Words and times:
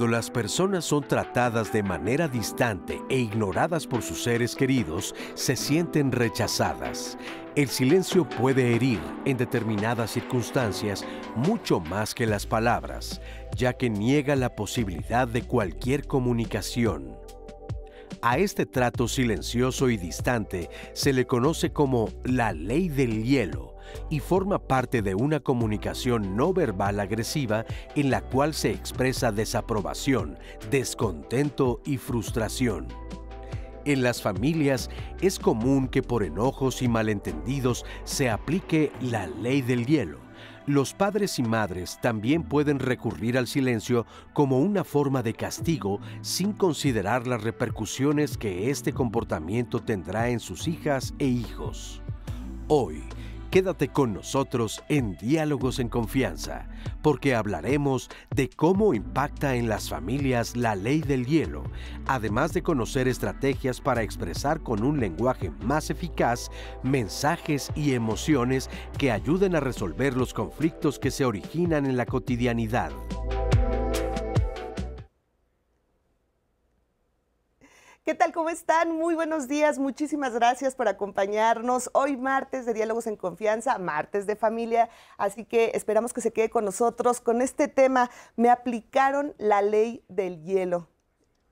Cuando 0.00 0.16
las 0.16 0.30
personas 0.30 0.86
son 0.86 1.06
tratadas 1.06 1.74
de 1.74 1.82
manera 1.82 2.26
distante 2.26 3.02
e 3.10 3.18
ignoradas 3.18 3.86
por 3.86 4.00
sus 4.00 4.22
seres 4.22 4.56
queridos, 4.56 5.14
se 5.34 5.56
sienten 5.56 6.10
rechazadas. 6.10 7.18
El 7.54 7.68
silencio 7.68 8.26
puede 8.26 8.74
herir 8.74 8.98
en 9.26 9.36
determinadas 9.36 10.12
circunstancias 10.12 11.04
mucho 11.36 11.80
más 11.80 12.14
que 12.14 12.24
las 12.24 12.46
palabras, 12.46 13.20
ya 13.54 13.74
que 13.74 13.90
niega 13.90 14.36
la 14.36 14.56
posibilidad 14.56 15.28
de 15.28 15.42
cualquier 15.42 16.06
comunicación. 16.06 17.14
A 18.22 18.38
este 18.38 18.64
trato 18.64 19.06
silencioso 19.06 19.90
y 19.90 19.98
distante 19.98 20.70
se 20.94 21.12
le 21.12 21.26
conoce 21.26 21.74
como 21.74 22.08
la 22.24 22.54
ley 22.54 22.88
del 22.88 23.22
hielo 23.22 23.69
y 24.08 24.20
forma 24.20 24.58
parte 24.58 25.02
de 25.02 25.14
una 25.14 25.40
comunicación 25.40 26.36
no 26.36 26.52
verbal 26.52 27.00
agresiva 27.00 27.64
en 27.94 28.10
la 28.10 28.20
cual 28.20 28.54
se 28.54 28.70
expresa 28.70 29.32
desaprobación, 29.32 30.38
descontento 30.70 31.80
y 31.84 31.96
frustración. 31.96 32.88
En 33.84 34.02
las 34.02 34.20
familias 34.20 34.90
es 35.20 35.38
común 35.38 35.88
que 35.88 36.02
por 36.02 36.22
enojos 36.22 36.82
y 36.82 36.88
malentendidos 36.88 37.86
se 38.04 38.28
aplique 38.28 38.92
la 39.00 39.26
ley 39.26 39.62
del 39.62 39.86
hielo. 39.86 40.18
Los 40.66 40.92
padres 40.92 41.38
y 41.38 41.42
madres 41.42 41.98
también 42.02 42.42
pueden 42.42 42.78
recurrir 42.78 43.38
al 43.38 43.46
silencio 43.46 44.06
como 44.34 44.60
una 44.60 44.84
forma 44.84 45.22
de 45.22 45.32
castigo 45.32 45.98
sin 46.20 46.52
considerar 46.52 47.26
las 47.26 47.42
repercusiones 47.42 48.36
que 48.36 48.70
este 48.70 48.92
comportamiento 48.92 49.80
tendrá 49.80 50.28
en 50.28 50.38
sus 50.38 50.68
hijas 50.68 51.14
e 51.18 51.26
hijos. 51.26 52.02
Hoy, 52.68 53.02
Quédate 53.50 53.88
con 53.88 54.14
nosotros 54.14 54.80
en 54.88 55.16
Diálogos 55.16 55.80
en 55.80 55.88
Confianza, 55.88 56.68
porque 57.02 57.34
hablaremos 57.34 58.08
de 58.32 58.48
cómo 58.48 58.94
impacta 58.94 59.56
en 59.56 59.68
las 59.68 59.88
familias 59.88 60.54
la 60.54 60.76
ley 60.76 61.00
del 61.00 61.26
hielo, 61.26 61.64
además 62.06 62.52
de 62.52 62.62
conocer 62.62 63.08
estrategias 63.08 63.80
para 63.80 64.02
expresar 64.02 64.60
con 64.60 64.84
un 64.84 65.00
lenguaje 65.00 65.50
más 65.64 65.90
eficaz 65.90 66.48
mensajes 66.84 67.72
y 67.74 67.94
emociones 67.94 68.70
que 68.98 69.10
ayuden 69.10 69.56
a 69.56 69.60
resolver 69.60 70.16
los 70.16 70.32
conflictos 70.32 71.00
que 71.00 71.10
se 71.10 71.24
originan 71.24 71.86
en 71.86 71.96
la 71.96 72.06
cotidianidad. 72.06 72.92
¿Qué 78.02 78.14
tal? 78.14 78.32
¿Cómo 78.32 78.48
están? 78.48 78.96
Muy 78.96 79.14
buenos 79.14 79.46
días. 79.46 79.78
Muchísimas 79.78 80.32
gracias 80.32 80.74
por 80.74 80.88
acompañarnos 80.88 81.90
hoy 81.92 82.16
martes 82.16 82.64
de 82.64 82.72
Diálogos 82.72 83.06
en 83.06 83.14
Confianza, 83.14 83.76
martes 83.78 84.26
de 84.26 84.36
familia. 84.36 84.88
Así 85.18 85.44
que 85.44 85.72
esperamos 85.74 86.14
que 86.14 86.22
se 86.22 86.32
quede 86.32 86.48
con 86.48 86.64
nosotros 86.64 87.20
con 87.20 87.42
este 87.42 87.68
tema. 87.68 88.10
Me 88.36 88.48
aplicaron 88.48 89.34
la 89.36 89.60
ley 89.60 90.02
del 90.08 90.42
hielo. 90.42 90.88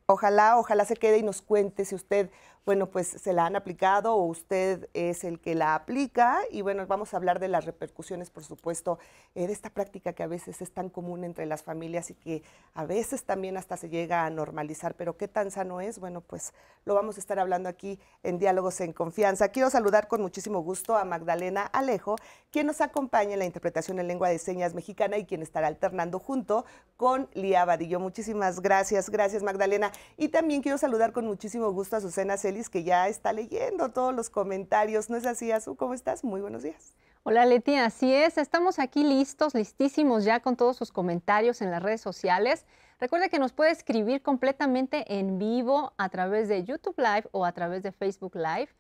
Ojalá, 0.07 0.57
ojalá 0.57 0.87
se 0.87 0.97
quede 0.97 1.19
y 1.19 1.23
nos 1.23 1.43
cuente 1.43 1.85
si 1.85 1.95
usted 1.95 2.31
bueno, 2.69 2.91
pues 2.91 3.09
se 3.09 3.33
la 3.33 3.47
han 3.47 3.57
aplicado 3.57 4.15
o 4.15 4.27
usted 4.27 4.91
es 4.93 5.25
el 5.25 5.41
que 5.41 5.55
la 5.55 5.75
aplica. 5.75 6.41
Y 6.51 6.61
bueno, 6.61 6.87
vamos 6.87 7.15
a 7.15 7.17
hablar 7.17 7.39
de 7.39 7.49
las 7.49 7.65
repercusiones, 7.65 8.29
por 8.29 8.45
supuesto, 8.45 8.99
eh, 9.35 9.47
de 9.47 9.55
esta 9.55 9.71
práctica 9.71 10.13
que 10.13 10.23
a 10.23 10.27
veces 10.27 10.61
es 10.61 10.71
tan 10.71 10.91
común 10.91 11.25
entre 11.25 11.47
las 11.47 11.63
familias 11.63 12.11
y 12.11 12.15
que 12.15 12.43
a 12.75 12.85
veces 12.85 13.25
también 13.25 13.57
hasta 13.57 13.79
se 13.79 13.89
llega 13.89 14.27
a 14.27 14.29
normalizar. 14.29 14.97
Pero 14.97 15.17
qué 15.17 15.29
tan 15.29 15.51
sano 15.51 15.81
es, 15.81 15.99
bueno, 15.99 16.21
pues 16.21 16.53
lo 16.85 16.93
vamos 16.93 17.17
a 17.17 17.21
estar 17.21 17.39
hablando 17.39 17.71
aquí 17.71 17.99
en 18.23 18.39
Diálogos 18.39 18.83
en 18.83 18.93
Confianza. 18.93 19.49
Quiero 19.49 19.71
saludar 19.71 20.07
con 20.07 20.21
muchísimo 20.21 20.61
gusto 20.61 20.95
a 20.99 21.07
Magdalena 21.07 21.63
Alejo, 21.63 22.17
quien 22.51 22.67
nos 22.67 22.83
acompaña 22.83 23.33
en 23.33 23.39
la 23.39 23.47
interpretación 23.47 23.99
en 23.99 24.09
lengua 24.09 24.29
de 24.29 24.39
señas 24.39 24.75
mexicana 24.75 25.17
y 25.17 25.25
quien 25.25 25.41
estará 25.41 25.69
alternando 25.69 26.19
junto 26.19 26.67
con 26.99 27.31
Lía 27.33 27.65
Vadillo. 27.65 27.99
Muchísimas 27.99 28.61
gracias, 28.61 29.09
gracias 29.09 29.43
Magdalena. 29.43 29.91
Y 30.19 30.29
también 30.29 30.61
quiero 30.61 30.77
saludar 30.77 31.13
con 31.13 31.25
muchísimo 31.25 31.73
gusto 31.73 31.97
a 31.97 32.03
Susana 32.03 32.37
Celis 32.37 32.58
que 32.69 32.83
ya 32.83 33.07
está 33.07 33.33
leyendo 33.33 33.91
todos 33.91 34.13
los 34.13 34.31
comentarios. 34.31 35.09
¿No 35.09 35.17
es 35.17 35.25
así, 35.25 35.53
Azú? 35.53 35.77
¿Cómo 35.77 35.95
estás? 35.95 36.25
Muy 36.25 36.41
buenos 36.41 36.65
días. 36.65 36.95
Hola 37.23 37.45
Leti, 37.45 37.77
así 37.77 38.15
es, 38.15 38.39
estamos 38.39 38.79
aquí 38.79 39.05
listos, 39.05 39.55
listísimos 39.55 40.25
ya 40.25 40.41
con 40.41 40.57
todos 40.57 40.77
sus 40.77 40.91
comentarios 40.91 41.61
en 41.61 41.71
las 41.71 41.83
redes 41.83 42.01
sociales. 42.01 42.65
Recuerda 43.01 43.29
que 43.29 43.39
nos 43.39 43.53
puede 43.53 43.71
escribir 43.71 44.23
completamente 44.23 45.05
en 45.19 45.39
vivo 45.39 45.93
a 45.99 46.09
través 46.09 46.49
de 46.49 46.65
YouTube 46.65 46.97
Live 46.97 47.29
o 47.33 47.45
a 47.45 47.53
través 47.53 47.83
de 47.83 47.93
Facebook 47.93 48.35
Live. 48.35 48.71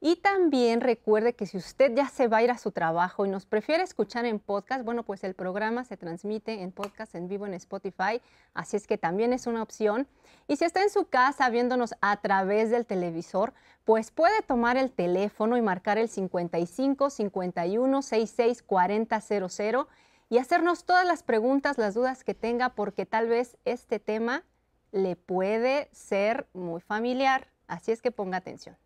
Y 0.00 0.16
también 0.16 0.82
recuerde 0.82 1.34
que 1.34 1.46
si 1.46 1.56
usted 1.56 1.94
ya 1.94 2.08
se 2.08 2.28
va 2.28 2.38
a 2.38 2.42
ir 2.42 2.50
a 2.50 2.58
su 2.58 2.70
trabajo 2.70 3.24
y 3.24 3.30
nos 3.30 3.46
prefiere 3.46 3.82
escuchar 3.82 4.26
en 4.26 4.38
podcast, 4.38 4.84
bueno, 4.84 5.04
pues 5.04 5.24
el 5.24 5.34
programa 5.34 5.84
se 5.84 5.96
transmite 5.96 6.62
en 6.62 6.70
podcast 6.70 7.14
en 7.14 7.28
vivo 7.28 7.46
en 7.46 7.54
Spotify, 7.54 8.20
así 8.52 8.76
es 8.76 8.86
que 8.86 8.98
también 8.98 9.32
es 9.32 9.46
una 9.46 9.62
opción. 9.62 10.06
Y 10.48 10.56
si 10.56 10.66
está 10.66 10.82
en 10.82 10.90
su 10.90 11.06
casa 11.06 11.48
viéndonos 11.48 11.94
a 12.02 12.20
través 12.20 12.70
del 12.70 12.84
televisor, 12.84 13.54
pues 13.84 14.10
puede 14.10 14.42
tomar 14.42 14.76
el 14.76 14.90
teléfono 14.90 15.56
y 15.56 15.62
marcar 15.62 15.96
el 15.96 16.10
55 16.10 17.08
51 17.08 18.02
66 18.02 18.62
40 18.62 19.20
00 19.20 19.88
y 20.28 20.38
hacernos 20.38 20.84
todas 20.84 21.06
las 21.06 21.22
preguntas, 21.22 21.78
las 21.78 21.94
dudas 21.94 22.22
que 22.22 22.34
tenga, 22.34 22.70
porque 22.70 23.06
tal 23.06 23.28
vez 23.28 23.56
este 23.64 23.98
tema 23.98 24.44
le 24.92 25.16
puede 25.16 25.88
ser 25.92 26.48
muy 26.52 26.80
familiar. 26.80 27.48
Así 27.66 27.92
es 27.92 28.02
que 28.02 28.10
ponga 28.10 28.36
atención. 28.36 28.76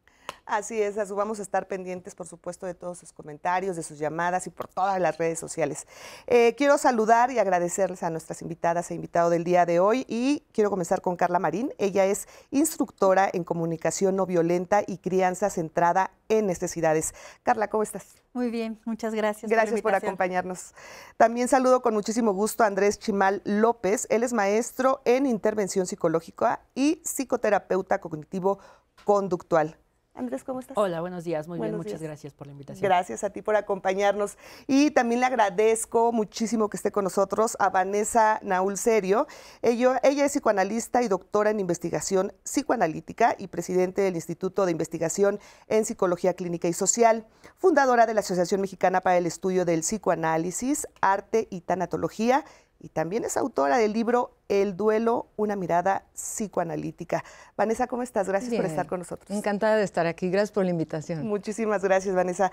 Así 0.47 0.81
es, 0.81 0.97
vamos 1.11 1.39
a 1.39 1.43
estar 1.43 1.69
pendientes, 1.69 2.15
por 2.15 2.27
supuesto, 2.27 2.67
de 2.67 2.75
todos 2.75 2.99
sus 2.99 3.13
comentarios, 3.13 3.77
de 3.77 3.83
sus 3.83 3.99
llamadas 3.99 4.47
y 4.47 4.51
por 4.51 4.69
todas 4.69 5.01
las 5.01 5.19
redes 5.19 5.39
sociales. 5.39 5.87
Eh, 6.27 6.55
quiero 6.57 6.79
saludar 6.79 7.31
y 7.31 7.39
agradecerles 7.39 8.03
a 8.03 8.11
nuestras 8.11 8.43
invitadas 8.43 8.91
e 8.91 8.95
invitado 8.95 9.31
del 9.31 9.45
día 9.45 9.67
de 9.67 9.81
hoy 9.81 10.05
y 10.09 10.45
quiero 10.53 10.71
comenzar 10.71 11.01
con 11.01 11.17
Carla 11.17 11.39
Marín. 11.39 11.73
Ella 11.79 12.05
es 12.07 12.27
instructora 12.51 13.31
en 13.33 13.45
comunicación 13.45 14.17
no 14.17 14.27
violenta 14.27 14.83
y 14.87 14.99
crianza 14.99 15.51
centrada 15.51 16.11
en 16.29 16.47
necesidades. 16.47 17.15
Carla, 17.43 17.69
¿cómo 17.69 17.83
estás? 17.83 18.21
Muy 18.33 18.51
bien, 18.51 18.81
muchas 18.85 19.15
gracias. 19.15 19.51
Gracias 19.51 19.83
por, 19.83 19.93
por 19.93 19.95
acompañarnos. 19.97 20.75
También 21.17 21.49
saludo 21.49 21.83
con 21.83 21.95
muchísimo 21.95 22.33
gusto 22.33 22.63
a 22.63 22.67
Andrés 22.67 22.99
Chimal 22.99 23.43
López. 23.45 24.07
Él 24.11 24.23
es 24.23 24.33
maestro 24.33 25.03
en 25.05 25.27
intervención 25.27 25.87
psicológica 25.87 26.61
y 26.75 27.03
psicoterapeuta 27.05 28.01
cognitivo 28.01 28.59
conductual. 29.05 29.77
Andrés, 30.15 30.45
¿cómo 30.45 30.61
estás? 30.61 30.77
Hola, 30.77 31.01
buenos 31.01 31.25
días, 31.25 31.47
muy 31.47 31.61
bien, 31.61 31.77
muchas 31.77 32.03
gracias 32.03 32.35
por 32.35 32.47
la 32.47 32.53
invitación. 32.53 32.83
Gracias 32.83 33.23
a 33.23 33.31
ti 33.31 33.43
por 33.43 33.57
acompañarnos. 33.57 34.37
Y 34.67 34.91
también 34.91 35.21
le 35.21 35.27
agradezco 35.27 36.13
muchísimo 36.13 36.69
que 36.69 36.77
esté 36.77 36.91
con 36.91 37.05
nosotros 37.05 37.57
a 37.61 37.71
Vanessa 37.71 38.41
Naul 38.43 38.77
Serio. 38.77 39.27
Ella, 39.63 40.01
ella 40.03 40.25
es 40.25 40.33
psicoanalista 40.33 41.03
y 41.03 41.09
doctora 41.09 41.51
en 41.51 41.61
investigación 41.61 42.33
psicoanalítica 42.43 43.37
y 43.39 43.47
presidente 43.47 44.03
del 44.03 44.17
Instituto 44.17 44.67
de 44.67 44.73
Investigación 44.73 45.39
en 45.69 45.85
Psicología 45.85 46.35
Clínica 46.35 46.69
y 46.69 46.73
Social, 46.73 47.27
fundadora 47.57 48.07
de 48.07 48.15
la 48.15 48.21
Asociación 48.21 48.61
Mexicana 48.61 49.01
para 49.01 49.17
el 49.17 49.27
Estudio 49.27 49.65
del 49.65 49.81
Psicoanálisis, 49.81 50.89
Arte 51.01 51.47
y 51.51 51.61
Tanatología 51.61 52.45
y 52.81 52.89
también 52.89 53.25
es 53.25 53.37
autora 53.37 53.77
del 53.77 53.93
libro 53.93 54.33
El 54.49 54.77
duelo, 54.77 55.27
una 55.37 55.55
mirada 55.55 56.05
psicoanalítica. 56.15 57.23
Vanessa, 57.57 57.87
¿cómo 57.87 58.03
estás? 58.03 58.27
Gracias 58.27 58.55
por 58.55 58.65
estar 58.65 58.87
con 58.87 59.01
nosotros. 59.01 59.31
Encantada 59.31 59.77
de 59.77 59.85
estar 59.85 60.07
aquí. 60.07 60.31
Gracias 60.31 60.51
por 60.51 60.65
la 60.65 60.71
invitación. 60.71 61.27
Muchísimas 61.27 61.83
gracias, 61.83 62.15
Vanessa. 62.15 62.51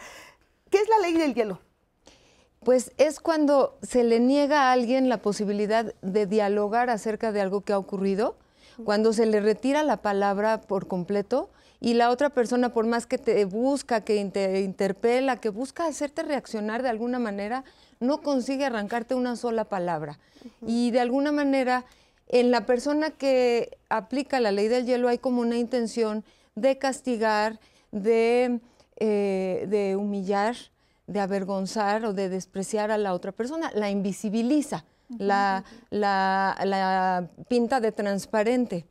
¿Qué 0.70 0.80
es 0.80 0.90
la 0.90 1.00
ley 1.00 1.18
del 1.18 1.34
hielo? 1.34 1.60
Pues 2.60 2.92
es 2.98 3.20
cuando 3.20 3.78
se 3.82 4.04
le 4.04 4.20
niega 4.20 4.64
a 4.64 4.72
alguien 4.74 5.08
la 5.08 5.22
posibilidad 5.22 5.94
de 6.02 6.26
dialogar 6.26 6.90
acerca 6.90 7.32
de 7.32 7.40
algo 7.40 7.62
que 7.62 7.72
ha 7.72 7.78
ocurrido, 7.78 8.36
cuando 8.84 9.14
se 9.14 9.26
le 9.26 9.40
retira 9.40 9.84
la 9.84 9.98
palabra 9.98 10.62
por 10.62 10.88
completo 10.88 11.50
y 11.80 11.94
la 11.94 12.10
otra 12.10 12.30
persona, 12.30 12.74
por 12.74 12.86
más 12.86 13.06
que 13.06 13.18
te 13.18 13.46
busca, 13.46 14.02
que 14.02 14.24
te 14.26 14.62
interpela, 14.62 15.38
que 15.38 15.50
busca 15.50 15.86
hacerte 15.86 16.24
reaccionar 16.24 16.84
de 16.84 16.90
alguna 16.90 17.20
manera, 17.20 17.64
no 18.00 18.22
consigue 18.22 18.66
arrancarte 18.66 19.16
una 19.16 19.36
sola 19.36 19.66
palabra. 19.66 20.20
Y 20.66 20.92
de 20.92 21.00
alguna 21.00 21.32
manera, 21.32 21.86
en 22.28 22.52
la 22.52 22.66
persona 22.66 23.12
que 23.12 23.78
aplica 23.90 24.40
la 24.40 24.52
ley 24.52 24.68
del 24.68 24.86
hielo 24.86 25.08
hay 25.08 25.18
como 25.18 25.42
una 25.42 25.58
intención 25.58 26.24
de 26.56 26.78
castigar, 26.78 27.60
de, 27.92 28.60
eh, 28.98 29.66
de 29.70 29.96
humillar, 29.96 30.56
de 31.08 31.20
avergonzar 31.20 32.06
o 32.06 32.14
de 32.14 32.30
despreciar 32.30 32.92
a 32.92 32.98
la 32.98 33.14
otra 33.14 33.32
persona. 33.32 33.72
La 33.74 33.90
invisibiliza, 33.90 34.86
la, 35.18 35.64
la 35.90 37.30
pinta 37.48 37.80
de 37.80 37.92
transparente. 37.92 38.86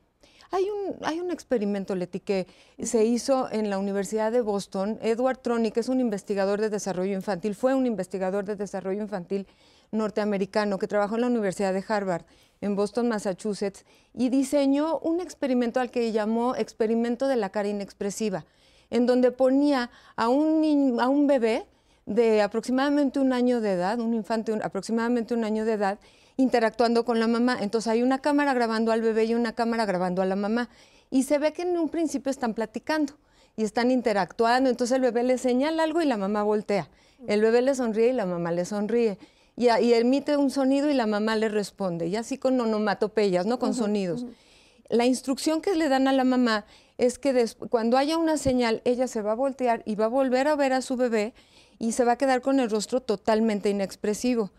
Hay 0.56 0.70
un, 0.70 0.96
hay 1.04 1.20
un 1.20 1.30
experimento, 1.30 1.94
Leti, 1.94 2.18
que 2.18 2.46
se 2.82 3.04
hizo 3.04 3.52
en 3.52 3.68
la 3.68 3.76
Universidad 3.78 4.32
de 4.32 4.40
Boston. 4.40 4.98
Edward 5.02 5.36
Tronick 5.42 5.76
es 5.76 5.90
un 5.90 6.00
investigador 6.00 6.62
de 6.62 6.70
desarrollo 6.70 7.12
infantil, 7.12 7.54
fue 7.54 7.74
un 7.74 7.84
investigador 7.84 8.46
de 8.46 8.56
desarrollo 8.56 9.02
infantil 9.02 9.46
norteamericano 9.90 10.78
que 10.78 10.86
trabajó 10.88 11.16
en 11.16 11.20
la 11.20 11.26
Universidad 11.26 11.74
de 11.74 11.84
Harvard, 11.86 12.24
en 12.62 12.74
Boston, 12.74 13.06
Massachusetts, 13.06 13.84
y 14.14 14.30
diseñó 14.30 14.98
un 15.00 15.20
experimento 15.20 15.78
al 15.78 15.90
que 15.90 16.10
llamó 16.10 16.54
experimento 16.56 17.28
de 17.28 17.36
la 17.36 17.50
cara 17.50 17.68
inexpresiva, 17.68 18.46
en 18.88 19.04
donde 19.04 19.32
ponía 19.32 19.90
a 20.16 20.30
un, 20.30 20.96
a 20.98 21.08
un 21.08 21.26
bebé 21.26 21.66
de 22.06 22.40
aproximadamente 22.40 23.18
un 23.18 23.34
año 23.34 23.60
de 23.60 23.72
edad, 23.72 24.00
un 24.00 24.14
infante 24.14 24.58
aproximadamente 24.62 25.34
un 25.34 25.44
año 25.44 25.66
de 25.66 25.72
edad, 25.72 25.98
interactuando 26.36 27.04
con 27.04 27.20
la 27.20 27.26
mamá. 27.26 27.58
Entonces 27.60 27.88
hay 27.88 28.02
una 28.02 28.20
cámara 28.20 28.54
grabando 28.54 28.92
al 28.92 29.02
bebé 29.02 29.24
y 29.24 29.34
una 29.34 29.52
cámara 29.52 29.86
grabando 29.86 30.22
a 30.22 30.26
la 30.26 30.36
mamá. 30.36 30.68
Y 31.10 31.22
se 31.22 31.38
ve 31.38 31.52
que 31.52 31.62
en 31.62 31.78
un 31.78 31.88
principio 31.88 32.30
están 32.30 32.54
platicando 32.54 33.14
y 33.56 33.64
están 33.64 33.90
interactuando. 33.90 34.70
Entonces 34.70 34.96
el 34.96 35.02
bebé 35.02 35.22
le 35.22 35.38
señala 35.38 35.82
algo 35.82 36.02
y 36.02 36.06
la 36.06 36.16
mamá 36.16 36.42
voltea. 36.42 36.88
El 37.26 37.40
bebé 37.40 37.62
le 37.62 37.74
sonríe 37.74 38.08
y 38.08 38.12
la 38.12 38.26
mamá 38.26 38.52
le 38.52 38.64
sonríe. 38.64 39.18
Y, 39.56 39.68
emite 39.68 40.36
un 40.36 40.50
sonido 40.50 40.90
y 40.90 40.94
la 40.94 41.06
mamá 41.06 41.34
le 41.36 41.48
responde. 41.48 42.08
Y 42.08 42.16
así 42.16 42.36
con 42.36 42.60
onomatopeyas, 42.60 43.46
¿no? 43.46 43.58
Con 43.58 43.72
sonidos. 43.72 44.26
La 44.90 45.06
instrucción 45.06 45.62
que 45.62 45.74
le 45.74 45.88
dan 45.88 46.08
a 46.08 46.12
la 46.12 46.24
mamá 46.24 46.66
es 46.98 47.18
que 47.18 47.46
cuando 47.70 47.96
haya 47.96 48.18
una 48.18 48.36
señal, 48.36 48.82
ella 48.84 49.08
se 49.08 49.22
va 49.22 49.32
a 49.32 49.34
voltear 49.34 49.82
y 49.86 49.94
va 49.94 50.06
a 50.06 50.08
volver 50.08 50.48
a 50.48 50.56
ver 50.56 50.74
a 50.74 50.82
su 50.82 50.96
bebé 50.96 51.32
y 51.78 51.92
se 51.92 52.04
va 52.04 52.12
a 52.12 52.18
quedar 52.18 52.42
con 52.42 52.60
el 52.60 52.70
rostro 52.70 53.00
totalmente 53.00 53.70
inexpresivo. 53.70 54.50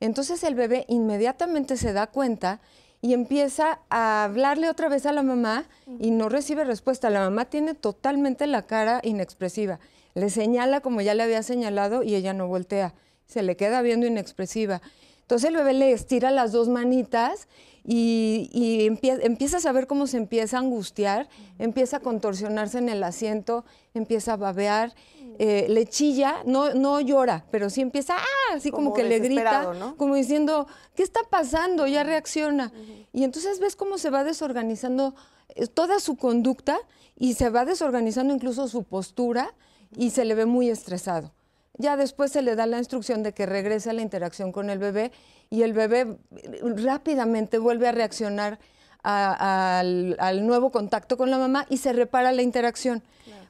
Entonces 0.00 0.44
el 0.44 0.54
bebé 0.54 0.84
inmediatamente 0.88 1.76
se 1.76 1.92
da 1.92 2.06
cuenta 2.06 2.60
y 3.00 3.12
empieza 3.12 3.80
a 3.90 4.24
hablarle 4.24 4.68
otra 4.68 4.88
vez 4.88 5.06
a 5.06 5.12
la 5.12 5.22
mamá 5.22 5.64
y 5.98 6.10
no 6.10 6.28
recibe 6.28 6.64
respuesta. 6.64 7.10
La 7.10 7.20
mamá 7.20 7.46
tiene 7.46 7.74
totalmente 7.74 8.46
la 8.46 8.62
cara 8.62 9.00
inexpresiva. 9.02 9.78
Le 10.14 10.30
señala 10.30 10.80
como 10.80 11.00
ya 11.00 11.14
le 11.14 11.22
había 11.22 11.42
señalado 11.42 12.02
y 12.02 12.14
ella 12.14 12.32
no 12.32 12.48
voltea. 12.48 12.94
Se 13.26 13.42
le 13.42 13.56
queda 13.56 13.82
viendo 13.82 14.06
inexpresiva. 14.06 14.80
Entonces 15.22 15.48
el 15.50 15.56
bebé 15.56 15.72
le 15.72 15.92
estira 15.92 16.30
las 16.30 16.52
dos 16.52 16.68
manitas 16.68 17.48
y, 17.84 18.86
empieza 19.22 19.58
a 19.58 19.60
saber 19.60 19.86
cómo 19.86 20.06
se 20.06 20.16
empieza 20.16 20.56
a 20.56 20.60
angustiar, 20.60 21.28
empieza 21.58 21.98
a 21.98 22.00
contorsionarse 22.00 22.78
en 22.78 22.88
el 22.88 23.02
asiento, 23.02 23.64
empieza 23.94 24.32
a 24.32 24.36
babear, 24.36 24.94
eh, 25.38 25.66
le 25.68 25.86
chilla, 25.86 26.42
no, 26.44 26.74
no 26.74 27.00
llora, 27.00 27.44
pero 27.50 27.70
sí 27.70 27.80
empieza, 27.80 28.16
¡ah! 28.16 28.54
así 28.54 28.70
como, 28.70 28.92
que 28.92 29.04
le 29.04 29.18
grita, 29.18 29.94
como 29.96 30.14
diciendo, 30.14 30.66
¿qué 30.94 31.02
está 31.02 31.20
pasando? 31.28 31.86
Ya 31.86 32.04
reacciona. 32.04 32.72
Y 33.12 33.24
entonces 33.24 33.60
ves 33.60 33.76
cómo 33.76 33.98
se 33.98 34.10
va 34.10 34.24
desorganizando 34.24 35.14
eh, 35.50 35.66
toda 35.66 36.00
su 36.00 36.16
conducta 36.16 36.78
y 37.16 37.34
se 37.34 37.50
va 37.50 37.64
desorganizando 37.64 38.34
incluso 38.34 38.68
su 38.68 38.84
postura 38.84 39.54
y 39.96 40.10
se 40.10 40.24
le 40.24 40.34
ve 40.34 40.46
muy 40.46 40.68
estresado. 40.70 41.32
Ya 41.78 41.96
después 41.96 42.32
se 42.32 42.42
le 42.42 42.56
da 42.56 42.66
la 42.66 42.78
instrucción 42.78 43.22
de 43.22 43.32
que 43.32 43.46
regrese 43.46 43.90
a 43.90 43.92
la 43.92 44.02
interacción 44.02 44.52
con 44.52 44.70
el 44.70 44.78
bebé 44.78 45.12
y 45.50 45.62
el 45.62 45.72
bebé 45.72 46.16
rápidamente 46.62 47.58
vuelve 47.58 47.88
a 47.88 47.92
reaccionar 47.92 48.58
al, 49.02 50.46
nuevo 50.46 50.72
contacto 50.72 51.16
con 51.16 51.30
la 51.30 51.38
mamá 51.38 51.66
y 51.68 51.76
se 51.76 51.92
repara 51.92 52.32
la 52.32 52.42
interacción. 52.42 53.02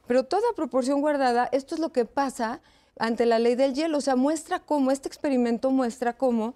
Pero 0.07 0.23
toda 0.23 0.53
proporción 0.55 1.01
guardada, 1.01 1.49
esto 1.51 1.75
es 1.75 1.81
lo 1.81 1.91
que 1.91 2.05
pasa 2.05 2.61
ante 2.99 3.25
la 3.25 3.39
ley 3.39 3.55
del 3.55 3.73
hielo, 3.73 3.99
o 3.99 4.01
sea, 4.01 4.15
muestra 4.15 4.59
cómo, 4.59 4.91
este 4.91 5.07
experimento 5.07 5.69
muestra 5.69 6.13
cómo 6.13 6.55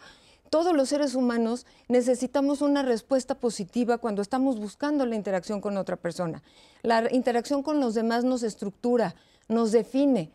todos 0.50 0.75
los 0.75 0.89
seres 0.89 1.15
humanos 1.15 1.65
necesitamos 1.88 2.62
una 2.62 2.83
respuesta 2.83 3.36
positiva 3.36 4.00
cuando 4.00 4.21
estamos 4.21 4.59
buscando 4.59 5.06
la 5.06 5.15
interacción 5.15 5.62
con 5.62 5.77
otra 5.77 5.95
persona. 5.95 6.44
La 6.81 7.07
interacción 7.13 7.63
con 7.63 7.80
los 7.80 7.94
demás 7.94 8.25
nos 8.25 8.44
estructura, 8.44 9.15
nos 9.48 9.71
define, 9.71 10.30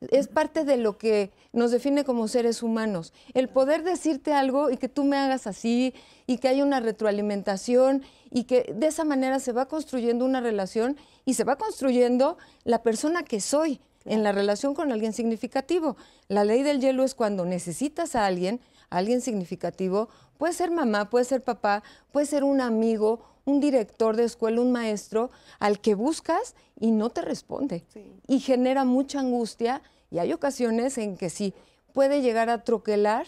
es 0.00 0.28
parte 0.28 0.64
de 0.64 0.76
lo 0.76 0.96
que 0.96 1.30
nos 1.52 1.70
define 1.70 2.04
como 2.04 2.26
seres 2.26 2.62
humanos. 2.62 3.12
El 3.34 3.48
poder 3.48 3.84
decirte 3.84 4.32
algo 4.32 4.70
y 4.70 4.76
que 4.76 4.88
tú 4.88 5.04
me 5.04 5.18
hagas 5.18 5.46
así 5.46 5.94
y 6.26 6.38
que 6.38 6.48
haya 6.48 6.64
una 6.64 6.80
retroalimentación 6.80 8.02
y 8.30 8.44
que 8.44 8.72
de 8.74 8.86
esa 8.86 9.04
manera 9.04 9.40
se 9.40 9.52
va 9.52 9.66
construyendo 9.66 10.24
una 10.24 10.40
relación 10.40 10.96
y 11.24 11.34
se 11.34 11.44
va 11.44 11.56
construyendo 11.56 12.38
la 12.64 12.82
persona 12.82 13.22
que 13.24 13.40
soy 13.40 13.80
en 14.04 14.22
la 14.22 14.32
relación 14.32 14.74
con 14.74 14.92
alguien 14.92 15.12
significativo. 15.12 15.96
La 16.28 16.44
ley 16.44 16.62
del 16.62 16.80
hielo 16.80 17.04
es 17.04 17.14
cuando 17.14 17.44
necesitas 17.44 18.14
a 18.14 18.26
alguien, 18.26 18.60
a 18.88 18.98
alguien 18.98 19.20
significativo, 19.20 20.08
puede 20.38 20.52
ser 20.52 20.70
mamá, 20.70 21.10
puede 21.10 21.24
ser 21.24 21.42
papá, 21.42 21.82
puede 22.12 22.26
ser 22.26 22.44
un 22.44 22.60
amigo, 22.60 23.20
un 23.44 23.60
director 23.60 24.16
de 24.16 24.24
escuela, 24.24 24.60
un 24.60 24.72
maestro, 24.72 25.30
al 25.58 25.80
que 25.80 25.94
buscas 25.94 26.54
y 26.78 26.92
no 26.92 27.10
te 27.10 27.22
responde. 27.22 27.84
Y 28.26 28.40
genera 28.40 28.84
mucha 28.84 29.20
angustia 29.20 29.82
y 30.10 30.18
hay 30.18 30.32
ocasiones 30.32 30.98
en 30.98 31.16
que 31.16 31.30
sí 31.30 31.54
puede 31.92 32.22
llegar 32.22 32.48
a 32.48 32.64
troquelar 32.64 33.26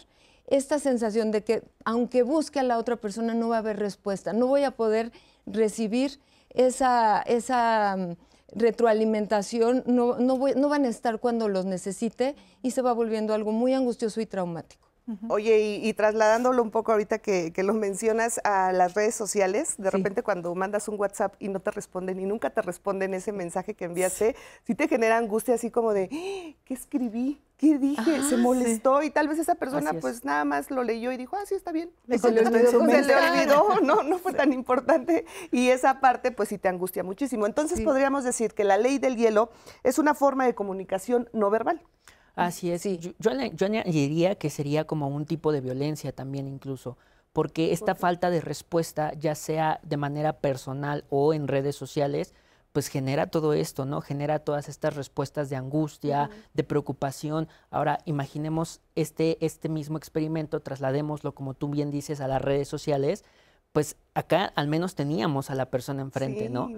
esta 0.53 0.79
sensación 0.79 1.31
de 1.31 1.43
que 1.43 1.63
aunque 1.85 2.23
busque 2.23 2.61
a 2.61 2.63
la 2.63 2.77
otra 2.77 2.97
persona 2.97 3.33
no 3.33 3.49
va 3.49 3.57
a 3.57 3.59
haber 3.61 3.79
respuesta, 3.79 4.35
no 4.35 4.47
voy 4.47 4.65
a 4.65 4.73
poder 4.73 5.11
recibir 5.47 6.21
esa, 6.51 7.23
esa 7.23 7.97
mm, 7.97 8.17
retroalimentación, 8.55 9.83
no, 9.87 10.19
no, 10.19 10.37
no 10.37 10.69
van 10.69 10.85
a 10.85 10.89
estar 10.89 11.21
cuando 11.21 11.49
los 11.49 11.65
necesite 11.65 12.37
y 12.61 12.73
se 12.73 12.83
va 12.83 12.93
volviendo 12.93 13.33
algo 13.33 13.51
muy 13.51 13.73
angustioso 13.73 14.21
y 14.21 14.27
traumático. 14.27 14.92
Oye, 15.29 15.81
y, 15.83 15.93
trasladándolo 15.95 16.63
un 16.63 16.71
poco 16.71 16.93
ahorita 16.93 17.19
que, 17.19 17.53
lo 17.63 17.75
mencionas 17.75 18.41
a 18.45 18.73
las 18.73 18.95
redes 18.95 19.15
sociales, 19.15 19.75
de 19.79 19.91
repente 19.91 20.23
cuando 20.23 20.55
mandas 20.55 20.89
un 20.89 20.99
WhatsApp 20.99 21.35
y 21.39 21.49
no 21.49 21.61
te 21.61 21.71
responden 21.71 22.21
y 22.21 22.27
nunca 22.27 22.51
te 22.51 22.63
responden 22.63 23.15
ese 23.15 23.33
mensaje 23.33 23.75
que 23.75 23.85
enviaste, 23.85 24.37
sí, 24.65 24.75
te 24.75 24.89
genera 24.89 25.19
angustia 25.19 25.55
así 25.55 25.71
como 25.71 25.93
de, 25.93 26.09
¡Ah! 26.13 26.57
¿qué 26.65 26.75
escribí? 26.75 27.41
¿Qué 27.57 27.79
dije? 27.79 28.23
se 28.23 28.37
molestó 28.37 29.05
y 29.05 29.11
tal 29.11 29.29
vez 29.29 29.39
esa 29.39 29.55
persona 29.55 29.93
pues 29.93 30.25
nada 30.25 30.45
más 30.45 30.73
lo 30.73 30.83
leyó 30.83 31.13
y 31.13 31.17
dijo, 31.17 31.37
ah, 31.37 31.47
sí, 31.47 31.55
está 31.55 31.71
bien. 31.71 31.93
se, 32.09 32.31
le 32.33 32.41
olvidó, 32.41 33.81
no, 33.83 34.03
no 34.03 34.19
fue 34.19 34.33
tan 34.33 34.53
importante. 34.53 35.27
Y 35.53 35.69
esa 35.69 36.01
parte 36.01 36.33
pues 36.33 36.49
sí 36.49 36.59
te 36.59 36.69
angustia 36.69 37.05
muchísimo. 37.05 37.47
Entonces 37.47 37.81
podríamos 37.81 38.25
decir 38.25 38.53
que 38.55 38.65
la 38.65 38.79
ley 38.79 38.99
del 38.99 39.17
hielo 39.17 39.51
es 39.85 39.99
una 40.01 40.15
forma 40.15 40.45
de 40.45 40.57
comunicación 40.57 41.29
no 41.33 41.51
verbal. 41.51 41.81
Así 42.35 42.71
es. 42.71 42.83
Sí. 42.83 42.99
Yo, 42.99 43.13
yo, 43.19 43.67
añadiría 43.67 44.35
que 44.37 44.51
sería 44.51 44.85
como 44.85 45.09
un 45.09 45.27
tipo 45.27 45.53
de 45.53 45.61
violencia 45.61 46.13
también 46.13 46.49
incluso, 46.49 46.97
porque 47.33 47.73
esta 47.73 47.95
falta 47.95 48.31
de 48.31 48.41
respuesta, 48.41 49.13
ya 49.15 49.35
sea 49.35 49.81
de 49.83 49.97
manera 49.97 50.35
personal 50.35 51.05
o 51.11 51.35
en 51.35 51.49
redes 51.49 51.77
sociales, 51.77 52.35
pues 52.73 52.89
genera 52.89 53.27
todo 53.27 53.53
esto, 53.53 53.85
¿no? 53.85 54.01
Genera 54.01 54.39
todas 54.39 54.69
estas 54.69 54.97
respuestas 54.97 55.51
de 55.51 55.57
angustia, 55.57 56.31
de 56.55 56.65
preocupación. 56.65 57.49
Ahora, 57.71 57.99
imaginemos 58.07 58.81
este, 58.95 59.45
este 59.45 59.69
mismo 59.69 59.99
experimento, 59.99 60.61
trasladémoslo, 60.61 61.35
como 61.35 61.53
tú 61.53 61.69
bien 61.69 61.91
dices, 61.91 62.21
a 62.21 62.29
las 62.29 62.41
redes 62.41 62.69
sociales, 62.69 63.25
pues 63.73 63.97
acá 64.15 64.53
al 64.55 64.69
menos 64.69 64.95
teníamos 64.95 65.51
a 65.51 65.55
la 65.55 65.67
persona 65.67 66.03
enfrente, 66.03 66.49
¿no? 66.49 66.71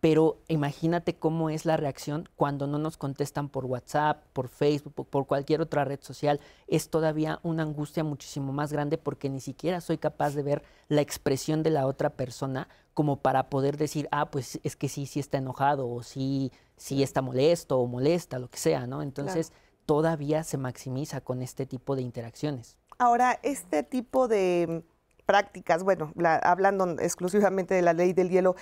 pero 0.00 0.38
imagínate 0.48 1.16
cómo 1.16 1.48
es 1.48 1.64
la 1.64 1.76
reacción 1.76 2.28
cuando 2.36 2.66
no 2.66 2.78
nos 2.78 2.96
contestan 2.96 3.48
por 3.48 3.64
WhatsApp, 3.64 4.22
por 4.32 4.48
Facebook, 4.48 5.06
por 5.08 5.26
cualquier 5.26 5.62
otra 5.62 5.84
red 5.84 6.00
social. 6.02 6.40
Es 6.66 6.90
todavía 6.90 7.40
una 7.42 7.62
angustia 7.62 8.04
muchísimo 8.04 8.52
más 8.52 8.72
grande 8.72 8.98
porque 8.98 9.30
ni 9.30 9.40
siquiera 9.40 9.80
soy 9.80 9.96
capaz 9.96 10.34
de 10.34 10.42
ver 10.42 10.62
la 10.88 11.00
expresión 11.00 11.62
de 11.62 11.70
la 11.70 11.86
otra 11.86 12.10
persona 12.10 12.68
como 12.92 13.16
para 13.16 13.48
poder 13.48 13.78
decir, 13.78 14.08
ah, 14.10 14.30
pues 14.30 14.60
es 14.62 14.76
que 14.76 14.88
sí, 14.88 15.06
sí 15.06 15.20
está 15.20 15.38
enojado 15.38 15.88
o 15.88 16.02
sí, 16.02 16.52
sí 16.76 17.02
está 17.02 17.22
molesto 17.22 17.78
o 17.78 17.86
molesta, 17.86 18.38
lo 18.38 18.50
que 18.50 18.58
sea, 18.58 18.86
¿no? 18.86 19.00
Entonces 19.00 19.52
todavía 19.86 20.44
se 20.44 20.58
maximiza 20.58 21.22
con 21.22 21.40
este 21.40 21.64
tipo 21.64 21.96
de 21.96 22.02
interacciones. 22.02 22.76
Ahora, 22.98 23.40
este 23.42 23.82
tipo 23.82 24.28
de 24.28 24.84
prácticas, 25.30 25.84
bueno, 25.84 26.12
hablando 26.42 26.98
exclusivamente 26.98 27.72
de 27.72 27.82
la 27.82 27.92
ley 27.92 28.12
del 28.12 28.30
hielo, 28.30 28.56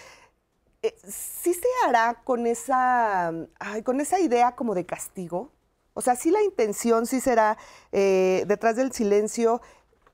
eh, 0.83 0.95
¿sí 1.03 1.55
se 1.55 1.69
hará 1.87 2.21
con 2.25 2.47
esa, 2.47 3.33
con 3.85 4.03
esa 4.03 4.21
idea 4.21 4.55
como 4.55 4.75
de 4.75 4.85
castigo? 4.85 5.51
O 5.95 6.03
sea, 6.03 6.15
sí 6.15 6.31
la 6.31 6.43
intención 6.43 7.07
sí 7.07 7.21
será 7.21 7.57
eh, 7.91 8.45
detrás 8.47 8.77
del 8.77 8.93
silencio 8.93 9.63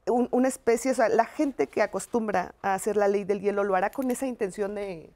una 0.07 0.47
especie, 0.47 0.93
o 0.93 0.95
sea, 0.95 1.09
la 1.09 1.25
gente 1.25 1.67
que 1.67 1.83
acostumbra 1.83 2.55
a 2.63 2.75
hacer 2.75 2.97
la 2.97 3.09
ley 3.09 3.25
del 3.25 3.41
hielo 3.41 3.65
lo 3.65 3.75
hará 3.75 3.91
con 3.91 4.09
esa 4.13 4.29
intención 4.29 4.77
de 4.77 5.11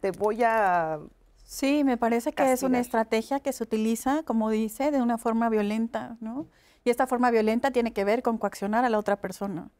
te 0.00 0.10
voy 0.10 0.42
a... 0.42 0.98
Sí, 1.44 1.84
me 1.84 1.96
parece 1.96 2.34
que 2.34 2.52
es 2.52 2.62
una 2.62 2.80
estrategia 2.80 3.40
que 3.40 3.54
se 3.54 3.62
utiliza, 3.64 4.24
como 4.24 4.50
dice, 4.50 4.90
de 4.90 5.00
una 5.00 5.16
forma 5.16 5.48
violenta, 5.48 6.18
¿no? 6.20 6.48
Y 6.84 6.90
esta 6.90 7.06
forma 7.06 7.30
violenta 7.30 7.70
tiene 7.70 7.94
que 7.94 8.04
ver 8.04 8.22
con 8.22 8.36
coaccionar 8.36 8.84
a 8.84 8.90
la 8.90 8.98
otra 8.98 9.16
persona, 9.16 9.70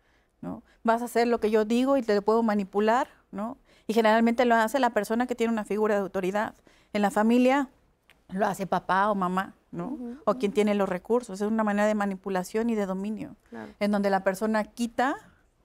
¿no? 0.43 0.63
Vas 0.85 1.01
a 1.01 1.07
hacer 1.07 1.27
lo 1.29 1.41
que 1.41 1.51
yo 1.51 1.65
digo 1.65 1.97
y 1.97 2.03
te 2.03 2.21
puedo 2.21 2.43
manipular, 2.43 3.09
¿no? 3.31 3.57
Y 3.87 3.95
generalmente 3.95 4.45
lo 4.45 4.55
hace 4.57 4.79
la 4.79 4.91
persona 4.91 5.27
que 5.27 5.35
tiene 5.35 5.53
una 5.53 5.65
figura 5.65 5.95
de 5.95 6.03
autoridad. 6.03 6.55
En 6.93 7.01
la 7.01 7.11
familia 7.11 7.69
lo 8.29 8.47
hace 8.47 8.67
papá 8.67 9.11
o 9.11 9.15
mamá, 9.15 9.55
¿no? 9.71 9.99
O 10.25 10.35
quien 10.35 10.53
tiene 10.53 10.75
los 10.75 10.89
recursos. 10.89 11.41
Es 11.41 11.47
una 11.47 11.65
manera 11.65 11.87
de 11.87 11.95
manipulación 11.95 12.69
y 12.71 12.75
de 12.75 12.87
dominio, 12.87 13.37
en 13.81 13.91
donde 13.91 14.11
la 14.11 14.25
persona 14.25 14.65
quita 14.65 15.17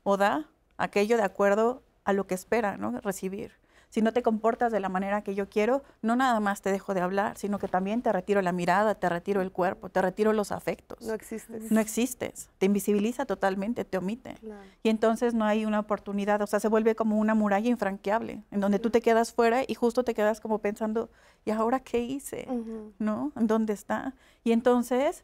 o 0.03 0.15
da 0.15 0.48
aquello 0.77 1.17
de 1.17 1.24
acuerdo 1.24 1.84
a 2.05 2.13
lo 2.13 2.27
que 2.27 2.36
espera, 2.36 2.77
¿no? 2.77 3.01
Recibir 3.01 3.51
si 3.89 4.01
no 4.01 4.12
te 4.12 4.22
comportas 4.22 4.72
de 4.72 4.79
la 4.79 4.89
manera 4.89 5.22
que 5.22 5.34
yo 5.34 5.50
quiero, 5.50 5.84
no 6.01 6.15
nada 6.15 6.39
más 6.39 6.62
te 6.62 6.72
dejo 6.72 6.94
de 6.94 7.01
hablar, 7.01 7.38
sino 7.38 7.58
que 7.58 7.67
también 7.67 8.01
te 8.01 8.12
retiro 8.12 8.41
la 8.41 8.51
mirada, 8.51 8.96
te 8.96 9.08
retiro 9.08 9.41
el 9.41 9.51
cuerpo, 9.51 9.89
te 9.89 10.01
retiro 10.01 10.34
los 10.34 10.51
afectos. 10.51 11.01
No 11.01 11.13
existes. 11.13 11.72
No 11.72 11.79
existes. 11.79 12.50
Te 12.58 12.65
invisibiliza 12.65 13.25
totalmente, 13.25 13.86
te 13.86 13.98
omite. 13.98 14.36
Y 14.84 14.89
entonces 14.89 15.34
no 15.34 15.46
hay 15.46 15.65
una 15.65 15.79
oportunidad, 15.79 16.41
o 16.41 16.48
sea, 16.48 16.60
se 16.60 16.67
vuelve 16.67 16.96
como 16.96 17.17
una 17.17 17.34
muralla 17.34 17.70
infranqueable, 17.70 18.44
en 18.51 18.60
donde 18.60 18.79
tú 18.79 18.89
te 18.89 19.01
quedas 19.01 19.34
fuera 19.34 19.63
y 19.65 19.74
justo 19.74 20.03
te 20.03 20.13
quedas 20.13 20.41
como 20.41 20.60
pensando, 20.60 21.10
¿y 21.46 21.51
ahora 21.51 21.79
qué 21.79 22.00
hice? 22.00 22.48
¿No? 23.00 23.32
¿En 23.36 23.48
dónde 23.48 23.74
está? 23.74 24.15
Y 24.44 24.51
entonces 24.51 25.24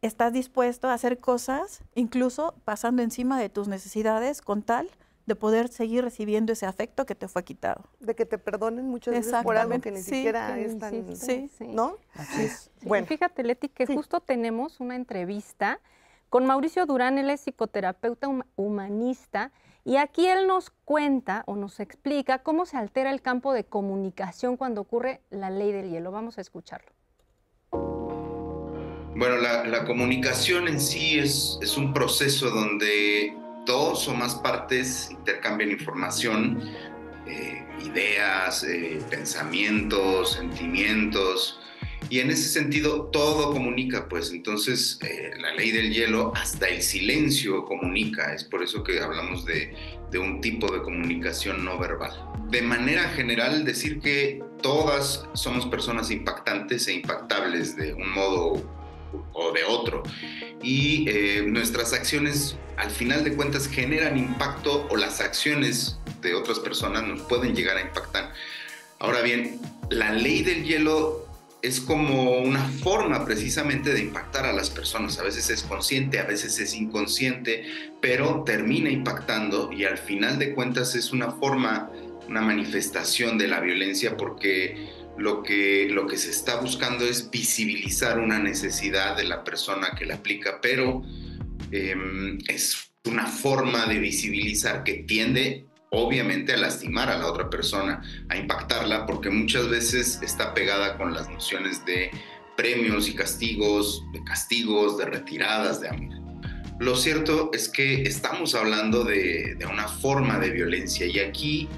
estás 0.00 0.32
dispuesto 0.32 0.88
a 0.88 0.94
hacer 0.94 1.20
cosas, 1.20 1.84
incluso 1.94 2.54
pasando 2.64 3.02
encima 3.02 3.38
de 3.38 3.48
tus 3.48 3.68
necesidades 3.68 4.42
con 4.42 4.62
tal 4.62 4.90
de 5.26 5.36
poder 5.36 5.68
seguir 5.68 6.04
recibiendo 6.04 6.52
ese 6.52 6.66
afecto 6.66 7.06
que 7.06 7.14
te 7.14 7.28
fue 7.28 7.44
quitado. 7.44 7.84
De 8.00 8.14
que 8.14 8.26
te 8.26 8.38
perdonen 8.38 8.86
muchas 8.86 9.14
veces 9.14 9.34
por 9.42 9.56
algo 9.56 9.80
que 9.80 9.90
ni 9.90 10.02
siquiera 10.02 10.58
es 10.58 10.78
tan... 10.78 11.16
Sí, 11.16 11.50
¿No? 11.60 11.96
Así 12.14 12.42
es. 12.42 12.70
Bueno. 12.82 13.06
Fíjate, 13.06 13.44
Leti, 13.44 13.68
que 13.68 13.86
justo 13.86 14.20
tenemos 14.20 14.80
una 14.80 14.96
entrevista 14.96 15.80
con 16.28 16.46
Mauricio 16.46 16.86
Durán, 16.86 17.18
él 17.18 17.28
es 17.28 17.42
psicoterapeuta 17.42 18.26
humanista, 18.56 19.52
y 19.84 19.96
aquí 19.96 20.28
él 20.28 20.46
nos 20.46 20.70
cuenta 20.70 21.42
o 21.46 21.56
nos 21.56 21.78
explica 21.78 22.38
cómo 22.38 22.64
se 22.64 22.76
altera 22.78 23.10
el 23.10 23.20
campo 23.20 23.52
de 23.52 23.64
comunicación 23.64 24.56
cuando 24.56 24.80
ocurre 24.80 25.20
la 25.28 25.50
ley 25.50 25.72
del 25.72 25.90
hielo. 25.90 26.10
Vamos 26.10 26.38
a 26.38 26.40
escucharlo. 26.40 26.90
Bueno, 29.14 29.36
la, 29.36 29.84
comunicación 29.84 30.68
en 30.68 30.80
sí 30.80 31.18
es, 31.18 31.58
es 31.60 31.76
un 31.76 31.92
proceso 31.92 32.48
donde 32.48 33.36
dos 33.66 34.08
o 34.08 34.14
más 34.14 34.34
partes 34.36 35.10
intercambian 35.10 35.70
información, 35.70 36.60
eh, 37.26 37.64
ideas, 37.84 38.64
eh, 38.64 39.00
pensamientos, 39.10 40.32
sentimientos, 40.32 41.60
y 42.10 42.20
en 42.20 42.30
ese 42.30 42.48
sentido 42.48 43.04
todo 43.06 43.52
comunica, 43.52 44.08
pues 44.08 44.32
entonces 44.32 44.98
eh, 45.02 45.30
la 45.40 45.54
ley 45.54 45.70
del 45.70 45.92
hielo, 45.92 46.32
hasta 46.34 46.68
el 46.68 46.82
silencio 46.82 47.64
comunica, 47.64 48.34
es 48.34 48.44
por 48.44 48.62
eso 48.62 48.82
que 48.82 49.00
hablamos 49.00 49.44
de, 49.44 49.74
de 50.10 50.18
un 50.18 50.40
tipo 50.40 50.70
de 50.72 50.82
comunicación 50.82 51.64
no 51.64 51.78
verbal. 51.78 52.12
De 52.50 52.60
manera 52.60 53.08
general, 53.10 53.64
decir 53.64 54.00
que 54.00 54.42
todas 54.62 55.26
somos 55.32 55.64
personas 55.66 56.10
impactantes 56.10 56.86
e 56.88 56.94
impactables 56.94 57.76
de 57.76 57.94
un 57.94 58.10
modo 58.10 58.81
o 59.32 59.52
de 59.52 59.64
otro. 59.64 60.02
Y 60.62 61.08
eh, 61.08 61.44
nuestras 61.46 61.92
acciones, 61.92 62.56
al 62.76 62.90
final 62.90 63.24
de 63.24 63.34
cuentas, 63.34 63.68
generan 63.68 64.16
impacto 64.16 64.86
o 64.90 64.96
las 64.96 65.20
acciones 65.20 65.98
de 66.20 66.34
otras 66.34 66.58
personas 66.60 67.02
nos 67.04 67.22
pueden 67.22 67.54
llegar 67.54 67.76
a 67.76 67.82
impactar. 67.82 68.32
Ahora 68.98 69.22
bien, 69.22 69.60
la 69.90 70.12
ley 70.12 70.42
del 70.42 70.64
hielo 70.64 71.26
es 71.62 71.80
como 71.80 72.38
una 72.38 72.64
forma 72.82 73.24
precisamente 73.24 73.92
de 73.94 74.00
impactar 74.00 74.46
a 74.46 74.52
las 74.52 74.68
personas. 74.68 75.18
A 75.18 75.22
veces 75.22 75.48
es 75.48 75.62
consciente, 75.62 76.18
a 76.18 76.24
veces 76.24 76.58
es 76.58 76.74
inconsciente, 76.74 77.64
pero 78.00 78.42
termina 78.44 78.90
impactando 78.90 79.72
y 79.72 79.84
al 79.84 79.96
final 79.96 80.38
de 80.40 80.54
cuentas 80.54 80.96
es 80.96 81.12
una 81.12 81.30
forma, 81.30 81.90
una 82.28 82.40
manifestación 82.40 83.38
de 83.38 83.46
la 83.46 83.60
violencia 83.60 84.16
porque 84.16 84.88
lo 85.18 85.42
que, 85.42 85.88
lo 85.90 86.06
que 86.06 86.16
se 86.16 86.30
está 86.30 86.56
buscando 86.56 87.04
es 87.04 87.30
visibilizar 87.30 88.18
una 88.18 88.38
necesidad 88.38 89.16
de 89.16 89.24
la 89.24 89.44
persona 89.44 89.94
que 89.96 90.06
la 90.06 90.16
aplica, 90.16 90.60
pero 90.60 91.02
em, 91.70 92.38
es 92.48 92.92
una 93.04 93.26
forma 93.26 93.86
de 93.86 93.98
visibilizar 93.98 94.84
que 94.84 95.04
tiende 95.04 95.66
obviamente 95.90 96.54
a 96.54 96.56
lastimar 96.56 97.10
a 97.10 97.18
la 97.18 97.26
otra 97.26 97.50
persona, 97.50 98.02
a 98.30 98.36
impactarla, 98.36 99.04
porque 99.04 99.28
muchas 99.28 99.68
veces 99.68 100.20
está 100.22 100.54
pegada 100.54 100.96
con 100.96 101.12
las 101.12 101.28
nociones 101.28 101.84
de 101.84 102.10
premios 102.56 103.08
y 103.08 103.14
castigos, 103.14 104.02
de 104.12 104.24
castigos, 104.24 104.96
de 104.96 105.04
retiradas, 105.04 105.80
de 105.82 105.88
amor. 105.88 106.21
Lo 106.78 106.96
cierto 106.96 107.50
es 107.52 107.68
que 107.68 108.02
estamos 108.02 108.54
hablando 108.54 109.04
de, 109.04 109.56
una 109.70 109.88
forma 109.88 110.38
de 110.38 110.50
violencia 110.50 111.06
y 111.06 111.18
aquí 111.18 111.68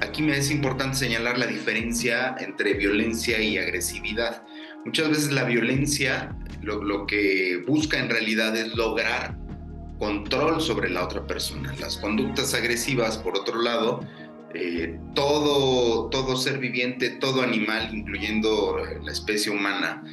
aquí 0.00 0.22
me 0.22 0.36
es 0.36 0.50
importante 0.50 0.96
señalar 0.96 1.38
la 1.38 1.46
diferencia 1.46 2.34
entre 2.38 2.74
violencia 2.74 3.40
y 3.40 3.58
agresividad. 3.58 4.42
Muchas 4.84 5.08
veces 5.08 5.32
la 5.32 5.44
violencia 5.44 6.36
lo, 6.62 7.06
que 7.06 7.62
busca 7.66 7.98
en 7.98 8.08
realidad 8.08 8.56
es 8.56 8.74
lograr 8.74 9.36
control 9.98 10.60
sobre 10.60 10.90
la 10.90 11.04
otra 11.04 11.26
persona. 11.26 11.74
Las 11.80 11.96
conductas 11.98 12.54
agresivas, 12.54 13.18
por 13.18 13.36
otro 13.36 13.60
lado, 13.60 14.00
eh, 14.54 14.98
todo, 15.14 16.08
todo 16.10 16.36
ser 16.36 16.58
viviente, 16.58 17.10
todo 17.10 17.42
animal, 17.42 17.94
incluyendo 17.94 18.78
la 19.02 19.12
especie 19.12 19.52
humana, 19.52 20.04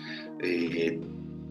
eh, 0.41 0.99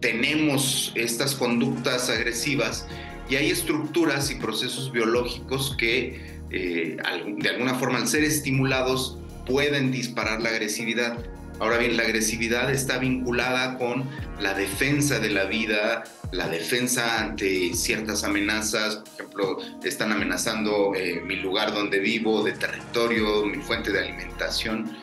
tenemos 0.01 0.91
estas 0.95 1.35
conductas 1.35 2.09
agresivas 2.09 2.87
y 3.29 3.35
hay 3.37 3.49
estructuras 3.49 4.29
y 4.31 4.35
procesos 4.35 4.91
biológicos 4.91 5.75
que 5.77 6.41
eh, 6.49 6.97
de 7.37 7.49
alguna 7.49 7.75
forma 7.75 7.99
al 7.99 8.07
ser 8.07 8.25
estimulados 8.25 9.17
pueden 9.45 9.91
disparar 9.91 10.41
la 10.41 10.49
agresividad. 10.49 11.17
Ahora 11.59 11.77
bien, 11.77 11.95
la 11.95 12.03
agresividad 12.03 12.71
está 12.71 12.97
vinculada 12.97 13.77
con 13.77 14.03
la 14.39 14.55
defensa 14.55 15.19
de 15.19 15.29
la 15.29 15.45
vida, 15.45 16.03
la 16.31 16.49
defensa 16.49 17.21
ante 17.21 17.73
ciertas 17.75 18.23
amenazas, 18.23 18.95
por 18.95 19.13
ejemplo, 19.13 19.57
están 19.83 20.11
amenazando 20.11 20.93
eh, 20.95 21.21
mi 21.23 21.35
lugar 21.35 21.73
donde 21.73 21.99
vivo, 21.99 22.43
de 22.43 22.53
territorio, 22.53 23.45
mi 23.45 23.61
fuente 23.61 23.91
de 23.91 23.99
alimentación. 23.99 24.97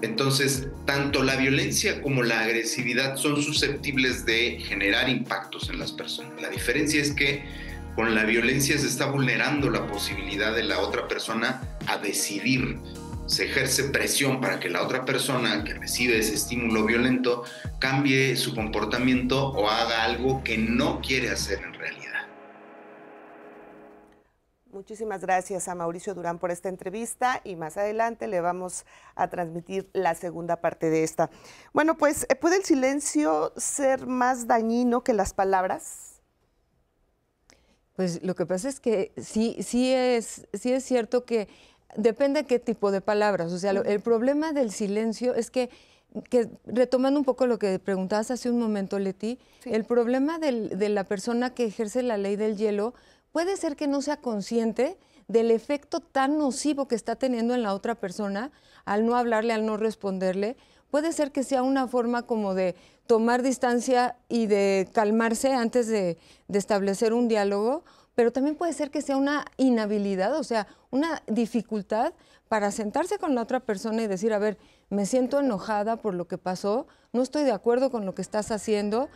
Entonces, 0.00 0.68
tanto 0.84 1.22
la 1.22 1.36
violencia 1.36 2.00
como 2.02 2.22
la 2.22 2.40
agresividad 2.40 3.16
son 3.16 3.42
susceptibles 3.42 4.24
de 4.24 4.60
generar 4.60 5.08
impactos 5.08 5.70
en 5.70 5.78
las 5.78 5.92
personas. 5.92 6.40
La 6.40 6.50
diferencia 6.50 7.00
es 7.00 7.12
que 7.12 7.42
con 7.96 8.14
la 8.14 8.24
violencia 8.24 8.78
se 8.78 8.86
está 8.86 9.06
vulnerando 9.06 9.70
la 9.70 9.88
posibilidad 9.88 10.54
de 10.54 10.62
la 10.62 10.78
otra 10.78 11.08
persona 11.08 11.60
a 11.88 11.98
decidir. 11.98 12.78
Se 13.26 13.46
ejerce 13.46 13.84
presión 13.84 14.40
para 14.40 14.60
que 14.60 14.68
la 14.68 14.82
otra 14.82 15.04
persona 15.04 15.64
que 15.64 15.74
recibe 15.74 16.16
ese 16.16 16.34
estímulo 16.34 16.86
violento 16.86 17.42
cambie 17.80 18.36
su 18.36 18.54
comportamiento 18.54 19.48
o 19.48 19.68
haga 19.68 20.04
algo 20.04 20.44
que 20.44 20.56
no 20.58 21.00
quiere 21.00 21.30
hacer 21.30 21.58
en 21.64 21.74
realidad. 21.74 22.07
Muchísimas 24.78 25.22
gracias 25.22 25.66
a 25.66 25.74
Mauricio 25.74 26.14
Durán 26.14 26.38
por 26.38 26.52
esta 26.52 26.68
entrevista 26.68 27.40
y 27.42 27.56
más 27.56 27.76
adelante 27.76 28.28
le 28.28 28.40
vamos 28.40 28.86
a 29.16 29.26
transmitir 29.26 29.90
la 29.92 30.14
segunda 30.14 30.60
parte 30.60 30.88
de 30.88 31.02
esta. 31.02 31.30
Bueno, 31.72 31.96
pues 31.96 32.28
¿puede 32.40 32.58
el 32.58 32.62
silencio 32.62 33.52
ser 33.56 34.06
más 34.06 34.46
dañino 34.46 35.02
que 35.02 35.14
las 35.14 35.34
palabras? 35.34 36.20
Pues 37.96 38.22
lo 38.22 38.36
que 38.36 38.46
pasa 38.46 38.68
es 38.68 38.78
que 38.78 39.10
sí, 39.16 39.56
sí 39.64 39.92
es, 39.92 40.46
sí 40.52 40.72
es 40.72 40.84
cierto 40.84 41.24
que 41.24 41.48
depende 41.96 42.42
de 42.42 42.46
qué 42.46 42.60
tipo 42.60 42.92
de 42.92 43.00
palabras. 43.00 43.50
O 43.50 43.58
sea, 43.58 43.72
el 43.72 44.00
problema 44.00 44.52
del 44.52 44.70
silencio 44.70 45.34
es 45.34 45.50
que, 45.50 45.70
que, 46.30 46.48
retomando 46.66 47.18
un 47.18 47.24
poco 47.24 47.48
lo 47.48 47.58
que 47.58 47.80
preguntabas 47.80 48.30
hace 48.30 48.48
un 48.48 48.60
momento, 48.60 49.00
Leti, 49.00 49.40
el 49.64 49.84
problema 49.84 50.38
de 50.38 50.88
la 50.88 51.02
persona 51.02 51.52
que 51.52 51.64
ejerce 51.64 52.04
la 52.04 52.16
ley 52.16 52.36
del 52.36 52.56
hielo 52.56 52.94
puede 53.32 53.56
ser 53.56 53.76
que 53.76 53.86
no 53.86 54.02
sea 54.02 54.18
consciente 54.18 54.98
del 55.28 55.50
efecto 55.50 56.00
tan 56.00 56.38
nocivo 56.38 56.88
que 56.88 56.94
está 56.94 57.16
teniendo 57.16 57.54
en 57.54 57.62
la 57.62 57.74
otra 57.74 57.94
persona 57.94 58.50
al 58.84 59.04
no 59.04 59.16
hablarle, 59.16 59.52
al 59.52 59.66
no 59.66 59.76
responderle. 59.76 60.56
Puede 60.90 61.12
ser 61.12 61.32
que 61.32 61.44
sea 61.44 61.62
una 61.62 61.86
forma 61.86 62.22
como 62.22 62.54
de 62.54 62.74
tomar 63.06 63.42
distancia 63.42 64.16
y 64.28 64.46
de 64.46 64.88
calmarse 64.92 65.52
antes 65.52 65.86
de, 65.88 66.18
establecer 66.48 67.12
un 67.12 67.28
diálogo, 67.28 67.84
pero 68.14 68.32
también 68.32 68.56
puede 68.56 68.72
ser 68.72 68.90
que 68.90 69.02
sea 69.02 69.16
una 69.16 69.44
inhabilidad, 69.58 70.34
o 70.36 70.44
sea, 70.44 70.66
una 70.90 71.22
dificultad 71.26 72.14
para 72.48 72.70
sentarse 72.70 73.18
con 73.18 73.34
la 73.34 73.42
otra 73.42 73.60
persona 73.60 74.02
y 74.02 74.06
decir, 74.06 74.32
a 74.32 74.38
ver, 74.38 74.58
me 74.90 75.06
siento 75.06 75.40
enojada 75.40 75.96
por 75.96 76.14
lo 76.14 76.26
que 76.26 76.38
pasó, 76.38 76.86
no 77.12 77.22
estoy 77.22 77.44
de 77.44 77.52
acuerdo 77.52 77.90
con 77.90 78.06
lo 78.06 78.14
que 78.14 78.22
estás 78.22 78.50
haciendo, 78.50 79.08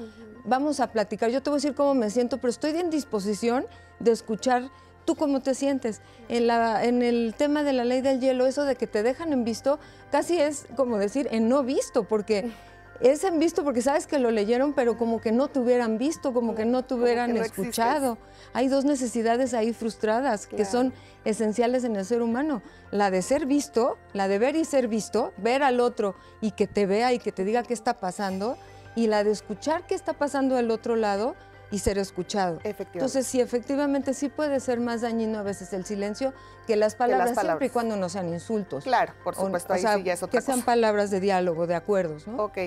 vamos 0.44 0.80
a 0.80 0.92
platicar, 0.92 1.30
yo 1.30 1.42
te 1.42 1.50
voy 1.50 1.56
a 1.56 1.58
decir 1.58 1.74
cómo 1.74 1.94
me 1.94 2.10
siento, 2.10 2.38
pero 2.38 2.50
estoy 2.50 2.76
en 2.76 2.90
disposición 2.90 3.66
de 4.00 4.12
escuchar 4.12 4.70
tú 5.04 5.16
cómo 5.16 5.40
te 5.40 5.54
sientes. 5.54 6.00
En, 6.28 6.46
la, 6.46 6.84
en 6.84 7.02
el 7.02 7.34
tema 7.36 7.62
de 7.62 7.72
la 7.72 7.84
ley 7.84 8.00
del 8.00 8.20
hielo, 8.20 8.46
eso 8.46 8.64
de 8.64 8.76
que 8.76 8.86
te 8.86 9.02
dejan 9.02 9.32
en 9.32 9.44
visto, 9.44 9.78
casi 10.10 10.38
es 10.38 10.66
como 10.76 10.98
decir 10.98 11.28
en 11.30 11.48
no 11.48 11.62
visto, 11.62 12.04
porque 12.04 12.50
es 13.08 13.24
en 13.24 13.38
visto 13.38 13.64
porque 13.64 13.82
sabes 13.82 14.06
que 14.06 14.18
lo 14.18 14.30
leyeron, 14.30 14.72
pero 14.72 14.96
como 14.96 15.20
que 15.20 15.32
no 15.32 15.48
te 15.48 15.58
hubieran 15.58 15.98
visto, 15.98 16.32
como 16.32 16.54
que 16.54 16.64
no 16.64 16.84
te 16.84 16.94
hubieran 16.94 17.36
escuchado. 17.36 18.18
Hay 18.52 18.68
dos 18.68 18.84
necesidades 18.84 19.54
ahí 19.54 19.72
frustradas 19.72 20.46
que 20.46 20.64
son 20.64 20.92
esenciales 21.24 21.84
en 21.84 21.96
el 21.96 22.04
ser 22.04 22.22
humano. 22.22 22.62
La 22.90 23.10
de 23.10 23.22
ser 23.22 23.46
visto, 23.46 23.98
la 24.12 24.28
de 24.28 24.38
ver 24.38 24.56
y 24.56 24.64
ser 24.64 24.88
visto, 24.88 25.32
ver 25.36 25.62
al 25.62 25.80
otro 25.80 26.14
y 26.40 26.52
que 26.52 26.66
te 26.66 26.86
vea 26.86 27.12
y 27.12 27.18
que 27.18 27.32
te 27.32 27.44
diga 27.44 27.62
qué 27.62 27.74
está 27.74 27.94
pasando, 27.94 28.56
y 28.94 29.06
la 29.06 29.24
de 29.24 29.30
escuchar 29.30 29.86
qué 29.86 29.94
está 29.94 30.12
pasando 30.12 30.56
al 30.56 30.70
otro 30.70 30.96
lado 30.96 31.34
y 31.70 31.78
ser 31.78 31.96
escuchado. 31.96 32.58
Entonces, 32.62 33.26
sí, 33.26 33.40
efectivamente 33.40 34.12
sí 34.12 34.28
puede 34.28 34.60
ser 34.60 34.78
más 34.78 35.00
dañino 35.00 35.38
a 35.38 35.42
veces 35.42 35.72
el 35.72 35.86
silencio 35.86 36.34
que 36.66 36.76
las 36.76 36.94
palabras, 36.94 37.38
siempre 37.40 37.66
y 37.66 37.70
cuando 37.70 37.96
no 37.96 38.10
sean 38.10 38.28
insultos. 38.28 38.84
Claro, 38.84 39.14
por 39.24 39.34
supuesto, 39.34 39.72
ahí 39.72 39.80
sí 39.80 40.02
ya 40.04 40.12
es 40.12 40.22
otra 40.22 40.38
Que 40.38 40.44
sean 40.44 40.62
palabras 40.62 41.10
de 41.10 41.20
diálogo, 41.20 41.66
de 41.66 41.74
acuerdos, 41.74 42.26
¿no? 42.28 42.44
Ok. 42.44 42.58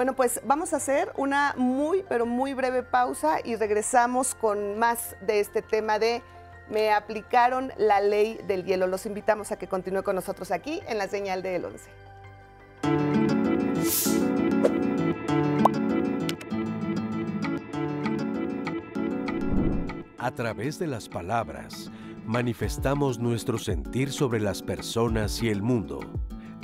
Bueno, 0.00 0.16
pues 0.16 0.40
vamos 0.46 0.72
a 0.72 0.76
hacer 0.76 1.12
una 1.18 1.54
muy, 1.58 2.02
pero 2.08 2.24
muy 2.24 2.54
breve 2.54 2.82
pausa 2.82 3.36
y 3.44 3.56
regresamos 3.56 4.34
con 4.34 4.78
más 4.78 5.14
de 5.20 5.40
este 5.40 5.60
tema 5.60 5.98
de 5.98 6.22
me 6.70 6.90
aplicaron 6.90 7.70
la 7.76 8.00
ley 8.00 8.40
del 8.46 8.64
hielo. 8.64 8.86
Los 8.86 9.04
invitamos 9.04 9.52
a 9.52 9.58
que 9.58 9.66
continúe 9.66 10.02
con 10.02 10.14
nosotros 10.16 10.52
aquí 10.52 10.80
en 10.88 10.96
la 10.96 11.06
señal 11.06 11.42
de 11.42 11.56
El 11.56 11.66
11. 11.66 11.90
A 20.16 20.30
través 20.30 20.78
de 20.78 20.86
las 20.86 21.10
palabras, 21.10 21.90
manifestamos 22.24 23.18
nuestro 23.18 23.58
sentir 23.58 24.10
sobre 24.14 24.40
las 24.40 24.62
personas 24.62 25.42
y 25.42 25.50
el 25.50 25.60
mundo. 25.60 26.00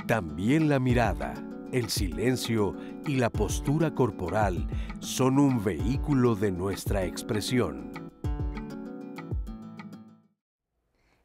También 0.07 0.69
la 0.69 0.79
mirada, 0.79 1.35
el 1.71 1.89
silencio 1.89 2.75
y 3.05 3.17
la 3.17 3.29
postura 3.29 3.93
corporal 3.93 4.67
son 4.99 5.39
un 5.39 5.63
vehículo 5.63 6.35
de 6.35 6.51
nuestra 6.51 7.03
expresión. 7.03 7.91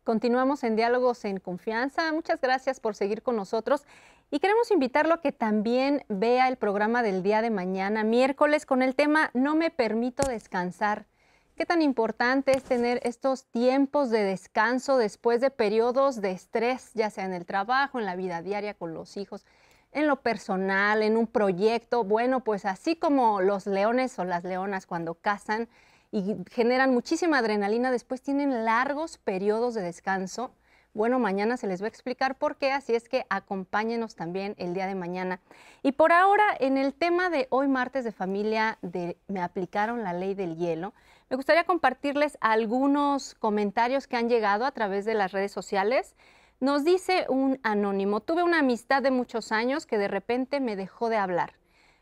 Continuamos 0.04 0.64
en 0.64 0.75
Diálogos 0.75 1.25
en 1.25 1.38
Confianza. 1.38 2.12
Muchas 2.12 2.40
gracias 2.40 2.80
por 2.80 2.96
seguir 2.96 3.22
con 3.22 3.37
nosotros 3.37 3.84
y 4.32 4.40
queremos 4.40 4.70
invitarlo 4.70 5.14
a 5.14 5.20
que 5.20 5.30
también 5.30 6.04
vea 6.08 6.49
el 6.49 6.56
programa 6.56 7.02
del 7.02 7.22
día 7.22 7.40
de 7.40 7.50
mañana, 7.50 8.02
miércoles, 8.02 8.66
con 8.66 8.82
el 8.82 8.96
tema 8.96 9.30
No 9.34 9.54
me 9.54 9.70
permito 9.70 10.26
descansar. 10.28 11.06
¿Qué 11.54 11.66
tan 11.66 11.82
importante 11.82 12.56
es 12.56 12.64
tener 12.64 12.99
estos 13.04 13.44
tiempos 13.44 14.11
de 14.11 14.25
descanso 14.25 14.96
después 14.96 15.40
de 15.40 15.50
periodos 15.50 16.20
de 16.20 16.32
estrés, 16.32 16.90
ya 16.94 17.11
sea 17.11 17.26
en 17.26 17.34
el 17.34 17.44
trabajo, 17.44 18.00
en 18.00 18.06
la 18.06 18.16
vida 18.16 18.42
diaria 18.42 18.75
con 18.75 18.94
los 18.94 19.16
hijos, 19.16 19.44
en 19.92 20.06
lo 20.06 20.16
personal, 20.16 21.02
en 21.02 21.16
un 21.16 21.26
proyecto? 21.26 22.04
Bueno, 22.04 22.40
pues 22.40 22.64
así 22.64 22.96
como 22.96 23.40
los 23.40 23.66
leones 23.66 24.18
o 24.18 24.25
las 24.25 24.44
leonas 24.44 24.87
cuando 24.87 25.14
cazan 25.14 25.68
y 26.11 26.37
generan 26.50 26.92
muchísima 26.92 27.38
adrenalina, 27.38 27.90
después 27.90 28.22
tienen 28.22 28.64
largos 28.64 29.18
periodos 29.18 29.75
de 29.75 29.82
descanso 29.82 30.52
bueno, 30.94 31.18
mañana 31.18 31.56
se 31.56 31.66
les 31.66 31.80
va 31.80 31.87
a 31.87 31.88
explicar 31.88 32.37
por 32.37 32.56
qué, 32.56 32.70
así 32.70 32.94
es 32.94 33.08
que 33.08 33.25
acompáñenos 33.30 34.14
también 34.14 34.54
el 34.58 34.75
día 34.75 34.87
de 34.87 34.94
mañana. 34.94 35.40
Y 35.82 35.92
por 35.92 36.12
ahora, 36.12 36.44
en 36.61 36.76
el 36.76 36.92
tema 36.92 37.30
de 37.30 37.46
hoy 37.49 37.66
martes 37.66 38.04
de 38.04 38.12
familia, 38.12 38.76
de 38.82 39.16
me 39.26 39.40
aplicaron 39.40 40.02
la 40.02 40.12
ley 40.12 40.34
del 40.34 40.56
hielo, 40.56 40.92
me 41.30 41.37
gustaría 41.37 41.64
compartirles 41.64 42.37
algunos 42.42 43.34
comentarios 43.37 44.06
que 44.06 44.18
han 44.18 44.28
llegado 44.28 44.66
a 44.66 44.72
través 44.72 45.06
de 45.06 45.14
las 45.14 45.32
redes 45.32 45.50
sociales. 45.50 46.14
Nos 46.62 46.85
dice 46.85 47.26
un 47.28 47.59
anónimo, 47.64 48.21
tuve 48.21 48.45
una 48.45 48.61
amistad 48.61 49.02
de 49.02 49.11
muchos 49.11 49.50
años 49.50 49.85
que 49.85 49.99
de 49.99 50.07
repente 50.07 50.61
me 50.61 50.76
dejó 50.76 51.09
de 51.09 51.16
hablar. 51.16 51.54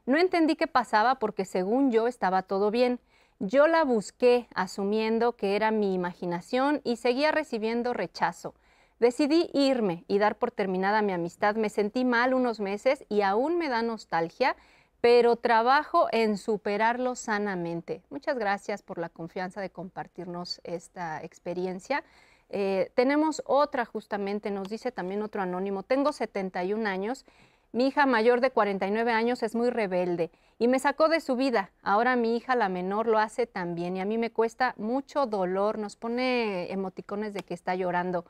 No 0.04 0.18
entendí 0.18 0.54
qué 0.54 0.66
pasaba 0.66 1.14
porque 1.14 1.46
según 1.46 1.90
yo 1.90 2.06
estaba 2.06 2.42
todo 2.42 2.70
bien. 2.70 3.00
Yo 3.38 3.66
la 3.68 3.84
busqué 3.84 4.48
asumiendo 4.54 5.32
que 5.34 5.56
era 5.56 5.70
mi 5.70 5.94
imaginación 5.94 6.82
y 6.84 6.96
seguía 6.96 7.32
recibiendo 7.32 7.94
rechazo. 7.94 8.52
Decidí 8.98 9.48
irme 9.54 10.04
y 10.08 10.18
dar 10.18 10.36
por 10.36 10.50
terminada 10.50 11.00
mi 11.00 11.14
amistad. 11.14 11.54
Me 11.54 11.70
sentí 11.70 12.04
mal 12.04 12.34
unos 12.34 12.60
meses 12.60 13.06
y 13.08 13.22
aún 13.22 13.56
me 13.56 13.70
da 13.70 13.80
nostalgia, 13.80 14.56
pero 15.00 15.36
trabajo 15.36 16.08
en 16.12 16.36
superarlo 16.36 17.16
sanamente. 17.16 18.02
Muchas 18.10 18.36
gracias 18.36 18.82
por 18.82 18.98
la 18.98 19.08
confianza 19.08 19.62
de 19.62 19.70
compartirnos 19.70 20.60
esta 20.64 21.24
experiencia. 21.24 22.04
Eh, 22.50 22.90
tenemos 22.94 23.42
otra 23.46 23.84
justamente, 23.84 24.50
nos 24.50 24.68
dice 24.68 24.90
también 24.90 25.22
otro 25.22 25.40
anónimo, 25.40 25.84
tengo 25.84 26.12
71 26.12 26.86
años, 26.86 27.24
mi 27.72 27.86
hija 27.86 28.04
mayor 28.04 28.40
de 28.40 28.50
49 28.50 29.12
años 29.12 29.44
es 29.44 29.54
muy 29.54 29.70
rebelde 29.70 30.32
y 30.58 30.66
me 30.66 30.80
sacó 30.80 31.08
de 31.08 31.20
su 31.20 31.36
vida. 31.36 31.70
Ahora 31.82 32.16
mi 32.16 32.36
hija 32.36 32.56
la 32.56 32.68
menor 32.68 33.06
lo 33.06 33.20
hace 33.20 33.46
también 33.46 33.96
y 33.96 34.00
a 34.00 34.04
mí 34.04 34.18
me 34.18 34.32
cuesta 34.32 34.74
mucho 34.76 35.26
dolor, 35.26 35.78
nos 35.78 35.94
pone 35.94 36.72
emoticones 36.72 37.32
de 37.32 37.42
que 37.42 37.54
está 37.54 37.76
llorando. 37.76 38.24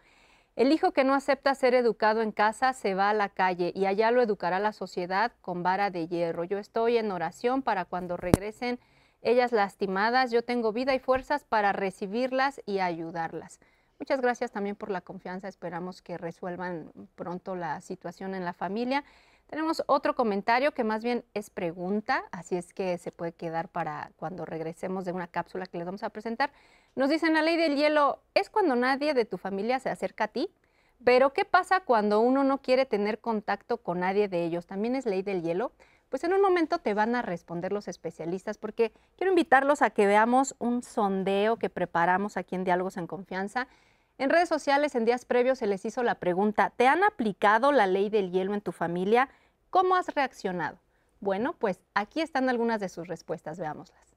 El 0.57 0.73
hijo 0.73 0.93
que 0.93 1.05
no 1.05 1.15
acepta 1.15 1.55
ser 1.55 1.75
educado 1.75 2.21
en 2.21 2.33
casa 2.33 2.75
se 2.75 2.95
va 2.95 3.09
a 3.09 3.15
la 3.15 3.31
calle 3.31 3.73
y 3.75 3.87
allá 3.87 4.11
lo 4.11 4.21
educará 4.21 4.59
la 4.59 4.75
sociedad 4.75 5.33
con 5.41 5.63
vara 5.63 5.89
de 5.91 6.07
hierro. 6.07 6.45
Yo 6.45 6.59
estoy 6.59 6.99
en 6.99 7.11
oración 7.11 7.63
para 7.63 7.87
cuando 7.87 8.19
regresen 8.19 8.79
ellas 9.23 9.53
lastimadas, 9.53 10.31
yo 10.31 10.43
tengo 10.43 10.73
vida 10.73 10.95
y 10.95 10.99
fuerzas 10.99 11.45
para 11.45 11.73
recibirlas 11.73 12.61
y 12.67 12.81
ayudarlas. 12.81 13.59
Muchas 14.01 14.23
gracias 14.23 14.51
también 14.51 14.77
por 14.77 14.91
la 14.91 15.03
confianza. 15.03 15.47
Esperamos 15.47 16.01
que 16.01 16.17
resuelvan 16.17 16.91
pronto 17.17 17.55
la 17.55 17.83
situación 17.83 18.35
en 18.35 18.47
la 18.47 18.55
familia. 18.55 19.05
Tenemos 19.47 19.83
otro 19.87 20.15
comentario 20.15 20.73
que 20.73 20.85
más 20.85 21.05
bien 21.05 21.23
es 21.35 21.51
pregunta, 21.51 22.25
así 22.33 22.57
es 22.57 22.73
que 22.73 22.97
se 22.97 23.13
puede 23.13 23.33
quedar 23.33 23.69
para 23.69 24.11
cuando 24.17 24.47
regresemos 24.47 25.05
de 25.05 25.13
una 25.13 25.27
cápsula 25.27 25.67
que 25.67 25.77
les 25.77 25.85
vamos 25.85 26.03
a 26.03 26.09
presentar. 26.09 26.51
Nos 26.97 27.11
dicen 27.11 27.35
la 27.35 27.43
ley 27.43 27.59
del 27.59 27.77
hielo 27.77 28.21
es 28.33 28.49
cuando 28.49 28.75
nadie 28.75 29.13
de 29.13 29.27
tu 29.27 29.37
familia 29.37 29.79
se 29.81 29.91
acerca 29.91 30.25
a 30.25 30.29
ti, 30.29 30.49
pero 31.05 31.35
¿qué 31.35 31.45
pasa 31.45 31.81
cuando 31.81 32.21
uno 32.21 32.43
no 32.43 32.63
quiere 32.63 32.87
tener 32.87 33.19
contacto 33.21 33.79
con 33.79 34.01
nadie 34.01 34.29
de 34.29 34.45
ellos? 34.45 34.67
¿También 34.67 34.97
es 34.97 35.05
ley 35.05 35.21
del 35.21 35.43
hielo? 35.43 35.73
Pues 36.09 36.25
en 36.25 36.33
un 36.33 36.41
momento 36.41 36.79
te 36.79 36.95
van 36.95 37.15
a 37.15 37.23
responder 37.23 37.73
los 37.73 37.87
especialistas 37.87 38.57
porque 38.57 38.93
quiero 39.17 39.33
invitarlos 39.33 39.83
a 39.83 39.91
que 39.91 40.07
veamos 40.07 40.57
un 40.59 40.83
sondeo 40.83 41.57
que 41.57 41.71
preparamos 41.71 42.37
aquí 42.37 42.55
en 42.55 42.65
Diálogos 42.65 42.97
en 42.97 43.07
Confianza. 43.07 43.69
En 44.21 44.29
redes 44.29 44.51
sociales 44.51 44.95
en 44.97 45.07
días 45.07 45.25
previos 45.25 45.61
se 45.61 45.67
les 45.67 45.83
hizo 45.87 46.03
la 46.03 46.17
pregunta, 46.17 46.75
¿te 46.77 46.87
han 46.87 47.03
aplicado 47.05 47.73
la 47.73 47.87
ley 47.87 48.11
del 48.11 48.31
hielo 48.31 48.53
en 48.53 48.61
tu 48.61 48.71
familia? 48.71 49.31
¿Cómo 49.71 49.97
has 49.97 50.09
reaccionado? 50.09 50.77
Bueno, 51.21 51.55
pues 51.55 51.81
aquí 51.95 52.21
están 52.21 52.51
algunas 52.51 52.81
de 52.81 52.91
sus 52.91 53.09
respuestas, 53.09 53.59
veámoslas. 53.59 54.10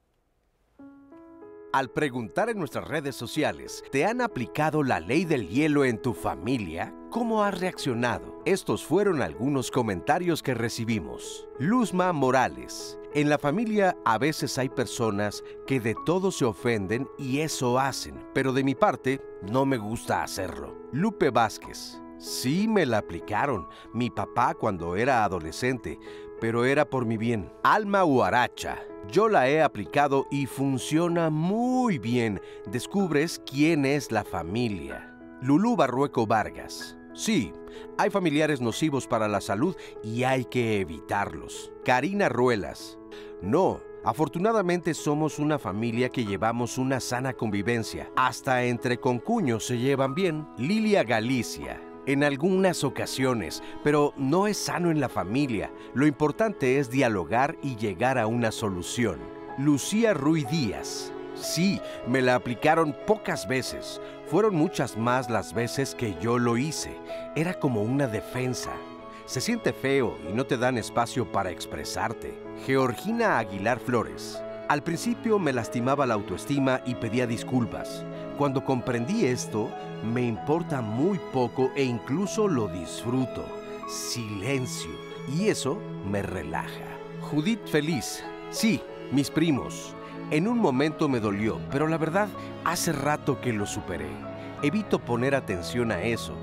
Al 1.74 1.90
preguntar 1.90 2.50
en 2.50 2.58
nuestras 2.60 2.86
redes 2.86 3.16
sociales, 3.16 3.82
¿te 3.90 4.04
han 4.04 4.20
aplicado 4.20 4.84
la 4.84 5.00
ley 5.00 5.24
del 5.24 5.48
hielo 5.48 5.84
en 5.84 6.00
tu 6.00 6.14
familia? 6.14 6.94
¿Cómo 7.10 7.42
has 7.42 7.58
reaccionado? 7.58 8.40
Estos 8.44 8.84
fueron 8.84 9.20
algunos 9.20 9.72
comentarios 9.72 10.40
que 10.40 10.54
recibimos. 10.54 11.48
Luzma 11.58 12.12
Morales. 12.12 12.96
En 13.12 13.28
la 13.28 13.38
familia 13.38 13.96
a 14.04 14.18
veces 14.18 14.56
hay 14.56 14.68
personas 14.68 15.42
que 15.66 15.80
de 15.80 15.96
todo 16.06 16.30
se 16.30 16.44
ofenden 16.44 17.08
y 17.18 17.40
eso 17.40 17.80
hacen, 17.80 18.24
pero 18.32 18.52
de 18.52 18.62
mi 18.62 18.76
parte 18.76 19.20
no 19.42 19.66
me 19.66 19.76
gusta 19.76 20.22
hacerlo. 20.22 20.76
Lupe 20.92 21.30
Vázquez. 21.30 22.00
Sí 22.18 22.68
me 22.68 22.86
la 22.86 22.98
aplicaron, 22.98 23.66
mi 23.92 24.10
papá 24.10 24.54
cuando 24.54 24.94
era 24.94 25.24
adolescente, 25.24 25.98
pero 26.40 26.66
era 26.66 26.88
por 26.88 27.04
mi 27.04 27.16
bien. 27.16 27.52
Alma 27.64 28.04
Huaracha. 28.04 28.78
Yo 29.10 29.28
la 29.28 29.48
he 29.48 29.62
aplicado 29.62 30.26
y 30.30 30.46
funciona 30.46 31.30
muy 31.30 31.98
bien. 31.98 32.40
Descubres 32.66 33.40
quién 33.44 33.84
es 33.84 34.10
la 34.10 34.24
familia. 34.24 35.14
Lulú 35.40 35.76
Barrueco 35.76 36.26
Vargas. 36.26 36.96
Sí, 37.12 37.52
hay 37.96 38.10
familiares 38.10 38.60
nocivos 38.60 39.06
para 39.06 39.28
la 39.28 39.40
salud 39.40 39.76
y 40.02 40.24
hay 40.24 40.44
que 40.44 40.80
evitarlos. 40.80 41.72
Karina 41.84 42.28
Ruelas. 42.28 42.98
No, 43.40 43.80
afortunadamente 44.04 44.94
somos 44.94 45.38
una 45.38 45.58
familia 45.58 46.08
que 46.08 46.24
llevamos 46.24 46.76
una 46.76 46.98
sana 46.98 47.34
convivencia. 47.34 48.10
Hasta 48.16 48.64
entre 48.64 48.98
concuños 48.98 49.64
se 49.64 49.78
llevan 49.78 50.14
bien. 50.14 50.48
Lilia 50.58 51.04
Galicia 51.04 51.80
en 52.06 52.24
algunas 52.24 52.84
ocasiones, 52.84 53.62
pero 53.82 54.12
no 54.16 54.46
es 54.46 54.58
sano 54.58 54.90
en 54.90 55.00
la 55.00 55.08
familia. 55.08 55.70
Lo 55.94 56.06
importante 56.06 56.78
es 56.78 56.90
dialogar 56.90 57.56
y 57.62 57.76
llegar 57.76 58.18
a 58.18 58.26
una 58.26 58.52
solución. 58.52 59.18
Lucía 59.58 60.14
Ruiz 60.14 60.48
Díaz. 60.48 61.12
Sí, 61.34 61.80
me 62.06 62.22
la 62.22 62.36
aplicaron 62.36 62.94
pocas 63.06 63.48
veces. 63.48 64.00
Fueron 64.26 64.54
muchas 64.54 64.96
más 64.96 65.28
las 65.30 65.52
veces 65.52 65.94
que 65.94 66.14
yo 66.20 66.38
lo 66.38 66.56
hice. 66.56 66.96
Era 67.34 67.54
como 67.54 67.82
una 67.82 68.06
defensa. 68.06 68.70
Se 69.26 69.40
siente 69.40 69.72
feo 69.72 70.16
y 70.28 70.32
no 70.32 70.44
te 70.44 70.56
dan 70.56 70.78
espacio 70.78 71.30
para 71.30 71.50
expresarte. 71.50 72.34
Georgina 72.66 73.38
Aguilar 73.38 73.80
Flores. 73.80 74.40
Al 74.68 74.82
principio 74.82 75.38
me 75.38 75.52
lastimaba 75.52 76.06
la 76.06 76.14
autoestima 76.14 76.80
y 76.86 76.94
pedía 76.94 77.26
disculpas. 77.26 78.04
Cuando 78.36 78.64
comprendí 78.64 79.26
esto, 79.26 79.70
me 80.02 80.22
importa 80.22 80.80
muy 80.80 81.20
poco 81.32 81.70
e 81.76 81.84
incluso 81.84 82.48
lo 82.48 82.66
disfruto. 82.66 83.44
Silencio. 83.88 84.90
Y 85.32 85.48
eso 85.48 85.78
me 86.10 86.20
relaja. 86.22 86.84
Judith 87.20 87.64
Feliz. 87.66 88.24
Sí, 88.50 88.82
mis 89.12 89.30
primos. 89.30 89.94
En 90.30 90.48
un 90.48 90.58
momento 90.58 91.08
me 91.08 91.20
dolió, 91.20 91.60
pero 91.70 91.86
la 91.86 91.96
verdad, 91.96 92.28
hace 92.64 92.92
rato 92.92 93.40
que 93.40 93.52
lo 93.52 93.66
superé. 93.66 94.08
Evito 94.62 94.98
poner 94.98 95.34
atención 95.34 95.92
a 95.92 96.02
eso. 96.02 96.34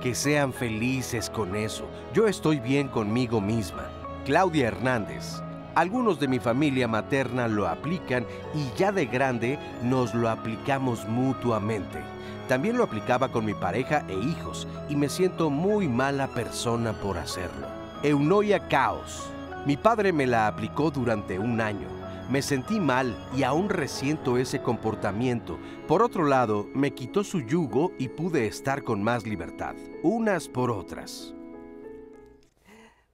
Que 0.00 0.14
sean 0.14 0.52
felices 0.52 1.28
con 1.30 1.56
eso. 1.56 1.86
Yo 2.14 2.28
estoy 2.28 2.60
bien 2.60 2.86
conmigo 2.86 3.40
misma. 3.40 3.90
Claudia 4.24 4.68
Hernández. 4.68 5.42
Algunos 5.80 6.20
de 6.20 6.28
mi 6.28 6.38
familia 6.38 6.86
materna 6.86 7.48
lo 7.48 7.66
aplican 7.66 8.26
y 8.54 8.70
ya 8.76 8.92
de 8.92 9.06
grande 9.06 9.58
nos 9.82 10.14
lo 10.14 10.28
aplicamos 10.28 11.08
mutuamente. 11.08 12.02
También 12.48 12.76
lo 12.76 12.84
aplicaba 12.84 13.32
con 13.32 13.46
mi 13.46 13.54
pareja 13.54 14.04
e 14.06 14.12
hijos 14.12 14.68
y 14.90 14.96
me 14.96 15.08
siento 15.08 15.48
muy 15.48 15.88
mala 15.88 16.26
persona 16.26 16.92
por 16.92 17.16
hacerlo. 17.16 17.66
Eunoia 18.02 18.68
Caos. 18.68 19.30
Mi 19.64 19.78
padre 19.78 20.12
me 20.12 20.26
la 20.26 20.48
aplicó 20.48 20.90
durante 20.90 21.38
un 21.38 21.62
año. 21.62 21.88
Me 22.28 22.42
sentí 22.42 22.78
mal 22.78 23.16
y 23.34 23.44
aún 23.44 23.70
resiento 23.70 24.36
ese 24.36 24.60
comportamiento. 24.60 25.58
Por 25.88 26.02
otro 26.02 26.26
lado, 26.26 26.68
me 26.74 26.90
quitó 26.90 27.24
su 27.24 27.40
yugo 27.40 27.92
y 27.98 28.08
pude 28.08 28.46
estar 28.46 28.84
con 28.84 29.02
más 29.02 29.26
libertad. 29.26 29.76
Unas 30.02 30.46
por 30.46 30.70
otras. 30.70 31.34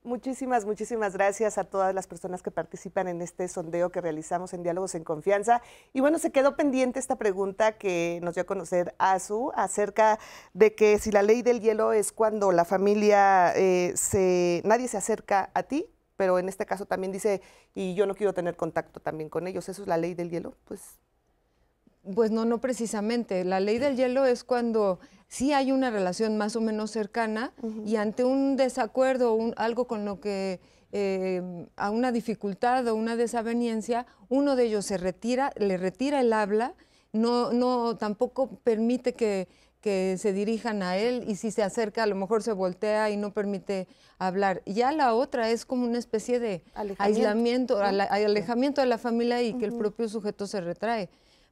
Muchísimas, 0.07 0.63
muchísimas 0.63 1.11
gracias 1.11 1.57
a 1.57 1.65
todas 1.65 1.93
las 1.93 2.07
personas 2.07 2.41
que 2.41 2.49
participan 2.49 3.09
en 3.09 3.21
este 3.21 3.45
sondeo 3.49 3.89
que 3.89 3.99
realizamos 3.99 4.53
en 4.53 4.63
Diálogos 4.63 4.95
en 4.95 5.03
Confianza. 5.03 5.61
Y 5.91 5.99
bueno, 5.99 6.17
se 6.17 6.31
quedó 6.31 6.55
pendiente 6.55 6.97
esta 6.97 7.17
pregunta 7.17 7.73
que 7.73 8.21
nos 8.23 8.35
dio 8.35 8.43
a 8.43 8.45
conocer 8.45 8.95
Azu 8.99 9.51
acerca 9.53 10.17
de 10.53 10.75
que 10.75 10.97
si 10.97 11.11
la 11.11 11.23
ley 11.23 11.41
del 11.41 11.59
hielo 11.59 11.91
es 11.91 12.13
cuando 12.13 12.53
la 12.53 12.63
familia, 12.63 13.51
eh, 13.57 13.91
se, 13.97 14.61
nadie 14.63 14.87
se 14.87 14.95
acerca 14.95 15.51
a 15.53 15.63
ti, 15.63 15.87
pero 16.15 16.39
en 16.39 16.47
este 16.47 16.65
caso 16.65 16.85
también 16.85 17.11
dice, 17.11 17.41
y 17.75 17.93
yo 17.93 18.05
no 18.05 18.15
quiero 18.15 18.33
tener 18.33 18.55
contacto 18.55 19.01
también 19.01 19.29
con 19.29 19.45
ellos, 19.45 19.67
¿eso 19.67 19.81
es 19.81 19.89
la 19.89 19.97
ley 19.97 20.13
del 20.13 20.29
hielo? 20.29 20.55
Pues 20.63 20.99
pues 22.15 22.31
no, 22.31 22.45
no 22.45 22.59
precisamente. 22.59 23.43
La 23.43 23.59
ley 23.59 23.79
del 23.79 23.97
hielo 23.97 24.25
es 24.25 24.45
cuando 24.45 24.99
sí 25.27 25.53
hay 25.53 25.71
una 25.71 25.89
relación 25.89 26.37
más 26.37 26.55
o 26.55 26.61
menos 26.61 26.91
cercana 26.91 27.53
y 27.85 27.97
ante 27.97 28.23
un 28.23 28.55
desacuerdo, 28.55 29.33
un, 29.33 29.53
algo 29.57 29.87
con 29.87 30.05
lo 30.05 30.19
que 30.19 30.59
eh, 30.91 31.67
a 31.75 31.89
una 31.89 32.11
dificultad 32.11 32.87
o 32.87 32.95
una 32.95 33.15
desaveniencia, 33.15 34.05
uno 34.29 34.55
de 34.55 34.65
ellos 34.65 34.85
se 34.85 34.97
retira, 34.97 35.51
le 35.57 35.77
retira 35.77 36.21
el 36.21 36.31
habla, 36.31 36.75
no, 37.11 37.51
no 37.51 37.97
tampoco 37.97 38.47
permite 38.63 39.13
que, 39.13 39.47
que 39.81 40.15
se 40.17 40.31
dirijan 40.31 40.81
a 40.81 40.97
él 40.97 41.25
y 41.27 41.35
si 41.35 41.51
se 41.51 41.63
acerca 41.63 42.03
a 42.03 42.07
lo 42.07 42.15
mejor 42.15 42.41
se 42.41 42.53
voltea 42.53 43.09
y 43.09 43.17
no 43.17 43.33
permite 43.33 43.87
hablar. 44.19 44.61
Ya 44.65 44.91
la 44.91 45.13
otra 45.13 45.49
es 45.49 45.65
como 45.65 45.85
una 45.85 45.97
especie 45.97 46.39
de 46.39 46.63
aislamiento, 46.97 47.79
alejamiento 47.79 48.81
de 48.81 48.87
la 48.87 48.97
familia 48.97 49.41
y 49.41 49.53
que 49.53 49.65
el 49.65 49.77
propio 49.77 50.07
sujeto 50.07 50.47
se 50.47 50.61
retrae 50.61 51.09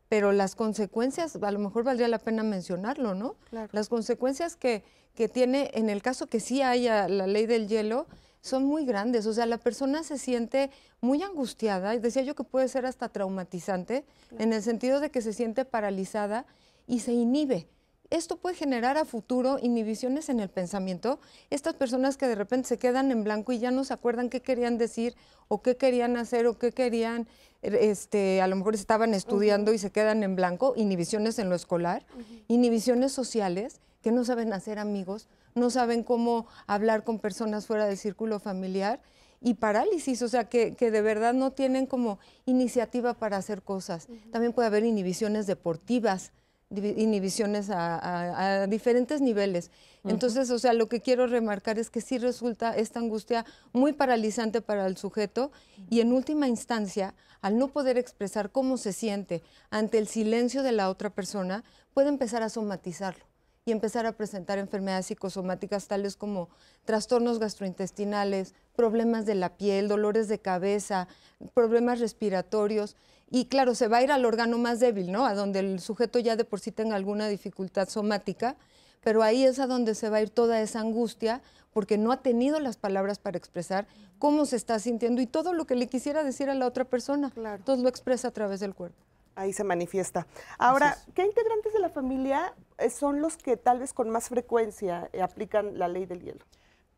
pero 0.09 0.31
las 0.31 0.55
consecuencias, 0.55 1.35
a 1.35 1.51
lo 1.51 1.59
mejor 1.59 1.83
valdría 1.83 2.07
la 2.07 2.19
pena 2.19 2.43
mencionarlo, 2.43 3.15
¿no? 3.15 3.35
Las 3.71 3.89
consecuencias 3.89 4.55
que, 4.55 4.83
que, 5.15 5.27
tiene, 5.27 5.71
en 5.73 5.89
el 5.89 6.01
caso 6.01 6.27
que 6.27 6.39
sí 6.39 6.61
haya 6.61 7.07
la 7.07 7.27
ley 7.27 7.45
del 7.45 7.67
hielo, 7.67 8.07
son 8.41 8.63
muy 8.63 8.85
grandes. 8.85 9.25
O 9.25 9.33
sea, 9.33 9.47
la 9.47 9.57
persona 9.57 10.03
se 10.03 10.19
siente 10.19 10.69
muy 11.01 11.23
angustiada, 11.23 11.95
y 11.95 11.99
decía 11.99 12.21
yo 12.21 12.35
que 12.35 12.43
puede 12.43 12.67
ser 12.67 12.85
hasta 12.85 13.09
traumatizante, 13.09 14.05
en 14.37 14.53
el 14.53 14.61
sentido 14.61 14.99
de 14.99 15.09
que 15.09 15.21
se 15.21 15.33
siente 15.33 15.65
paralizada 15.65 16.45
y 16.87 16.99
se 16.99 17.11
inhibe. 17.11 17.67
Esto 18.11 18.37
puede 18.37 18.55
generar 18.55 18.97
a 18.97 19.05
futuro 19.05 19.57
inhibiciones 19.59 20.29
en 20.29 20.39
el 20.39 20.49
pensamiento. 20.49 21.19
Estas 21.49 21.73
personas 21.73 22.17
que 22.17 22.27
de 22.27 22.35
repente 22.35 22.69
se 22.69 22.77
quedan 22.77 23.09
en 23.11 23.23
blanco 23.23 23.51
y 23.51 23.57
ya 23.57 23.71
no 23.71 23.83
se 23.83 23.93
acuerdan 23.93 24.29
qué 24.29 24.41
querían 24.41 24.77
decir 24.77 25.15
o 25.47 25.63
qué 25.63 25.75
querían 25.75 26.15
hacer 26.15 26.45
o 26.45 26.57
qué 26.57 26.71
querían, 26.71 27.27
este, 27.61 28.41
a 28.41 28.47
lo 28.47 28.55
mejor 28.55 28.75
estaban 28.75 29.13
estudiando 29.13 29.73
y 29.73 29.77
se 29.77 29.91
quedan 29.91 30.23
en 30.23 30.35
blanco, 30.35 30.73
inhibiciones 30.75 31.39
en 31.39 31.49
lo 31.49 31.55
escolar, 31.55 32.05
inhibiciones 32.47 33.11
sociales, 33.11 33.79
que 34.01 34.11
no 34.11 34.23
saben 34.23 34.53
hacer 34.53 34.77
amigos, 34.77 35.27
no 35.55 35.69
saben 35.69 36.03
cómo 36.03 36.45
hablar 36.67 37.03
con 37.03 37.17
personas 37.19 37.65
fuera 37.65 37.87
del 37.87 37.97
círculo 37.97 38.39
familiar 38.39 39.01
y 39.41 39.55
parálisis, 39.55 40.21
o 40.21 40.27
sea, 40.27 40.45
que, 40.49 40.71
de 40.71 41.01
verdad 41.01 41.33
no 41.33 41.51
tienen 41.51 41.85
como 41.85 42.19
iniciativa 42.45 43.13
para 43.13 43.37
hacer 43.37 43.61
cosas. 43.61 44.07
También 44.31 44.53
puede 44.53 44.67
haber 44.67 44.85
inhibiciones 44.85 45.47
deportivas, 45.47 46.31
inhibiciones 46.69 47.69
a, 47.69 48.67
diferentes 48.67 49.21
niveles. 49.21 49.71
Entonces, 50.07 50.49
o 50.51 50.59
sea, 50.59 50.73
lo 50.73 50.87
que 50.87 51.01
quiero 51.01 51.27
remarcar 51.27 51.79
es 51.79 51.89
que 51.89 52.01
sí 52.01 52.17
resulta 52.17 52.75
esta 52.75 52.99
angustia 52.99 53.45
muy 53.73 53.93
paralizante 53.93 54.61
para 54.61 54.85
el 54.85 54.97
sujeto 54.97 55.51
y 55.89 55.99
en 56.01 56.13
última 56.13 56.47
instancia, 56.47 57.15
al 57.41 57.57
no 57.57 57.69
poder 57.69 57.97
expresar 57.97 58.51
cómo 58.51 58.77
se 58.77 58.93
siente 58.93 59.41
ante 59.69 59.97
el 59.97 60.07
silencio 60.07 60.63
de 60.63 60.71
la 60.71 60.89
otra 60.89 61.09
persona, 61.09 61.63
puede 61.93 62.09
empezar 62.09 62.43
a 62.43 62.49
somatizarlo 62.49 63.25
y 63.65 63.71
empezar 63.71 64.05
a 64.05 64.11
presentar 64.11 64.59
enfermedades 64.59 65.07
psicosomáticas 65.07 65.87
tales 65.87 66.15
como 66.15 66.49
trastornos 66.85 67.39
gastrointestinales, 67.39 68.53
problemas 68.75 69.25
de 69.25 69.33
la 69.33 69.57
piel, 69.57 69.87
dolores 69.87 70.27
de 70.27 70.37
cabeza, 70.39 71.07
problemas 71.55 71.99
respiratorios 71.99 72.95
y 73.31 73.45
claro, 73.45 73.73
se 73.73 73.87
va 73.87 73.97
a 73.97 74.03
ir 74.03 74.11
al 74.11 74.23
órgano 74.25 74.59
más 74.59 74.79
débil, 74.79 75.11
¿no? 75.11 75.25
A 75.25 75.33
donde 75.33 75.59
el 75.59 75.79
sujeto 75.79 76.19
ya 76.19 76.35
de 76.35 76.45
por 76.45 76.59
sí 76.59 76.71
tenga 76.71 76.95
alguna 76.95 77.27
dificultad 77.27 77.89
somática, 77.89 78.55
pero 79.01 79.23
ahí 79.23 79.43
es 79.43 79.59
a 79.59 79.67
donde 79.67 79.95
se 79.95 80.09
va 80.09 80.17
a 80.17 80.21
ir 80.21 80.29
toda 80.29 80.61
esa 80.61 80.79
angustia 80.79 81.41
porque 81.73 81.97
no 81.97 82.11
ha 82.11 82.21
tenido 82.21 82.59
las 82.59 82.77
palabras 82.77 83.19
para 83.19 83.37
expresar 83.37 83.85
cómo 84.17 84.45
se 84.45 84.55
está 84.55 84.79
sintiendo 84.79 85.21
y 85.21 85.27
todo 85.27 85.53
lo 85.53 85.65
que 85.65 85.75
le 85.75 85.87
quisiera 85.87 86.23
decir 86.23 86.49
a 86.49 86.55
la 86.55 86.67
otra 86.67 86.85
persona. 86.85 87.31
Claro. 87.31 87.57
Entonces 87.57 87.83
lo 87.83 87.89
expresa 87.89 88.29
a 88.29 88.31
través 88.31 88.61
del 88.61 88.73
cuerpo. 88.73 88.97
Ahí 89.35 89.51
se 89.51 89.65
manifiesta. 89.65 90.25
Ahora, 90.57 90.97
¿qué 91.13 91.25
integrantes 91.25 91.73
de 91.73 91.79
la 91.79 91.89
familia 91.89 92.53
eh, 92.77 92.89
son 92.89 93.19
los 93.19 93.35
que 93.35 93.57
tal 93.57 93.79
vez 93.79 93.91
con 93.91 94.09
más 94.09 94.29
frecuencia 94.29 95.09
eh, 95.11 95.21
aplican 95.21 95.77
la 95.77 95.89
ley 95.89 96.05
del 96.05 96.21
hielo? 96.21 96.45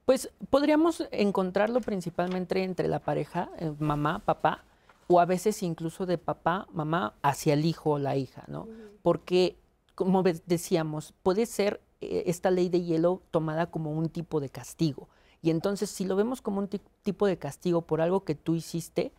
Pues 0.06 0.30
podríamos 0.52 1.08
encontrarlo 1.12 1.82
principalmente 1.82 2.64
entre 2.64 2.88
la 2.88 3.00
pareja, 3.00 3.50
eh, 3.58 3.74
mamá, 3.80 4.20
papá, 4.20 4.64
o 5.08 5.20
a 5.20 5.26
veces 5.26 5.64
incluso 5.64 6.06
de 6.06 6.20
papá, 6.20 6.68
mamá 6.72 7.16
hacia 7.24 7.54
el 7.54 7.66
hijo 7.66 7.92
o 7.92 8.00
la 8.00 8.16
hija, 8.16 8.44
¿no? 8.48 8.68
Porque, 9.02 9.58
como 9.96 10.22
decíamos, 10.22 11.14
puede 11.24 11.46
ser 11.46 11.82
esta 12.02 12.52
ley 12.52 12.70
de 12.70 12.84
hielo 12.84 13.22
tomada 13.32 13.68
como 13.68 13.92
un 13.92 14.10
tipo 14.10 14.40
de 14.40 14.50
castigo. 14.50 15.10
Y 15.42 15.50
entonces, 15.50 15.90
si 15.90 16.06
lo 16.06 16.16
vemos 16.16 16.42
como 16.42 16.60
un 16.60 16.68
tipo 16.68 17.28
de 17.28 17.38
castigo 17.38 17.82
por 17.82 18.02
algo 18.02 18.24
que 18.24 18.36
tú 18.36 18.56
hiciste, 18.56 19.12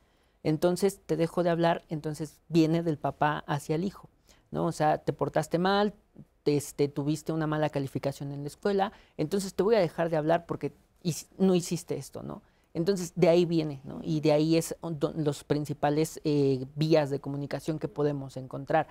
entonces 0.43 1.01
te 1.05 1.17
dejo 1.17 1.43
de 1.43 1.51
hablar, 1.51 1.85
entonces 1.89 2.41
viene 2.49 2.83
del 2.83 2.99
papá 2.99 3.45
hacia 3.47 3.77
el 3.77 3.85
hijo, 3.85 4.09
¿no? 4.51 4.67
O 4.67 4.73
sea, 4.73 4.99
te 4.99 5.13
portaste 5.13 5.59
mal, 5.59 5.95
este, 6.45 6.89
tuviste 6.89 7.33
una 7.33 7.47
mala 7.47 7.71
calificación 7.71 8.33
en 8.33 8.43
la 8.43 8.49
escuela, 8.49 8.93
entonces 9.17 9.55
te 9.55 9.63
voy 9.63 9.75
a 9.75 9.81
dejar 9.81 10.11
de 10.11 10.17
hablar 10.17 10.47
porque 10.47 10.73
no 11.39 11.55
hiciste 11.55 11.97
esto, 11.97 12.23
¿no? 12.23 12.43
Entonces, 12.75 13.13
de 13.17 13.29
ahí 13.29 13.45
viene, 13.45 13.81
¿no? 13.85 14.01
Y 14.03 14.21
de 14.21 14.33
ahí 14.33 14.57
es 14.57 14.77
los 15.17 15.45
principales 15.45 16.21
eh, 16.25 16.67
vías 16.77 17.11
de 17.11 17.21
comunicación 17.21 17.79
que 17.79 17.89
podemos 17.89 18.37
encontrar. 18.37 18.87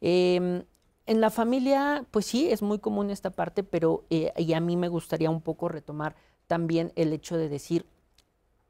Em, 0.00 0.64
en 1.08 1.22
la 1.22 1.30
familia, 1.30 2.04
pues 2.10 2.26
sí, 2.26 2.50
es 2.50 2.60
muy 2.60 2.78
común 2.78 3.10
esta 3.10 3.30
parte, 3.30 3.64
pero 3.64 4.04
eh, 4.10 4.30
y 4.36 4.52
a 4.52 4.60
mí 4.60 4.76
me 4.76 4.88
gustaría 4.88 5.30
un 5.30 5.40
poco 5.40 5.70
retomar 5.70 6.14
también 6.46 6.92
el 6.96 7.14
hecho 7.14 7.38
de 7.38 7.48
decir 7.48 7.86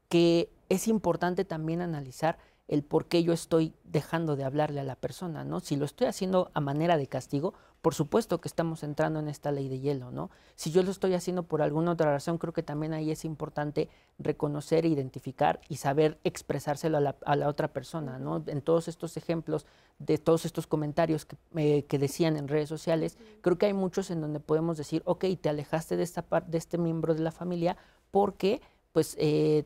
que 0.07 0.49
es 0.69 0.87
importante 0.87 1.43
también 1.43 1.81
analizar 1.81 2.37
el 2.69 2.81
por 2.83 3.07
qué 3.07 3.23
yo 3.23 3.33
estoy 3.33 3.73
dejando 3.83 4.37
de 4.37 4.45
hablarle 4.45 4.79
a 4.79 4.85
la 4.85 4.95
persona, 4.95 5.43
¿no? 5.43 5.59
Si 5.59 5.75
lo 5.75 5.83
estoy 5.83 6.07
haciendo 6.07 6.49
a 6.53 6.61
manera 6.61 6.95
de 6.95 7.07
castigo, 7.07 7.55
por 7.81 7.93
supuesto 7.93 8.41
que 8.41 8.47
estamos 8.47 8.83
entrando 8.83 9.19
en 9.19 9.29
esta 9.29 9.51
ley 9.51 9.69
de 9.69 9.79
hielo, 9.79 10.11
¿no? 10.11 10.29
Si 10.55 10.71
yo 10.71 10.83
lo 10.83 10.91
estoy 10.91 11.13
haciendo 11.13 11.43
por 11.43 11.61
alguna 11.61 11.91
otra 11.91 12.11
razón, 12.11 12.37
creo 12.37 12.51
que 12.51 12.63
también 12.63 12.93
ahí 12.93 13.09
es 13.11 13.23
importante 13.23 13.89
reconocer, 14.17 14.85
identificar 14.85 15.61
y 15.69 15.77
saber 15.77 16.19
expresárselo 16.23 16.97
a 16.97 17.35
la, 17.35 17.47
otra 17.47 17.69
persona, 17.69 18.19
¿no? 18.19 18.43
En 18.47 18.61
todos 18.61 18.87
estos 18.87 19.15
ejemplos, 19.15 19.65
de 19.97 20.17
todos 20.17 20.45
estos 20.45 20.67
comentarios 20.67 21.25
que, 21.25 21.37
eh, 21.55 21.83
que, 21.83 21.97
decían 21.97 22.35
en 22.35 22.47
redes 22.47 22.67
sociales, 22.67 23.17
creo 23.41 23.57
que 23.57 23.67
hay 23.67 23.73
muchos 23.73 24.11
en 24.11 24.19
donde 24.19 24.39
podemos 24.39 24.77
decir, 24.77 25.01
ok, 25.05 25.25
te 25.39 25.49
alejaste 25.49 25.95
de, 25.95 26.03
esta 26.03 26.25
de 26.47 26.57
este 26.57 26.77
miembro 26.77 27.13
de 27.13 27.21
la 27.21 27.31
familia 27.31 27.77
porque, 28.11 28.61
pues, 28.91 29.15
eh, 29.19 29.65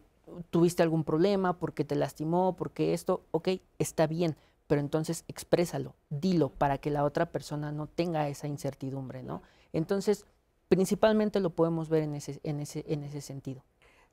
tuviste 0.50 0.84
algún 0.84 1.04
problema, 1.04 1.58
porque 1.58 1.84
te 1.84 1.96
lastimó, 1.96 2.56
porque 2.56 2.94
esto, 2.94 3.24
ok, 3.32 3.50
está 3.80 4.08
bien, 4.08 4.36
pero 4.74 4.82
entonces 4.82 5.24
exprésalo, 5.28 5.94
dilo 6.10 6.50
para 6.50 6.80
que 6.80 6.90
la 6.90 7.04
otra 7.04 7.28
persona 7.28 7.72
no 7.72 7.86
tenga 7.86 8.28
esa 8.28 8.48
incertidumbre, 8.48 9.22
¿no? 9.22 9.44
Entonces, 9.72 10.26
principalmente 10.68 11.40
lo 11.40 11.52
podemos 11.52 11.90
ver 11.90 12.02
en 12.02 12.16
ese, 12.16 12.40
en 12.42 12.60
ese, 12.60 12.84
en 12.88 13.04
ese 13.04 13.22
sentido. 13.22 13.64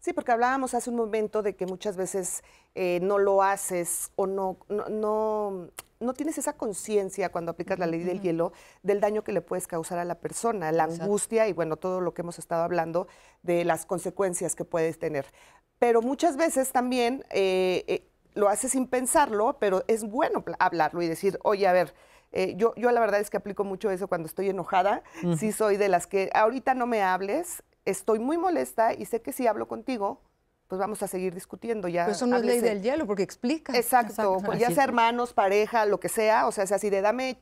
Sí, 0.01 0.13
porque 0.13 0.33
hablábamos 0.33 0.75
hace 0.75 0.91
un 0.91 0.97
momento 0.97 1.43
de 1.43 1.57
que 1.57 1.65
muchas 1.65 1.97
veces 1.97 2.45
eh, 2.75 3.01
no 3.01 3.17
lo 3.17 3.43
haces 3.43 4.13
o 4.17 4.27
no, 4.27 4.59
no, 4.69 5.71
no, 5.99 6.13
tienes 6.13 6.37
esa 6.37 6.53
conciencia 6.53 7.33
cuando 7.33 7.53
aplicas 7.53 7.79
la 7.79 7.87
ley 7.87 8.03
del 8.03 8.21
hielo 8.21 8.53
del 8.83 9.01
daño 9.01 9.25
que 9.25 9.33
le 9.33 9.41
puedes 9.41 9.67
causar 9.67 9.99
a 9.99 10.05
la 10.05 10.17
persona, 10.17 10.73
la 10.73 10.85
angustia 10.85 11.49
y 11.49 11.55
bueno, 11.55 11.79
todo 11.79 12.03
lo 12.03 12.13
que 12.13 12.21
hemos 12.21 12.39
estado 12.39 12.65
hablando 12.65 13.09
de 13.43 13.65
las 13.65 13.87
consecuencias 13.87 14.55
que 14.55 14.67
puedes 14.67 14.99
tener 14.99 15.25
pero 15.81 16.03
muchas 16.03 16.37
veces 16.37 16.73
también 16.73 17.25
eh, 17.31 17.85
eh, 17.89 18.10
lo 18.35 18.49
hace 18.49 18.69
sin 18.69 18.87
pensarlo, 18.87 19.57
pero 19.59 19.85
es 19.89 20.05
bueno 20.05 20.45
hablarlo 20.59 21.03
y 21.03 21.09
decir, 21.09 21.39
oye, 21.43 21.67
a 21.67 21.73
ver, 21.73 21.95
eh, 22.33 22.55
yo, 22.57 22.75
yo 22.77 22.91
la 22.91 23.01
verdad 23.01 23.21
es 23.21 23.31
que 23.31 23.37
aplico 23.37 23.65
mucho 23.65 23.91
eso 23.91 24.09
cuando 24.09 24.27
estoy 24.27 24.49
enojada, 24.49 25.03
sí 25.39 25.53
soy 25.53 25.77
de 25.77 25.89
las 25.89 26.07
que 26.07 26.31
ahorita 26.33 26.75
no 26.75 26.87
me 26.87 27.03
hables, 27.03 27.63
estoy 27.85 28.19
muy 28.19 28.39
molesta 28.39 28.95
y 28.95 29.05
sé 29.05 29.21
que 29.23 29.33
si 29.33 29.47
hablo 29.47 29.67
contigo, 29.67 30.23
pues 30.69 30.79
vamos 30.79 31.03
a 31.03 31.09
seguir 31.09 31.35
discutiendo 31.35 31.89
ya. 31.89 32.05
Pero 32.05 32.15
eso 32.15 32.27
no 32.27 32.37
es 32.37 32.45
ley 32.45 32.61
del 32.61 32.83
hielo, 32.83 33.07
porque 33.07 33.25
explica. 33.25 33.77
Exacto, 33.77 34.39
pues 34.45 34.61
ya 34.61 34.71
sea 34.71 34.85
hermanos, 34.85 35.33
pareja, 35.33 35.85
lo 35.87 35.99
que 35.99 36.09
sea, 36.09 36.47
o 36.47 36.53
sea, 36.53 36.65
es 36.65 36.73
así 36.73 36.91
de 36.91 37.01
dame 37.01 37.41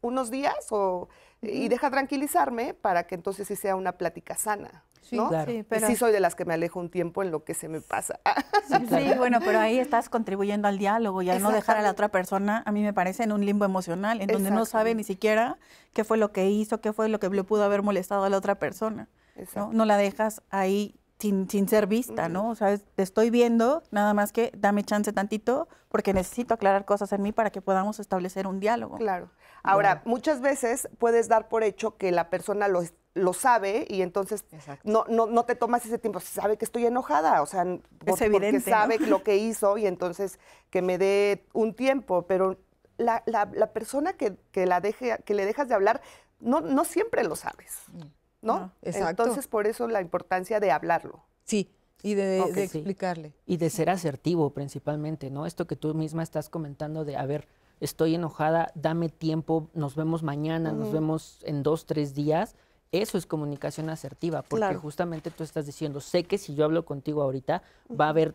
unos 0.00 0.30
días 0.30 0.66
o, 0.70 1.08
y 1.40 1.68
deja 1.68 1.90
tranquilizarme 1.90 2.74
para 2.74 3.06
que 3.06 3.14
entonces 3.14 3.46
sí 3.46 3.54
sea 3.54 3.76
una 3.76 3.92
plática 3.92 4.36
sana. 4.36 4.84
Sí, 5.02 5.16
claro. 5.16 5.50
sí, 5.50 5.64
pero... 5.68 5.86
sí 5.86 5.96
soy 5.96 6.12
de 6.12 6.20
las 6.20 6.34
que 6.34 6.44
me 6.44 6.54
alejo 6.54 6.80
un 6.80 6.90
tiempo 6.90 7.22
en 7.22 7.30
lo 7.30 7.44
que 7.44 7.54
se 7.54 7.68
me 7.68 7.80
pasa. 7.80 8.20
Sí, 8.68 9.14
bueno, 9.16 9.38
pero 9.42 9.58
ahí 9.58 9.78
estás 9.78 10.10
contribuyendo 10.10 10.68
al 10.68 10.76
diálogo 10.76 11.22
y 11.22 11.30
al 11.30 11.40
no 11.42 11.50
dejar 11.50 11.78
a 11.78 11.82
la 11.82 11.90
otra 11.90 12.08
persona, 12.08 12.62
a 12.66 12.72
mí 12.72 12.82
me 12.82 12.92
parece 12.92 13.22
en 13.22 13.32
un 13.32 13.44
limbo 13.44 13.64
emocional, 13.64 14.20
en 14.20 14.26
donde 14.26 14.50
no 14.50 14.66
sabe 14.66 14.94
ni 14.94 15.04
siquiera 15.04 15.56
qué 15.94 16.04
fue 16.04 16.18
lo 16.18 16.32
que 16.32 16.50
hizo, 16.50 16.80
qué 16.82 16.92
fue 16.92 17.08
lo 17.08 17.18
que 17.18 17.30
le 17.30 17.44
pudo 17.44 17.64
haber 17.64 17.82
molestado 17.82 18.24
a 18.24 18.28
la 18.28 18.36
otra 18.36 18.56
persona. 18.56 19.08
¿no? 19.56 19.72
no 19.72 19.84
la 19.84 19.96
dejas 19.96 20.42
ahí 20.50 20.94
sin, 21.18 21.48
sin 21.48 21.68
ser 21.68 21.86
vista, 21.86 22.28
¿no? 22.28 22.50
O 22.50 22.54
sea, 22.54 22.76
te 22.78 23.02
estoy 23.02 23.30
viendo, 23.30 23.82
nada 23.90 24.14
más 24.14 24.32
que 24.32 24.52
dame 24.56 24.84
chance 24.84 25.12
tantito, 25.12 25.68
porque 25.88 26.12
necesito 26.14 26.54
aclarar 26.54 26.84
cosas 26.84 27.12
en 27.12 27.22
mí 27.22 27.32
para 27.32 27.50
que 27.50 27.60
podamos 27.60 27.98
establecer 27.98 28.46
un 28.46 28.60
diálogo. 28.60 28.96
Claro. 28.98 29.30
Ahora, 29.64 30.02
muchas 30.04 30.40
veces 30.40 30.88
puedes 30.98 31.28
dar 31.28 31.48
por 31.48 31.64
hecho 31.64 31.96
que 31.96 32.12
la 32.12 32.30
persona 32.30 32.68
lo, 32.68 32.82
lo 33.18 33.32
sabe 33.32 33.86
y 33.88 34.02
entonces 34.02 34.44
no, 34.84 35.04
no, 35.08 35.26
no, 35.26 35.44
te 35.44 35.54
tomas 35.54 35.84
ese 35.84 35.98
tiempo. 35.98 36.20
Sabe 36.20 36.56
que 36.56 36.64
estoy 36.64 36.86
enojada, 36.86 37.42
o 37.42 37.46
sea, 37.46 37.62
es 38.06 38.20
evidente, 38.20 38.60
porque 38.60 38.70
sabe 38.70 38.98
lo 39.00 39.22
que 39.22 39.36
hizo 39.36 39.76
y 39.78 39.86
entonces 39.86 40.38
que 40.70 40.82
me 40.82 40.98
dé 40.98 41.46
un 41.52 41.74
tiempo, 41.74 42.22
pero 42.22 42.56
la, 42.96 43.22
la, 43.26 43.50
la 43.52 43.72
persona 43.72 44.14
que, 44.14 44.36
que, 44.52 44.66
la 44.66 44.80
deje, 44.80 45.18
que 45.24 45.34
le 45.34 45.44
dejas 45.44 45.68
de 45.68 45.74
hablar, 45.74 46.00
no, 46.40 46.60
no 46.60 46.84
siempre 46.84 47.24
lo 47.24 47.36
sabes. 47.36 47.82
Mm. 47.92 48.02
¿no? 48.42 48.72
Exacto. 48.82 49.22
Entonces, 49.22 49.46
por 49.46 49.66
eso 49.66 49.88
la 49.88 50.00
importancia 50.00 50.60
de 50.60 50.70
hablarlo. 50.70 51.24
Sí, 51.44 51.70
y 52.02 52.14
de, 52.14 52.40
explicarle. 52.62 53.34
Y 53.46 53.56
de 53.56 53.70
ser 53.70 53.90
asertivo 53.90 54.50
principalmente, 54.50 55.30
¿no? 55.30 55.46
Esto 55.46 55.66
que 55.66 55.76
tú 55.76 55.94
misma 55.94 56.22
estás 56.22 56.48
comentando 56.48 57.04
de, 57.04 57.16
a 57.16 57.26
ver, 57.26 57.48
estoy 57.80 58.14
enojada, 58.14 58.70
dame 58.74 59.08
tiempo, 59.08 59.68
nos 59.74 59.96
vemos 59.96 60.22
mañana, 60.22 60.72
nos 60.72 60.92
vemos 60.92 61.40
en 61.44 61.62
dos, 61.62 61.86
tres 61.86 62.14
días. 62.14 62.54
Eso 62.92 63.18
es 63.18 63.26
comunicación 63.26 63.90
asertiva, 63.90 64.42
porque 64.42 64.74
justamente 64.76 65.30
tú 65.30 65.44
estás 65.44 65.66
diciendo, 65.66 66.00
sé 66.00 66.24
que 66.24 66.38
si 66.38 66.54
yo 66.54 66.64
hablo 66.64 66.84
contigo 66.84 67.22
ahorita, 67.22 67.62
va 67.98 68.06
a 68.06 68.08
haber 68.10 68.34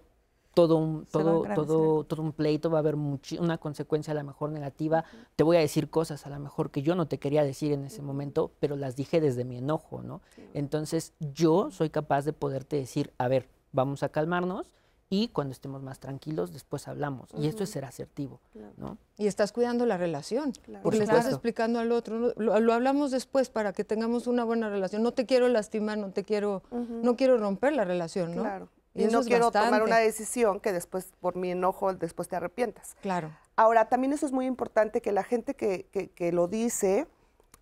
todo 0.54 0.76
un, 0.76 1.06
todo, 1.06 1.44
todo, 1.56 2.04
todo 2.04 2.22
un 2.22 2.32
pleito, 2.32 2.70
va 2.70 2.78
a 2.78 2.82
haber 2.82 2.96
una 2.96 3.58
consecuencia 3.58 4.12
a 4.12 4.16
lo 4.16 4.24
mejor 4.24 4.52
negativa. 4.52 5.04
Te 5.36 5.44
voy 5.44 5.58
a 5.58 5.62
decir 5.62 5.90
cosas 5.90 6.28
a 6.28 6.30
lo 6.30 6.40
mejor 6.40 6.70
que 6.70 6.84
yo 6.84 6.94
no 6.94 7.08
te 7.08 7.18
quería 7.18 7.44
decir 7.44 7.72
en 7.72 7.86
ese 7.86 8.04
momento, 8.04 8.52
pero 8.60 8.76
las 8.76 8.96
dije 8.96 9.20
desde 9.20 9.46
mi 9.46 9.58
enojo, 9.58 10.04
¿no? 10.04 10.22
Entonces 10.54 11.14
yo 11.20 11.72
soy 11.72 11.90
capaz 11.90 12.26
de 12.26 12.34
poderte 12.34 12.76
decir, 12.76 13.12
a 13.18 13.28
ver, 13.28 13.50
vamos 13.72 14.04
a 14.04 14.10
calmarnos 14.10 14.72
y 15.14 15.28
cuando 15.28 15.52
estemos 15.52 15.84
más 15.84 16.00
tranquilos 16.00 16.54
después 16.54 16.88
hablamos. 16.88 17.30
Y 17.38 17.48
esto 17.48 17.64
es 17.64 17.70
ser 17.70 17.86
asertivo, 17.86 18.40
¿no? 18.78 18.98
Y 19.16 19.28
estás 19.28 19.52
cuidando 19.52 19.86
la 19.86 19.96
relación, 19.96 20.54
porque 20.82 20.98
le 20.98 21.04
estás 21.04 21.28
explicando 21.28 21.78
al 21.78 21.92
otro, 21.92 22.34
lo, 22.36 22.74
hablamos 22.74 23.12
después 23.12 23.52
para 23.52 23.74
que 23.74 23.84
tengamos 23.84 24.26
una 24.26 24.44
buena 24.44 24.70
relación. 24.70 25.04
No 25.04 25.12
te 25.12 25.28
quiero 25.28 25.50
lastimar, 25.50 26.00
no 26.00 26.10
te 26.10 26.24
quiero, 26.24 26.64
no 26.72 27.16
quiero 27.16 27.38
romper 27.38 27.74
la 27.74 27.86
relación, 27.86 28.36
¿no? 28.36 28.42
Claro. 28.42 28.70
Y, 28.96 29.06
no 29.06 29.22
quiero 29.22 29.52
tomar 29.52 29.84
una 29.84 29.98
decisión 29.98 30.60
que 30.60 30.72
después, 30.72 31.14
por 31.20 31.36
mi 31.36 31.52
enojo, 31.52 31.94
después 31.94 32.28
te 32.28 32.36
arrepientas. 32.36 32.96
Claro. 33.04 33.30
Ahora, 33.56 33.90
también 33.90 34.14
eso 34.14 34.26
es 34.26 34.32
muy 34.32 34.48
importante 34.48 35.02
que 35.02 35.12
la 35.12 35.24
gente 35.24 35.54
que, 35.54 35.86
que, 36.16 36.32
lo 36.32 36.48
dice 36.48 37.06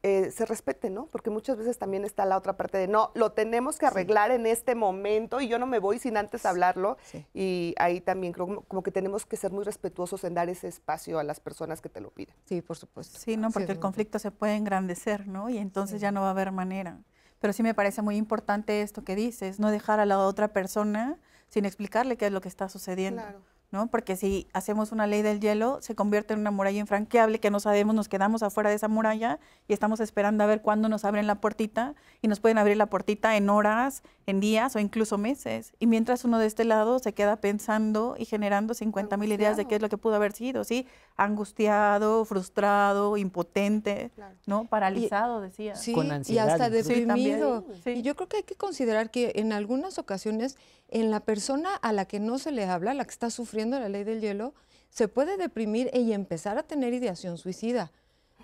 eh, 0.03 0.31
se 0.31 0.45
respete, 0.45 0.89
¿no? 0.89 1.05
Porque 1.07 1.29
muchas 1.29 1.57
veces 1.57 1.77
también 1.77 2.05
está 2.05 2.25
la 2.25 2.35
otra 2.35 2.57
parte 2.57 2.79
de, 2.79 2.87
no, 2.87 3.11
lo 3.13 3.33
tenemos 3.33 3.77
que 3.77 3.85
arreglar 3.85 4.31
en 4.31 4.47
este 4.47 4.73
momento 4.73 5.41
y 5.41 5.47
yo 5.47 5.59
no 5.59 5.67
me 5.67 5.77
voy 5.77 5.99
sin 5.99 6.17
antes 6.17 6.45
hablarlo. 6.45 6.97
Y 7.33 7.75
ahí 7.77 8.01
también 8.01 8.33
creo 8.33 8.63
como 8.67 8.81
que 8.81 8.91
tenemos 8.91 9.27
que 9.27 9.37
ser 9.37 9.51
muy 9.51 9.63
respetuosos 9.63 10.23
en 10.23 10.33
dar 10.33 10.49
ese 10.49 10.67
espacio 10.67 11.19
a 11.19 11.23
las 11.23 11.39
personas 11.39 11.81
que 11.81 11.89
te 11.89 12.01
lo 12.01 12.09
piden. 12.09 12.35
Sí, 12.45 12.61
por 12.61 12.77
supuesto. 12.77 13.19
Sí, 13.19 13.37
¿no? 13.37 13.51
Porque 13.51 13.71
el 13.71 13.79
conflicto 13.79 14.17
se 14.17 14.31
puede 14.31 14.55
engrandecer, 14.55 15.27
¿no? 15.27 15.49
Y 15.49 15.59
entonces 15.59 16.01
ya 16.01 16.11
no 16.11 16.21
va 16.21 16.27
a 16.27 16.31
haber 16.31 16.51
manera. 16.51 16.99
Pero 17.39 17.53
sí 17.53 17.61
me 17.61 17.73
parece 17.73 18.01
muy 18.01 18.17
importante 18.17 18.81
esto 18.81 19.03
que 19.03 19.15
dices, 19.15 19.59
no 19.59 19.69
dejar 19.69 19.99
a 19.99 20.05
la 20.05 20.17
otra 20.19 20.47
persona 20.47 21.19
sin 21.49 21.65
explicarle 21.65 22.17
qué 22.17 22.27
es 22.27 22.31
lo 22.31 22.41
que 22.41 22.47
está 22.47 22.69
sucediendo. 22.69 23.21
Claro. 23.21 23.41
¿No? 23.71 23.87
Porque 23.87 24.15
si 24.15 24.47
hacemos 24.53 24.91
una 24.91 25.07
ley 25.07 25.21
del 25.21 25.39
hielo, 25.39 25.79
se 25.81 25.95
convierte 25.95 26.33
en 26.33 26.41
una 26.41 26.51
muralla 26.51 26.79
infranqueable 26.79 27.39
que 27.39 27.49
no 27.49 27.59
sabemos, 27.59 27.95
nos 27.95 28.09
quedamos 28.09 28.43
afuera 28.43 28.69
de 28.69 28.75
esa 28.75 28.87
muralla 28.87 29.39
y 29.67 29.73
estamos 29.73 29.99
esperando 29.99 30.43
a 30.43 30.47
ver 30.47 30.61
cuándo 30.61 30.89
nos 30.89 31.05
abren 31.05 31.27
la 31.27 31.35
puertita 31.35 31.95
y 32.21 32.27
nos 32.27 32.39
pueden 32.39 32.57
abrir 32.57 32.77
la 32.77 32.87
puertita 32.87 33.37
en 33.37 33.49
horas, 33.49 34.03
en 34.25 34.39
días 34.39 34.75
o 34.75 34.79
incluso 34.79 35.17
meses. 35.17 35.73
Y 35.79 35.87
mientras 35.87 36.25
uno 36.25 36.37
de 36.37 36.47
este 36.47 36.65
lado 36.65 36.99
se 36.99 37.13
queda 37.13 37.37
pensando 37.37 38.15
y 38.17 38.25
generando 38.25 38.73
50 38.73 39.17
mil 39.17 39.31
ideas 39.31 39.57
de 39.57 39.65
qué 39.65 39.75
es 39.75 39.81
lo 39.81 39.89
que 39.89 39.97
pudo 39.97 40.15
haber 40.15 40.33
sido, 40.33 40.63
¿sí? 40.63 40.87
Angustiado, 41.17 42.25
frustrado, 42.25 43.17
impotente, 43.17 44.11
¿no? 44.45 44.65
Paralizado, 44.65 45.41
decía. 45.41 45.75
Sí, 45.75 45.95
y 46.27 46.37
hasta 46.37 46.69
deprimido. 46.69 47.65
y 47.85 48.01
yo 48.01 48.15
creo 48.15 48.27
que 48.27 48.37
hay 48.37 48.43
que 48.43 48.55
considerar 48.55 49.11
que 49.11 49.33
en 49.35 49.53
algunas 49.53 49.99
ocasiones 49.99 50.57
en 50.89 51.11
la 51.11 51.19
persona 51.19 51.75
a 51.75 51.93
la 51.93 52.05
que 52.05 52.19
no 52.19 52.39
se 52.39 52.51
le 52.51 52.65
habla, 52.65 52.93
la 52.93 53.05
que 53.05 53.11
está 53.11 53.29
sufriendo 53.29 53.79
la 53.79 53.89
ley 53.89 54.03
del 54.03 54.21
hielo, 54.21 54.53
se 54.89 55.07
puede 55.07 55.37
deprimir 55.37 55.89
y 55.93 56.11
empezar 56.13 56.57
a 56.57 56.63
tener 56.63 56.93
ideación 56.93 57.37
suicida. 57.37 57.91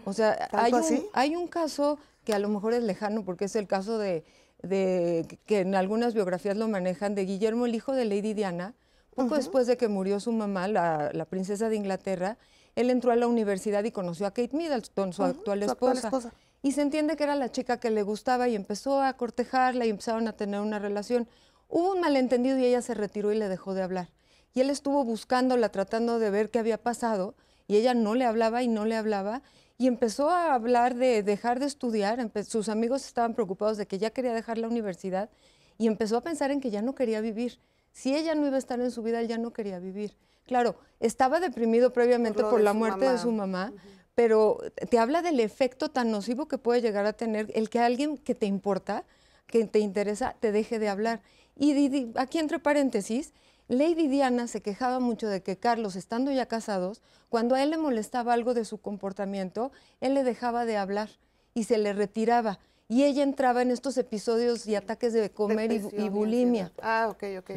O 0.06 0.14
sea, 0.14 0.48
hay 0.54 0.74
un, 0.74 1.06
hay 1.14 1.36
un, 1.36 1.48
caso 1.48 2.00
que 2.24 2.34
a 2.34 2.40
lo 2.40 2.48
mejor 2.48 2.74
es 2.74 2.82
lejano 2.84 3.26
porque 3.26 3.46
es 3.46 3.56
el 3.58 3.68
caso 3.68 3.98
de, 3.98 4.24
que 5.46 5.60
en 5.60 5.76
algunas 5.76 6.14
biografías 6.14 6.56
lo 6.56 6.68
manejan, 6.70 7.14
de 7.16 7.26
Guillermo, 7.26 7.66
el 7.66 7.76
hijo 7.76 7.94
de 7.94 8.06
Lady 8.06 8.34
Diana. 8.34 8.74
Poco 9.16 9.36
después 9.36 9.66
de 9.68 9.78
que 9.78 9.88
murió 9.88 10.20
su 10.20 10.32
mamá, 10.32 10.68
la, 10.68 11.26
princesa 11.30 11.70
de 11.70 11.76
Inglaterra, 11.76 12.38
él 12.78 12.92
entró 12.92 13.12
a 13.12 13.16
la 13.16 13.26
universidad 13.26 13.84
y 13.86 13.92
conoció 13.92 14.28
a 14.28 14.32
Kate 14.32 14.56
Middleton, 14.56 15.12
su, 15.12 15.24
actual, 15.24 15.64
esposa, 15.64 16.32
Y 16.62 16.74
se 16.74 16.84
entiende 16.84 17.16
que 17.16 17.24
era 17.24 17.36
la 17.36 17.52
chica 17.52 17.80
que 17.80 17.90
le 17.90 18.04
gustaba 18.04 18.48
y 18.50 18.56
empezó 18.56 19.02
a 19.02 19.12
cortejarla 19.14 19.88
y 19.88 19.90
empezaron 19.90 20.28
a 20.28 20.34
tener 20.34 20.60
una 20.62 20.78
relación. 20.78 21.28
Hubo 21.70 21.94
un 21.94 22.02
malentendido 22.02 22.56
y 22.60 22.66
ella 22.66 22.84
se 22.84 22.94
retiró 22.94 23.34
y 23.34 23.38
le 23.40 23.50
dejó 23.50 23.74
de 23.74 23.82
hablar. 23.82 24.10
Y 24.54 24.62
él 24.62 24.70
estuvo 24.70 25.04
buscándola, 25.04 25.70
tratando 25.70 26.20
de 26.20 26.30
ver 26.30 26.52
qué 26.52 26.60
había 26.60 26.78
pasado, 26.78 27.34
y 27.68 27.78
ella 27.78 27.96
no 27.96 28.14
le 28.14 28.26
hablaba 28.26 28.62
y 28.62 28.68
no 28.68 28.86
le 28.86 28.96
hablaba, 28.96 29.42
y 29.80 29.88
empezó 29.88 30.30
a 30.30 30.54
hablar 30.54 30.94
de 30.94 31.24
dejar 31.24 31.60
de 31.60 31.66
estudiar. 31.66 32.32
sus 32.46 32.70
amigos 32.70 33.08
estaban 33.08 33.34
preocupados 33.34 33.78
de 33.78 33.88
que 33.88 33.98
ya 33.98 34.12
quería 34.12 34.36
dejar 34.36 34.60
la 34.60 34.68
universidad, 34.68 35.32
y 35.80 35.88
empezó 35.88 36.18
a 36.18 36.22
pensar 36.22 36.52
en 36.52 36.62
que 36.62 36.70
ya 36.70 36.84
no 36.84 36.94
quería 36.94 37.22
vivir. 37.22 37.60
Si 37.98 38.16
ella 38.16 38.36
no 38.36 38.46
iba 38.46 38.58
a 38.58 38.60
estar 38.60 38.80
en 38.80 38.92
su 38.92 39.02
vida, 39.02 39.20
él 39.22 39.28
ya 39.28 39.40
no 39.40 39.54
quería 39.54 39.80
vivir. 39.80 40.16
Claro, 40.46 40.76
estaba 41.00 41.40
deprimido 41.40 41.94
previamente 41.94 42.44
por, 42.44 42.62
la 42.62 42.74
muerte 42.74 43.10
de 43.10 43.18
su 43.18 43.32
mamá, 43.32 43.74
pero 44.14 44.60
te 44.92 45.00
habla 45.00 45.24
del 45.24 45.40
efecto 45.40 45.90
tan 45.90 46.12
nocivo 46.12 46.48
que 46.48 46.60
puede 46.60 46.80
llegar 46.80 47.08
a 47.08 47.14
tener 47.14 47.52
el 47.56 47.72
que 47.72 47.80
alguien 47.80 48.20
que 48.20 48.36
te 48.36 48.46
importa, 48.46 49.04
que 49.48 49.66
te 49.66 49.80
interesa, 49.80 50.36
te 50.40 50.52
deje 50.52 50.78
de 50.78 50.90
hablar. 50.90 51.24
Y 51.56 52.12
aquí 52.18 52.38
entre 52.38 52.60
paréntesis, 52.60 53.34
Lady 53.68 54.08
Diana 54.08 54.46
se 54.46 54.62
quejaba 54.62 55.00
mucho 55.00 55.28
de 55.28 55.42
que 55.42 55.58
Carlos, 55.58 55.96
estando 55.96 56.32
ya 56.32 56.46
casados, 56.46 57.02
cuando 57.30 57.56
a 57.56 57.64
él 57.64 57.72
le 57.72 57.78
molestaba 57.78 58.34
algo 58.34 58.54
de 58.54 58.64
su 58.64 58.78
comportamiento, 58.78 59.72
él 60.02 60.14
le 60.14 60.24
dejaba 60.24 60.66
de 60.66 60.78
hablar 60.78 61.10
y 61.56 61.64
se 61.64 61.80
le 61.80 61.94
retiraba. 61.94 62.60
Y 62.90 63.04
ella 63.04 63.24
entraba 63.24 63.62
en 63.62 63.72
estos 63.72 63.98
episodios 63.98 64.66
y 64.66 64.76
ataques 64.76 65.14
de 65.14 65.30
comer 65.30 65.72
y, 65.72 66.10
bulimia. 66.10 66.72
Ah, 66.82 67.08
ok, 67.10 67.24
ok. 67.40 67.52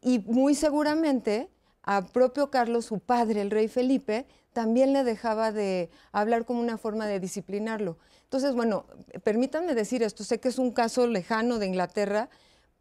Y 0.00 0.20
muy 0.20 0.54
seguramente 0.54 1.50
a 1.82 2.02
propio 2.04 2.50
Carlos, 2.50 2.86
su 2.86 3.00
padre, 3.00 3.40
el 3.40 3.50
rey 3.50 3.68
Felipe, 3.68 4.26
también 4.52 4.92
le 4.92 5.04
dejaba 5.04 5.52
de 5.52 5.90
hablar 6.12 6.44
como 6.44 6.60
una 6.60 6.78
forma 6.78 7.06
de 7.06 7.20
disciplinarlo. 7.20 7.98
Entonces, 8.24 8.54
bueno, 8.54 8.86
permítanme 9.22 9.74
decir 9.74 10.02
esto, 10.02 10.24
sé 10.24 10.40
que 10.40 10.48
es 10.48 10.58
un 10.58 10.72
caso 10.72 11.06
lejano 11.06 11.58
de 11.58 11.66
Inglaterra, 11.66 12.28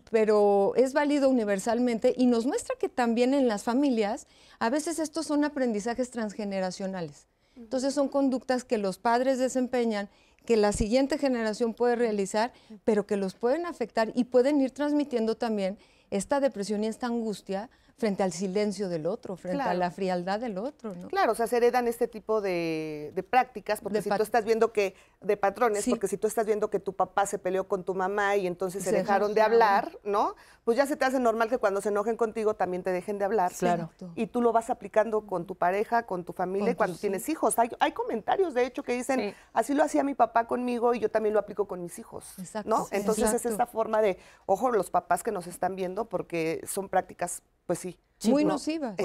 pero 0.09 0.73
es 0.75 0.93
válido 0.93 1.29
universalmente 1.29 2.13
y 2.17 2.27
nos 2.27 2.45
muestra 2.45 2.75
que 2.79 2.89
también 2.89 3.33
en 3.33 3.47
las 3.47 3.63
familias 3.63 4.27
a 4.59 4.69
veces 4.69 4.99
estos 4.99 5.27
son 5.27 5.43
aprendizajes 5.43 6.09
transgeneracionales. 6.11 7.27
Entonces 7.55 7.93
son 7.93 8.09
conductas 8.09 8.63
que 8.63 8.77
los 8.77 8.97
padres 8.97 9.39
desempeñan, 9.39 10.09
que 10.45 10.57
la 10.57 10.71
siguiente 10.71 11.17
generación 11.17 11.73
puede 11.73 11.95
realizar, 11.95 12.53
pero 12.83 13.05
que 13.05 13.17
los 13.17 13.33
pueden 13.33 13.65
afectar 13.65 14.11
y 14.15 14.25
pueden 14.25 14.61
ir 14.61 14.71
transmitiendo 14.71 15.35
también 15.35 15.77
esta 16.11 16.39
depresión 16.39 16.83
y 16.83 16.87
esta 16.87 17.07
angustia 17.07 17.69
frente 17.97 18.23
al 18.23 18.33
silencio 18.33 18.89
del 18.89 19.05
otro, 19.05 19.37
frente 19.37 19.63
a 19.63 19.73
la 19.73 19.89
frialdad 19.89 20.39
del 20.39 20.57
otro. 20.57 20.93
¿no? 20.95 21.07
Claro, 21.07 21.31
o 21.31 21.35
sea, 21.35 21.47
se 21.47 21.57
heredan 21.57 21.87
este 21.87 22.07
tipo 22.07 22.41
de, 22.41 23.13
prácticas, 23.29 23.79
porque 23.79 24.01
si 24.01 24.09
tú 24.09 24.21
estás 24.21 24.43
viendo 24.43 24.73
que, 24.73 24.95
de 25.21 25.37
patrones, 25.37 25.87
porque 25.87 26.07
si 26.07 26.17
tú 26.17 26.27
estás 26.27 26.45
viendo 26.45 26.69
que 26.69 26.79
tu 26.79 26.93
papá 26.93 27.25
se 27.25 27.39
peleó 27.39 27.67
con 27.67 27.85
tu 27.85 27.95
mamá 27.95 28.35
y 28.35 28.47
entonces 28.47 28.83
se, 28.83 28.91
dejaron 28.91 29.33
de 29.33 29.41
hablar, 29.41 29.97
¿no? 30.03 30.35
Pues 30.65 30.77
ya 30.77 30.85
se 30.85 30.97
te 30.97 31.05
hace 31.05 31.19
normal 31.19 31.47
que 31.47 31.57
cuando 31.57 31.79
se 31.79 31.89
enojen 31.89 32.17
contigo 32.17 32.55
también 32.55 32.83
te 32.83 32.91
dejen 32.91 33.17
de 33.17 33.25
hablar. 33.25 33.53
Claro. 33.57 33.91
Y 34.15 34.27
tú 34.27 34.41
lo 34.41 34.51
vas 34.51 34.69
aplicando 34.69 35.25
con 35.25 35.45
tu 35.45 35.55
pareja, 35.55 36.05
con 36.05 36.25
tu 36.25 36.33
familia, 36.33 36.71
y 36.71 36.75
cuando 36.75 36.97
tienes 36.97 37.29
hijos. 37.29 37.57
Hay, 37.59 37.69
hay, 37.79 37.93
comentarios, 37.93 38.53
de 38.53 38.65
hecho, 38.65 38.83
que 38.83 38.93
dicen, 38.93 39.33
así 39.53 39.73
lo 39.73 39.83
hacía 39.83 40.03
mi 40.03 40.15
papá 40.15 40.47
conmigo 40.47 40.93
y 40.93 40.99
yo 40.99 41.09
también 41.09 41.33
lo 41.33 41.39
aplico 41.39 41.65
con 41.65 41.81
mis 41.81 41.97
hijos. 41.97 42.37
Exacto. 42.39 42.69
¿no? 42.69 42.87
Entonces 42.91 43.33
es 43.33 43.45
esta 43.45 43.67
forma 43.67 44.01
de, 44.01 44.17
ojo, 44.47 44.71
los 44.71 44.89
papás 44.89 45.23
que 45.23 45.31
nos 45.31 45.47
están 45.47 45.75
viendo, 45.75 46.05
porque 46.05 46.61
son 46.67 46.89
prácticas 46.89 47.41
pues 47.65 47.84
sí. 48.17 48.31
Muy 48.31 48.45
nociva. 48.45 48.95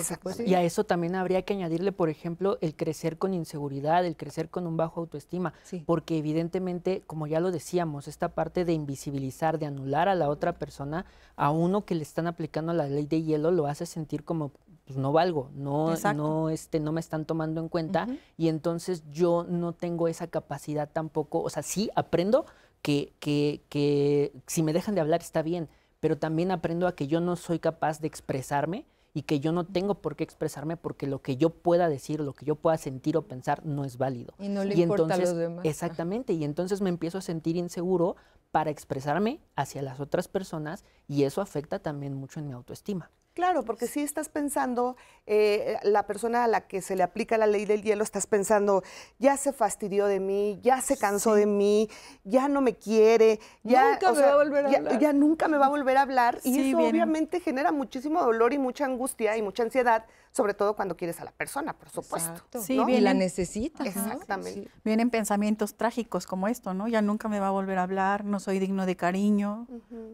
Y 0.44 0.54
a 0.54 0.62
eso 0.62 0.84
también 0.84 1.14
habría 1.14 1.42
que 1.42 1.54
añadirle, 1.54 1.92
por 1.92 2.08
ejemplo, 2.08 2.58
el 2.60 2.74
crecer 2.74 3.18
con 3.18 3.34
inseguridad, 3.34 4.06
el 4.06 4.16
crecer 4.16 4.48
con 4.48 4.66
un 4.66 4.76
bajo 4.76 5.00
autoestima, 5.00 5.52
porque 5.86 6.18
evidentemente, 6.18 7.02
como 7.06 7.26
ya 7.26 7.40
lo 7.40 7.50
decíamos, 7.50 8.08
esta 8.08 8.30
parte 8.30 8.64
de 8.64 8.72
invisibilizar, 8.72 9.58
de 9.58 9.66
anular 9.66 10.08
a 10.08 10.14
la 10.14 10.28
otra 10.28 10.58
persona, 10.58 11.06
a 11.36 11.50
uno 11.50 11.84
que 11.84 11.94
le 11.94 12.02
están 12.02 12.26
aplicando 12.26 12.72
la 12.72 12.86
ley 12.86 13.06
de 13.06 13.22
hielo 13.22 13.50
lo 13.50 13.66
hace 13.66 13.86
sentir 13.86 14.24
como 14.24 14.52
pues 14.90 14.98
no 14.98 15.12
valgo, 15.12 15.50
no, 15.54 15.94
no, 16.16 16.50
este, 16.50 16.80
no 16.80 16.90
me 16.90 16.98
están 16.98 17.24
tomando 17.24 17.60
en 17.60 17.68
cuenta 17.68 18.08
y 18.36 18.48
entonces 18.48 19.04
yo 19.12 19.46
no 19.48 19.72
tengo 19.72 20.08
esa 20.08 20.26
capacidad 20.26 20.90
tampoco, 20.90 21.42
o 21.42 21.48
sea, 21.48 21.62
sí 21.62 21.90
aprendo 21.94 22.44
que, 22.82 23.12
que, 23.20 23.62
que 23.68 24.32
si 24.48 24.64
me 24.64 24.72
dejan 24.72 24.96
de 24.96 25.00
hablar 25.00 25.20
está 25.20 25.42
bien, 25.42 25.68
pero 26.00 26.18
también 26.18 26.50
aprendo 26.50 26.86
a 26.86 26.94
que 26.96 27.06
yo 27.06 27.20
no 27.20 27.36
soy 27.36 27.58
capaz 27.58 28.00
de 28.00 28.08
expresarme 28.08 28.86
y 29.12 29.22
que 29.22 29.40
yo 29.40 29.52
no 29.52 29.64
tengo 29.64 29.96
por 29.96 30.16
qué 30.16 30.24
expresarme 30.24 30.76
porque 30.76 31.06
lo 31.06 31.20
que 31.20 31.36
yo 31.36 31.50
pueda 31.50 31.88
decir, 31.88 32.20
lo 32.20 32.32
que 32.32 32.46
yo 32.46 32.56
pueda 32.56 32.78
sentir 32.78 33.16
o 33.16 33.22
pensar 33.22 33.64
no 33.64 33.84
es 33.84 33.98
válido. 33.98 34.34
Y 34.38 34.48
no 34.48 34.64
le 34.64 34.74
importa 34.74 35.02
entonces, 35.02 35.28
a 35.28 35.32
los 35.32 35.40
demás. 35.40 35.64
Exactamente, 35.64 36.32
y 36.32 36.44
entonces 36.44 36.80
me 36.80 36.88
empiezo 36.88 37.18
a 37.18 37.22
sentir 37.22 37.56
inseguro 37.56 38.16
para 38.50 38.70
expresarme 38.70 39.40
hacia 39.56 39.82
las 39.82 40.00
otras 40.00 40.28
personas 40.28 40.84
y 41.06 41.24
eso 41.24 41.40
afecta 41.40 41.78
también 41.78 42.14
mucho 42.14 42.40
en 42.40 42.48
mi 42.48 42.52
autoestima. 42.52 43.10
Claro, 43.32 43.64
porque 43.64 43.86
si 43.86 44.00
estás 44.02 44.28
pensando, 44.28 44.96
eh, 45.24 45.76
la 45.84 46.04
persona 46.06 46.42
a 46.44 46.48
la 46.48 46.66
que 46.66 46.82
se 46.82 46.96
le 46.96 47.02
aplica 47.04 47.38
la 47.38 47.46
ley 47.46 47.64
del 47.64 47.82
hielo, 47.82 48.02
estás 48.02 48.26
pensando, 48.26 48.82
ya 49.18 49.36
se 49.36 49.52
fastidió 49.52 50.06
de 50.06 50.18
mí, 50.18 50.58
ya 50.62 50.80
se 50.80 50.98
cansó 50.98 51.34
de 51.34 51.46
mí, 51.46 51.88
ya 52.24 52.48
no 52.48 52.60
me 52.60 52.74
quiere, 52.76 53.38
ya, 53.62 53.92
Nunca 53.92 54.12
me 54.12 54.20
va 54.22 54.32
a 54.32 54.36
volver 54.36 54.66
a 54.66 54.70
ya- 54.70 54.76
hablar. 54.78 54.98
ya 54.98 55.12
nunca 55.12 55.46
me 55.48 55.58
va 55.58 55.66
a 55.66 55.68
volver 55.68 55.96
a 55.96 56.02
hablar. 56.02 56.38
y 56.42 56.50
eso 56.58 56.76
viene. 56.78 56.90
obviamente 56.90 57.38
genera 57.40 57.70
muchísimo 57.70 58.20
dolor 58.22 58.52
y 58.52 58.58
mucha 58.58 58.84
angustia 58.84 59.36
y 59.36 59.42
mucha 59.42 59.62
ansiedad, 59.62 60.06
sobre 60.32 60.52
todo 60.54 60.74
cuando 60.74 60.96
quieres 60.96 61.20
a 61.20 61.24
la 61.24 61.32
persona, 61.32 61.72
por 61.72 61.88
supuesto. 61.88 62.30
Exacto. 62.32 62.62
Sí, 62.62 62.76
¿no? 62.76 62.88
Y 62.88 63.00
la 63.00 63.14
necesitas. 63.14 63.86
Exactamente. 63.86 64.64
Sí. 64.64 64.68
Vienen 64.84 65.08
pensamientos 65.10 65.76
trágicos 65.76 66.26
como 66.26 66.48
esto, 66.48 66.74
¿no? 66.74 66.88
Ya 66.88 67.00
nunca 67.00 67.28
me 67.28 67.38
va 67.38 67.46
a 67.48 67.52
volver 67.52 67.78
a 67.78 67.84
hablar, 67.84 68.24
no 68.24 68.40
soy 68.40 68.58
digno 68.58 68.86
de 68.86 68.96
cariño. 68.96 69.66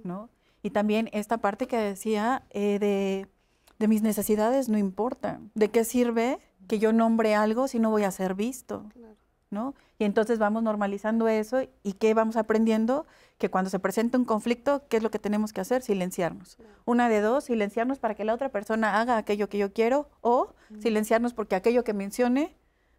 ¿no? 0.05 0.29
Y 0.67 0.71
también 0.71 1.09
esta 1.13 1.39
parte 1.39 1.67
que 1.69 1.77
decía 1.77 2.43
eh, 2.51 2.79
de, 2.81 3.29
de 3.79 3.89
mis 3.89 4.03
necesidades 4.03 4.69
no 4.69 4.79
importa. 4.79 5.41
¿De 5.55 5.71
qué 5.71 5.85
sirve 5.85 6.39
que 6.67 6.81
yo 6.81 6.93
nombre 6.93 7.37
algo 7.37 7.69
si 7.69 7.79
no 7.79 7.91
voy 7.91 8.03
a 8.03 8.11
ser 8.11 8.35
visto? 8.35 8.85
¿no? 9.49 9.75
Y 10.01 10.05
entonces 10.05 10.41
vamos 10.41 10.65
normalizando 10.65 11.29
eso 11.29 11.61
y 11.85 11.93
¿qué 11.93 12.13
vamos 12.15 12.37
aprendiendo? 12.37 13.07
Que 13.39 13.49
cuando 13.49 13.71
se 13.71 13.79
presenta 13.79 14.19
un 14.19 14.25
conflicto, 14.25 14.83
¿qué 14.89 14.97
es 14.97 15.05
lo 15.05 15.11
que 15.13 15.21
tenemos 15.21 15.53
que 15.53 15.61
hacer? 15.61 15.83
Silenciarnos. 15.83 16.59
Una 16.85 17.09
de 17.09 17.21
dos, 17.21 17.45
silenciarnos 17.45 18.01
para 18.01 18.17
que 18.17 18.25
la 18.25 18.35
otra 18.35 18.49
persona 18.49 19.01
haga 19.01 19.17
aquello 19.17 19.49
que 19.49 19.59
yo 19.59 19.73
quiero 19.73 20.09
o 20.21 20.49
silenciarnos 20.81 21.33
porque 21.33 21.55
aquello 21.55 21.85
que 21.85 21.95
mencione 21.95 22.57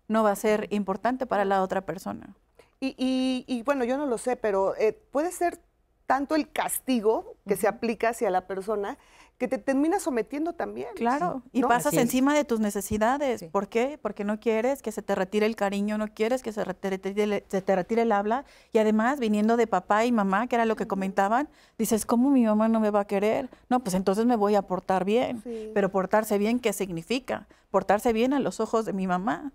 no 0.07 0.23
va 0.23 0.31
a 0.31 0.35
ser 0.37 0.67
importante 0.71 1.25
para 1.25 1.43
la 1.43 1.61
otra 1.61 1.81
persona. 1.85 2.33
Y, 2.79 2.95
y- 2.97 3.43
y, 3.45 3.63
bueno, 3.63 3.83
yo 3.83 3.97
no 3.97 4.05
lo 4.05 4.17
sé, 4.17 4.37
pero 4.37 4.73
eh, 4.77 4.93
puede 5.11 5.31
ser 5.33 5.59
tanto 6.07 6.35
el 6.35 6.49
castigo 6.49 7.35
que 7.47 7.55
se 7.55 7.67
aplica 7.67 8.09
hacia 8.09 8.31
la 8.31 8.47
persona 8.47 8.97
que 9.37 9.47
te 9.47 9.59
termina 9.59 9.99
sometiendo 9.99 10.53
también. 10.53 10.87
Claro, 10.95 11.43
y 11.51 11.61
¿no? 11.61 11.67
pasas 11.67 11.93
encima 11.93 12.33
de 12.33 12.43
tus 12.43 12.59
necesidades. 12.59 13.41
Sí. 13.41 13.47
¿Por 13.51 13.67
qué? 13.67 13.99
Porque 14.01 14.23
no 14.23 14.39
quieres 14.39 14.81
que 14.81 14.91
se 14.91 15.03
te 15.03 15.13
retire 15.13 15.45
el 15.45 15.55
cariño, 15.55 15.99
no 15.99 16.07
quieres 16.07 16.41
que 16.41 16.51
se, 16.51 16.63
te 16.73 16.89
retire, 16.89 17.23
el- 17.23 17.43
se 17.47 17.61
te 17.61 17.75
retire 17.75 18.01
el 18.01 18.11
habla. 18.13 18.45
Y 18.73 18.79
además, 18.79 19.19
viniendo 19.19 19.55
de 19.55 19.67
papá 19.67 20.05
y 20.05 20.11
mamá, 20.11 20.47
que 20.47 20.55
era 20.55 20.65
lo 20.65 20.75
que 20.75 20.87
comentaban, 20.87 21.49
dices, 21.77 22.07
¿cómo 22.07 22.31
mi 22.31 22.45
mamá 22.45 22.67
no 22.67 22.79
me 22.79 22.89
va 22.89 23.01
a 23.01 23.05
querer? 23.05 23.47
No, 23.69 23.81
pues 23.81 23.93
entonces 23.93 24.25
me 24.25 24.35
voy 24.37 24.55
a 24.55 24.63
portar 24.63 25.05
bien. 25.05 25.43
Sí. 25.43 25.69
Pero 25.71 25.91
portarse 25.91 26.39
bien, 26.39 26.59
¿qué 26.59 26.73
significa? 26.73 27.47
Portarse 27.69 28.13
bien 28.13 28.33
a 28.33 28.39
los 28.39 28.59
ojos 28.59 28.85
de 28.85 28.93
mi 28.93 29.07
mamá, 29.07 29.51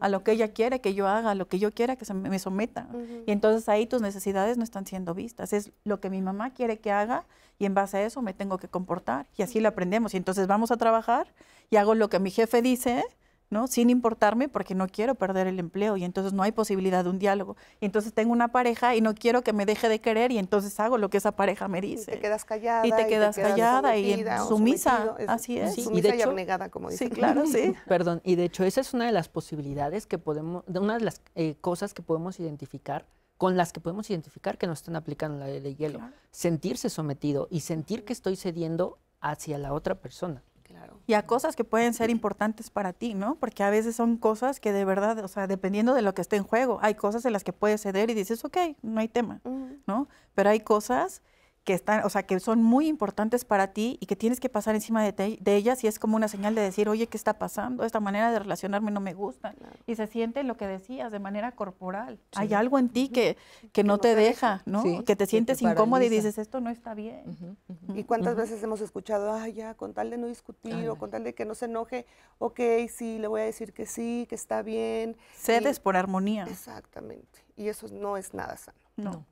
a 0.00 0.08
lo 0.08 0.24
que 0.24 0.32
ella 0.32 0.52
quiere 0.52 0.80
que 0.80 0.94
yo 0.94 1.06
haga, 1.06 1.32
a 1.32 1.34
lo 1.34 1.46
que 1.46 1.58
yo 1.58 1.72
quiera 1.72 1.96
que 1.96 2.04
se 2.04 2.14
me 2.14 2.30
me 2.30 2.38
someta. 2.38 2.88
Y 3.26 3.32
entonces 3.32 3.68
ahí 3.68 3.86
tus 3.86 4.00
necesidades 4.00 4.56
no 4.56 4.64
están 4.64 4.86
siendo 4.86 5.14
vistas. 5.14 5.52
Es 5.52 5.72
lo 5.84 6.00
que 6.00 6.08
mi 6.08 6.22
mamá 6.22 6.54
quiere 6.54 6.78
que 6.78 6.90
haga 6.90 7.26
y 7.58 7.66
en 7.66 7.74
base 7.74 7.98
a 7.98 8.04
eso 8.04 8.22
me 8.22 8.32
tengo 8.32 8.56
que 8.58 8.68
comportar. 8.68 9.26
Y 9.36 9.42
así 9.42 9.60
lo 9.60 9.68
aprendemos. 9.68 10.14
Y 10.14 10.16
entonces 10.16 10.46
vamos 10.46 10.70
a 10.70 10.78
trabajar 10.78 11.34
y 11.68 11.76
hago 11.76 11.94
lo 11.94 12.08
que 12.08 12.18
mi 12.18 12.30
jefe 12.30 12.62
dice, 12.62 13.04
¿no? 13.50 13.66
Sin 13.66 13.90
importarme 13.90 14.48
porque 14.48 14.74
no 14.76 14.86
quiero 14.86 15.16
perder 15.16 15.48
el 15.48 15.58
empleo 15.58 15.96
y 15.96 16.04
entonces 16.04 16.32
no 16.32 16.42
hay 16.44 16.52
posibilidad 16.52 17.02
de 17.04 17.10
un 17.10 17.18
diálogo. 17.18 17.56
Y 17.80 17.84
entonces 17.86 18.14
tengo 18.14 18.32
una 18.32 18.48
pareja 18.48 18.94
y 18.94 19.00
no 19.00 19.14
quiero 19.14 19.42
que 19.42 19.52
me 19.52 19.66
deje 19.66 19.88
de 19.88 20.00
querer 20.00 20.30
y 20.30 20.38
entonces 20.38 20.78
hago 20.78 20.98
lo 20.98 21.10
que 21.10 21.16
esa 21.18 21.32
pareja 21.32 21.66
me 21.68 21.78
Y 21.78 21.82
dice. 21.82 22.12
te 22.12 22.20
quedas 22.20 22.44
callada. 22.44 22.86
Y 22.86 22.92
te 22.92 23.06
quedas 23.08 23.36
callada 23.36 23.96
y 23.96 24.24
sumisa, 24.46 25.16
es- 25.18 25.28
así 25.28 25.58
es. 25.58 25.74
Sí, 25.74 25.80
y 25.80 25.84
Sumisa 25.84 26.08
de 26.08 26.16
y 26.16 26.20
hecho- 26.20 26.28
abnegada, 26.30 26.68
como 26.70 26.88
Sí, 26.90 26.94
dicen. 26.94 27.08
claro, 27.10 27.44
sí. 27.46 27.74
Perdón, 27.88 28.20
y 28.24 28.36
de 28.36 28.44
hecho 28.44 28.64
esa 28.64 28.80
es 28.80 28.94
una 28.94 29.06
de 29.06 29.12
las 29.12 29.28
posibilidades 29.28 30.06
que 30.06 30.18
podemos, 30.18 30.62
de 30.66 30.78
una 30.78 30.94
de 30.96 31.04
las 31.04 31.20
eh, 31.34 31.56
cosas 31.60 31.92
que 31.92 32.02
podemos 32.02 32.38
identificar, 32.38 33.06
con 33.36 33.56
las 33.56 33.72
que 33.72 33.80
podemos 33.80 34.08
identificar 34.10 34.58
que 34.58 34.66
nos 34.68 34.80
están 34.80 34.94
aplicando 34.96 35.38
la 35.38 35.46
ley 35.46 35.60
de 35.60 35.74
hielo. 35.74 35.98
Claro. 35.98 36.14
Sentirse 36.30 36.88
sometido 36.90 37.48
y 37.50 37.60
sentir 37.60 38.04
que 38.04 38.12
estoy 38.12 38.36
cediendo 38.36 38.98
hacia 39.20 39.58
la 39.58 39.72
otra 39.72 39.96
persona. 39.96 40.42
Claro. 40.80 41.00
y 41.06 41.14
a 41.14 41.26
cosas 41.26 41.56
que 41.56 41.64
pueden 41.64 41.92
ser 41.92 42.08
importantes 42.08 42.70
para 42.70 42.92
ti, 42.92 43.14
¿no? 43.14 43.34
Porque 43.34 43.62
a 43.62 43.70
veces 43.70 43.96
son 43.96 44.16
cosas 44.16 44.60
que 44.60 44.72
de 44.72 44.84
verdad, 44.84 45.18
o 45.22 45.28
sea, 45.28 45.46
dependiendo 45.46 45.92
de 45.92 46.02
lo 46.02 46.14
que 46.14 46.22
esté 46.22 46.36
en 46.36 46.44
juego, 46.44 46.78
hay 46.80 46.94
cosas 46.94 47.24
en 47.26 47.34
las 47.34 47.44
que 47.44 47.52
puedes 47.52 47.82
ceder 47.82 48.08
y 48.08 48.14
dices, 48.14 48.44
ok, 48.44 48.56
no 48.82 49.00
hay 49.00 49.08
tema. 49.08 49.40
¿no? 49.86 50.08
Pero 50.34 50.50
hay 50.50 50.60
cosas 50.60 51.22
que 51.70 51.74
están, 51.74 52.04
o 52.04 52.10
sea, 52.10 52.24
que 52.24 52.40
son 52.40 52.64
muy 52.64 52.88
importantes 52.88 53.44
para 53.44 53.68
ti 53.68 53.96
y 54.00 54.06
que 54.06 54.16
tienes 54.16 54.40
que 54.40 54.48
pasar 54.48 54.74
encima 54.74 55.04
de, 55.04 55.12
te- 55.12 55.38
de 55.40 55.54
ellas 55.54 55.84
y 55.84 55.86
es 55.86 56.00
como 56.00 56.16
una 56.16 56.26
señal 56.26 56.56
de 56.56 56.62
decir, 56.62 56.88
oye, 56.88 57.06
¿qué 57.06 57.16
está 57.16 57.38
pasando? 57.38 57.84
Esta 57.84 58.00
manera 58.00 58.32
de 58.32 58.40
relacionarme 58.40 58.90
no 58.90 58.98
me 58.98 59.14
gusta. 59.14 59.54
Y 59.86 59.94
se 59.94 60.08
siente 60.08 60.42
lo 60.42 60.56
que 60.56 60.66
decías 60.66 61.12
de 61.12 61.20
manera 61.20 61.52
corporal. 61.52 62.18
Hay 62.34 62.54
algo 62.54 62.76
en 62.80 62.88
ti 62.88 63.08
que, 63.08 63.36
que 63.72 63.84
no, 63.84 63.98
te, 63.98 64.16
deja, 64.16 64.62
¿no? 64.66 64.82
Sí, 64.82 64.98
que 64.98 65.04
que 65.04 65.14
te 65.14 65.26
te 65.26 65.26
sientes 65.30 65.62
incómodo 65.62 66.02
y 66.02 66.08
dices, 66.08 66.38
esto 66.38 66.60
no 66.60 66.70
está 66.70 66.94
bien. 66.94 67.22
Ujú, 67.28 67.56
ujú. 67.92 67.96
¿Y 68.00 68.02
cuántas 68.02 68.34
veces 68.34 68.60
hemos 68.64 68.80
escuchado, 68.80 69.32
ay, 69.32 69.52
ya, 69.52 69.74
con 69.74 69.94
tal 69.94 70.10
de 70.10 70.16
no 70.18 70.26
discutir 70.26 70.88
o 70.88 70.96
con 70.96 71.10
tal 71.12 71.22
de 71.22 71.34
que 71.36 71.44
no 71.44 71.54
se 71.54 71.66
enoje, 71.66 72.04
ok, 72.38 72.58
sí, 72.92 73.20
le 73.20 73.28
voy 73.28 73.42
a 73.42 73.44
decir 73.44 73.72
que 73.72 73.86
sí, 73.86 74.26
que 74.28 74.34
está 74.34 74.62
bien. 74.62 75.16
Cedes 75.36 75.76
Y- 75.76 75.80
por 75.82 75.96
armonía. 75.96 76.46
Exactamente. 76.50 77.44
Y 77.56 77.68
eso 77.68 77.86
no 77.92 78.16
es 78.16 78.34
nada 78.34 78.56
sano. 78.56 78.78
No. 78.96 79.24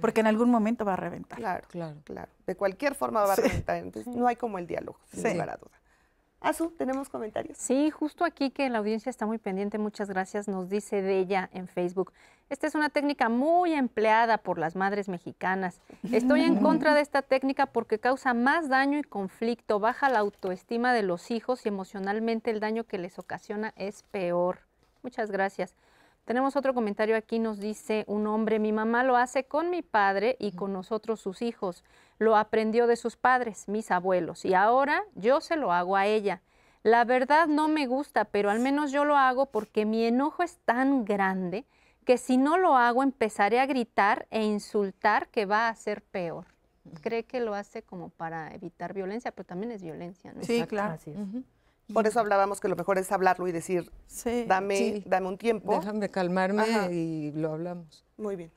Porque 0.00 0.20
en 0.20 0.26
algún 0.26 0.50
momento 0.50 0.84
va 0.84 0.94
a 0.94 0.96
reventar. 0.96 1.38
Claro, 1.38 1.66
Claro. 1.68 1.96
claro. 2.04 2.30
De 2.46 2.56
cualquier 2.56 2.94
forma 2.94 3.22
va 3.24 3.32
a 3.34 3.36
reventar. 3.36 3.76
Entonces, 3.76 4.14
no 4.14 4.26
hay 4.26 4.36
como 4.36 4.58
el 4.58 4.66
diálogo, 4.66 4.98
sin 5.12 5.22
Sí. 5.22 5.32
lugar 5.32 5.50
a 5.50 5.56
duda. 5.56 5.70
Azu, 6.40 6.70
¿tenemos 6.76 7.08
comentarios? 7.08 7.56
Sí, 7.56 7.90
justo 7.90 8.24
aquí 8.24 8.50
que 8.50 8.68
la 8.68 8.78
audiencia 8.78 9.08
está 9.10 9.24
muy 9.26 9.38
pendiente, 9.38 9.78
muchas 9.78 10.08
gracias, 10.10 10.48
nos 10.48 10.68
dice 10.68 11.00
Della 11.02 11.48
en 11.52 11.66
Facebook. 11.66 12.12
Esta 12.50 12.66
es 12.66 12.74
una 12.74 12.90
técnica 12.90 13.28
muy 13.28 13.72
empleada 13.72 14.38
por 14.38 14.58
las 14.58 14.76
madres 14.76 15.08
mexicanas. 15.08 15.80
Estoy 16.12 16.42
en 16.42 16.56
contra 16.60 16.94
de 16.94 17.00
esta 17.00 17.22
técnica 17.22 17.66
porque 17.66 17.98
causa 17.98 18.34
más 18.34 18.68
daño 18.68 18.98
y 18.98 19.02
conflicto, 19.02 19.80
baja 19.80 20.08
la 20.10 20.18
autoestima 20.20 20.92
de 20.92 21.02
los 21.02 21.30
hijos 21.30 21.64
y 21.64 21.68
emocionalmente 21.70 22.50
el 22.50 22.60
daño 22.60 22.84
que 22.84 22.98
les 22.98 23.18
ocasiona 23.18 23.72
es 23.74 24.02
peor. 24.04 24.58
Muchas 25.02 25.30
gracias. 25.30 25.74
Tenemos 26.26 26.56
otro 26.56 26.74
comentario 26.74 27.16
aquí, 27.16 27.38
nos 27.38 27.60
dice 27.60 28.04
un 28.08 28.26
hombre, 28.26 28.58
mi 28.58 28.72
mamá 28.72 29.04
lo 29.04 29.16
hace 29.16 29.44
con 29.44 29.70
mi 29.70 29.82
padre 29.82 30.36
y 30.40 30.52
con 30.52 30.72
nosotros 30.72 31.20
sus 31.20 31.40
hijos. 31.40 31.84
Lo 32.18 32.36
aprendió 32.36 32.88
de 32.88 32.96
sus 32.96 33.16
padres, 33.16 33.68
mis 33.68 33.92
abuelos, 33.92 34.44
y 34.44 34.52
ahora 34.52 35.04
yo 35.14 35.40
se 35.40 35.54
lo 35.54 35.72
hago 35.72 35.96
a 35.96 36.06
ella. 36.06 36.42
La 36.82 37.04
verdad 37.04 37.46
no 37.46 37.68
me 37.68 37.86
gusta, 37.86 38.24
pero 38.24 38.50
al 38.50 38.58
menos 38.58 38.90
yo 38.90 39.04
lo 39.04 39.16
hago 39.16 39.46
porque 39.46 39.84
mi 39.86 40.04
enojo 40.04 40.42
es 40.42 40.58
tan 40.64 41.04
grande 41.04 41.64
que 42.04 42.18
si 42.18 42.38
no 42.38 42.58
lo 42.58 42.76
hago 42.76 43.04
empezaré 43.04 43.60
a 43.60 43.66
gritar 43.66 44.26
e 44.30 44.44
insultar 44.44 45.28
que 45.28 45.46
va 45.46 45.68
a 45.68 45.74
ser 45.76 46.02
peor. 46.02 46.46
Cree 47.02 47.24
que 47.24 47.38
lo 47.38 47.54
hace 47.54 47.82
como 47.82 48.08
para 48.08 48.52
evitar 48.52 48.94
violencia, 48.94 49.30
pero 49.30 49.46
también 49.46 49.70
es 49.70 49.82
violencia, 49.82 50.32
¿no? 50.32 50.42
Sí, 50.42 50.54
Exacto, 50.54 50.70
claro. 50.70 50.94
así 50.94 51.10
es. 51.12 51.18
Por 51.92 52.06
eso 52.06 52.18
hablábamos 52.20 52.60
que 52.60 52.68
lo 52.68 52.76
mejor 52.76 52.98
es 52.98 53.12
hablarlo 53.12 53.46
y 53.46 53.52
decir, 53.52 53.90
Sí. 54.06 54.44
dame, 54.48 54.76
Sí. 54.76 55.02
dame 55.06 55.28
un 55.28 55.38
tiempo. 55.38 55.72
Déjame 55.78 56.08
calmarme 56.08 56.62
Ajá. 56.62 56.90
y 56.90 57.32
lo 57.32 57.52
hablamos. 57.52 58.04
Muy 58.16 58.34
bien. 58.36 58.50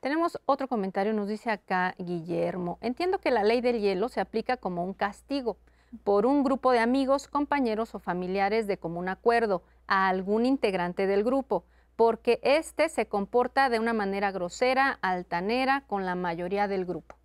Tenemos 0.00 0.40
otro 0.46 0.66
comentario, 0.66 1.12
nos 1.12 1.28
dice 1.28 1.50
acá 1.50 1.94
Guillermo. 1.98 2.78
Entiendo 2.80 3.18
que 3.18 3.30
la 3.30 3.44
ley 3.44 3.60
del 3.60 3.80
hielo 3.80 4.08
se 4.08 4.20
aplica 4.20 4.56
como 4.56 4.82
un 4.82 4.94
castigo 4.94 5.58
por 6.04 6.24
un 6.24 6.42
grupo 6.42 6.72
de 6.72 6.78
amigos, 6.78 7.28
compañeros 7.28 7.94
o 7.94 7.98
familiares 7.98 8.66
de 8.66 8.78
común 8.78 9.08
acuerdo 9.10 9.62
a 9.86 10.08
algún 10.08 10.46
integrante 10.46 11.06
del 11.06 11.22
grupo, 11.22 11.64
porque 11.96 12.40
éste 12.42 12.88
se 12.88 13.06
comporta 13.06 13.68
de 13.68 13.78
una 13.78 13.92
manera 13.92 14.30
grosera, 14.30 14.98
altanera 15.02 15.84
con 15.86 16.06
la 16.06 16.14
mayoría 16.14 16.66
del 16.66 16.86
grupo. 16.86 17.16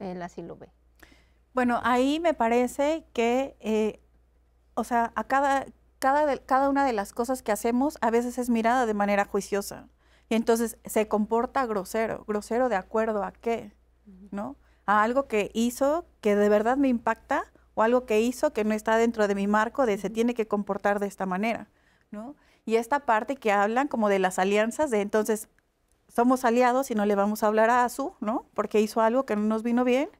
Él 0.00 0.20
así 0.22 0.42
lo 0.42 0.56
ve. 0.56 0.68
Bueno, 1.54 1.80
ahí 1.84 2.18
me 2.18 2.34
parece 2.34 3.04
que, 3.12 3.54
eh, 3.60 4.00
o 4.74 4.84
sea, 4.84 5.12
a 5.14 5.24
cada, 5.24 5.66
cada, 5.98 6.26
de- 6.26 6.40
cada 6.40 6.68
una 6.68 6.84
de 6.84 6.92
las 6.92 7.12
cosas 7.12 7.42
que 7.42 7.52
hacemos 7.52 7.98
a 8.00 8.10
veces 8.10 8.38
es 8.38 8.50
mirada 8.50 8.86
de 8.86 8.94
manera 8.94 9.24
juiciosa. 9.24 9.88
Y 10.28 10.34
entonces 10.34 10.78
se 10.84 11.08
comporta 11.08 11.66
grosero. 11.66 12.24
¿Grosero 12.26 12.68
de 12.68 12.76
acuerdo 12.76 13.22
a 13.24 13.32
qué? 13.32 13.72
¿No? 14.30 14.56
A 14.86 15.02
algo 15.02 15.28
que 15.28 15.50
hizo 15.54 16.06
que 16.20 16.36
de 16.36 16.48
verdad 16.48 16.76
me 16.76 16.88
impacta 16.88 17.44
o 17.74 17.82
algo 17.82 18.06
que 18.06 18.20
hizo 18.20 18.52
que 18.52 18.64
no 18.64 18.74
está 18.74 18.96
dentro 18.96 19.28
de 19.28 19.34
mi 19.34 19.46
marco 19.46 19.86
de 19.86 19.98
se 19.98 20.10
tiene 20.10 20.34
que 20.34 20.48
comportar 20.48 21.00
de 21.00 21.06
esta 21.06 21.26
manera, 21.26 21.68
¿no? 22.10 22.34
Y 22.64 22.76
esta 22.76 23.00
parte 23.00 23.36
que 23.36 23.52
hablan 23.52 23.88
como 23.88 24.08
de 24.08 24.18
las 24.18 24.38
alianzas, 24.38 24.90
de 24.90 25.00
entonces 25.00 25.48
somos 26.08 26.44
aliados 26.44 26.90
y 26.90 26.94
no 26.94 27.06
le 27.06 27.14
vamos 27.14 27.42
a 27.42 27.46
hablar 27.46 27.70
a 27.70 27.84
Azu, 27.84 28.14
¿no? 28.20 28.46
Porque 28.54 28.80
hizo 28.80 29.00
algo 29.00 29.24
que 29.24 29.36
no 29.36 29.42
nos 29.42 29.62
vino 29.62 29.84
bien. 29.84 30.10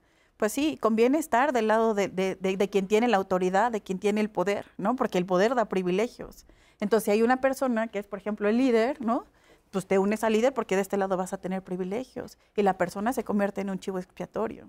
Pues 0.42 0.54
sí, 0.54 0.76
conviene 0.76 1.18
estar 1.18 1.52
del 1.52 1.68
lado 1.68 1.94
de, 1.94 2.08
de- 2.08 2.34
de- 2.34 2.56
de 2.56 2.68
quien 2.68 2.88
tiene 2.88 3.06
la 3.06 3.16
autoridad, 3.16 3.70
de 3.70 3.80
quien 3.80 4.00
tiene 4.00 4.20
el 4.20 4.28
poder, 4.28 4.66
¿no? 4.76 4.96
Porque 4.96 5.16
el 5.18 5.24
poder 5.24 5.54
da 5.54 5.66
privilegios. 5.66 6.46
Entonces, 6.80 7.04
si 7.04 7.10
hay 7.12 7.22
una 7.22 7.40
persona 7.40 7.86
que 7.86 8.00
es, 8.00 8.08
por 8.08 8.18
ejemplo, 8.18 8.48
el 8.48 8.56
líder, 8.56 9.00
¿no? 9.00 9.24
Pues 9.70 9.86
te 9.86 10.00
unes 10.00 10.24
al 10.24 10.32
líder 10.32 10.52
porque 10.52 10.74
de 10.74 10.82
este 10.82 10.96
lado 10.96 11.16
vas 11.16 11.32
a 11.32 11.38
tener 11.38 11.62
privilegios 11.62 12.38
y 12.56 12.62
la 12.62 12.76
persona 12.76 13.12
se 13.12 13.22
convierte 13.22 13.60
en 13.60 13.70
un 13.70 13.78
chivo 13.78 14.00
expiatorio. 14.00 14.66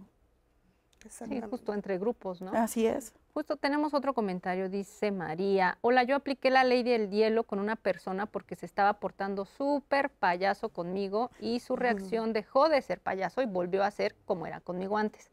Sí, 1.09 1.41
justo 1.49 1.73
entre 1.73 1.97
grupos, 1.97 2.39
¿no? 2.43 2.53
Así 2.53 2.85
es. 2.85 3.11
Justo 3.33 3.57
tenemos 3.57 3.95
otro 3.95 4.13
comentario, 4.13 4.69
dice 4.69 5.11
María. 5.11 5.79
Hola, 5.81 6.03
yo 6.03 6.15
apliqué 6.15 6.51
la 6.51 6.63
ley 6.63 6.83
del 6.83 7.09
hielo 7.09 7.45
con 7.45 7.57
una 7.57 7.75
persona 7.77 8.27
porque 8.27 8.55
se 8.55 8.67
estaba 8.67 8.93
portando 8.99 9.45
súper 9.45 10.11
payaso 10.11 10.69
conmigo 10.69 11.31
y 11.39 11.61
su 11.61 11.75
reacción 11.75 12.31
dejó 12.31 12.69
de 12.69 12.79
ser 12.83 12.99
payaso 13.01 13.41
y 13.41 13.47
volvió 13.47 13.83
a 13.83 13.89
ser 13.89 14.15
como 14.25 14.45
era 14.45 14.59
conmigo 14.59 14.99
antes. 14.99 15.31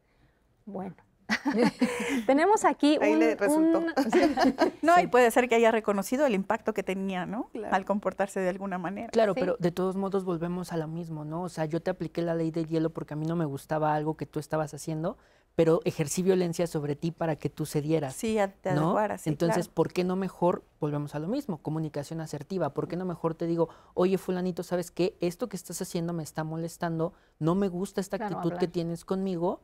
Bueno, 0.71 0.95
Tenemos 2.25 2.65
aquí 2.65 2.97
Ahí 3.01 3.15
le 3.15 3.35
resultó. 3.35 3.81
no, 4.81 4.99
y 4.99 5.07
puede 5.07 5.31
ser 5.31 5.47
que 5.49 5.55
haya 5.55 5.71
reconocido 5.71 6.25
el 6.25 6.33
impacto 6.33 6.73
que 6.73 6.83
tenía, 6.83 7.25
¿no? 7.25 7.49
Al 7.71 7.85
comportarse 7.85 8.39
de 8.39 8.49
alguna 8.49 8.77
manera. 8.77 9.09
Claro, 9.09 9.33
pero 9.35 9.57
de 9.59 9.71
todos 9.71 9.95
modos 9.95 10.23
volvemos 10.23 10.71
a 10.71 10.77
lo 10.77 10.87
mismo, 10.87 11.25
¿no? 11.25 11.43
O 11.43 11.49
sea, 11.49 11.65
yo 11.65 11.81
te 11.81 11.91
apliqué 11.91 12.21
la 12.21 12.35
ley 12.35 12.51
del 12.51 12.67
hielo 12.67 12.91
porque 12.91 13.13
a 13.13 13.17
mí 13.17 13.25
no 13.25 13.35
me 13.35 13.45
gustaba 13.45 13.95
algo 13.95 14.17
que 14.17 14.25
tú 14.25 14.39
estabas 14.39 14.73
haciendo, 14.73 15.17
pero 15.55 15.81
ejercí 15.83 16.21
violencia 16.21 16.65
sobre 16.67 16.95
ti 16.95 17.11
para 17.11 17.35
que 17.35 17.49
tú 17.49 17.65
cedieras. 17.65 18.15
Sí, 18.15 18.37
te 18.61 18.73
¿no? 18.73 18.97
Entonces, 19.25 19.67
¿por 19.67 19.91
qué 19.91 20.03
no 20.03 20.15
mejor, 20.15 20.63
volvemos 20.79 21.13
a 21.15 21.19
lo 21.19 21.27
mismo, 21.27 21.57
comunicación 21.61 22.21
asertiva? 22.21 22.73
¿Por 22.73 22.87
qué 22.87 22.95
no 22.95 23.05
mejor 23.05 23.35
te 23.35 23.47
digo, 23.47 23.69
oye, 23.93 24.17
fulanito, 24.17 24.63
¿sabes 24.63 24.91
qué? 24.91 25.17
Esto 25.19 25.49
que 25.49 25.57
estás 25.57 25.81
haciendo 25.81 26.13
me 26.13 26.23
está 26.23 26.43
molestando, 26.43 27.13
no 27.39 27.55
me 27.55 27.67
gusta 27.67 27.99
esta 28.01 28.17
actitud 28.17 28.53
que 28.53 28.67
tienes 28.67 29.03
conmigo, 29.03 29.61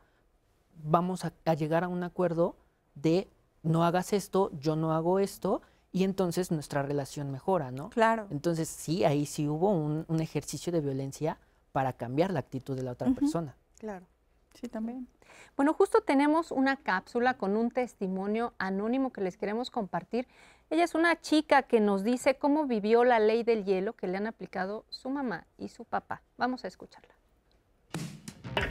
vamos 0.83 1.25
a, 1.25 1.53
llegar 1.53 1.83
a 1.83 1.87
un 1.87 2.03
acuerdo 2.03 2.55
de 2.95 3.29
no 3.63 3.83
hagas 3.83 4.13
esto, 4.13 4.51
yo 4.59 4.75
no 4.75 4.93
hago 4.93 5.19
esto, 5.19 5.61
y 5.91 6.03
entonces 6.03 6.51
nuestra 6.51 6.83
relación 6.83 7.31
mejora, 7.31 7.71
¿no? 7.71 7.89
Claro. 7.89 8.27
Entonces 8.29 8.67
sí, 8.69 9.03
ahí 9.03 9.25
sí 9.25 9.47
hubo 9.47 9.71
un, 9.71 10.05
ejercicio 10.19 10.71
de 10.71 10.81
violencia 10.81 11.39
para 11.71 11.93
cambiar 11.93 12.31
la 12.31 12.39
actitud 12.39 12.75
de 12.75 12.83
la 12.83 12.91
otra 12.91 13.09
persona. 13.11 13.55
Claro. 13.79 14.05
Sí, 14.53 14.67
también. 14.67 15.07
Bueno, 15.55 15.73
justo 15.73 16.01
tenemos 16.01 16.51
una 16.51 16.77
cápsula 16.77 17.35
con 17.35 17.57
un 17.57 17.71
testimonio 17.71 18.53
anónimo 18.57 19.11
que 19.11 19.21
les 19.21 19.37
queremos 19.37 19.69
compartir. 19.69 20.27
Ella 20.69 20.83
es 20.83 20.95
una 20.95 21.19
chica 21.19 21.63
que 21.63 21.79
nos 21.79 22.03
dice 22.03 22.37
cómo 22.37 22.65
vivió 22.65 23.03
la 23.03 23.19
ley 23.19 23.43
del 23.43 23.65
hielo 23.65 23.93
que 23.93 24.07
le 24.07 24.17
han 24.17 24.27
aplicado 24.27 24.85
su 24.89 25.09
mamá 25.09 25.47
y 25.57 25.69
su 25.69 25.85
papá. 25.85 26.21
Vamos 26.37 26.65
a 26.65 26.67
escucharla. 26.67 27.16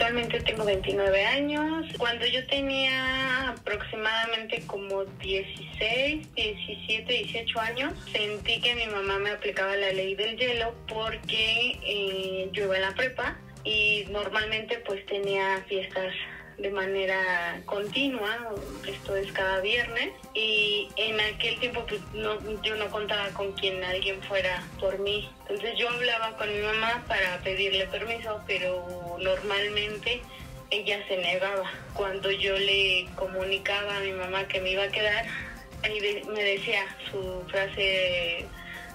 Actualmente 0.07 0.39
tengo 0.43 0.65
29 0.65 1.27
años. 1.27 1.85
Cuando 1.99 2.25
yo 2.27 2.47
tenía 2.47 3.49
aproximadamente 3.49 4.63
como 4.65 5.05
16, 5.05 6.33
17, 6.33 7.13
18 7.13 7.61
años, 7.61 7.93
sentí 8.13 8.61
que 8.61 8.77
mi 8.77 8.87
mamá 8.87 9.19
me 9.19 9.31
aplicaba 9.31 9.75
la 9.75 9.91
ley 9.91 10.15
del 10.15 10.37
hielo 10.37 10.77
porque 10.87 11.77
eh, 11.85 12.49
yo 12.53 12.67
iba 12.67 12.77
a 12.77 12.79
la 12.79 12.95
prepa 12.95 13.37
y 13.65 14.05
normalmente 14.11 14.79
pues 14.87 15.05
tenía 15.07 15.65
fiestas 15.67 16.15
de 16.59 16.71
manera 16.71 17.61
continua, 17.67 18.55
esto 18.87 19.17
es 19.17 19.31
cada 19.33 19.61
viernes, 19.61 20.11
y 20.35 20.89
en 20.97 21.21
aquel 21.21 21.59
tiempo 21.61 21.85
pues 21.87 22.01
no, 22.15 22.39
yo 22.63 22.77
no 22.77 22.89
contaba 22.91 23.29
con 23.31 23.53
quien 23.53 23.83
alguien 23.85 24.23
fuera 24.23 24.63
por 24.81 24.99
mí. 24.99 25.29
Entonces 25.43 25.79
yo 25.79 25.89
hablaba 25.89 26.37
con 26.37 26.53
mi 26.53 26.61
mamá 26.61 27.05
para 27.07 27.39
pedirle 27.39 27.87
permiso, 27.87 28.41
pero 28.47 29.17
normalmente 29.21 30.23
ella 30.71 31.07
se 31.07 31.17
negaba. 31.19 31.71
Cuando 31.95 32.31
yo 32.31 32.59
le 32.59 33.07
comunicaba 33.15 33.99
a 33.99 34.01
mi 34.01 34.13
mamá 34.13 34.49
que 34.49 34.61
me 34.61 34.71
iba 34.71 34.85
a 34.85 34.89
quedar, 34.89 35.27
ahí 35.83 36.23
me 36.27 36.43
decía 36.43 36.85
su 37.11 37.45
frase 37.49 38.47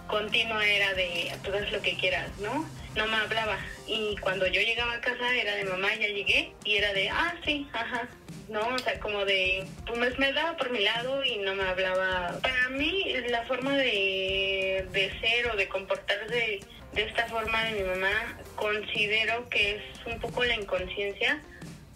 continua 0.08 0.68
era 0.68 0.94
de 0.94 1.32
tú 1.44 1.54
haz 1.54 1.72
lo 1.72 1.82
que 1.82 1.96
quieras, 1.96 2.28
¿no? 2.40 2.66
No 2.96 3.08
me 3.08 3.16
hablaba. 3.16 3.58
Y 3.88 4.16
cuando 4.18 4.48
yo 4.48 4.62
llegaba 4.62 4.94
a 4.94 5.02
casa 5.02 5.36
era 5.36 5.56
de 5.56 5.66
mamá, 5.66 5.94
ya 5.96 6.08
llegué, 6.08 6.54
y 6.64 6.76
era 6.76 6.94
de, 6.94 7.10
ah, 7.10 7.36
sí, 7.46 7.68
ajá. 7.74 8.08
No, 8.50 8.68
o 8.68 8.80
sea, 8.80 9.00
como 9.00 9.24
de, 9.24 9.66
pues 9.86 10.20
me 10.20 10.34
daba 10.34 10.58
por 10.58 10.72
mi 10.72 10.80
lado 10.80 11.24
y 11.24 11.38
no 11.38 11.56
me 11.56 11.64
hablaba. 11.64 12.38
Para 12.42 12.70
mí, 12.70 13.14
la 13.30 13.44
forma 13.44 13.78
de, 13.78 14.86
de 14.92 15.20
ser 15.22 15.48
o 15.52 15.56
de 15.56 15.70
comportarse 15.70 16.60
de 16.94 17.04
esta 17.04 17.28
forma 17.28 17.64
de 17.64 17.82
mi 17.82 17.90
mamá, 17.90 18.38
considero 18.56 19.48
que 19.50 19.78
es 19.78 20.06
un 20.06 20.20
poco 20.20 20.44
la 20.44 20.56
inconsciencia 20.56 21.42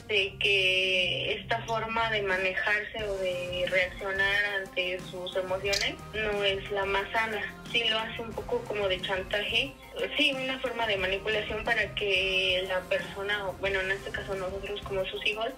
de 0.08 0.36
que 0.40 1.34
esta 1.34 1.62
forma 1.64 2.10
de 2.12 2.22
manejarse 2.22 3.04
o 3.06 3.18
de 3.18 3.66
reaccionar 3.70 4.46
ante 4.58 5.00
sus 5.12 5.36
emociones 5.36 5.96
no 6.14 6.44
es 6.44 6.70
la 6.72 6.86
más 6.86 7.10
sana. 7.12 7.42
Sí 7.72 7.84
lo 7.90 7.98
hace 7.98 8.22
un 8.22 8.32
poco 8.32 8.62
como 8.66 8.88
de 8.88 9.02
chantaje, 9.02 9.74
sí, 10.18 10.34
una 10.34 10.60
forma 10.60 10.86
de 10.88 10.98
manipulación 10.98 11.64
para 11.64 11.94
que 11.96 12.64
la 12.68 12.82
persona, 12.82 13.46
bueno, 13.60 13.82
en 13.82 13.92
este 13.92 14.12
caso 14.12 14.36
nosotros 14.36 14.82
como 14.84 15.06
sus 15.06 15.26
hijos, 15.26 15.50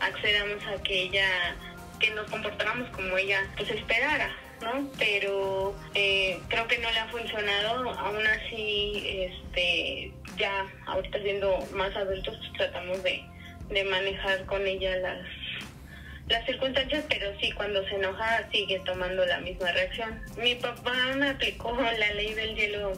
accedamos 0.00 0.64
a 0.66 0.82
que 0.82 1.02
ella, 1.02 1.54
que 1.98 2.10
nos 2.10 2.30
comportáramos 2.30 2.88
como 2.90 3.16
ella 3.18 3.46
pues 3.56 3.70
esperara. 3.70 4.34
¿no? 4.62 4.90
Pero 4.98 5.74
eh, 5.94 6.38
creo 6.48 6.66
que 6.68 6.78
no 6.78 6.90
le 6.90 6.98
ha 6.98 7.08
funcionado, 7.08 7.90
aún 7.92 8.26
así, 8.26 9.02
este, 9.06 10.12
ya 10.36 10.66
ahorita 10.86 11.18
siendo 11.22 11.66
más 11.72 11.94
adultos, 11.96 12.36
pues 12.38 12.52
tratamos 12.54 13.02
de, 13.02 13.24
de 13.70 13.84
manejar 13.84 14.44
con 14.46 14.66
ella 14.66 14.96
las 14.96 15.26
las 16.30 16.46
circunstancias, 16.46 17.04
pero 17.08 17.32
sí, 17.40 17.50
cuando 17.52 17.84
se 17.88 17.96
enoja 17.96 18.48
sigue 18.52 18.80
tomando 18.86 19.26
la 19.26 19.40
misma 19.40 19.72
reacción. 19.72 20.22
Mi 20.36 20.54
papá 20.54 20.94
me 21.16 21.30
aplicó 21.30 21.72
la 21.72 22.12
ley 22.14 22.34
del 22.34 22.54
hielo, 22.54 22.92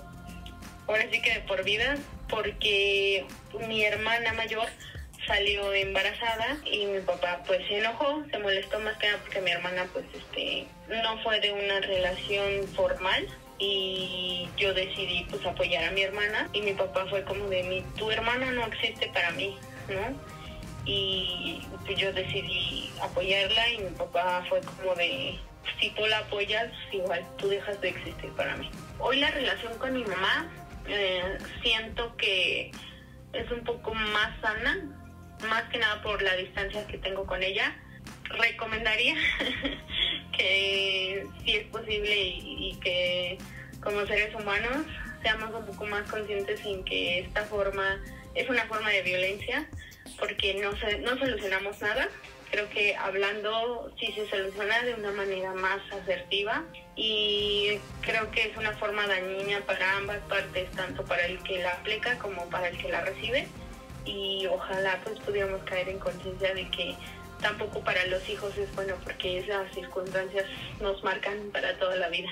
ahora 0.86 1.06
sí 1.10 1.22
que 1.22 1.34
de 1.34 1.40
por 1.40 1.64
vida, 1.64 1.96
porque 2.28 3.24
mi 3.66 3.84
hermana 3.84 4.34
mayor 4.34 4.66
salió 5.26 5.72
embarazada 5.72 6.58
y 6.64 6.86
mi 6.86 7.00
papá 7.00 7.42
pues 7.46 7.66
se 7.68 7.78
enojó, 7.78 8.22
se 8.30 8.38
molestó 8.38 8.78
más 8.80 8.96
que 8.98 9.06
nada 9.06 9.18
porque 9.20 9.40
mi 9.40 9.50
hermana 9.50 9.86
pues 9.92 10.04
este 10.14 10.66
no 10.88 11.22
fue 11.22 11.40
de 11.40 11.52
una 11.52 11.80
relación 11.80 12.66
formal 12.74 13.26
y 13.58 14.48
yo 14.56 14.74
decidí 14.74 15.24
pues 15.30 15.44
apoyar 15.46 15.84
a 15.84 15.90
mi 15.92 16.02
hermana 16.02 16.48
y 16.52 16.62
mi 16.62 16.72
papá 16.72 17.06
fue 17.08 17.22
como 17.24 17.46
de 17.48 17.62
mi 17.62 17.82
tu 17.96 18.10
hermana 18.10 18.50
no 18.50 18.66
existe 18.66 19.08
para 19.14 19.30
mí, 19.32 19.56
¿no? 19.88 20.31
Y 20.84 21.62
pues 21.84 21.98
yo 21.98 22.12
decidí 22.12 22.90
apoyarla 23.00 23.68
y 23.70 23.78
mi 23.78 23.90
papá 23.90 24.44
fue 24.48 24.60
como 24.60 24.94
de, 24.94 25.38
si 25.80 25.90
tú 25.90 26.06
la 26.06 26.18
apoyas, 26.18 26.70
igual 26.92 27.24
tú 27.38 27.48
dejas 27.48 27.80
de 27.80 27.90
existir 27.90 28.30
para 28.32 28.56
mí. 28.56 28.70
Hoy 28.98 29.18
la 29.20 29.30
relación 29.30 29.76
con 29.78 29.92
mi 29.92 30.04
mamá 30.04 30.50
eh, 30.88 31.38
siento 31.62 32.16
que 32.16 32.70
es 33.32 33.50
un 33.50 33.64
poco 33.64 33.94
más 33.94 34.40
sana, 34.40 34.80
más 35.48 35.62
que 35.64 35.78
nada 35.78 36.02
por 36.02 36.20
la 36.22 36.34
distancia 36.36 36.86
que 36.86 36.98
tengo 36.98 37.26
con 37.26 37.42
ella. 37.42 37.76
Recomendaría 38.24 39.14
que 40.36 41.26
si 41.44 41.56
es 41.56 41.66
posible 41.66 42.16
y, 42.16 42.70
y 42.70 42.76
que 42.80 43.38
como 43.82 44.06
seres 44.06 44.34
humanos 44.34 44.86
seamos 45.22 45.54
un 45.54 45.66
poco 45.66 45.86
más 45.86 46.08
conscientes 46.10 46.64
en 46.64 46.84
que 46.84 47.20
esta 47.20 47.44
forma 47.44 48.00
es 48.34 48.48
una 48.48 48.64
forma 48.66 48.90
de 48.90 49.02
violencia 49.02 49.68
porque 50.18 50.54
no, 50.54 50.70
no 50.70 51.18
solucionamos 51.18 51.80
nada. 51.80 52.08
Creo 52.50 52.68
que 52.68 52.94
hablando 52.96 53.90
sí 53.98 54.12
se 54.12 54.28
soluciona 54.28 54.82
de 54.82 54.94
una 54.94 55.10
manera 55.12 55.54
más 55.54 55.80
asertiva 55.90 56.64
y 56.96 57.78
creo 58.02 58.30
que 58.30 58.50
es 58.50 58.56
una 58.56 58.72
forma 58.72 59.06
dañina 59.06 59.60
para 59.60 59.96
ambas 59.96 60.18
partes, 60.28 60.70
tanto 60.72 61.02
para 61.04 61.24
el 61.24 61.42
que 61.42 61.62
la 61.62 61.70
aplica 61.70 62.18
como 62.18 62.44
para 62.50 62.68
el 62.68 62.76
que 62.76 62.90
la 62.90 63.00
recibe. 63.00 63.48
Y 64.04 64.46
ojalá 64.46 65.00
pues 65.04 65.18
pudiéramos 65.20 65.62
caer 65.62 65.88
en 65.88 65.98
conciencia 65.98 66.52
de 66.54 66.68
que 66.70 66.94
tampoco 67.40 67.80
para 67.80 68.06
los 68.06 68.28
hijos 68.28 68.56
es 68.58 68.74
bueno 68.74 68.94
porque 69.02 69.38
esas 69.38 69.72
circunstancias 69.74 70.44
nos 70.80 71.02
marcan 71.02 71.50
para 71.52 71.78
toda 71.78 71.96
la 71.96 72.08
vida. 72.08 72.28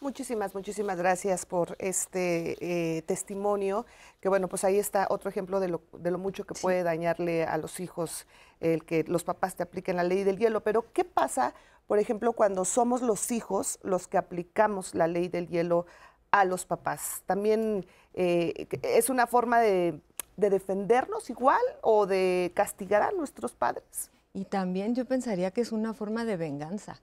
Muchísimas, 0.00 0.54
muchísimas 0.54 0.98
gracias 0.98 1.46
por 1.46 1.74
este 1.78 2.56
eh, 2.60 3.02
testimonio, 3.02 3.86
que 4.26 4.28
bueno, 4.28 4.48
pues 4.48 4.64
ahí 4.64 4.76
está 4.76 5.06
otro 5.08 5.30
ejemplo 5.30 5.60
de 5.60 5.68
lo, 5.68 5.82
de 5.92 6.10
lo 6.10 6.18
mucho 6.18 6.44
que 6.44 6.54
puede 6.54 6.82
dañarle 6.82 7.44
a 7.44 7.58
los 7.58 7.78
hijos 7.78 8.26
el 8.58 8.84
que 8.84 9.04
los 9.04 9.22
papás 9.22 9.54
te 9.54 9.62
apliquen 9.62 9.94
la 9.94 10.02
ley 10.02 10.24
del 10.24 10.36
hielo. 10.36 10.64
Pero, 10.64 10.92
¿qué 10.92 11.04
pasa, 11.04 11.54
por 11.86 12.00
ejemplo, 12.00 12.32
cuando 12.32 12.64
somos 12.64 13.02
los 13.02 13.30
hijos 13.30 13.78
los 13.84 14.08
que 14.08 14.18
aplicamos 14.18 14.96
la 14.96 15.06
ley 15.06 15.28
del 15.28 15.46
hielo 15.46 15.86
a 16.32 16.44
los 16.44 16.66
papás? 16.66 17.22
¿También 17.26 17.86
eh, 18.14 18.66
es 18.82 19.10
una 19.10 19.28
forma 19.28 19.60
de, 19.60 20.00
de 20.36 20.50
defendernos 20.50 21.30
igual 21.30 21.62
o 21.82 22.06
de 22.06 22.50
castigar 22.52 23.02
a 23.02 23.12
nuestros 23.12 23.54
padres? 23.54 24.10
Y 24.34 24.46
también 24.46 24.96
yo 24.96 25.04
pensaría 25.04 25.52
que 25.52 25.60
es 25.60 25.70
una 25.70 25.94
forma 25.94 26.24
de 26.24 26.36
venganza 26.36 27.00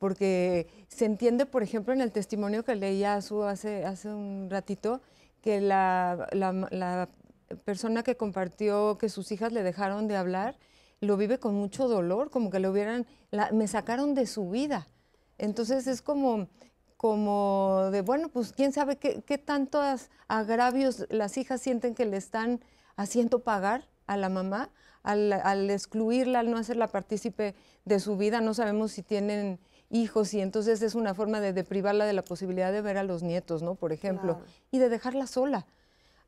porque 0.00 0.66
se 0.88 1.04
entiende, 1.04 1.44
por 1.44 1.62
ejemplo, 1.62 1.92
en 1.92 2.00
el 2.00 2.10
testimonio 2.10 2.64
que 2.64 2.74
leía 2.74 3.20
su 3.20 3.44
hace, 3.44 3.84
hace 3.84 4.08
un 4.08 4.48
ratito, 4.50 5.02
que 5.42 5.60
la, 5.60 6.28
la, 6.32 7.08
persona 7.64 8.02
que 8.02 8.16
compartió 8.16 8.96
que 8.98 9.08
sus 9.08 9.32
hijas 9.32 9.52
le 9.52 9.62
dejaron 9.62 10.06
de 10.06 10.16
hablar, 10.16 10.56
lo 11.00 11.16
vive 11.16 11.38
con 11.38 11.54
mucho 11.54 11.88
dolor, 11.88 12.30
como 12.30 12.50
que 12.50 12.60
lo 12.60 12.70
hubieran, 12.70 13.06
me 13.52 13.66
sacaron 13.66 14.14
de 14.14 14.26
su 14.26 14.50
vida. 14.50 14.86
Entonces 15.38 15.86
es 15.86 16.02
como, 16.02 16.48
como 16.96 17.88
de, 17.90 18.02
bueno, 18.02 18.28
pues 18.28 18.52
quién 18.52 18.72
sabe 18.72 18.96
qué, 18.96 19.22
qué 19.22 19.38
tantos 19.38 20.10
agravios 20.28 21.06
las 21.08 21.36
hijas 21.38 21.60
sienten 21.60 21.94
que 21.94 22.04
le 22.04 22.18
están 22.18 22.60
haciendo 22.96 23.40
pagar 23.40 23.88
a 24.06 24.16
la 24.16 24.28
mamá 24.28 24.70
al, 25.02 25.70
excluirla, 25.70 26.40
al 26.40 26.50
no 26.50 26.58
hacerla 26.58 26.88
partícipe 26.88 27.54
de 27.84 28.00
su 28.00 28.16
vida, 28.16 28.40
no 28.40 28.54
sabemos 28.54 28.92
si 28.92 29.02
tienen 29.02 29.58
hijos 29.90 30.32
y 30.34 30.40
entonces 30.40 30.80
es 30.82 30.94
una 30.94 31.14
forma 31.14 31.40
de, 31.40 31.64
privarla 31.64 32.06
de 32.06 32.12
la 32.12 32.22
posibilidad 32.22 32.72
de 32.72 32.80
ver 32.80 32.96
a 32.96 33.02
los 33.02 33.22
nietos, 33.22 33.62
¿no? 33.62 33.74
Por 33.74 33.92
ejemplo, 33.92 34.40
y 34.70 34.78
de 34.78 34.88
dejarla 34.88 35.26
sola. 35.26 35.66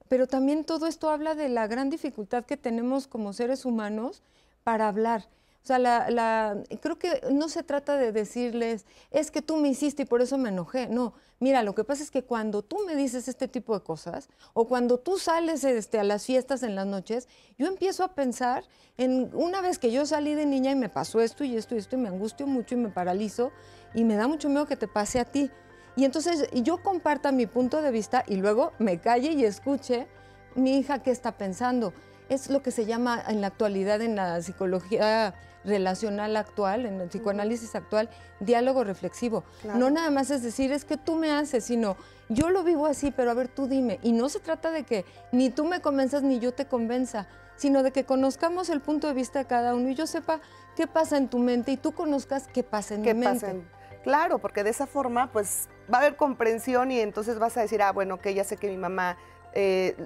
Pero 0.08 0.26
también 0.26 0.64
todo 0.64 0.86
esto 0.86 1.08
habla 1.08 1.34
de 1.34 1.48
la 1.48 1.66
gran 1.66 1.88
dificultad 1.88 2.44
que 2.44 2.56
tenemos 2.56 3.06
como 3.06 3.32
seres 3.32 3.64
humanos 3.64 4.22
para 4.64 4.88
hablar. 4.88 5.28
O 5.62 5.66
sea, 5.66 5.78
la, 5.78 6.60
creo 6.80 6.98
que 6.98 7.20
no 7.30 7.48
se 7.48 7.62
trata 7.62 7.96
de 7.96 8.10
decirles, 8.10 8.84
es 9.12 9.30
que 9.30 9.42
tú 9.42 9.56
me 9.56 9.68
hiciste 9.68 10.02
y 10.02 10.06
por 10.06 10.20
eso 10.20 10.36
me 10.36 10.48
enojé. 10.48 10.88
No, 10.88 11.14
mira, 11.38 11.62
lo 11.62 11.72
que 11.72 11.84
pasa 11.84 12.02
es 12.02 12.10
que 12.10 12.24
cuando 12.24 12.62
tú 12.62 12.78
me 12.84 12.96
dices 12.96 13.28
este 13.28 13.46
tipo 13.46 13.78
de 13.78 13.84
cosas, 13.84 14.28
o 14.54 14.66
cuando 14.66 14.98
tú 14.98 15.18
sales 15.18 15.62
este, 15.62 16.00
a 16.00 16.04
las 16.04 16.26
fiestas 16.26 16.64
en 16.64 16.74
las 16.74 16.86
noches, 16.86 17.28
yo 17.58 17.68
empiezo 17.68 18.02
a 18.02 18.14
pensar 18.14 18.64
en 18.98 19.30
una 19.34 19.60
vez 19.60 19.78
que 19.78 19.92
yo 19.92 20.04
salí 20.04 20.34
de 20.34 20.46
niña 20.46 20.72
y 20.72 20.74
me 20.74 20.88
pasó 20.88 21.20
esto 21.20 21.44
y 21.44 21.56
esto 21.56 21.76
y 21.76 21.78
esto, 21.78 21.94
y 21.94 22.00
me 22.00 22.08
angustio 22.08 22.48
mucho 22.48 22.74
y 22.74 22.78
me 22.78 22.88
paralizo, 22.88 23.52
y 23.94 24.02
me 24.02 24.16
da 24.16 24.26
mucho 24.26 24.48
miedo 24.48 24.66
que 24.66 24.76
te 24.76 24.88
pase 24.88 25.20
a 25.20 25.24
ti. 25.24 25.48
Y 25.94 26.04
entonces 26.04 26.48
yo 26.54 26.82
comparta 26.82 27.30
mi 27.30 27.46
punto 27.46 27.82
de 27.82 27.92
vista 27.92 28.24
y 28.26 28.36
luego 28.36 28.72
me 28.80 28.98
calle 28.98 29.30
y 29.30 29.44
escuche 29.44 30.08
mi 30.56 30.76
hija 30.76 31.04
qué 31.04 31.12
está 31.12 31.38
pensando. 31.38 31.92
Es 32.28 32.50
lo 32.50 32.62
que 32.62 32.72
se 32.72 32.84
llama 32.84 33.22
en 33.28 33.40
la 33.40 33.48
actualidad 33.48 34.00
en 34.00 34.16
la 34.16 34.42
psicología 34.42 35.34
relacional 35.64 36.36
actual, 36.36 36.86
en 36.86 37.00
el 37.00 37.08
psicoanálisis 37.08 37.74
actual, 37.74 38.08
diálogo 38.40 38.84
reflexivo. 38.84 39.44
No 39.76 39.90
nada 39.90 40.10
más 40.10 40.30
es 40.30 40.42
decir, 40.42 40.72
es 40.72 40.84
que 40.84 40.96
tú 40.96 41.16
me 41.16 41.30
haces, 41.30 41.64
sino 41.64 41.96
yo 42.28 42.50
lo 42.50 42.64
vivo 42.64 42.86
así, 42.86 43.10
pero 43.10 43.30
a 43.30 43.34
ver, 43.34 43.48
tú 43.48 43.66
dime. 43.66 43.98
Y 44.02 44.12
no 44.12 44.28
se 44.28 44.40
trata 44.40 44.70
de 44.70 44.84
que 44.84 45.04
ni 45.32 45.50
tú 45.50 45.64
me 45.64 45.80
convenzas 45.80 46.22
ni 46.22 46.38
yo 46.38 46.52
te 46.52 46.66
convenza, 46.66 47.28
sino 47.56 47.82
de 47.82 47.92
que 47.92 48.04
conozcamos 48.04 48.70
el 48.70 48.80
punto 48.80 49.06
de 49.06 49.14
vista 49.14 49.38
de 49.38 49.44
cada 49.46 49.74
uno 49.74 49.88
y 49.90 49.94
yo 49.94 50.06
sepa 50.06 50.40
qué 50.76 50.86
pasa 50.86 51.16
en 51.16 51.28
tu 51.28 51.38
mente 51.38 51.72
y 51.72 51.76
tú 51.76 51.92
conozcas 51.92 52.48
qué 52.52 52.62
pasa 52.62 52.94
en 52.94 53.02
mi 53.02 53.14
mente. 53.14 53.62
Claro, 54.02 54.38
porque 54.38 54.64
de 54.64 54.70
esa 54.70 54.86
forma, 54.86 55.30
pues 55.30 55.68
va 55.92 55.98
a 55.98 56.00
haber 56.00 56.16
comprensión 56.16 56.90
y 56.90 57.00
entonces 57.00 57.38
vas 57.38 57.56
a 57.56 57.60
decir, 57.60 57.82
ah, 57.82 57.92
bueno, 57.92 58.18
que 58.18 58.34
ya 58.34 58.42
sé 58.42 58.56
que 58.56 58.68
mi 58.68 58.76
mamá 58.76 59.16
eh, 59.54 59.96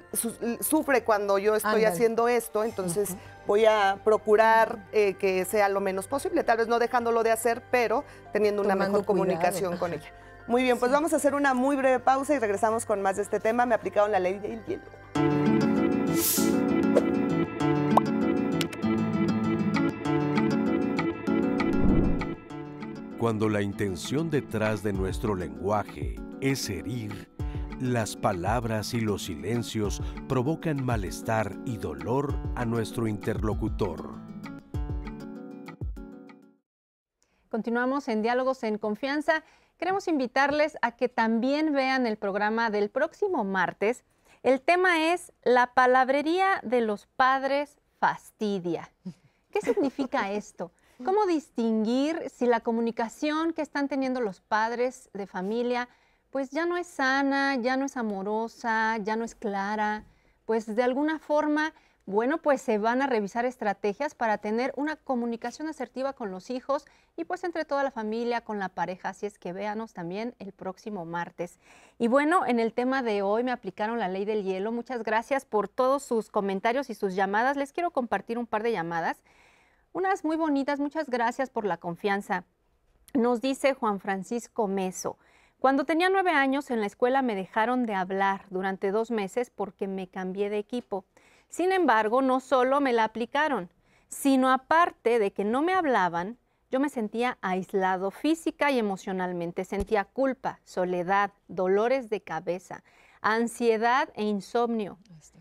sufre 0.59 1.03
cuando 1.03 1.37
yo 1.37 1.55
estoy 1.55 1.85
haciendo 1.85 2.27
esto, 2.27 2.63
entonces 2.63 3.15
voy 3.45 3.65
a 3.65 3.99
procurar 4.03 4.79
eh, 4.91 5.13
que 5.13 5.45
sea 5.45 5.69
lo 5.69 5.79
menos 5.79 6.07
posible, 6.07 6.43
tal 6.43 6.57
vez 6.57 6.67
no 6.67 6.79
dejándolo 6.79 7.23
de 7.23 7.31
hacer, 7.31 7.63
pero 7.71 8.03
teniendo 8.33 8.61
una 8.61 8.75
mejor 8.75 9.05
comunicación 9.05 9.77
con 9.77 9.93
ella. 9.93 10.13
Muy 10.47 10.63
bien, 10.63 10.79
pues 10.79 10.91
vamos 10.91 11.11
a 11.11 11.17
hacer 11.17 11.35
una 11.35 11.53
muy 11.53 11.75
breve 11.75 11.99
pausa 11.99 12.33
y 12.33 12.39
regresamos 12.39 12.85
con 12.85 13.01
más 13.01 13.17
de 13.17 13.23
este 13.23 13.41
tema. 13.41 13.65
Me 13.65 13.75
aplicaron 13.75 14.13
la 14.13 14.19
ley 14.19 14.39
del 14.39 14.63
hielo. 14.63 14.83
Cuando 23.17 23.49
la 23.49 23.61
intención 23.61 24.29
detrás 24.29 24.83
de 24.83 24.93
nuestro 24.93 25.35
lenguaje 25.35 26.15
es 26.39 26.69
herir, 26.69 27.27
las 27.79 28.15
palabras 28.15 28.93
y 28.93 29.01
los 29.01 29.25
silencios 29.25 30.01
provocan 30.27 30.83
malestar 30.83 31.55
y 31.65 31.77
dolor 31.77 32.35
a 32.55 32.65
nuestro 32.65 33.07
interlocutor. 33.07 34.15
Continuamos 37.49 38.07
en 38.07 38.21
Diálogos 38.21 38.63
en 38.63 38.77
Confianza. 38.77 39.43
Queremos 39.77 40.07
invitarles 40.07 40.77
a 40.81 40.93
que 40.93 41.07
también 41.07 41.71
vean 41.71 42.07
el 42.07 42.17
programa 42.17 42.69
del 42.69 42.89
próximo 42.89 43.43
martes. 43.43 44.03
El 44.43 44.61
tema 44.61 45.13
es 45.13 45.31
La 45.43 45.73
palabrería 45.73 46.59
de 46.63 46.81
los 46.81 47.05
padres 47.05 47.77
fastidia. 47.99 48.91
¿Qué 49.51 49.61
significa 49.61 50.31
esto? 50.31 50.71
¿Cómo 51.05 51.27
distinguir 51.27 52.31
si 52.33 52.47
la 52.47 52.59
comunicación 52.59 53.53
que 53.53 53.61
están 53.61 53.87
teniendo 53.87 54.19
los 54.19 54.41
padres 54.41 55.11
de 55.13 55.27
familia 55.27 55.87
pues 56.37 56.51
ya 56.51 56.67
no 56.67 56.77
es 56.77 56.85
sana, 56.85 57.55
ya 57.55 57.77
no 57.77 57.85
es 57.85 57.97
amorosa, 57.97 58.97
ya 58.97 59.15
no 59.15 59.25
es 59.25 59.33
clara, 59.33 60.03
pues 60.45 60.75
de 60.75 60.83
alguna 60.83 61.17
forma, 61.17 61.73
bueno, 62.05 62.37
pues 62.43 62.61
se 62.61 62.77
van 62.77 63.01
a 63.01 63.07
revisar 63.07 63.45
estrategias 63.45 64.13
para 64.13 64.37
tener 64.37 64.71
una 64.75 64.97
comunicación 64.97 65.67
asertiva 65.67 66.13
con 66.13 66.29
los 66.29 66.51
hijos 66.51 66.85
y 67.15 67.23
pues 67.25 67.43
entre 67.43 67.65
toda 67.65 67.81
la 67.81 67.89
familia, 67.89 68.41
con 68.41 68.59
la 68.59 68.69
pareja, 68.69 69.09
así 69.09 69.25
es 69.25 69.39
que 69.39 69.51
véanos 69.51 69.93
también 69.93 70.35
el 70.37 70.51
próximo 70.51 71.05
martes. 71.05 71.57
Y 71.97 72.07
bueno, 72.07 72.45
en 72.45 72.59
el 72.59 72.71
tema 72.71 73.01
de 73.01 73.23
hoy 73.23 73.43
me 73.43 73.51
aplicaron 73.51 73.97
la 73.97 74.07
ley 74.07 74.23
del 74.23 74.43
hielo. 74.43 74.71
Muchas 74.71 75.01
gracias 75.01 75.43
por 75.43 75.67
todos 75.67 76.03
sus 76.03 76.29
comentarios 76.29 76.91
y 76.91 76.93
sus 76.93 77.15
llamadas. 77.15 77.57
Les 77.57 77.73
quiero 77.73 77.89
compartir 77.89 78.37
un 78.37 78.45
par 78.45 78.61
de 78.61 78.73
llamadas. 78.73 79.17
Unas 79.91 80.23
muy 80.23 80.37
bonitas, 80.37 80.79
muchas 80.79 81.09
gracias 81.09 81.49
por 81.49 81.65
la 81.65 81.77
confianza. 81.77 82.43
Nos 83.15 83.41
dice 83.41 83.73
Juan 83.73 83.99
Francisco 83.99 84.67
Meso. 84.67 85.17
Cuando 85.59 85.85
tenía 85.85 86.09
nueve 86.09 86.29
años 86.29 86.69
en 86.69 86.81
la 86.81 86.85
escuela 86.85 87.23
me 87.23 87.33
dejaron 87.33 87.87
de 87.87 87.95
hablar 87.95 88.45
durante 88.51 88.91
dos 88.91 89.09
meses 89.09 89.49
porque 89.49 89.87
me 89.87 90.07
cambié 90.07 90.51
de 90.51 90.59
equipo. 90.59 91.03
Sin 91.49 91.71
embargo, 91.71 92.21
no 92.21 92.39
solo 92.41 92.79
me 92.79 92.93
la 92.93 93.05
aplicaron, 93.05 93.71
sino 94.07 94.51
aparte 94.51 95.17
de 95.17 95.31
que 95.31 95.43
no 95.43 95.63
me 95.63 95.73
hablaban, 95.73 96.37
yo 96.69 96.79
me 96.79 96.89
sentía 96.89 97.39
aislado 97.41 98.11
física 98.11 98.69
y 98.69 98.77
emocionalmente. 98.77 99.65
Sentía 99.65 100.03
culpa, 100.03 100.59
soledad, 100.63 101.31
dolores 101.47 102.11
de 102.11 102.21
cabeza, 102.21 102.83
ansiedad 103.21 104.09
e 104.13 104.25
insomnio. 104.25 104.99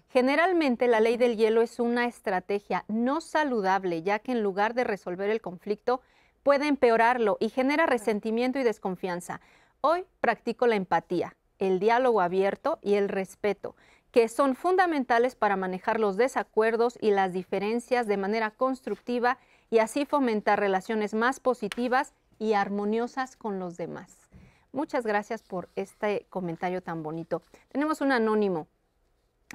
Generalmente 0.08 0.88
la 0.88 1.00
ley 1.00 1.18
del 1.18 1.36
hielo 1.36 1.60
es 1.60 1.78
una 1.78 2.06
estrategia 2.06 2.86
no 2.88 3.20
saludable, 3.20 4.02
ya 4.02 4.20
que 4.20 4.32
en 4.32 4.42
lugar 4.42 4.72
de 4.72 4.84
resolver 4.84 5.28
el 5.28 5.42
conflicto, 5.42 6.00
puede 6.42 6.68
empeorarlo 6.68 7.36
y 7.38 7.50
genera 7.50 7.84
resentimiento 7.84 8.58
y 8.58 8.62
desconfianza. 8.62 9.40
Hoy 9.80 10.04
practico 10.20 10.66
la 10.66 10.76
empatía, 10.76 11.36
el 11.58 11.78
diálogo 11.78 12.20
abierto 12.20 12.78
y 12.82 12.94
el 12.94 13.08
respeto, 13.08 13.76
que 14.10 14.28
son 14.28 14.56
fundamentales 14.56 15.36
para 15.36 15.56
manejar 15.56 16.00
los 16.00 16.16
desacuerdos 16.16 16.98
y 17.00 17.10
las 17.10 17.32
diferencias 17.32 18.06
de 18.06 18.16
manera 18.16 18.50
constructiva 18.50 19.38
y 19.70 19.78
así 19.78 20.06
fomentar 20.06 20.58
relaciones 20.58 21.14
más 21.14 21.40
positivas 21.40 22.14
y 22.38 22.54
armoniosas 22.54 23.36
con 23.36 23.58
los 23.58 23.76
demás. 23.76 24.26
Muchas 24.72 25.06
gracias 25.06 25.42
por 25.42 25.68
este 25.76 26.26
comentario 26.28 26.82
tan 26.82 27.02
bonito. 27.02 27.42
Tenemos 27.68 28.00
un 28.00 28.12
anónimo. 28.12 28.68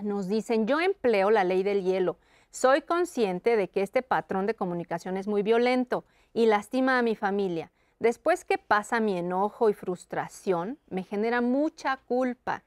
Nos 0.01 0.28
dicen, 0.28 0.67
yo 0.67 0.80
empleo 0.80 1.32
la 1.32 1.43
ley 1.43 1.63
del 1.63 1.84
hielo. 1.84 2.17
Soy 2.49 2.82
consciente 2.82 3.55
de 3.55 3.69
que 3.69 3.82
este 3.82 4.01
patrón 4.01 4.45
de 4.45 4.55
comunicación 4.55 5.17
es 5.17 5.28
muy 5.28 5.43
violento 5.43 6.05
y 6.34 6.45
lastima 6.47 6.97
a 6.97 7.01
mi 7.01 7.15
familia. 7.15 7.72
Después 8.02 8.45
que 8.45 8.58
pasa 8.58 8.99
mi 8.99 9.16
enojo 9.16 9.70
y 9.70 9.76
frustración, 9.76 10.80
me 10.89 11.04
genera 11.04 11.39
mucha 11.39 11.97
culpa. 11.97 12.64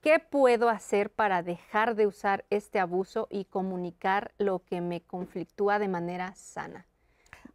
¿Qué 0.00 0.18
puedo 0.18 0.70
hacer 0.70 1.10
para 1.10 1.42
dejar 1.42 1.94
de 1.94 2.06
usar 2.06 2.46
este 2.48 2.80
abuso 2.80 3.26
y 3.28 3.44
comunicar 3.44 4.32
lo 4.38 4.60
que 4.60 4.80
me 4.80 5.02
conflictúa 5.02 5.78
de 5.78 5.88
manera 5.88 6.34
sana? 6.36 6.86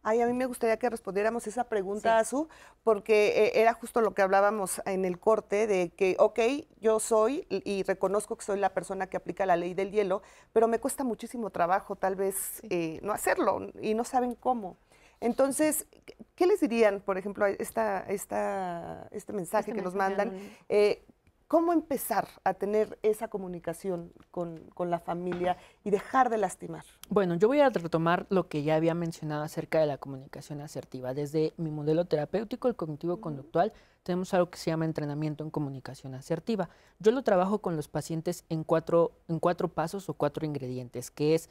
Ay, 0.04 0.20
a 0.20 0.28
mí 0.28 0.32
me 0.32 0.46
gustaría 0.46 0.76
que 0.76 0.88
respondiéramos 0.88 1.44
esa 1.48 1.64
pregunta, 1.64 2.20
Azu, 2.20 2.46
porque 2.84 3.46
eh, 3.46 3.62
era 3.62 3.74
justo 3.74 4.00
lo 4.00 4.14
que 4.14 4.22
hablábamos 4.22 4.80
en 4.86 5.04
el 5.04 5.18
corte 5.18 5.66
de 5.66 5.90
que, 5.90 6.14
ok, 6.20 6.38
yo 6.80 7.00
soy 7.00 7.48
y 7.50 7.82
reconozco 7.82 8.36
que 8.36 8.44
soy 8.44 8.60
la 8.60 8.72
persona 8.72 9.08
que 9.08 9.16
aplica 9.16 9.44
la 9.44 9.56
ley 9.56 9.74
del 9.74 9.90
hielo, 9.90 10.22
pero 10.52 10.68
me 10.68 10.78
cuesta 10.78 11.02
muchísimo 11.02 11.50
trabajo 11.50 11.96
tal 11.96 12.14
vez 12.14 12.62
eh, 12.70 13.00
no 13.02 13.12
hacerlo 13.12 13.72
y 13.82 13.94
no 13.94 14.04
saben 14.04 14.36
cómo. 14.36 14.76
Entonces, 15.20 15.86
¿qué 16.34 16.46
les 16.46 16.60
dirían, 16.60 17.00
por 17.00 17.18
ejemplo, 17.18 17.46
esta, 17.46 18.00
esta, 18.00 19.08
este 19.10 19.32
mensaje 19.32 19.72
que 19.72 19.82
nos 19.82 19.94
mandan? 19.94 20.32
Eh, 20.68 21.04
¿Cómo 21.48 21.72
empezar 21.72 22.28
a 22.44 22.52
tener 22.52 22.98
esa 23.02 23.28
comunicación 23.28 24.12
con, 24.30 24.70
la 24.78 24.98
familia 24.98 25.56
y 25.82 25.88
dejar 25.88 26.28
de 26.28 26.36
lastimar? 26.36 26.84
Bueno, 27.08 27.36
yo 27.36 27.48
voy 27.48 27.60
a 27.60 27.70
retomar 27.70 28.26
lo 28.28 28.48
que 28.48 28.62
ya 28.62 28.76
había 28.76 28.92
mencionado 28.92 29.44
acerca 29.44 29.80
de 29.80 29.86
la 29.86 29.96
comunicación 29.96 30.60
asertiva. 30.60 31.14
Desde 31.14 31.54
mi 31.56 31.70
modelo 31.70 32.04
terapéutico, 32.04 32.68
el 32.68 32.76
cognitivo-conductual, 32.76 33.72
tenemos 34.02 34.34
algo 34.34 34.50
que 34.50 34.58
se 34.58 34.70
llama 34.70 34.84
entrenamiento 34.84 35.42
en 35.42 35.48
comunicación 35.48 36.14
asertiva. 36.14 36.68
Yo 36.98 37.12
lo 37.12 37.22
trabajo 37.22 37.60
con 37.60 37.76
los 37.76 37.88
pacientes 37.88 38.44
en 38.50 38.62
cuatro, 38.62 39.12
en 39.26 39.38
cuatro 39.38 39.68
pasos 39.68 40.10
o 40.10 40.14
cuatro 40.14 40.44
ingredientes, 40.44 41.10
que 41.10 41.34
es 41.34 41.48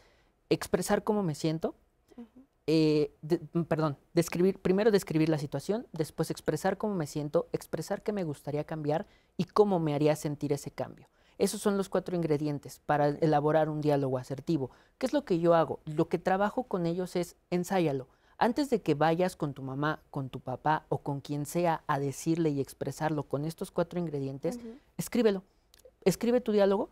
expresar 0.51 1.03
cómo 1.03 1.23
me 1.23 1.33
siento, 1.33 1.73
eh, 2.67 3.13
mm, 3.53 3.61
perdón, 3.63 3.97
describir, 4.13 4.59
primero 4.59 4.91
describir 4.91 5.29
la 5.29 5.37
situación, 5.37 5.87
después 5.93 6.29
expresar 6.29 6.77
cómo 6.77 6.95
me 6.95 7.07
siento, 7.07 7.47
expresar 7.53 8.03
qué 8.03 8.11
me 8.11 8.25
gustaría 8.25 8.65
cambiar 8.65 9.07
y 9.37 9.45
cómo 9.45 9.79
me 9.79 9.95
haría 9.95 10.15
sentir 10.17 10.51
ese 10.51 10.71
cambio. 10.71 11.07
Esos 11.37 11.61
son 11.61 11.77
los 11.77 11.87
cuatro 11.87 12.15
ingredientes 12.15 12.81
para 12.85 13.09
elaborar 13.09 13.69
un 13.69 13.79
diálogo 13.79 14.17
asertivo. 14.17 14.71
¿Qué 14.97 15.05
es 15.05 15.13
lo 15.13 15.23
que 15.23 15.39
yo 15.39 15.53
hago? 15.53 15.79
Lo 15.85 16.09
que 16.09 16.17
trabajo 16.17 16.63
con 16.63 16.85
ellos 16.85 17.15
es 17.15 17.37
ensáyalo. 17.51 18.07
Antes 18.39 18.69
de 18.69 18.81
que 18.81 18.95
vayas 18.95 19.35
con 19.35 19.53
tu 19.53 19.61
mamá, 19.61 20.01
con 20.09 20.29
tu 20.29 20.39
papá 20.39 20.85
o 20.89 20.99
con 20.99 21.21
quien 21.21 21.45
sea 21.45 21.83
a 21.87 21.99
decirle 21.99 22.49
y 22.49 22.59
expresarlo 22.59 23.23
con 23.23 23.45
estos 23.45 23.71
cuatro 23.71 23.99
ingredientes, 23.99 24.59
escríbelo. 24.97 25.43
Escribe 26.03 26.41
tu 26.41 26.51
diálogo 26.51 26.89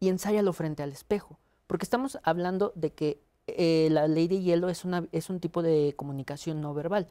y 0.00 0.08
ensáyalo 0.08 0.52
frente 0.52 0.82
al 0.82 0.92
espejo. 0.92 1.38
Porque 1.66 1.84
estamos 1.84 2.18
hablando 2.22 2.72
de 2.74 2.92
que 2.92 3.20
eh, 3.56 3.88
la 3.90 4.08
ley 4.08 4.28
de 4.28 4.40
hielo 4.40 4.68
es, 4.68 4.84
una, 4.84 5.06
es 5.12 5.30
un 5.30 5.40
tipo 5.40 5.62
de 5.62 5.94
comunicación 5.96 6.60
no 6.60 6.74
verbal, 6.74 7.08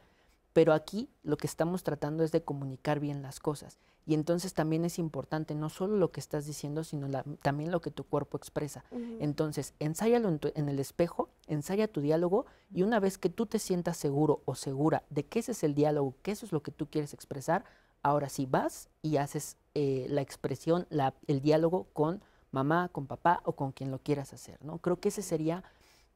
pero 0.52 0.72
aquí 0.72 1.08
lo 1.22 1.36
que 1.36 1.46
estamos 1.46 1.82
tratando 1.82 2.24
es 2.24 2.32
de 2.32 2.42
comunicar 2.42 3.00
bien 3.00 3.22
las 3.22 3.40
cosas. 3.40 3.78
Y 4.06 4.14
entonces 4.14 4.54
también 4.54 4.86
es 4.86 4.98
importante 4.98 5.54
no 5.54 5.68
solo 5.68 5.96
lo 5.98 6.10
que 6.12 6.20
estás 6.20 6.46
diciendo, 6.46 6.82
sino 6.82 7.08
también 7.42 7.70
lo 7.70 7.82
que 7.82 7.90
tu 7.90 8.04
cuerpo 8.04 8.38
expresa. 8.38 8.82
Entonces, 9.20 9.74
ensáyalo 9.80 10.30
en, 10.30 10.40
en, 10.54 10.70
el 10.70 10.78
espejo, 10.78 11.28
ensaya 11.46 11.88
tu 11.88 12.00
diálogo 12.00 12.46
y 12.72 12.84
una 12.84 13.00
vez 13.00 13.18
que 13.18 13.28
tú 13.28 13.44
te 13.44 13.58
sientas 13.58 13.98
seguro 13.98 14.40
o 14.46 14.54
segura 14.54 15.02
de 15.10 15.26
que 15.26 15.40
ese 15.40 15.52
es 15.52 15.62
el 15.62 15.74
diálogo, 15.74 16.14
que 16.22 16.30
eso 16.30 16.46
es 16.46 16.52
lo 16.52 16.62
que 16.62 16.72
tú 16.72 16.86
quieres 16.86 17.12
expresar, 17.12 17.64
ahora 18.02 18.28
sí 18.28 18.46
vas 18.46 18.88
y 19.02 19.18
haces 19.18 19.58
eh, 19.74 20.06
la 20.08 20.22
expresión, 20.22 20.86
la, 20.88 21.14
el 21.26 21.40
diálogo 21.40 21.88
con 21.92 22.22
mamá, 22.50 22.88
con 22.88 23.06
papá 23.06 23.42
o 23.44 23.52
con 23.52 23.72
quien 23.72 23.90
lo 23.90 23.98
quieras 23.98 24.32
hacer. 24.32 24.58
¿no? 24.64 24.78
Creo 24.78 25.00
que 25.00 25.08
ese 25.08 25.22
sería 25.22 25.64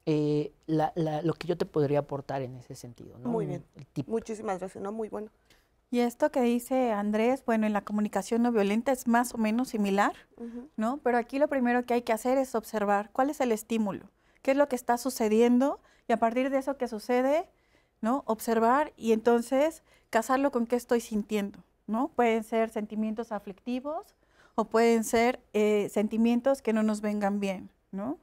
eh, 0.06 0.52
lo 0.66 1.34
que 1.34 1.46
yo 1.46 1.56
te 1.56 1.66
podría 1.66 2.00
aportar 2.00 2.42
en 2.42 2.56
ese 2.56 2.74
sentido. 2.74 3.18
¿no? 3.18 3.30
Muy 3.30 3.46
bien. 3.46 3.64
Muchísimas 4.06 4.58
gracias, 4.58 4.82
¿no? 4.82 4.92
Muy 4.92 5.08
bueno. 5.08 5.30
Y 5.92 6.00
esto 6.00 6.30
que 6.30 6.40
dice 6.40 6.90
Andrés, 6.90 7.44
bueno, 7.44 7.66
en 7.66 7.74
la 7.74 7.82
comunicación 7.82 8.42
no 8.42 8.50
violenta 8.50 8.92
es 8.92 9.06
más 9.06 9.34
o 9.34 9.38
menos 9.38 9.68
similar, 9.68 10.14
¿no? 10.74 10.98
Pero 11.04 11.18
aquí 11.18 11.38
lo 11.38 11.48
primero 11.48 11.84
que 11.84 11.92
hay 11.92 12.00
que 12.00 12.14
hacer 12.14 12.38
es 12.38 12.54
observar 12.54 13.10
cuál 13.12 13.28
es 13.28 13.42
el 13.42 13.52
estímulo, 13.52 14.08
qué 14.40 14.52
es 14.52 14.56
lo 14.56 14.70
que 14.70 14.76
está 14.76 14.96
sucediendo 14.96 15.80
y 16.08 16.14
a 16.14 16.18
partir 16.18 16.48
de 16.48 16.56
eso 16.56 16.78
que 16.78 16.88
sucede, 16.88 17.46
¿no? 18.00 18.22
Observar 18.26 18.94
y 18.96 19.12
entonces 19.12 19.82
casarlo 20.08 20.50
con 20.50 20.66
qué 20.66 20.76
estoy 20.76 21.02
sintiendo, 21.02 21.62
¿no? 21.86 22.08
Pueden 22.08 22.42
ser 22.42 22.70
sentimientos 22.70 23.30
aflictivos 23.30 24.14
o 24.54 24.64
pueden 24.64 25.04
ser 25.04 25.40
eh, 25.52 25.90
sentimientos 25.90 26.62
que 26.62 26.72
no 26.72 26.82
nos 26.82 27.02
vengan 27.02 27.38
bien, 27.38 27.68
¿no? 27.90 28.16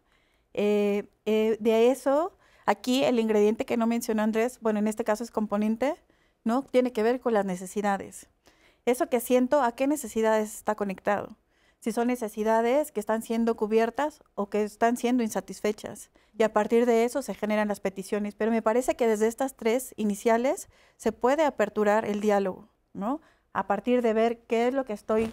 Eh, 0.61 1.05
eh, 1.25 1.55
de 1.61 1.89
eso, 1.89 2.35
aquí 2.65 3.05
el 3.05 3.17
ingrediente 3.17 3.65
que 3.65 3.77
no 3.77 3.87
mencionó 3.87 4.23
Andrés, 4.23 4.59
bueno, 4.59 4.79
en 4.79 4.89
este 4.89 5.05
caso 5.05 5.23
es 5.23 5.31
componente, 5.31 5.95
¿no? 6.43 6.63
Tiene 6.63 6.91
que 6.91 7.01
ver 7.01 7.21
con 7.21 7.33
las 7.33 7.45
necesidades. 7.45 8.27
Eso 8.85 9.07
que 9.07 9.21
siento, 9.21 9.61
¿a 9.61 9.71
qué 9.71 9.87
necesidades 9.87 10.53
está 10.53 10.75
conectado? 10.75 11.37
Si 11.79 11.93
son 11.93 12.07
necesidades 12.07 12.91
que 12.91 12.99
están 12.99 13.21
siendo 13.21 13.55
cubiertas 13.55 14.19
o 14.35 14.49
que 14.49 14.63
están 14.63 14.97
siendo 14.97 15.23
insatisfechas. 15.23 16.11
Y 16.37 16.43
a 16.43 16.51
partir 16.51 16.85
de 16.85 17.05
eso 17.05 17.21
se 17.21 17.35
generan 17.35 17.69
las 17.69 17.79
peticiones. 17.79 18.35
Pero 18.35 18.51
me 18.51 18.61
parece 18.61 18.95
que 18.95 19.07
desde 19.07 19.27
estas 19.27 19.55
tres 19.55 19.93
iniciales 19.95 20.67
se 20.97 21.13
puede 21.13 21.45
aperturar 21.45 22.03
el 22.03 22.19
diálogo, 22.19 22.67
¿no? 22.91 23.21
A 23.53 23.65
partir 23.65 24.01
de 24.01 24.11
ver 24.11 24.39
qué 24.39 24.67
es 24.67 24.73
lo 24.73 24.83
que 24.83 24.91
estoy, 24.91 25.31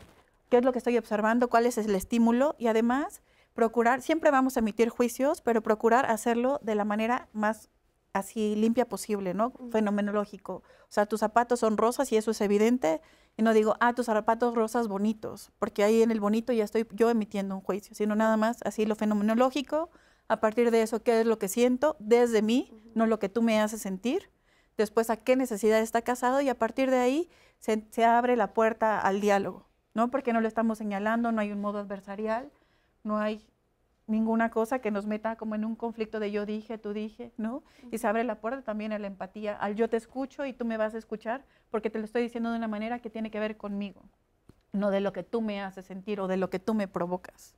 qué 0.50 0.58
es 0.58 0.64
lo 0.64 0.70
que 0.70 0.78
estoy 0.78 0.96
observando, 0.98 1.48
cuál 1.48 1.66
es 1.66 1.78
el 1.78 1.96
estímulo 1.96 2.54
y 2.60 2.68
además 2.68 3.22
procurar, 3.56 4.02
siempre 4.02 4.30
vamos 4.30 4.56
a 4.56 4.60
emitir 4.60 4.90
juicios, 4.90 5.40
pero 5.40 5.62
procurar 5.62 6.06
hacerlo 6.06 6.60
de 6.62 6.76
la 6.76 6.84
manera 6.84 7.28
más 7.32 7.70
así 8.12 8.54
limpia 8.54 8.88
posible, 8.88 9.34
¿no? 9.34 9.52
Fenomenológico. 9.72 10.62
O 10.82 10.90
sea, 10.90 11.06
tus 11.06 11.20
zapatos 11.20 11.60
son 11.60 11.76
rosas 11.76 12.12
y 12.12 12.16
eso 12.16 12.30
es 12.30 12.40
evidente. 12.40 13.00
Y 13.36 13.42
no 13.42 13.52
digo, 13.52 13.74
ah, 13.80 13.94
tus 13.94 14.06
zapatos 14.06 14.54
rosas 14.54 14.88
bonitos, 14.88 15.50
porque 15.58 15.82
ahí 15.82 16.02
en 16.02 16.10
el 16.10 16.20
bonito 16.20 16.52
ya 16.52 16.64
estoy 16.64 16.86
yo 16.92 17.10
emitiendo 17.10 17.54
un 17.54 17.60
juicio, 17.60 17.94
sino 17.94 18.14
nada 18.14 18.36
más 18.36 18.58
así 18.64 18.86
lo 18.86 18.94
fenomenológico, 18.94 19.90
a 20.28 20.40
partir 20.40 20.70
de 20.70 20.82
eso, 20.82 21.02
qué 21.02 21.20
es 21.20 21.26
lo 21.26 21.38
que 21.38 21.48
siento 21.48 21.96
desde 21.98 22.42
mí, 22.42 22.72
no 22.94 23.06
lo 23.06 23.18
que 23.18 23.28
tú 23.28 23.42
me 23.42 23.60
haces 23.60 23.82
sentir. 23.82 24.30
Después, 24.76 25.10
a 25.10 25.16
qué 25.16 25.36
necesidad 25.36 25.80
está 25.80 26.02
casado 26.02 26.40
y 26.42 26.48
a 26.48 26.58
partir 26.58 26.90
de 26.90 26.98
ahí 26.98 27.30
se, 27.58 27.86
se 27.90 28.04
abre 28.04 28.36
la 28.36 28.52
puerta 28.52 29.00
al 29.00 29.20
diálogo, 29.20 29.66
¿no? 29.94 30.10
Porque 30.10 30.32
no 30.32 30.40
lo 30.40 30.48
estamos 30.48 30.78
señalando, 30.78 31.32
no 31.32 31.40
hay 31.40 31.52
un 31.52 31.60
modo 31.60 31.78
adversarial, 31.78 32.50
no 33.06 33.18
hay 33.18 33.46
ninguna 34.06 34.50
cosa 34.50 34.80
que 34.80 34.90
nos 34.90 35.06
meta 35.06 35.36
como 35.36 35.54
en 35.54 35.64
un 35.64 35.74
conflicto 35.74 36.20
de 36.20 36.30
yo 36.30 36.46
dije, 36.46 36.78
tú 36.78 36.92
dije, 36.92 37.32
¿no? 37.36 37.62
Y 37.90 37.98
se 37.98 38.06
abre 38.06 38.24
la 38.24 38.40
puerta 38.40 38.62
también 38.62 38.92
a 38.92 38.98
la 38.98 39.06
empatía, 39.06 39.56
al 39.56 39.74
yo 39.74 39.88
te 39.88 39.96
escucho 39.96 40.44
y 40.44 40.52
tú 40.52 40.64
me 40.64 40.76
vas 40.76 40.94
a 40.94 40.98
escuchar 40.98 41.44
porque 41.70 41.90
te 41.90 41.98
lo 41.98 42.04
estoy 42.04 42.22
diciendo 42.22 42.50
de 42.50 42.56
una 42.56 42.68
manera 42.68 43.00
que 43.00 43.10
tiene 43.10 43.30
que 43.30 43.40
ver 43.40 43.56
conmigo, 43.56 44.02
no 44.72 44.90
de 44.90 45.00
lo 45.00 45.12
que 45.12 45.22
tú 45.22 45.40
me 45.40 45.60
haces 45.60 45.86
sentir 45.86 46.20
o 46.20 46.28
de 46.28 46.36
lo 46.36 46.50
que 46.50 46.58
tú 46.58 46.74
me 46.74 46.86
provocas. 46.86 47.56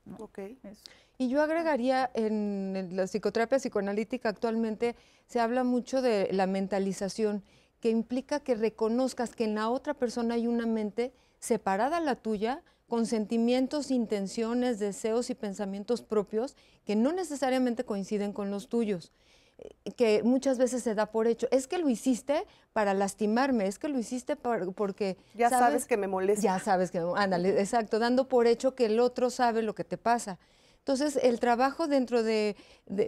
Y 1.17 1.29
yo 1.29 1.41
agregaría 1.41 2.09
en 2.13 2.89
la 2.93 3.03
psicoterapia 3.03 3.59
psicoanalítica 3.59 4.29
actualmente 4.29 4.95
se 5.27 5.39
habla 5.39 5.63
mucho 5.63 6.01
de 6.01 6.29
la 6.31 6.47
mentalización, 6.47 7.43
que 7.79 7.89
implica 7.89 8.39
que 8.39 8.55
reconozcas 8.55 9.35
que 9.35 9.45
en 9.45 9.55
la 9.55 9.69
otra 9.69 9.93
persona 9.93 10.35
hay 10.35 10.47
una 10.47 10.65
mente 10.65 11.13
separada 11.39 11.97
a 11.97 12.01
la 12.01 12.15
tuya, 12.15 12.63
con 12.89 13.05
sentimientos, 13.05 13.91
intenciones, 13.91 14.79
deseos 14.79 15.29
y 15.29 15.35
pensamientos 15.35 16.01
propios 16.01 16.57
que 16.85 16.95
no 16.95 17.13
necesariamente 17.13 17.85
coinciden 17.85 18.33
con 18.33 18.51
los 18.51 18.67
tuyos 18.67 19.13
eh, 19.59 19.91
que 19.95 20.23
muchas 20.23 20.57
veces 20.57 20.83
se 20.83 20.95
da 20.95 21.05
por 21.05 21.27
hecho. 21.27 21.47
Es 21.51 21.67
que 21.67 21.77
lo 21.77 21.87
hiciste 21.87 22.45
para 22.73 22.93
lastimarme, 22.93 23.67
es 23.67 23.79
que 23.79 23.87
lo 23.87 23.99
hiciste 23.99 24.35
porque... 24.35 25.17
Ya 25.35 25.49
sabes, 25.49 25.85
que 25.85 25.97
me 25.97 26.07
molesta. 26.07 26.43
Ya 26.43 26.59
sabes 26.59 26.91
que... 26.91 26.99
Ándale, 27.15 27.59
exacto, 27.59 27.99
dando 27.99 28.27
por 28.27 28.47
hecho 28.47 28.75
que 28.75 28.87
el 28.87 28.99
otro 28.99 29.29
sabe 29.29 29.61
lo 29.61 29.75
que 29.75 29.83
te 29.83 29.97
pasa. 29.97 30.39
Entonces, 30.79 31.19
el 31.21 31.39
trabajo 31.39 31.87
dentro 31.87 32.23
de, 32.23 32.55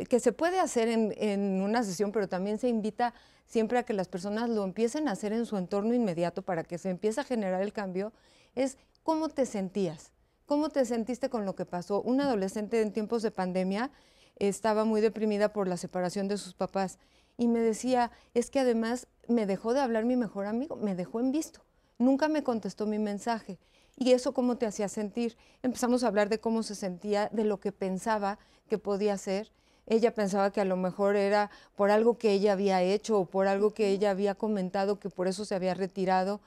que 0.08 0.20
se 0.20 0.32
puede 0.32 0.60
hacer 0.60 0.88
en, 0.88 1.14
en, 1.18 1.62
una 1.62 1.84
sesión, 1.84 2.12
pero 2.12 2.30
también 2.30 2.60
se 2.60 2.70
invita 2.70 3.14
siempre 3.48 3.80
a 3.80 3.84
que 3.84 3.94
las 3.94 4.08
personas 4.08 4.50
lo 4.50 4.64
empiecen 4.64 5.08
a 5.08 5.12
hacer 5.12 5.34
en 5.34 5.46
su 5.46 5.58
entorno 5.58 5.94
inmediato 5.94 6.44
para 6.44 6.64
que 6.64 6.78
se 6.78 6.90
empiece 6.90 7.22
a 7.22 7.24
generar 7.24 7.62
el 7.64 7.74
cambio, 7.74 8.14
es 8.56 8.78
¿Cómo 9.04 9.30
te 9.30 9.48
sentías? 9.48 10.12
¿Cómo 10.46 10.70
te 10.70 10.86
sentiste 10.86 11.32
con 11.32 11.44
lo 11.44 11.56
que 11.56 11.66
pasó? 11.66 12.04
Un 12.04 12.22
adolescente 12.22 12.82
en 12.82 12.94
tiempos 12.94 13.24
de 13.24 13.32
pandemia 13.32 13.90
estaba 14.38 14.86
muy 14.86 15.02
deprimida 15.02 15.54
por 15.54 15.68
la 15.68 15.76
separación 15.78 16.28
de 16.28 16.38
sus 16.38 16.54
papás 16.54 17.00
y 17.36 17.48
me 17.48 17.62
decía, 17.62 18.12
es 18.36 18.52
que 18.52 18.60
además 18.60 19.08
me 19.28 19.48
dejó 19.48 19.74
de 19.74 19.80
hablar 19.80 20.06
mi 20.06 20.18
mejor 20.18 20.46
amigo, 20.46 20.76
me 20.76 20.94
dejó 20.94 21.20
en 21.20 21.32
visto, 21.32 21.62
nunca 21.98 22.28
me 22.28 22.44
contestó 22.44 22.86
mi 22.86 23.00
mensaje. 23.00 23.58
¿Y 23.98 24.12
eso 24.12 24.36
cómo 24.36 24.58
te 24.58 24.68
hacía 24.68 24.88
sentir? 24.88 25.36
Empezamos 25.64 26.04
a 26.04 26.08
hablar 26.08 26.30
de 26.30 26.40
cómo 26.40 26.62
se 26.62 26.76
sentía, 26.76 27.28
de 27.34 27.44
lo 27.44 27.60
que 27.60 27.72
pensaba 27.72 28.38
que 28.70 28.78
podía 28.78 29.18
ser. 29.18 29.52
Ella 29.88 30.14
pensaba 30.14 30.52
que 30.52 30.62
a 30.62 30.66
lo 30.66 30.78
mejor 30.78 31.16
era 31.16 31.50
por 31.76 31.90
algo 31.90 32.20
que 32.20 32.34
ella 32.34 32.54
había 32.54 32.84
hecho 32.84 33.18
o 33.20 33.26
por 33.26 33.48
algo 33.48 33.74
que 33.74 33.90
ella 33.90 34.12
había 34.12 34.36
comentado 34.36 35.00
que 35.00 35.10
por 35.10 35.28
eso 35.28 35.44
se 35.44 35.56
había 35.56 35.74
retirado 35.74 36.40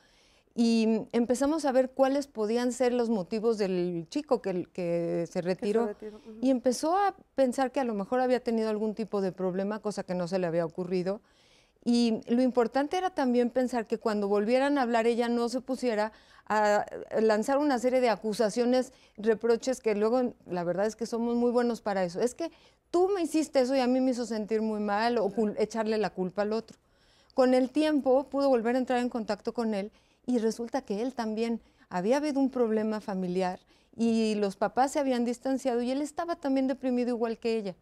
y 0.57 1.09
empezamos 1.11 1.65
a 1.65 1.73
ver 1.73 1.91
cuáles 1.91 2.29
podían 2.29 2.71
ser 2.71 2.93
los 2.93 3.11
motivos 3.11 3.59
del 3.59 4.07
chico 4.09 4.41
que, 4.41 4.67
que 4.73 5.27
se 5.29 5.41
retiró. 5.41 5.91
Y 6.41 6.51
empezó 6.51 6.97
a 6.97 7.17
pensar 7.35 7.73
que 7.73 7.81
a 7.81 7.85
lo 7.85 7.93
mejor 7.95 8.21
había 8.21 8.39
tenido 8.39 8.71
algún 8.71 8.95
tipo 8.95 9.21
de 9.21 9.33
problema, 9.33 9.81
cosa 9.81 10.05
que 10.05 10.15
no 10.15 10.29
se 10.29 10.39
le 10.39 10.47
había 10.47 10.65
ocurrido. 10.65 11.21
Y 11.85 12.21
lo 12.29 12.41
importante 12.41 12.97
era 12.97 13.11
también 13.11 13.51
pensar 13.51 13.87
que 13.89 13.99
cuando 13.99 14.29
volvieran 14.29 14.79
a 14.79 14.83
hablar 14.83 15.09
ella 15.09 15.29
no 15.29 15.49
se 15.49 15.61
pusiera 15.61 16.13
a 16.47 16.87
lanzar 17.21 17.59
una 17.59 17.81
serie 17.81 18.01
de 18.01 18.09
acusaciones, 18.09 18.93
reproches 19.17 19.81
que 19.81 19.95
luego 19.97 20.35
la 20.47 20.63
verdad 20.63 20.87
es 20.87 20.95
que 20.95 21.07
somos 21.07 21.35
muy 21.35 21.51
buenos 21.51 21.81
para 21.81 22.05
eso. 22.05 22.21
Es 22.21 22.35
que 22.37 22.53
tú 22.93 23.09
me 23.09 23.23
hiciste 23.23 23.61
eso 23.61 23.75
y 23.75 23.81
a 23.81 23.89
mí 23.89 24.01
me 24.01 24.13
hizo 24.13 24.25
sentir 24.25 24.63
muy 24.63 24.81
mal 24.81 25.19
o 25.19 25.33
echarle 25.59 25.99
la 25.99 26.11
culpa 26.11 26.43
al 26.43 26.53
otro. 26.53 26.79
Con 27.35 27.55
el 27.55 27.71
tiempo 27.71 28.29
pudo 28.29 28.49
volver 28.49 28.77
a 28.77 28.79
entrar 28.79 29.01
en 29.01 29.09
contacto 29.09 29.53
con 29.53 29.75
él 29.75 29.91
y 30.27 30.39
resulta 30.39 30.83
que 30.83 31.03
él 31.03 31.15
también 31.15 31.61
había 31.89 32.17
habido 32.17 32.41
un 32.41 32.51
problema 32.51 33.01
familiar 33.01 33.61
y 33.97 34.35
los 34.35 34.57
papás 34.57 34.93
se 34.93 34.99
habían 34.99 35.25
distanciado 35.25 35.81
y 35.83 35.91
él 35.91 36.03
estaba 36.03 36.37
también 36.37 36.67
deprimido 36.67 37.11
igual 37.11 37.39
que 37.39 37.57
ella. 37.57 37.77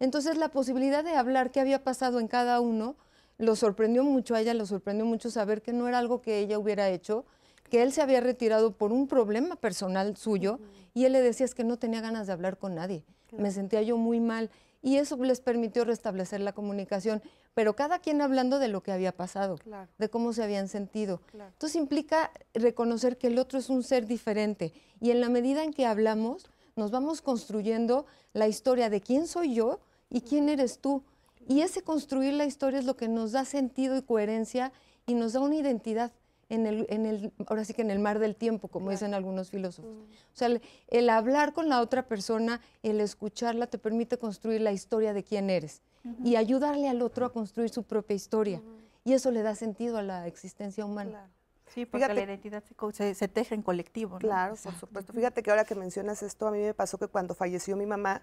Entonces 0.00 0.36
la 0.36 0.48
posibilidad 0.48 1.04
de 1.04 1.14
hablar 1.14 1.50
qué 1.52 1.60
había 1.60 1.84
pasado 1.84 2.18
en 2.18 2.28
cada 2.28 2.60
uno 2.60 2.96
lo 3.38 3.56
sorprendió 3.56 4.04
mucho 4.04 4.34
a 4.34 4.40
ella, 4.40 4.54
lo 4.54 4.66
sorprendió 4.66 5.04
mucho 5.06 5.30
saber 5.30 5.62
que 5.62 5.72
no 5.72 5.88
era 5.88 5.98
algo 5.98 6.20
que 6.20 6.38
ella 6.38 6.58
hubiera 6.58 6.90
hecho, 6.90 7.24
que 7.70 7.82
él 7.82 7.92
se 7.92 8.02
había 8.02 8.20
retirado 8.20 8.72
por 8.72 8.92
un 8.92 9.06
problema 9.06 9.56
personal 9.56 10.16
suyo 10.16 10.58
y 10.94 11.04
él 11.04 11.12
le 11.12 11.20
decía 11.20 11.46
es 11.46 11.54
que 11.54 11.64
no 11.64 11.78
tenía 11.78 12.00
ganas 12.00 12.26
de 12.26 12.32
hablar 12.32 12.58
con 12.58 12.74
nadie, 12.74 13.04
me 13.36 13.50
sentía 13.50 13.82
yo 13.82 13.96
muy 13.96 14.20
mal 14.20 14.50
y 14.82 14.96
eso 14.96 15.16
les 15.16 15.40
permitió 15.40 15.84
restablecer 15.84 16.40
la 16.40 16.52
comunicación, 16.52 17.22
pero 17.54 17.76
cada 17.76 18.00
quien 18.00 18.20
hablando 18.20 18.58
de 18.58 18.68
lo 18.68 18.82
que 18.82 18.92
había 18.92 19.12
pasado, 19.12 19.58
de 19.98 20.10
cómo 20.10 20.32
se 20.32 20.42
habían 20.42 20.68
sentido. 20.68 21.20
Entonces 21.32 21.76
implica 21.76 22.32
reconocer 22.52 23.16
que 23.16 23.28
el 23.28 23.38
otro 23.38 23.58
es 23.58 23.70
un 23.70 23.84
ser 23.84 24.06
diferente 24.06 24.72
y 25.00 25.12
en 25.12 25.20
la 25.20 25.28
medida 25.28 25.62
en 25.62 25.72
que 25.72 25.86
hablamos, 25.86 26.46
nos 26.74 26.90
vamos 26.90 27.22
construyendo 27.22 28.06
la 28.32 28.48
historia 28.48 28.90
de 28.90 29.00
quién 29.00 29.26
soy 29.26 29.54
yo 29.54 29.80
y 30.10 30.22
quién 30.22 30.48
eres 30.48 30.78
tú. 30.78 31.04
Y 31.48 31.60
ese 31.60 31.82
construir 31.82 32.34
la 32.34 32.44
historia 32.44 32.78
es 32.78 32.84
lo 32.84 32.96
que 32.96 33.08
nos 33.08 33.32
da 33.32 33.44
sentido 33.44 33.96
y 33.96 34.02
coherencia 34.02 34.72
y 35.06 35.14
nos 35.14 35.32
da 35.32 35.40
una 35.40 35.56
identidad 35.56 36.12
en 36.52 36.66
el, 36.66 36.86
en 36.90 37.06
el, 37.06 37.32
ahora 37.46 37.64
sí 37.64 37.72
que 37.72 37.80
en 37.80 37.90
el 37.90 37.98
mar 37.98 38.18
del 38.18 38.36
tiempo, 38.36 38.68
como 38.68 38.90
dicen 38.90 39.14
algunos 39.14 39.48
filósofos. 39.48 39.90
O 39.90 40.36
sea, 40.36 40.50
el, 40.88 41.08
hablar 41.08 41.54
con 41.54 41.70
la 41.70 41.80
otra 41.80 42.06
persona, 42.06 42.60
el 42.82 43.00
escucharla, 43.00 43.66
te 43.66 43.78
permite 43.78 44.18
construir 44.18 44.60
la 44.60 44.70
historia 44.70 45.14
de 45.14 45.24
quién 45.24 45.48
eres 45.48 45.80
y 46.22 46.36
ayudarle 46.36 46.88
al 46.88 47.00
otro 47.00 47.24
a 47.24 47.32
construir 47.32 47.70
su 47.70 47.84
propia 47.84 48.14
historia. 48.14 48.60
Y 49.02 49.14
eso 49.14 49.30
le 49.30 49.42
da 49.42 49.54
sentido 49.54 49.96
a 49.96 50.02
la 50.02 50.26
existencia 50.26 50.84
humana. 50.84 51.30
Sí, 51.68 51.86
porque 51.86 52.06
la 52.06 52.22
identidad 52.22 52.62
se, 52.92 53.14
se, 53.14 53.28
teje 53.28 53.54
en 53.54 53.62
colectivo. 53.62 54.18
Claro, 54.18 54.54
por 54.62 54.74
supuesto. 54.74 55.14
Fíjate 55.14 55.42
que 55.42 55.50
ahora 55.50 55.64
que 55.64 55.74
mencionas 55.74 56.22
esto, 56.22 56.46
a 56.46 56.50
mí 56.50 56.58
me 56.58 56.74
pasó 56.74 56.98
que 56.98 57.08
cuando 57.08 57.34
falleció 57.34 57.76
mi 57.76 57.86
mamá, 57.86 58.20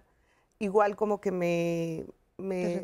igual 0.59 0.95
como 0.95 1.19
que 1.19 1.31
me, 1.31 2.05
me, 2.39 2.83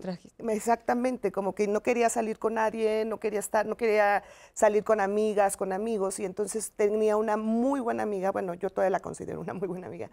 exactamente, 0.49 1.31
como 1.31 1.55
que 1.55 1.67
no 1.67 1.81
quería 1.81 2.09
salir 2.09 2.37
con 2.37 2.55
nadie, 2.55 3.05
no 3.05 3.19
quería 3.19 3.39
estar, 3.39 3.65
no 3.65 3.77
quería 3.77 4.23
salir 4.53 4.83
con 4.83 4.99
amigas, 4.99 5.57
con 5.57 5.73
amigos, 5.73 6.19
y 6.19 6.25
entonces 6.25 6.73
tenía 6.75 7.17
una 7.17 7.37
muy 7.37 7.79
buena 7.79 8.03
amiga, 8.03 8.31
bueno, 8.31 8.53
yo 8.53 8.69
todavía 8.69 8.91
la 8.91 8.99
considero 8.99 9.39
una 9.39 9.53
muy 9.53 9.67
buena 9.67 9.87
amiga, 9.87 10.09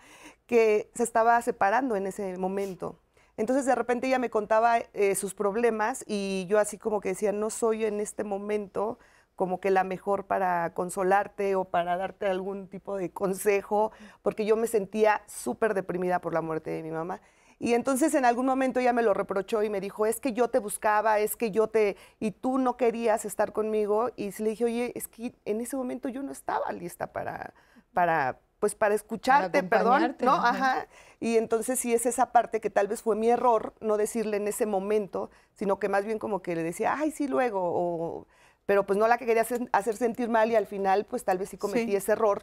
que 0.46 0.90
se 0.94 1.02
estaba 1.02 1.40
separando 1.42 1.96
en 1.96 2.06
ese 2.06 2.38
momento. 2.38 2.98
Entonces 3.36 3.64
de 3.64 3.74
repente 3.74 4.06
ella 4.06 4.18
me 4.18 4.30
contaba 4.30 4.78
eh, 4.92 5.14
sus 5.14 5.34
problemas 5.34 6.04
y 6.06 6.46
yo 6.48 6.58
así 6.58 6.78
como 6.78 7.00
que 7.00 7.10
decía, 7.10 7.32
no 7.32 7.50
soy 7.50 7.84
en 7.84 7.98
este 8.00 8.24
momento 8.24 8.98
como 9.36 9.60
que 9.60 9.70
la 9.70 9.84
mejor 9.84 10.26
para 10.26 10.74
consolarte 10.74 11.54
o 11.54 11.64
para 11.64 11.96
darte 11.96 12.26
algún 12.26 12.68
tipo 12.68 12.96
de 12.96 13.10
consejo, 13.10 13.90
porque 14.22 14.44
yo 14.44 14.56
me 14.56 14.66
sentía 14.66 15.22
súper 15.26 15.74
deprimida 15.74 16.20
por 16.20 16.34
la 16.34 16.42
muerte 16.42 16.70
de 16.70 16.82
mi 16.82 16.90
mamá. 16.90 17.20
Y 17.62 17.74
entonces 17.74 18.12
en 18.14 18.24
algún 18.24 18.46
momento 18.46 18.80
ella 18.80 18.92
me 18.92 19.04
lo 19.04 19.14
reprochó 19.14 19.62
y 19.62 19.70
me 19.70 19.80
dijo, 19.80 20.04
es 20.04 20.18
que 20.18 20.32
yo 20.32 20.48
te 20.48 20.58
buscaba, 20.58 21.20
es 21.20 21.36
que 21.36 21.52
yo 21.52 21.68
te, 21.68 21.96
y 22.18 22.32
tú 22.32 22.58
no 22.58 22.76
querías 22.76 23.24
estar 23.24 23.52
conmigo. 23.52 24.10
Y 24.16 24.32
le 24.42 24.50
dije, 24.50 24.64
oye, 24.64 24.92
es 24.96 25.06
que 25.06 25.32
en 25.44 25.60
ese 25.60 25.76
momento 25.76 26.08
yo 26.08 26.24
no 26.24 26.32
estaba 26.32 26.72
lista 26.72 27.12
para, 27.12 27.54
para 27.94 28.40
pues 28.58 28.74
para 28.74 28.96
escucharte, 28.96 29.62
perdón, 29.62 30.16
¿no? 30.22 30.32
Ajá. 30.32 30.88
Y 31.20 31.36
entonces 31.36 31.78
sí 31.78 31.94
es 31.94 32.04
esa 32.04 32.32
parte 32.32 32.60
que 32.60 32.68
tal 32.68 32.88
vez 32.88 33.00
fue 33.00 33.14
mi 33.14 33.30
error, 33.30 33.74
no 33.80 33.96
decirle 33.96 34.38
en 34.38 34.48
ese 34.48 34.66
momento, 34.66 35.30
sino 35.52 35.78
que 35.78 35.88
más 35.88 36.04
bien 36.04 36.18
como 36.18 36.42
que 36.42 36.56
le 36.56 36.64
decía, 36.64 36.96
ay, 36.98 37.12
sí, 37.12 37.28
luego, 37.28 37.60
o, 37.62 38.26
pero 38.66 38.86
pues 38.86 38.98
no 38.98 39.06
la 39.06 39.18
que 39.18 39.26
quería 39.26 39.46
hacer, 39.70 39.96
sentir 39.96 40.28
mal 40.28 40.50
y 40.50 40.56
al 40.56 40.66
final 40.66 41.06
pues 41.06 41.24
tal 41.24 41.38
vez 41.38 41.50
sí 41.50 41.58
cometí 41.58 41.94
ese 41.94 42.10
error 42.10 42.42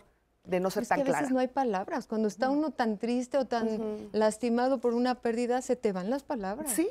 de 0.50 0.60
no 0.60 0.70
ser 0.70 0.88
tan 0.88 1.04
que 1.04 1.12
a 1.12 1.14
veces 1.14 1.32
no 1.32 1.39
hay 1.39 1.47
palabras. 1.47 2.08
Cuando 2.08 2.28
está 2.28 2.50
uno 2.50 2.72
tan 2.72 2.97
triste 2.97 3.38
o 3.38 3.45
tan 3.45 4.10
lastimado 4.12 4.80
por 4.80 4.93
una 4.93 5.16
pérdida, 5.16 5.62
se 5.62 5.76
te 5.76 5.91
van 5.91 6.10
las 6.10 6.24
palabras. 6.24 6.72
Sí, 6.72 6.89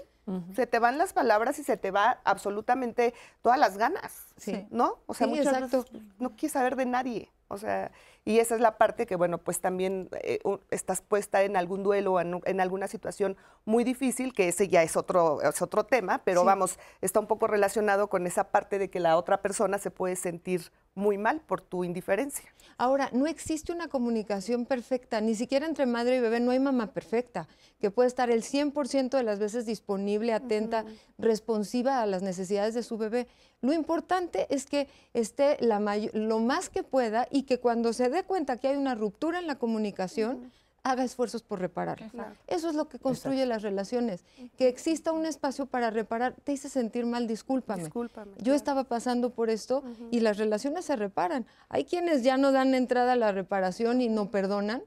se 0.55 0.67
te 0.67 0.79
van 0.79 0.99
las 0.99 1.13
palabras 1.13 1.59
y 1.59 1.65
se 1.65 1.77
te 1.77 1.91
va 1.91 2.21
absolutamente 2.25 3.15
todas 3.43 3.59
las 3.59 3.79
ganas, 3.79 4.27
sí. 4.37 4.67
¿no? 4.71 4.99
O 5.07 5.15
sea, 5.15 5.27
muchas 5.27 5.61
veces 5.61 5.85
no 6.19 6.37
quieres 6.37 6.53
saber 6.53 6.77
de 6.77 6.87
nadie. 6.87 7.33
O 7.49 7.57
sea, 7.57 7.91
y 8.25 8.41
esa 8.41 8.55
es 8.55 8.61
la 8.61 8.77
parte 8.77 9.07
que, 9.07 9.17
bueno, 9.17 9.39
pues 9.39 9.61
también 9.61 10.09
eh, 10.23 10.41
estás 10.71 11.01
puesta 11.01 11.43
en 11.43 11.57
algún 11.57 11.83
duelo 11.83 12.15
o 12.15 12.21
en, 12.21 12.61
alguna 12.61 12.89
situación 12.89 13.37
muy 13.65 13.85
difícil, 13.85 14.33
que 14.33 14.49
ese 14.49 14.69
ya 14.69 14.83
es 14.83 14.97
otro, 14.97 15.41
es 15.43 15.63
otro 15.63 15.85
tema, 15.85 16.23
pero 16.25 16.45
vamos, 16.45 16.79
está 17.01 17.21
un 17.21 17.27
poco 17.27 17.47
relacionado 17.47 18.09
con 18.09 18.27
esa 18.27 18.51
parte 18.51 18.79
de 18.79 18.91
que 18.91 19.01
la 19.01 19.17
otra 19.17 19.41
persona 19.41 19.79
se 19.79 19.91
puede 19.91 20.17
sentir 20.17 20.71
muy 20.95 21.17
mal 21.17 21.41
por 21.41 21.61
tu 21.61 21.85
indiferencia. 21.85 22.45
Ahora, 22.77 23.09
no 23.13 23.27
existe 23.27 23.73
una 23.73 23.89
comunicación 23.89 24.67
perfecta, 24.67 25.21
ni 25.21 25.35
siquiera 25.35 25.67
entre 25.67 25.87
madre 25.87 26.17
y 26.17 26.21
bebé 26.21 26.41
no 26.41 26.51
hay 26.51 26.61
mamá 26.61 26.93
perfecta, 26.93 27.49
que 27.81 27.91
puede 27.91 28.09
estar 28.09 28.31
el 28.31 28.43
100% 28.43 29.11
de 29.11 29.23
las 29.23 29.39
veces 29.39 29.65
disponible, 29.65 30.33
atenta, 30.33 30.85
responsiva 31.17 32.03
a 32.03 32.07
las 32.07 32.23
necesidades 32.23 32.75
de 32.75 32.83
su 32.83 32.99
bebé. 32.99 33.27
Lo 33.61 33.73
importante 33.73 34.47
es 34.55 34.67
que 34.67 34.89
esté 35.15 35.57
la 35.61 35.79
lo 36.13 36.39
más 36.41 36.69
que 36.69 36.83
pueda 36.83 37.27
y 37.31 37.43
que 37.43 37.59
cuando 37.59 37.93
se 37.93 38.08
dé 38.11 38.25
cuenta 38.25 38.57
que 38.57 38.69
hay 38.69 38.77
una 38.77 38.95
ruptura 38.95 39.39
en 39.39 39.47
la 39.47 39.57
comunicación, 39.57 40.53
haga 40.83 41.05
esfuerzos 41.05 41.43
por 41.43 41.61
reparar. 41.61 42.11
Eso 42.47 42.69
es 42.69 42.75
lo 42.75 42.89
que 42.89 42.99
construye 42.99 43.45
las 43.47 43.63
relaciones. 43.63 44.25
Que 44.57 44.69
exista 44.69 45.13
un 45.13 45.27
espacio 45.27 45.67
para 45.67 45.91
reparar, 45.91 46.35
te 46.45 46.53
hice 46.53 46.69
sentir 46.69 47.07
mal, 47.07 47.27
discúlpame. 47.27 47.91
Yo 48.39 48.55
estaba 48.55 48.85
pasando 48.85 49.31
por 49.31 49.51
esto 49.51 49.83
y 50.11 50.21
las 50.21 50.39
relaciones 50.39 50.85
se 50.85 50.97
reparan. 50.97 51.47
Hay 51.69 51.85
quienes 51.85 52.23
ya 52.23 52.37
no 52.37 52.53
dan 52.53 52.75
entrada 52.75 53.13
a 53.13 53.17
la 53.17 53.33
reparación 53.33 54.01
y 54.01 54.09
no 54.09 54.31
perdonan, 54.31 54.83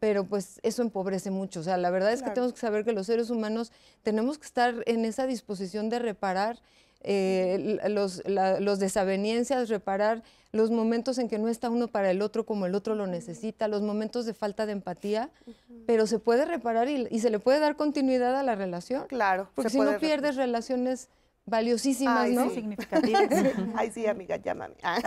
pero 0.00 0.24
pues 0.24 0.60
eso 0.62 0.82
empobrece 0.82 1.30
mucho. 1.30 1.60
O 1.60 1.62
sea, 1.62 1.76
la 1.76 1.90
verdad 1.90 2.12
es 2.12 2.22
que 2.22 2.30
tenemos 2.30 2.52
que 2.52 2.60
saber 2.60 2.84
que 2.84 2.92
los 2.92 3.06
seres 3.06 3.30
humanos 3.30 3.72
tenemos 4.02 4.38
que 4.38 4.46
estar 4.46 4.82
en 4.86 5.04
esa 5.04 5.26
disposición 5.26 5.88
de 5.88 5.98
reparar 5.98 6.60
eh, 7.04 7.78
los, 7.88 8.22
los 8.26 8.78
desavenencias, 8.78 9.68
reparar 9.68 10.22
los 10.52 10.70
momentos 10.70 11.18
en 11.18 11.28
que 11.28 11.38
no 11.38 11.48
está 11.48 11.68
uno 11.68 11.88
para 11.88 12.10
el 12.10 12.22
otro 12.22 12.46
como 12.46 12.64
el 12.66 12.74
otro 12.74 12.94
lo 12.94 13.08
necesita, 13.08 13.66
los 13.66 13.82
momentos 13.82 14.24
de 14.24 14.34
falta 14.34 14.66
de 14.66 14.72
empatía, 14.72 15.28
pero 15.84 16.06
se 16.06 16.20
puede 16.20 16.44
reparar 16.44 16.88
y, 16.88 17.18
se 17.18 17.28
le 17.28 17.40
puede 17.40 17.58
dar 17.58 17.74
continuidad 17.74 18.36
a 18.36 18.42
la 18.44 18.54
relación. 18.54 19.06
Claro. 19.08 19.48
Porque 19.56 19.70
si 19.70 19.80
no 19.80 19.98
pierdes 19.98 20.36
relaciones 20.36 21.08
valiosísimas, 21.46 22.30
¿no? 22.30 22.48
Sí. 22.48 22.56
Significativas. 22.56 23.28
Ay, 23.76 23.90
sí, 23.90 24.06
amiga, 24.06 24.36
llámame. 24.36 24.74
Ah. 24.82 24.98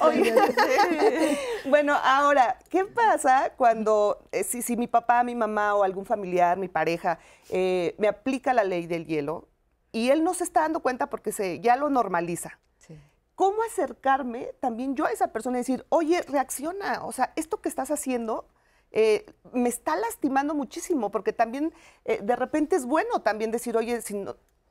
bueno, 1.68 1.94
ahora, 2.02 2.58
¿qué 2.70 2.84
pasa 2.84 3.52
cuando, 3.56 4.26
eh, 4.32 4.44
si, 4.44 4.62
si, 4.62 4.76
mi 4.76 4.86
papá, 4.86 5.22
mi 5.24 5.34
mamá 5.34 5.74
o 5.74 5.84
algún 5.84 6.06
familiar, 6.06 6.56
mi 6.58 6.68
pareja, 6.68 7.18
eh, 7.50 7.94
me 7.98 8.08
aplica 8.08 8.54
la 8.54 8.64
ley 8.64 8.86
del 8.86 9.06
hielo 9.06 9.48
y 9.92 10.10
él 10.10 10.24
no 10.24 10.34
se 10.34 10.44
está 10.44 10.60
dando 10.60 10.80
cuenta 10.80 11.10
porque 11.10 11.32
se, 11.32 11.60
ya 11.60 11.76
lo 11.76 11.90
normaliza? 11.90 12.58
¿Cómo 13.36 13.64
acercarme 13.64 14.52
también 14.60 14.94
yo 14.94 15.06
a 15.06 15.10
esa 15.10 15.32
persona 15.32 15.58
y 15.58 15.62
decir, 15.62 15.84
oye, 15.88 16.22
reacciona, 16.22 17.04
o 17.04 17.10
sea, 17.10 17.32
esto 17.34 17.60
que 17.60 17.68
estás 17.68 17.90
haciendo 17.90 18.46
eh, 18.96 19.26
me 19.52 19.68
está 19.68 19.96
lastimando 19.96 20.54
muchísimo, 20.54 21.10
porque 21.10 21.32
también 21.32 21.74
eh, 22.04 22.20
de 22.22 22.36
repente 22.36 22.76
es 22.76 22.86
bueno 22.86 23.22
también 23.22 23.50
decir, 23.50 23.76
oye, 23.76 23.98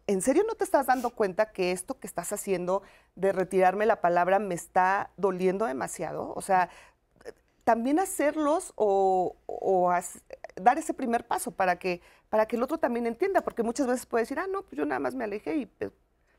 ¿en 0.07 0.21
serio 0.21 0.45
no 0.47 0.55
te 0.55 0.63
estás 0.63 0.85
dando 0.85 1.09
cuenta 1.09 1.51
que 1.51 1.73
esto 1.73 1.99
que 1.99 2.07
estás 2.07 2.31
haciendo 2.31 2.83
de 3.15 3.33
retirarme 3.33 3.85
la 3.85 3.99
palabra 3.99 4.39
me 4.39 4.55
está 4.55 5.11
doliendo 5.17 5.65
demasiado? 5.65 6.31
O 6.37 6.41
sea, 6.41 6.69
también 7.65 7.99
hacerlos 7.99 8.71
o, 8.77 9.35
dar 10.55 10.77
ese 10.77 10.93
primer 10.93 11.27
paso 11.27 11.51
para 11.51 11.77
que, 11.77 11.99
para 12.29 12.45
que 12.45 12.55
el 12.55 12.63
otro 12.63 12.77
también 12.77 13.05
entienda, 13.07 13.41
porque 13.41 13.61
muchas 13.61 13.87
veces 13.87 14.05
puede 14.05 14.23
decir, 14.23 14.39
ah, 14.39 14.47
no, 14.49 14.61
pues 14.61 14.77
yo 14.77 14.85
nada 14.85 14.99
más 14.99 15.15
me 15.15 15.25
alejé 15.25 15.57
y 15.57 15.65
pues, 15.65 15.91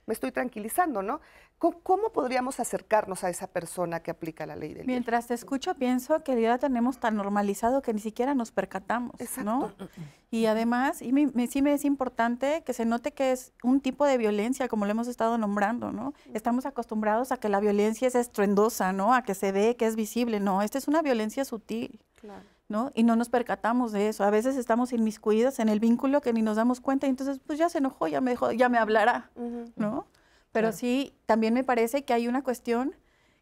me 0.06 0.14
estoy 0.14 0.32
tranquilizando, 0.32 1.02
¿no? 1.02 1.20
¿Cómo, 1.58 2.10
podríamos 2.12 2.60
acercarnos 2.60 3.24
a 3.24 3.30
esa 3.30 3.46
persona 3.46 4.00
que 4.00 4.10
aplica 4.10 4.44
la 4.44 4.54
ley 4.54 4.74
del 4.74 4.86
Mientras 4.86 5.28
te 5.28 5.34
escucho, 5.34 5.74
pienso 5.74 6.22
que 6.22 6.38
ya 6.40 6.50
la 6.50 6.58
tenemos 6.58 6.98
tan 6.98 7.16
normalizado 7.16 7.80
que 7.80 7.94
ni 7.94 8.00
siquiera 8.00 8.34
nos 8.34 8.52
percatamos, 8.52 9.14
¿no? 9.42 9.72
Y 10.30 10.46
además, 10.46 11.00
y 11.00 11.12
sí 11.46 11.62
me 11.62 11.72
es 11.72 11.84
importante 11.84 12.62
que 12.66 12.74
se 12.74 12.84
note 12.84 13.12
que 13.12 13.32
es 13.32 13.52
un 13.62 13.80
tipo 13.80 14.04
de 14.04 14.18
violencia, 14.18 14.68
como 14.68 14.84
lo 14.84 14.90
hemos 14.90 15.08
estado 15.08 15.38
nombrando, 15.38 15.90
¿no? 15.90 16.12
Estamos 16.34 16.66
acostumbrados 16.66 17.32
a 17.32 17.38
que 17.38 17.48
la 17.48 17.60
violencia 17.60 18.08
es 18.08 18.14
estruendosa, 18.14 18.92
¿no? 18.92 19.14
A 19.14 19.22
que 19.22 19.34
se 19.34 19.52
ve, 19.52 19.76
que 19.76 19.86
es 19.86 19.96
visible, 19.96 20.40
no, 20.40 20.60
esta 20.60 20.76
es 20.76 20.86
una 20.86 21.00
violencia 21.00 21.44
sutil. 21.44 22.00
¿No? 22.74 22.90
Y 22.92 23.04
no 23.04 23.14
nos 23.14 23.28
percatamos 23.28 23.92
de 23.92 24.08
eso. 24.08 24.24
A 24.24 24.30
veces 24.30 24.56
estamos 24.56 24.92
inmiscuidas 24.92 25.60
en 25.60 25.68
el 25.68 25.78
vínculo 25.78 26.20
que 26.20 26.32
ni 26.32 26.42
nos 26.42 26.56
damos 26.56 26.80
cuenta 26.80 27.06
y 27.06 27.10
entonces 27.10 27.38
pues 27.46 27.56
ya 27.56 27.68
se 27.68 27.78
enojó, 27.78 28.08
ya 28.08 28.20
me 28.20 28.32
dejó, 28.32 28.50
ya 28.50 28.68
me 28.68 28.78
hablará, 28.78 29.30
¿no? 29.76 30.08
Pero 30.50 30.72
sí, 30.72 31.14
también 31.24 31.54
me 31.54 31.62
parece 31.62 32.04
que 32.04 32.12
hay 32.12 32.26
una 32.26 32.42
cuestión 32.42 32.96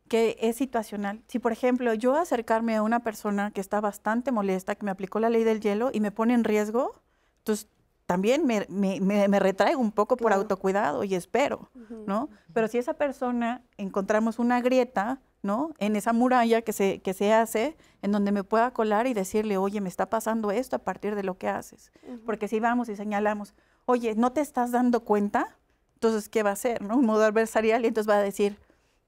que 0.07 0.37
es 0.39 0.57
situacional. 0.57 1.23
Si, 1.29 1.39
por 1.39 1.51
ejemplo, 1.51 1.95
yo 1.95 2.15
acercarme 2.15 2.77
a 2.77 2.83
una 2.83 3.01
persona 3.01 3.53
que 3.53 3.63
está 3.63 3.81
bastante 3.81 4.33
molesta, 4.33 4.75
que 4.75 4.85
me 4.85 4.91
aplicó 4.91 5.19
la 5.19 5.31
ley 5.31 5.45
del 5.45 5.61
hielo 5.61 5.89
y 5.95 6.01
me 6.01 6.11
pone 6.11 6.35
en 6.35 6.45
riesgo, 6.45 7.01
entonces 7.39 7.69
también 8.05 8.45
me, 8.45 8.67
me, 8.69 9.39
retraigo 9.39 9.81
un 9.81 9.93
poco 9.93 10.19
por 10.19 10.35
autocuidado 10.35 11.05
y 11.05 11.15
espero, 11.15 11.71
¿no? 12.07 12.29
Pero 12.53 12.69
si 12.69 12.77
esa 12.77 12.93
persona 12.93 13.63
encontramos 13.79 14.39
una 14.39 14.61
grieta, 14.61 15.21
¿no? 15.43 15.75
En 15.79 15.97
esa 15.97 16.13
muralla 16.13 16.63
que 16.63 16.73
se, 16.73 17.01
que 17.01 17.15
se 17.15 17.33
hace, 17.33 17.77
en 18.01 18.13
donde 18.13 18.33
me 18.33 18.45
pueda 18.45 18.71
colar 18.71 19.07
y 19.07 19.15
decirle, 19.15 19.57
oye, 19.57 19.81
me 19.81 19.89
está 19.89 20.09
pasando 20.09 20.51
esto 20.51 20.77
a 20.77 20.79
partir 20.79 21.15
de 21.15 21.25
lo 21.25 21.37
que 21.37 21.49
haces. 21.49 21.93
Porque 22.25 22.49
si 22.49 22.61
vamos 22.61 22.89
y 22.89 22.97
señalamos, 22.97 23.55
oye, 23.85 24.15
¿no 24.15 24.33
te 24.33 24.41
estás 24.41 24.71
dando 24.71 25.01
cuenta? 25.01 25.59
Entonces, 25.95 26.29
¿qué 26.29 26.43
va 26.43 26.51
a 26.51 26.55
hacer? 26.55 26.83
¿no? 26.83 26.97
Un 26.97 27.07
modo 27.07 27.25
adversarial 27.25 27.85
y 27.85 27.89
entonces 27.89 28.09
va 28.09 28.19
a 28.19 28.23
decir, 28.23 28.57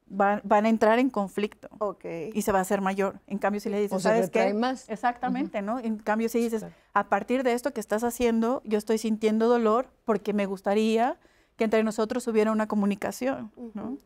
van, 0.06 0.42
a 0.44 0.68
entrar 0.68 0.98
en 0.98 1.10
conflicto 1.10 1.68
y 2.32 2.42
se 2.42 2.52
va 2.52 2.58
a 2.58 2.62
hacer 2.62 2.80
mayor. 2.80 3.20
En 3.26 3.38
cambio, 3.38 3.60
si 3.60 3.68
le 3.68 3.80
dices, 3.80 4.02
¿sabes 4.02 4.30
qué? 4.30 4.52
más. 4.54 4.88
Exactamente, 4.88 5.62
¿no? 5.62 5.78
En 5.78 5.98
cambio, 5.98 6.28
si 6.28 6.40
dices, 6.40 6.66
a 6.92 7.08
partir 7.08 7.42
de 7.42 7.52
esto 7.52 7.72
que 7.72 7.80
estás 7.80 8.04
haciendo, 8.04 8.62
yo 8.64 8.78
estoy 8.78 8.98
sintiendo 8.98 9.48
dolor 9.48 9.88
porque 10.04 10.32
me 10.32 10.46
gustaría 10.46 11.18
que 11.56 11.64
entre 11.64 11.82
nosotros 11.84 12.26
hubiera 12.26 12.50
una 12.52 12.66
comunicación, 12.66 13.52
¿no? 13.74 13.98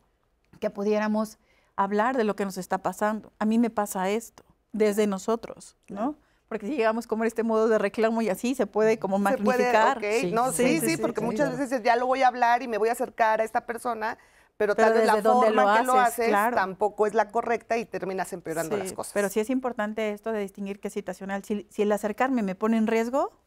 Que 0.60 0.70
pudiéramos 0.70 1.38
hablar 1.78 2.16
de 2.16 2.24
lo 2.24 2.34
que 2.34 2.44
nos 2.44 2.58
está 2.58 2.78
pasando. 2.78 3.32
A 3.38 3.44
mí 3.44 3.58
me 3.58 3.70
pasa 3.70 4.10
esto, 4.10 4.44
desde 4.72 5.06
nosotros, 5.06 5.76
¿no? 5.88 6.16
Porque 6.48 6.66
si 6.66 6.76
llegamos 6.76 7.06
como 7.06 7.22
en 7.24 7.28
este 7.28 7.42
modo 7.42 7.68
de 7.68 7.78
reclamo 7.78 8.20
y 8.20 8.30
así, 8.30 8.54
se 8.54 8.66
puede 8.66 8.98
como 8.98 9.18
magnificar. 9.18 10.00
sí, 10.02 10.32
no, 10.32 10.50
sí, 10.50 10.80
sí, 10.80 10.96
porque 10.96 11.20
muchas 11.20 11.56
veces 11.56 11.82
ya 11.82 11.94
lo 11.94 12.06
voy 12.06 12.22
a 12.22 12.28
hablar 12.28 12.62
y 12.62 12.68
me 12.68 12.78
voy 12.78 12.88
a 12.88 12.92
acercar 12.92 13.40
a 13.40 13.44
esta 13.44 13.64
persona, 13.64 14.18
pero, 14.56 14.74
tal 14.74 14.92
vez 14.92 15.06
la 15.06 15.22
forma 15.22 15.78
que 15.78 15.86
lo 15.86 15.92
haces 16.00 16.32
tampoco 16.32 17.06
es 17.06 17.14
la 17.14 17.28
correcta 17.28 17.78
y 17.78 17.84
terminas 17.84 18.32
empeorando 18.32 18.76
las 18.76 18.92
cosas. 18.92 19.12
Pero 19.12 19.28
sí 19.28 19.38
es 19.38 19.50
importante 19.50 20.10
esto 20.10 20.32
de 20.32 20.40
distinguir 20.40 20.80
qué 20.80 20.88
es 20.88 20.94
situacional. 20.94 21.44
Si, 21.44 21.64
el 21.76 21.92
acercarme 21.92 22.42
me 22.42 22.56
pone 22.56 22.76
en 22.76 22.88
riesgo, 22.88 23.38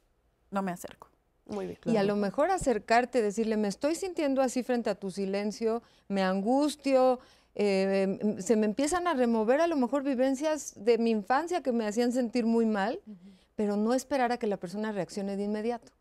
no 0.51 0.61
me 0.61 0.71
acerco. 0.71 1.09
Muy 1.47 1.65
bien. 1.65 1.79
Y 1.83 1.97
a 1.97 2.03
lo 2.03 2.15
mejor 2.15 2.49
acercarte, 2.49 3.21
decirle, 3.21 3.57
me 3.57 3.67
estoy 3.67 3.95
sintiendo 3.95 4.41
así 4.41 4.63
frente 4.63 4.89
a 4.89 4.95
tu 4.95 5.11
silencio, 5.11 5.83
me 6.07 6.23
angustio, 6.23 7.19
eh, 7.55 8.37
se 8.39 8.55
me 8.55 8.65
empiezan 8.65 9.07
a 9.07 9.13
remover 9.13 9.61
a 9.61 9.67
lo 9.67 9.75
mejor 9.75 10.03
vivencias 10.03 10.73
de 10.75 10.97
mi 10.97 11.11
infancia 11.11 11.61
que 11.61 11.71
me 11.71 11.85
hacían 11.85 12.11
sentir 12.11 12.45
muy 12.45 12.65
mal, 12.65 12.99
pero 13.55 13.75
no 13.75 13.93
esperar 13.93 14.31
a 14.31 14.37
que 14.37 14.47
la 14.47 14.57
persona 14.57 14.91
reaccione 14.91 15.35
de 15.35 15.43
inmediato. 15.43 15.91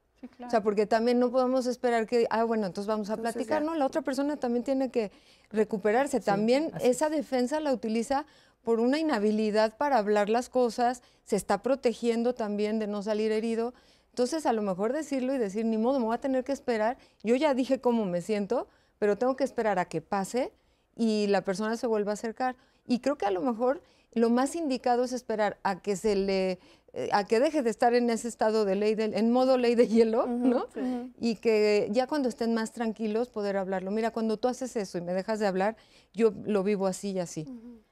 O 0.44 0.50
sea, 0.50 0.62
porque 0.62 0.86
también 0.86 1.18
no 1.18 1.30
podemos 1.30 1.66
esperar 1.66 2.06
que, 2.06 2.26
ah, 2.30 2.44
bueno, 2.44 2.66
entonces 2.66 2.86
vamos 2.86 3.08
a 3.10 3.16
platicar, 3.16 3.62
¿no? 3.62 3.74
La 3.74 3.86
otra 3.86 4.02
persona 4.02 4.36
también 4.36 4.64
tiene 4.64 4.90
que 4.90 5.10
recuperarse. 5.50 6.20
también 6.20 6.72
esa 6.80 7.08
defensa 7.08 7.58
la 7.60 7.72
utiliza 7.72 8.26
por 8.62 8.80
una 8.80 8.98
inhabilidad 8.98 9.76
para 9.78 9.96
hablar 9.96 10.28
las 10.28 10.50
cosas, 10.50 11.02
se 11.24 11.36
está 11.36 11.62
protegiendo 11.62 12.34
también 12.34 12.78
de 12.78 12.86
no 12.86 13.02
salir 13.02 13.32
herido. 13.32 13.72
Entonces, 14.10 14.44
a 14.44 14.52
lo 14.52 14.60
mejor 14.60 14.92
decirlo 14.92 15.34
y 15.34 15.38
decir, 15.38 15.64
ni 15.64 15.78
modo, 15.78 15.98
me 15.98 16.06
voy 16.06 16.14
a 16.14 16.20
tener 16.20 16.44
que 16.44 16.52
esperar. 16.52 16.98
Yo 17.22 17.36
ya 17.36 17.54
dije 17.54 17.80
cómo 17.80 18.04
me 18.04 18.20
siento, 18.20 18.68
pero 18.98 19.16
tengo 19.16 19.36
que 19.36 19.44
esperar 19.44 19.78
a 19.78 19.86
que 19.86 20.02
pase 20.02 20.52
y 21.00 21.28
la 21.28 21.40
persona 21.40 21.78
se 21.78 21.86
vuelva 21.86 22.12
a 22.12 22.14
acercar. 22.14 22.56
Y 22.86 22.98
creo 22.98 23.16
que 23.16 23.24
a 23.24 23.30
lo 23.30 23.40
mejor 23.40 23.80
lo 24.12 24.28
más 24.28 24.54
indicado 24.54 25.02
es 25.02 25.12
esperar 25.12 25.58
a 25.62 25.80
que 25.80 25.96
se 25.96 26.14
le 26.14 26.58
eh, 26.92 27.08
a 27.12 27.24
que 27.24 27.40
deje 27.40 27.62
de 27.62 27.70
estar 27.70 27.94
en 27.94 28.10
ese 28.10 28.28
estado 28.28 28.66
de 28.66 28.74
ley, 28.74 28.94
en 28.98 29.30
modo 29.30 29.56
ley 29.56 29.76
de 29.76 29.88
hielo, 29.88 30.26
¿no? 30.26 30.66
Y 31.18 31.36
que 31.36 31.88
ya 31.90 32.06
cuando 32.06 32.28
estén 32.28 32.52
más 32.52 32.72
tranquilos 32.72 33.30
poder 33.30 33.56
hablarlo. 33.56 33.90
Mira, 33.90 34.10
cuando 34.10 34.36
tú 34.36 34.48
haces 34.48 34.76
eso 34.76 34.98
y 34.98 35.00
me 35.00 35.14
dejas 35.14 35.38
de 35.38 35.46
hablar, 35.46 35.76
yo 36.12 36.34
lo 36.44 36.62
vivo 36.64 36.86
así 36.86 37.12
y 37.12 37.18
así. 37.18 37.46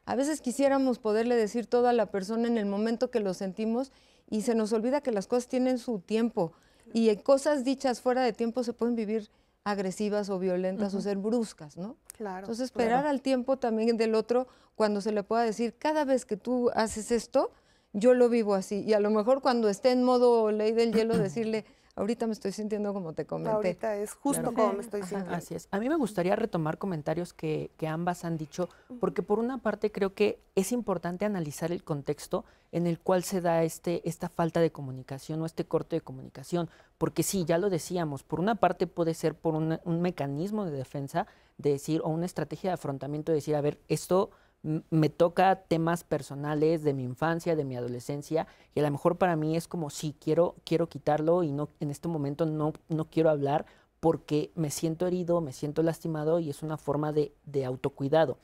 A 0.05 0.15
veces 0.15 0.43
quisiéramos 0.43 0.99
poderle 0.99 1.35
decir 1.35 1.67
todo 1.67 1.89
a 1.89 1.95
la 1.95 2.07
persona 2.07 2.47
en 2.47 2.59
el 2.59 2.67
momento 2.67 3.11
que 3.11 3.21
lo 3.21 3.33
sentimos 3.33 3.91
y 4.29 4.43
se 4.43 4.55
nos 4.55 4.75
olvida 4.75 5.01
que 5.01 5.13
las 5.13 5.27
cosas 5.27 5.49
tienen 5.49 5.79
su 5.79 6.01
tiempo 6.01 6.53
y 6.93 7.15
cosas 7.17 7.65
dichas 7.65 8.03
fuera 8.03 8.23
de 8.23 8.35
tiempo 8.35 8.65
se 8.65 8.75
pueden 8.75 8.97
vivir 8.97 9.31
agresivas 9.65 10.29
o 10.29 10.39
violentas 10.39 10.93
o 10.95 11.01
ser 11.01 11.17
bruscas, 11.17 11.79
¿no? 11.79 11.97
Claro. 12.19 12.41
Entonces 12.41 12.65
esperar 12.65 13.07
al 13.07 13.23
tiempo 13.23 13.59
también 13.59 13.97
del 13.97 14.17
otro 14.17 14.49
cuando 14.75 15.01
se 15.01 15.13
le 15.13 15.23
pueda 15.23 15.45
decir, 15.45 15.75
cada 15.79 16.05
vez 16.05 16.25
que 16.25 16.37
tú 16.37 16.71
haces 16.75 17.13
esto, 17.13 17.53
yo 17.93 18.13
lo 18.15 18.29
vivo 18.29 18.55
así. 18.55 18.83
Y 18.83 18.93
a 18.93 19.01
lo 19.01 19.11
mejor 19.11 19.41
cuando 19.41 19.69
esté 19.69 19.93
en 19.93 20.03
modo 20.03 20.51
ley 20.51 20.73
del 20.73 20.93
hielo, 20.93 21.17
decirle, 21.19 21.65
ahorita 21.95 22.27
me 22.27 22.33
estoy 22.33 22.51
sintiendo 22.51 22.93
como 22.93 23.13
te 23.13 23.25
comenté. 23.25 23.51
Ahorita 23.51 23.97
es 23.97 24.15
justo 24.15 24.53
como 24.53 24.73
me 24.73 24.81
estoy 24.81 25.03
sintiendo. 25.03 25.33
así 25.33 25.55
es. 25.55 25.69
A 25.71 25.79
mí 25.79 25.89
me 25.89 25.95
gustaría 25.95 26.35
retomar 26.35 26.79
comentarios 26.79 27.33
que, 27.33 27.71
que, 27.77 27.87
ambas 27.87 28.25
han 28.25 28.37
dicho, 28.37 28.69
porque 29.01 29.23
por 29.23 29.39
una 29.39 29.59
parte 29.59 29.93
creo 29.93 30.15
que 30.15 30.41
es 30.57 30.73
importante 30.73 31.25
analizar 31.25 31.71
el 31.71 31.85
contexto 31.85 32.45
en 32.71 32.87
el 32.87 32.99
cual 32.99 33.25
se 33.25 33.41
da 33.41 33.63
este, 33.63 34.09
esta 34.09 34.29
falta 34.29 34.61
de 34.61 34.71
comunicación 34.71 35.41
o 35.41 35.47
este 35.47 35.65
corte 35.65 35.97
de 35.97 36.01
comunicación. 36.01 36.69
Porque 36.99 37.23
sí, 37.23 37.45
ya 37.45 37.59
lo 37.59 37.71
decíamos, 37.71 38.23
por 38.23 38.41
una 38.41 38.57
parte 38.57 38.87
puede 38.87 39.15
ser 39.15 39.35
por 39.35 39.55
un, 39.55 39.79
un 39.85 40.03
mecanismo 40.03 40.65
de 40.65 40.73
defensa, 40.73 41.27
de 41.59 41.71
decir, 41.71 42.01
o 42.05 42.09
una 42.09 42.27
estrategia 42.27 42.71
de 42.71 42.75
afrontamiento, 42.75 43.33
de 43.33 43.37
decir, 43.37 43.57
a 43.57 43.61
ver, 43.61 43.79
esto 43.89 44.31
me 44.63 45.09
toca 45.09 45.63
temas 45.63 46.05
personales 46.05 46.83
de 46.83 46.93
mi 46.93 47.05
infancia, 47.05 47.55
de 47.55 47.65
mi 47.65 47.77
adolescencia, 47.77 48.47
y 48.75 48.81
a 48.81 48.83
lo 48.83 48.91
mejor 48.91 49.17
para 49.17 49.37
mí 49.37 49.57
es 49.57 49.69
como, 49.69 49.91
sí, 49.91 50.17
quiero, 50.21 50.57
quiero 50.65 50.89
quitarlo 50.89 51.43
y 51.43 51.53
no, 51.53 51.69
en 51.81 51.91
este 51.91 52.09
momento 52.09 52.45
no, 52.47 52.73
no 52.89 53.05
quiero 53.07 53.31
hablar 53.31 53.67
porque 54.01 54.51
me 54.55 54.71
siento 54.71 55.07
herido, 55.07 55.41
me 55.41 55.53
siento 55.53 55.83
lastimado 55.83 56.39
y 56.39 56.51
es 56.51 56.63
una 56.63 56.77
forma 56.77 57.13
de, 57.13 57.33
de 57.47 57.65
autocuidado. 57.65 58.39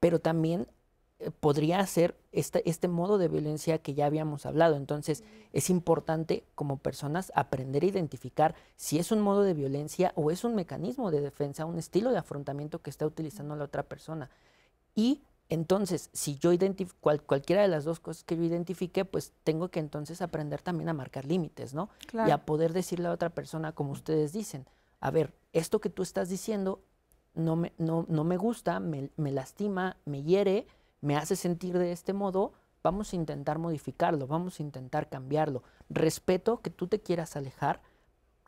Pero 0.00 0.20
también 0.20 0.66
podría 1.40 1.84
ser 1.86 2.16
este, 2.32 2.68
este 2.68 2.88
modo 2.88 3.18
de 3.18 3.28
violencia 3.28 3.78
que 3.78 3.94
ya 3.94 4.06
habíamos 4.06 4.44
hablado. 4.44 4.76
Entonces, 4.76 5.24
es 5.52 5.70
importante 5.70 6.44
como 6.54 6.76
personas 6.76 7.32
aprender 7.34 7.82
a 7.82 7.86
identificar 7.86 8.54
si 8.76 8.98
es 8.98 9.10
un 9.10 9.20
modo 9.20 9.42
de 9.42 9.54
violencia 9.54 10.12
o 10.14 10.30
es 10.30 10.44
un 10.44 10.54
mecanismo 10.54 11.10
de 11.10 11.22
defensa, 11.22 11.64
un 11.64 11.78
estilo 11.78 12.10
de 12.10 12.18
afrontamiento 12.18 12.82
que 12.82 12.90
está 12.90 13.06
utilizando 13.06 13.56
la 13.56 13.64
otra 13.64 13.82
persona. 13.84 14.30
Y 14.94 15.22
entonces, 15.48 16.10
si 16.12 16.36
yo 16.36 16.52
identifico 16.52 17.10
cualquiera 17.24 17.62
de 17.62 17.68
las 17.68 17.84
dos 17.84 18.00
cosas 18.00 18.24
que 18.24 18.36
yo 18.36 18.42
identifique, 18.42 19.04
pues 19.04 19.32
tengo 19.44 19.68
que 19.68 19.80
entonces 19.80 20.20
aprender 20.20 20.60
también 20.60 20.88
a 20.88 20.94
marcar 20.94 21.24
límites, 21.24 21.72
¿no? 21.72 21.88
Y 22.12 22.30
a 22.30 22.44
poder 22.44 22.72
decirle 22.72 23.08
a 23.08 23.12
otra 23.12 23.30
persona, 23.30 23.72
como 23.72 23.92
ustedes 23.92 24.32
dicen, 24.32 24.66
a 25.00 25.10
ver, 25.10 25.32
esto 25.52 25.80
que 25.80 25.88
tú 25.88 26.02
estás 26.02 26.28
diciendo 26.28 26.80
no 27.34 27.54
me, 27.54 27.72
no, 27.78 28.06
no 28.08 28.24
me 28.24 28.36
gusta, 28.36 28.80
me, 28.80 29.10
me 29.16 29.30
lastima, 29.30 29.98
me 30.04 30.22
hiere, 30.22 30.66
me 31.00 31.16
hace 31.16 31.36
sentir 31.36 31.78
de 31.78 31.92
este 31.92 32.12
modo, 32.12 32.52
vamos 32.82 33.12
a 33.12 33.16
intentar 33.16 33.58
modificarlo, 33.58 34.26
vamos 34.26 34.60
a 34.60 34.62
intentar 34.62 35.08
cambiarlo. 35.08 35.62
Respeto 35.88 36.60
que 36.60 36.70
tú 36.70 36.86
te 36.86 37.00
quieras 37.00 37.36
alejar, 37.36 37.80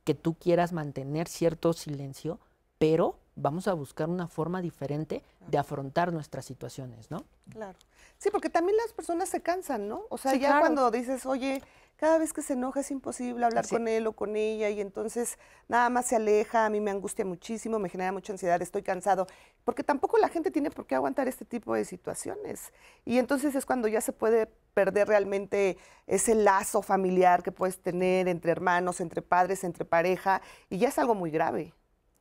que 0.05 0.15
tú 0.15 0.35
quieras 0.35 0.73
mantener 0.73 1.29
cierto 1.29 1.73
silencio, 1.73 2.41
pero 2.79 3.19
vamos 3.35 3.69
a 3.69 3.73
buscar 3.73 4.09
una 4.09 4.29
forma 4.29 4.63
diferente 4.63 5.23
de 5.47 5.59
afrontar 5.59 6.13
nuestras 6.13 6.45
situaciones, 6.45 7.11
¿no? 7.11 7.25
Claro. 7.51 7.79
Sí, 8.19 8.31
porque 8.31 8.51
también 8.51 8.77
las 8.77 8.93
personas 8.93 9.29
se 9.29 9.41
cansan, 9.41 9.89
¿no? 9.89 10.03
O 10.11 10.19
sea, 10.19 10.35
ya 10.35 10.61
cuando 10.61 10.91
dices, 10.91 11.25
oye, 11.27 11.63
cada 11.99 12.19
vez 12.19 12.33
que 12.33 12.43
se 12.43 12.53
enoja 12.53 12.81
es 12.81 12.93
imposible 12.93 13.45
hablar 13.45 13.67
con 13.69 13.89
él 13.89 14.07
o 14.07 14.13
con 14.13 14.37
ella 14.37 14.71
y 14.71 14.81
entonces 14.81 15.37
nada 15.67 15.91
más 15.91 16.07
se 16.07 16.15
aleja, 16.15 16.65
a 16.65 16.71
mí 16.71 16.81
me 16.81 16.93
angustia 16.93 17.25
muchísimo, 17.25 17.81
me 17.81 17.89
genera 17.89 18.13
mucha 18.13 18.33
ansiedad, 18.33 18.63
estoy 18.63 18.83
cansado, 18.83 19.27
porque 19.65 19.83
tampoco 19.83 20.17
la 20.19 20.29
gente 20.29 20.53
tiene 20.53 20.71
por 20.71 20.87
qué 20.87 20.95
aguantar 20.95 21.27
este 21.27 21.45
tipo 21.45 21.75
de 21.75 21.85
situaciones. 21.85 22.73
Y 23.05 23.19
entonces 23.19 23.57
es 23.57 23.67
cuando 23.67 23.89
ya 23.89 24.01
se 24.01 24.13
puede 24.13 24.47
perder 24.75 25.09
realmente 25.09 25.77
ese 26.07 26.37
lazo 26.37 26.83
familiar 26.83 27.43
que 27.43 27.51
puedes 27.51 27.83
tener 27.83 28.29
entre 28.29 28.53
hermanos, 28.53 29.01
entre 29.01 29.21
padres, 29.21 29.65
entre 29.65 29.85
pareja, 29.85 30.41
y 30.71 30.79
ya 30.79 30.89
es 30.89 30.99
algo 31.01 31.17
muy 31.17 31.33
grave. 31.33 31.75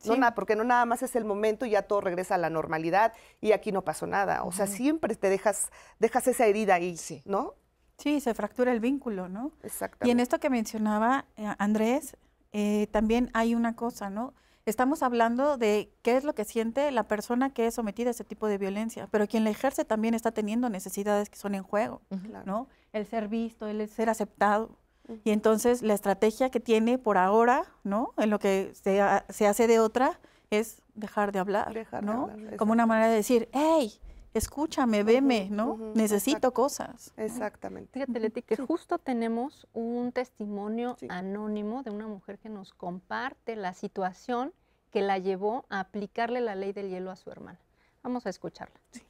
No, 0.04 0.16
nada, 0.16 0.34
porque 0.34 0.56
no 0.56 0.64
nada 0.64 0.84
más 0.86 1.02
es 1.04 1.14
el 1.14 1.24
momento 1.24 1.66
y 1.66 1.70
ya 1.70 1.82
todo 1.82 2.00
regresa 2.00 2.34
a 2.34 2.38
la 2.38 2.50
normalidad 2.50 3.12
y 3.40 3.52
aquí 3.52 3.70
no 3.70 3.82
pasó 3.82 4.06
nada. 4.08 4.42
O 4.42 4.50
sea, 4.50 4.66
siempre 4.66 5.14
te 5.14 5.28
dejas, 5.28 5.70
dejas 6.00 6.26
esa 6.26 6.46
herida 6.46 6.74
ahí, 6.74 6.96
¿no? 7.24 7.54
Sí, 7.98 8.20
se 8.20 8.32
fractura 8.32 8.72
el 8.72 8.80
vínculo, 8.80 9.28
¿no? 9.28 9.52
Exactamente. 9.62 10.08
Y 10.08 10.10
en 10.10 10.20
esto 10.20 10.38
que 10.38 10.50
mencionaba 10.50 11.26
eh, 11.36 11.52
Andrés, 11.58 12.16
eh, 12.52 12.86
también 12.90 13.30
hay 13.34 13.54
una 13.54 13.76
cosa, 13.76 14.08
¿no? 14.08 14.34
Estamos 14.66 15.02
hablando 15.02 15.56
de 15.56 15.92
qué 16.02 16.16
es 16.16 16.24
lo 16.24 16.34
que 16.34 16.44
siente 16.44 16.90
la 16.90 17.04
persona 17.04 17.50
que 17.50 17.66
es 17.66 17.74
sometida 17.74 18.08
a 18.08 18.10
ese 18.10 18.24
tipo 18.24 18.46
de 18.46 18.58
violencia, 18.58 19.08
pero 19.10 19.26
quien 19.26 19.42
la 19.44 19.50
ejerce 19.50 19.84
también 19.84 20.14
está 20.14 20.30
teniendo 20.30 20.68
necesidades 20.68 21.30
que 21.30 21.38
son 21.38 21.54
en 21.54 21.62
juego, 21.62 22.02
¿no? 22.44 22.68
El 22.92 23.06
ser 23.06 23.28
visto, 23.28 23.66
el 23.66 23.88
ser 23.88 24.10
aceptado. 24.10 24.76
Y 25.24 25.30
entonces 25.30 25.80
la 25.80 25.94
estrategia 25.94 26.50
que 26.50 26.60
tiene 26.60 26.98
por 26.98 27.16
ahora, 27.16 27.64
¿no? 27.82 28.12
En 28.18 28.28
lo 28.28 28.38
que 28.38 28.72
se, 28.74 29.00
se 29.30 29.46
hace 29.46 29.66
de 29.66 29.80
otra, 29.80 30.20
es 30.50 30.82
dejar 30.94 31.32
de 31.32 31.38
hablar, 31.38 31.74
¿no? 32.02 32.30
Como 32.58 32.72
una 32.72 32.86
manera 32.86 33.08
de 33.08 33.16
decir, 33.16 33.48
hey, 33.52 33.92
escúchame, 34.38 35.02
veme, 35.02 35.48
¿no? 35.50 35.76
Necesito 35.94 36.52
cosas. 36.52 37.12
Exactamente. 37.16 37.92
Fíjate, 37.92 38.20
Leti, 38.20 38.42
que 38.42 38.56
justo 38.56 38.98
tenemos 38.98 39.68
un 39.72 40.12
testimonio 40.12 40.96
anónimo 41.08 41.82
de 41.82 41.90
una 41.90 42.06
mujer 42.06 42.38
que 42.38 42.48
nos 42.48 42.72
comparte 42.72 43.56
la 43.56 43.74
situación 43.74 44.52
que 44.90 45.02
la 45.02 45.18
llevó 45.18 45.66
a 45.68 45.80
aplicarle 45.80 46.40
la 46.40 46.54
ley 46.54 46.72
del 46.72 46.88
hielo 46.88 47.10
a 47.10 47.16
su 47.16 47.30
hermana. 47.30 47.60
Vamos 48.02 48.26
a 48.26 48.30
escucharla. 48.30 48.80
Sí. 48.90 49.02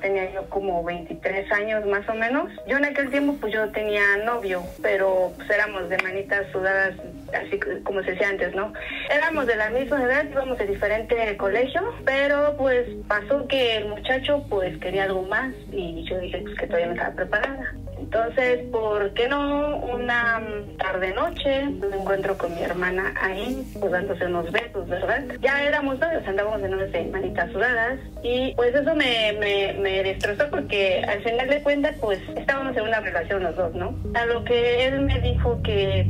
Tenía 0.00 0.30
yo 0.32 0.48
como 0.50 0.84
23 0.84 1.50
años 1.52 1.86
más 1.86 2.08
o 2.08 2.14
menos. 2.14 2.50
Yo 2.66 2.76
en 2.76 2.84
aquel 2.84 3.10
tiempo 3.10 3.36
pues 3.40 3.52
yo 3.52 3.70
tenía 3.70 4.18
novio, 4.24 4.62
pero 4.82 5.32
pues 5.36 5.48
éramos 5.50 5.88
de 5.88 5.98
manitas 5.98 6.46
sudadas, 6.52 6.94
así 7.32 7.58
como 7.82 8.02
se 8.02 8.12
decía 8.12 8.28
antes, 8.28 8.54
¿no? 8.54 8.72
Éramos 9.10 9.46
de 9.46 9.56
la 9.56 9.70
misma 9.70 10.02
edad, 10.02 10.24
íbamos 10.30 10.58
de 10.58 10.66
diferente 10.66 11.36
colegio, 11.36 11.82
pero 12.04 12.56
pues 12.56 12.86
pasó 13.08 13.46
que 13.48 13.76
el 13.76 13.88
muchacho 13.88 14.44
pues 14.48 14.76
quería 14.78 15.04
algo 15.04 15.22
más 15.22 15.52
y 15.72 16.04
yo 16.04 16.18
dije 16.18 16.38
pues 16.42 16.56
que 16.56 16.66
todavía 16.66 16.86
no 16.86 16.92
estaba 16.92 17.14
preparada. 17.14 17.74
Entonces, 17.98 18.62
¿por 18.70 19.12
qué 19.14 19.28
no 19.28 19.76
una 19.78 20.42
tarde-noche 20.78 21.66
me 21.66 21.96
encuentro 21.96 22.36
con 22.36 22.54
mi 22.54 22.62
hermana 22.62 23.14
ahí, 23.20 23.66
pues 23.78 23.92
dándose 23.92 24.26
unos 24.26 24.50
besos, 24.52 24.88
¿verdad? 24.88 25.24
Ya 25.40 25.62
éramos 25.64 25.98
novios, 25.98 26.26
andábamos 26.26 26.60
novios 26.60 26.92
de 26.92 27.04
manitas 27.06 27.50
sudadas 27.52 27.98
y 28.22 28.54
pues 28.54 28.74
eso 28.74 28.94
me, 28.94 29.34
me, 29.40 29.74
me 29.80 30.02
destrozó 30.02 30.48
porque 30.50 31.02
al 31.06 31.22
final 31.22 31.48
de 31.48 31.62
cuentas 31.62 31.96
pues 32.00 32.20
estábamos 32.36 32.76
en 32.76 32.84
una 32.84 33.00
relación 33.00 33.42
los 33.42 33.56
dos, 33.56 33.74
¿no? 33.74 33.96
A 34.14 34.26
lo 34.26 34.44
que 34.44 34.86
él 34.86 35.00
me 35.00 35.20
dijo 35.20 35.60
que 35.62 36.06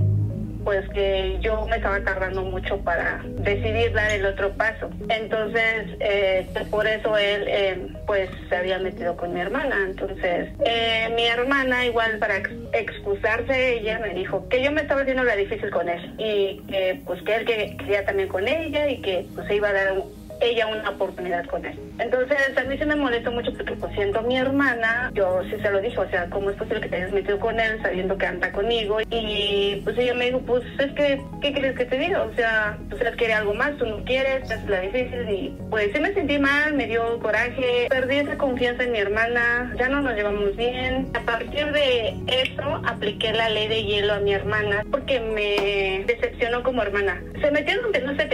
pues 0.67 0.85
que 0.89 1.39
yo 1.43 1.65
me 1.67 1.77
estaba 1.77 2.01
tardando 2.03 2.43
mucho 2.43 2.79
para 2.79 3.21
decidir 3.25 3.93
dar 3.93 4.11
el 4.11 4.27
otro 4.27 4.51
paso. 4.55 4.91
Entonces, 5.09 5.97
eh, 6.01 6.45
por 6.73 6.89
eso 6.89 7.17
él 7.17 7.45
eh, 7.47 7.87
pues 8.05 8.29
se 8.49 8.57
había 8.57 8.81
metido 8.81 9.17
con 9.17 9.33
mi 9.33 9.41
hermana. 9.41 9.77
Entonces, 9.89 10.49
eh, 10.65 11.09
mi 11.15 11.25
hermana 11.25 11.87
igual 11.87 12.19
para 12.19 12.39
excusarse 12.73 13.79
ella 13.79 14.01
me 14.01 14.13
dijo 14.13 14.49
que 14.49 14.61
yo 14.61 14.73
me 14.73 14.81
estaba 14.81 15.03
haciendo 15.03 15.23
la 15.23 15.37
difícil 15.37 15.71
con 15.71 15.89
él 15.89 16.15
y 16.19 16.61
que 16.67 17.01
pues 17.07 17.23
que 17.23 17.37
él 17.37 17.45
quería 17.45 18.05
también 18.05 18.29
con 18.29 18.49
ella 18.49 18.89
y 18.89 19.01
que 19.03 19.25
pues 19.37 19.47
se 19.47 19.55
iba 19.55 19.69
a 19.69 19.73
dar 19.73 19.95
ella 20.41 20.67
una 20.67 20.91
oportunidad 20.91 21.47
con 21.47 21.65
él. 21.65 21.79
Entonces 21.99 22.39
a 22.57 22.65
mí 22.65 22.77
se 22.79 22.87
me 22.87 22.97
molestó 22.97 23.31
mucho 23.33 23.53
porque 23.53 23.75
pues 23.75 23.93
siento 23.95 24.19
a 24.19 24.23
mi 24.23 24.37
hermana, 24.37 25.11
yo 25.15 25.43
sí 25.45 25.57
se 25.61 25.71
lo 25.71 25.81
dije, 25.81 25.99
o 25.99 26.09
sea, 26.11 26.29
¿cómo 26.31 26.51
es 26.51 26.57
posible 26.57 26.81
que 26.81 26.89
te 26.89 26.97
hayas 26.97 27.13
metido 27.13 27.39
con 27.39 27.59
él 27.59 27.81
sabiendo 27.83 28.17
que 28.17 28.27
anda 28.27 28.53
conmigo? 28.53 28.99
Y 29.11 29.81
pues 29.85 29.97
ella 29.99 30.15
me 30.15 30.27
dijo, 30.27 30.41
pues 30.41 30.63
es 30.79 30.93
que, 30.93 31.21
¿qué 31.41 31.53
quieres 31.53 31.77
que 31.77 31.85
te 31.85 31.99
diga? 31.99 32.23
O 32.23 32.35
sea, 32.35 32.79
tú 32.91 32.97
él 32.97 33.17
quiere 33.17 33.35
algo 33.35 33.55
más, 33.55 33.77
tú 33.77 33.87
no 33.87 34.05
quieres, 34.05 34.51
es 34.51 34.65
la 34.69 34.81
difícil 34.81 35.29
y 35.31 35.57
pues 35.71 35.91
sí 35.95 36.01
me 36.01 36.13
sentí 36.13 36.39
mal, 36.39 36.75
me 36.75 36.87
dio 36.87 37.19
coraje, 37.21 37.87
perdí 37.89 38.17
esa 38.17 38.37
confianza 38.37 38.85
en 38.85 38.93
mi 38.93 38.99
hermana, 38.99 39.75
ya 39.79 39.89
no 39.89 40.01
nos 40.01 40.15
llevamos 40.15 40.57
bien. 40.57 41.09
A 41.15 41.21
partir 41.21 41.73
de 41.73 42.15
eso 42.27 42.83
apliqué 42.87 43.33
la 43.33 43.49
ley 43.49 43.69
de 43.69 43.85
hielo 43.85 44.15
a 44.15 44.21
mi 44.21 44.33
hermana 44.33 44.85
porque 44.91 45.21
me 45.21 46.05
decepcionó 46.07 46.63
como 46.63 46.83
hermana. 46.83 47.23
Se 47.41 47.51
metió 47.51 47.81
donde 47.83 48.01
no, 48.01 48.17
se 48.17 48.27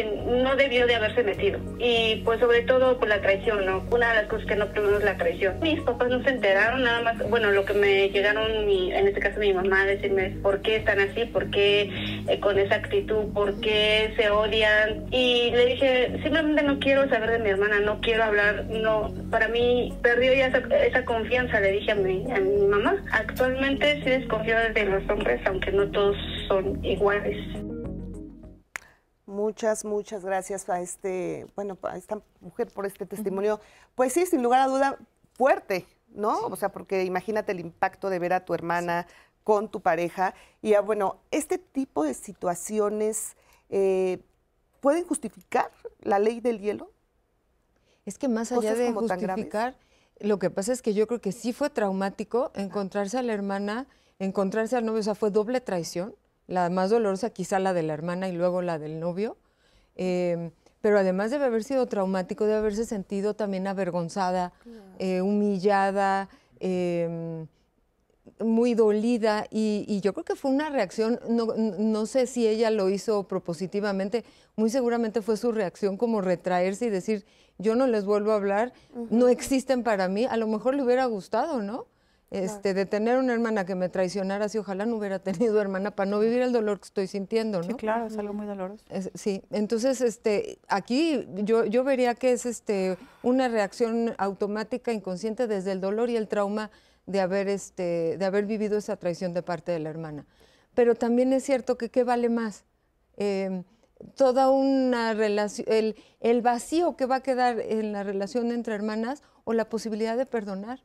no 0.43 0.57
debió 0.57 0.87
de 0.87 0.95
haberse 0.95 1.23
metido. 1.23 1.59
Y 1.79 1.92
pues 2.25 2.41
sobre 2.41 2.63
todo 2.63 2.99
por 2.99 3.09
la 3.09 3.21
traición, 3.21 3.65
¿no? 3.65 3.85
Una 3.91 4.11
de 4.11 4.23
las 4.23 4.27
cosas 4.27 4.47
que 4.47 4.57
no 4.57 4.67
primero 4.69 4.99
es 4.99 5.05
la 5.05 5.17
traición. 5.17 5.59
Mis 5.61 5.81
papás 5.81 6.09
no 6.09 6.23
se 6.23 6.31
enteraron 6.31 6.83
nada 6.83 7.03
más, 7.03 7.31
bueno, 7.31 7.51
lo 7.51 7.65
que 7.65 7.75
me 7.75 8.09
llegaron, 8.11 8.51
en 8.51 9.07
este 9.09 9.21
caso 9.21 9.41
mi 9.41 9.53
mamá, 9.53 9.83
a 9.83 9.87
decirme 9.87 10.31
por 10.43 10.61
qué 10.63 10.77
están 10.77 11.01
así, 11.01 11.25
por 11.27 11.51
qué 11.51 11.91
eh, 12.29 12.41
con 12.41 12.59
esa 12.59 12.77
actitud, 12.77 13.33
por 13.33 13.61
qué 13.61 14.13
se 14.17 14.31
odian. 14.31 15.07
Y 15.11 15.51
le 15.51 15.67
dije, 15.67 16.19
simplemente 16.23 16.63
no 16.63 16.79
quiero 16.79 17.09
saber 17.09 17.31
de 17.31 17.39
mi 17.39 17.51
hermana, 17.51 17.81
no 17.81 18.01
quiero 18.01 18.25
hablar, 18.25 18.67
no, 18.71 19.13
para 19.31 19.49
mí 19.49 19.93
perdió 20.03 20.33
ya 20.35 20.47
esa, 20.47 20.59
esa 20.85 21.05
confianza, 21.05 21.61
le 21.61 21.73
dije 21.73 21.93
a 21.93 21.97
mi, 21.97 22.31
a 22.31 22.41
mi 22.41 22.67
mamá. 22.67 23.03
Actualmente 23.13 24.01
sí 24.03 24.11
desconfío 24.11 24.57
de 24.75 24.85
los 24.85 25.09
hombres, 25.09 25.41
aunque 25.47 25.73
no 25.73 25.87
todos 25.91 26.17
son 26.49 26.85
iguales. 26.85 27.37
Muchas, 29.33 29.87
muchas 29.87 30.27
gracias 30.27 30.69
a 30.69 30.83
este, 30.83 31.47
bueno, 31.57 31.79
a 31.85 31.97
esta 31.97 32.21
mujer 32.43 32.69
por 32.71 32.85
este 32.85 33.07
testimonio. 33.07 33.61
Pues 33.95 34.13
sí, 34.13 34.27
sin 34.27 34.43
lugar 34.43 34.61
a 34.61 34.67
duda, 34.67 34.99
fuerte, 35.33 35.87
¿no? 36.09 36.39
O 36.49 36.57
sea, 36.57 36.69
porque 36.69 37.05
imagínate 37.05 37.53
el 37.53 37.61
impacto 37.61 38.11
de 38.11 38.19
ver 38.19 38.35
a 38.35 38.45
tu 38.45 38.53
hermana 38.53 39.07
con 39.43 39.71
tu 39.71 39.81
pareja. 39.81 40.35
Y 40.61 40.75
ah, 40.75 40.83
bueno, 40.83 41.17
este 41.31 41.57
tipo 41.57 42.05
de 42.05 42.13
situaciones 42.13 43.35
eh, 43.71 44.21
pueden 44.83 45.07
justificar 45.07 45.71
la 46.03 46.19
ley 46.19 46.41
del 46.41 46.61
hielo. 46.61 46.91
Es 48.05 48.19
que 48.19 48.29
más 48.29 48.53
allá 48.53 48.75
de 48.75 48.93
justificar, 48.93 49.79
lo 50.21 50.39
que 50.39 50.51
pasa 50.51 50.75
es 50.75 50.83
que 50.83 50.93
yo 50.93 51.07
creo 51.07 51.23
que 51.23 51.33
sí 51.33 51.55
fue 51.55 51.71
traumático 51.71 52.53
encontrarse 52.55 53.17
a 53.17 53.23
la 53.23 53.33
hermana, 53.33 53.87
encontrarse 54.19 54.77
al 54.77 54.85
novio, 54.85 55.01
o 55.01 55.05
sea, 55.05 55.15
fue 55.15 55.31
doble 55.31 55.63
traición 55.63 56.15
la 56.47 56.69
más 56.71 56.91
dolorosa 56.91 57.31
quizá 57.31 57.59
la 57.59 57.73
de 57.73 57.83
la 57.83 57.95
hermana 57.95 58.29
y 58.29 58.33
luego 58.33 58.63
la 58.63 58.79
del 58.79 59.01
novio. 59.01 59.37
Em, 59.97 60.51
pero 60.81 60.99
además 60.99 61.31
debe 61.31 61.45
haber 61.45 61.65
sido 61.65 61.87
traumático, 61.87 62.45
debe 62.45 62.59
haberse 62.59 62.85
sentido 62.85 63.35
también 63.35 63.67
avergonzada, 63.67 64.53
eh, 64.99 65.21
humillada, 65.21 66.29
em, 66.59 67.47
muy 68.41 68.75
dolida 68.75 69.47
y, 69.51 70.01
yo 70.01 70.13
creo 70.13 70.25
que 70.25 70.37
fue 70.37 70.51
una 70.51 70.71
reacción, 70.71 71.21
no, 71.29 72.07
sé 72.07 72.27
si 72.27 72.47
ella 72.47 72.71
lo 72.71 72.89
hizo 72.89 73.25
propositivamente, 73.29 74.25
muy 74.57 74.71
seguramente 74.71 75.23
fue 75.23 75.37
su 75.37 75.53
reacción 75.53 75.97
como 75.97 76.21
retraerse 76.21 76.87
y 76.87 76.91
decir, 76.91 77.25
yo 77.59 77.75
no 77.75 77.87
les 77.87 78.05
vuelvo 78.05 78.33
a 78.33 78.37
hablar, 78.37 78.73
no 79.11 79.29
existen 79.29 79.83
para 79.83 80.09
mí, 80.09 80.25
a 80.25 80.37
lo 80.37 80.47
mejor 80.47 80.75
le 80.75 80.83
hubiera 80.83 81.05
gustado, 81.07 81.63
¿no? 81.63 81.87
Este, 82.33 82.73
de 82.73 82.87
tener 82.87 83.19
una 83.19 83.35
hermana 83.35 83.67
que 83.67 83.75
me 83.75 83.91
traicionara 83.91 84.47
así, 84.47 84.57
ojalá 84.57 84.87
no 84.87 84.97
hubiera 84.97 85.19
tenido 85.23 85.61
hermana 85.61 85.91
para 85.91 86.11
no 86.11 86.19
vivir 86.19 86.41
el 86.41 86.53
dolor 86.53 86.81
que 86.81 86.87
estoy 86.87 87.07
sintiendo, 87.07 87.59
¿no? 87.61 87.67
Sí, 87.67 87.75
claro, 87.75 88.07
es 88.07 88.17
algo 88.17 88.33
muy 88.33 88.47
doloroso. 88.47 88.83
sí, 89.15 89.43
entonces 89.51 90.01
este, 90.01 90.59
aquí 90.67 91.27
yo, 91.37 91.67
yo 91.67 91.85
vería 91.85 92.15
que 92.15 92.33
es 92.33 92.47
este, 92.47 92.97
una 93.23 93.49
reacción 93.49 94.15
automática, 94.17 94.93
inconsciente 94.93 95.47
desde 95.47 95.73
el 95.73 95.81
dolor 95.81 96.09
y 96.09 96.17
el 96.17 96.27
trauma 96.27 96.71
de 97.07 97.21
haber, 97.21 97.49
este, 97.49 98.17
de 98.17 98.25
haber 98.25 98.47
vivido 98.47 98.79
esa 98.79 98.97
traición 98.97 99.35
de 99.35 99.43
parte 99.43 99.73
de 99.73 99.81
la 99.81 99.91
hermana. 99.91 100.25
Pero 100.75 100.95
también 100.95 101.33
es 101.35 101.45
cierto 101.45 101.77
que 101.77 101.91
¿qué 101.91 102.03
vale 102.03 102.31
más? 102.31 102.65
Em, 103.19 103.65
toda 104.17 104.51
una 104.51 105.13
relación, 105.13 105.67
el, 105.71 105.97
el 106.21 106.41
vacío 106.41 106.97
que 106.97 107.05
va 107.05 107.17
a 107.17 107.23
quedar 107.23 107.61
en 107.61 107.93
la 107.93 108.05
relación 108.05 108.53
entre 108.53 108.75
hermanas 108.75 109.23
o 109.45 109.53
la 109.53 109.69
posibilidad 109.69 110.17
de 110.17 110.25
perdonar 110.25 110.81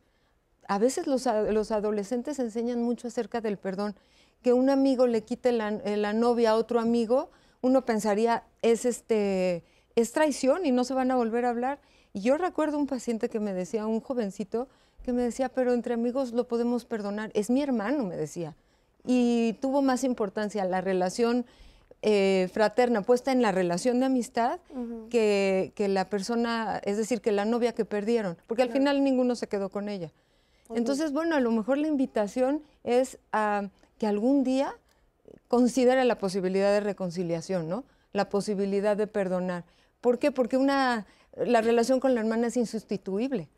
a 0.68 0.78
veces 0.78 1.08
los, 1.08 1.28
adolescentes 1.28 2.40
enseñan 2.40 2.82
mucho 2.82 3.08
acerca 3.08 3.42
del 3.42 3.58
perdón. 3.58 3.96
Que 4.42 4.54
un 4.54 4.70
amigo 4.70 5.08
le 5.08 5.24
quite 5.24 5.50
eh, 5.50 5.98
la, 5.98 6.14
novia 6.14 6.52
a 6.52 6.56
otro 6.56 6.80
amigo, 6.80 7.32
uno 7.62 7.86
pensaría, 7.86 8.44
es, 8.62 8.86
este, 8.86 9.64
es 9.96 10.12
traición 10.12 10.66
y 10.66 10.72
no 10.72 10.84
se 10.84 10.94
van 10.94 11.12
a 11.12 11.16
volver 11.16 11.46
a 11.46 11.50
hablar. 11.50 11.80
Y 12.14 12.22
yo 12.22 12.38
recuerdo 12.38 12.78
un 12.78 12.88
paciente 12.88 13.30
que 13.30 13.40
me 13.40 13.54
decía, 13.54 13.88
un 13.88 14.02
jovencito, 14.02 14.68
que 15.04 15.14
me 15.14 15.22
decía, 15.22 15.50
pero 15.50 15.74
entre 15.74 15.94
amigos 15.94 16.34
lo 16.34 16.48
podemos 16.48 16.86
perdonar. 16.86 17.32
Es 17.34 17.50
mi 17.50 17.62
hermano, 17.62 18.04
me 18.04 18.18
decía. 18.18 18.56
Y 19.06 19.54
tuvo 19.62 19.82
más 19.82 20.04
importancia 20.04 20.66
la 20.66 20.82
relación 20.82 21.46
eh, 22.02 22.50
fraterna 22.54 23.02
puesta 23.02 23.32
en 23.32 23.42
la 23.42 23.52
relación 23.52 24.00
de 24.00 24.06
amistad 24.06 24.60
que, 25.10 25.74
la 25.78 26.10
persona, 26.10 26.80
es 26.84 26.98
decir, 26.98 27.22
que 27.22 27.32
la 27.32 27.46
novia 27.46 27.74
que 27.74 27.86
perdieron, 27.86 28.38
porque 28.46 28.62
al 28.62 28.70
final 28.70 29.04
ninguno 29.04 29.36
se 29.36 29.48
quedó 29.48 29.70
con 29.70 29.90
ella. 29.90 30.12
Entonces, 30.74 31.12
bueno, 31.14 31.36
a 31.36 31.40
lo 31.40 31.52
mejor 31.52 31.78
la 31.78 31.88
invitación 31.88 32.64
es 32.84 33.20
a 33.32 33.70
que 33.98 34.08
algún 34.08 34.44
día 34.44 34.76
considere 35.48 36.04
la 36.06 36.18
posibilidad 36.18 36.72
de 36.72 36.82
reconciliación, 36.82 37.70
¿no? 37.70 37.84
La 38.14 38.30
posibilidad 38.30 38.98
de 38.98 39.08
perdonar. 39.08 39.66
¿Por 40.02 40.20
qué? 40.20 40.32
Porque 40.32 40.58
una, 40.58 41.06
la 41.36 41.62
relación 41.62 42.00
con 42.00 42.16
la 42.16 42.22
hermana 42.22 42.48
es 42.48 42.58
insustituible. 42.58 43.50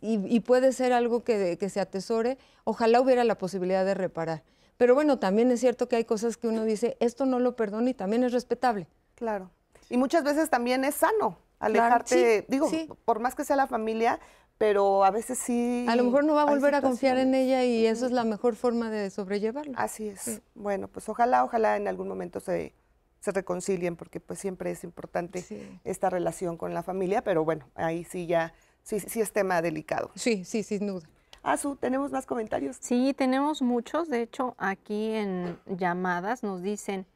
Y, 0.00 0.40
puede 0.40 0.72
ser 0.72 0.92
algo 0.92 1.24
que, 1.24 1.58
que 1.58 1.68
se 1.68 1.80
atesore. 1.80 2.38
Ojalá 2.62 3.00
hubiera 3.00 3.24
la 3.24 3.36
posibilidad 3.36 3.84
de 3.84 3.94
reparar. 3.94 4.44
Pero 4.76 4.94
bueno, 4.94 5.18
también 5.18 5.50
es 5.50 5.58
cierto 5.58 5.88
que 5.88 5.96
hay 5.96 6.04
cosas 6.04 6.36
que 6.36 6.46
uno 6.46 6.64
dice, 6.64 6.96
esto 7.00 7.26
no 7.26 7.40
lo 7.40 7.56
perdono 7.56 7.88
y 7.88 7.94
también 7.94 8.22
es 8.22 8.32
respetable. 8.32 8.86
Claro. 9.16 9.50
Y 9.90 9.96
muchas 9.96 10.22
veces 10.22 10.50
también 10.50 10.84
es 10.84 10.94
sano 10.96 11.38
alejarte, 11.58 12.44
digo, 12.48 12.70
por 13.04 13.18
más 13.18 13.34
que 13.34 13.44
sea 13.44 13.56
la 13.56 13.66
familia, 13.66 14.20
pero 14.58 15.04
a 15.04 15.10
veces 15.10 15.38
sí. 15.38 15.86
A 15.88 15.96
lo 15.96 16.04
mejor 16.04 16.24
no 16.24 16.34
va 16.34 16.42
a 16.42 16.46
volver 16.46 16.74
a 16.74 16.82
confiar 16.82 17.18
en 17.18 17.34
ella 17.34 17.64
y 17.64 17.86
eso 17.86 18.06
es 18.06 18.12
la 18.12 18.24
mejor 18.24 18.56
forma 18.56 18.90
de 18.90 19.10
sobrellevarlo. 19.10 19.72
Así 19.76 20.08
es. 20.08 20.40
Bueno, 20.54 20.88
pues 20.88 21.08
ojalá, 21.08 21.44
ojalá 21.44 21.76
en 21.76 21.88
algún 21.88 22.08
momento 22.08 22.40
se, 22.40 22.72
se 23.20 23.32
reconcilien, 23.32 23.96
porque 23.96 24.20
pues 24.20 24.38
siempre 24.38 24.70
es 24.70 24.84
importante 24.84 25.44
esta 25.84 26.10
relación 26.10 26.56
con 26.56 26.74
la 26.74 26.82
familia, 26.82 27.22
pero 27.22 27.44
bueno, 27.44 27.68
ahí 27.74 28.04
sí 28.04 28.26
ya, 28.26 28.54
sí, 28.82 29.00
sí 29.00 29.20
es 29.20 29.32
tema 29.32 29.60
delicado. 29.62 30.10
Sí, 30.14 30.44
sí, 30.44 30.62
sin 30.62 30.86
duda. 30.86 31.08
Azu, 31.42 31.76
¿tenemos 31.76 32.10
más 32.10 32.26
comentarios? 32.26 32.76
Sí, 32.80 33.14
tenemos 33.16 33.62
muchos. 33.62 34.08
De 34.08 34.22
hecho, 34.22 34.54
aquí 34.58 35.12
en 35.12 35.58
llamadas 35.66 36.42
nos 36.42 36.60
dicen, 36.62 37.06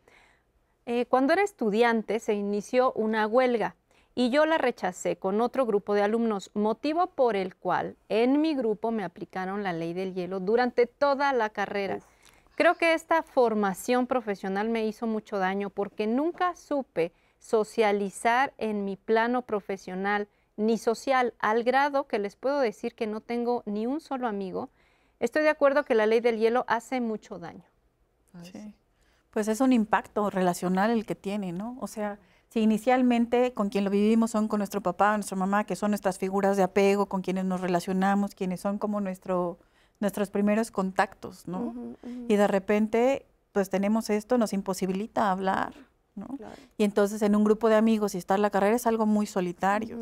eh, 0.87 1.07
cuando 1.07 1.33
era 1.33 1.43
estudiante 1.43 2.21
se 2.21 2.35
inició 2.35 2.93
una 2.93 3.27
huelga 3.27 3.77
y 4.15 4.31
yo 4.31 4.47
la 4.47 4.59
rechacé 4.59 5.17
con 5.17 5.41
otro 5.41 5.67
grupo 5.67 5.95
de 5.95 6.03
alumnos, 6.03 6.51
motivo 6.55 7.09
por 7.09 7.37
el 7.37 7.57
cual 7.57 7.97
en 8.09 8.41
mi 8.41 8.55
grupo 8.55 8.91
me 8.91 9.05
aplicaron 9.05 9.63
la 9.63 9.73
ley 9.73 9.93
del 9.93 10.15
hielo 10.15 10.41
durante 10.41 10.87
toda 10.87 11.33
la 11.33 11.51
carrera. 11.51 12.01
Creo 12.57 12.75
que 12.75 12.93
esta 12.93 13.23
formación 13.23 14.07
profesional 14.07 14.69
me 14.69 14.87
hizo 14.87 15.07
mucho 15.07 15.39
daño 15.39 15.71
porque 15.71 16.07
nunca 16.07 16.55
supe 16.57 17.13
socializar 17.39 18.53
en 18.59 18.85
mi 18.85 18.97
plano 18.97 19.43
profesional 19.43 20.29
ni 20.57 20.77
social, 20.77 21.33
al 21.39 21.65
grado 21.65 22.07
que 22.07 22.19
les 22.19 22.37
puedo 22.37 22.61
decir 22.61 22.95
que 22.95 23.07
no 23.07 23.21
tengo 23.23 23.63
ni 23.65 23.87
un 23.87 24.01
solo 24.01 24.29
amigo. 24.29 24.69
Estoy 25.19 25.43
de 25.43 25.49
acuerdo 25.49 25.85
que 25.85 25.95
la 25.95 26.07
ley 26.07 26.21
del 26.21 26.39
hielo 26.39 26.67
hace 26.69 27.01
mucho 27.01 27.39
daño. 27.39 27.65
Sí. 28.43 28.75
Pues 29.31 29.49
es 29.49 29.61
un 29.61 29.73
impacto 29.73 30.29
relacional 30.29 30.91
el 30.91 31.07
que 31.07 31.15
tiene, 31.15 31.53
¿no? 31.53 31.79
O 31.81 31.87
sea, 31.87 32.19
si 32.51 32.61
inicialmente 32.61 33.55
con 33.55 33.69
quien 33.69 33.85
lo 33.85 33.91
vivimos 33.91 34.33
son 34.33 34.49
con 34.49 34.59
nuestro 34.59 34.81
papá, 34.81 35.17
nuestra 35.17 35.37
mamá, 35.37 35.65
que 35.65 35.77
son 35.77 35.93
nuestras 35.93 36.19
figuras 36.19 36.57
de 36.57 36.65
apego, 36.65 37.07
con 37.07 37.23
quienes 37.23 37.45
nos 37.45 37.61
relacionamos, 37.61 38.35
quienes 38.35 38.61
son 38.61 38.79
como 38.79 39.01
nuestro, 39.01 39.59
nuestros 40.01 40.31
primeros 40.31 40.73
contactos, 40.73 41.47
¿no? 41.47 41.75
Y 42.29 42.35
de 42.35 42.49
repente, 42.49 43.25
pues 43.53 43.71
tenemos 43.71 44.11
esto, 44.11 44.37
nos 44.37 44.53
imposibilita 44.53 45.31
hablar, 45.31 45.75
¿no? 46.17 46.27
Y 46.77 46.83
entonces 46.83 47.23
en 47.23 47.37
un 47.37 47.45
grupo 47.45 47.69
de 47.69 47.77
amigos 47.77 48.17
y 48.17 48.19
estar 48.19 48.41
la 48.41 48.51
carrera 48.51 48.75
es 48.75 48.87
algo 48.87 49.07
muy 49.07 49.27
solitario, 49.27 49.97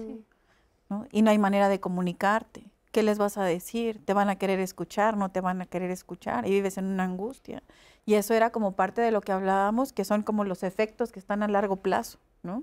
¿no? 0.89 1.07
Y 1.13 1.21
no 1.21 1.31
hay 1.31 1.39
manera 1.39 1.69
de 1.69 1.81
comunicarte. 1.81 2.65
¿Qué 2.93 3.03
les 3.03 3.19
vas 3.19 3.37
a 3.37 3.45
decir? 3.45 4.03
¿Te 4.03 4.15
van 4.15 4.31
a 4.31 4.37
querer 4.37 4.59
escuchar? 4.59 5.19
¿No 5.19 5.31
te 5.31 5.43
van 5.43 5.61
a 5.61 5.67
querer 5.67 5.91
escuchar? 5.91 6.47
Y 6.47 6.51
vives 6.51 6.79
en 6.79 6.87
una 6.87 7.05
angustia. 7.05 7.63
Y 8.07 8.15
eso 8.15 8.33
era 8.33 8.49
como 8.51 8.73
parte 8.73 9.03
de 9.03 9.11
lo 9.11 9.21
que 9.21 9.33
hablábamos, 9.33 9.93
que 9.93 10.07
son 10.07 10.23
como 10.23 10.45
los 10.45 10.63
efectos 10.63 11.13
que 11.13 11.19
están 11.19 11.43
a 11.43 11.49
largo 11.49 11.77
plazo. 11.77 12.19
¿No? 12.43 12.63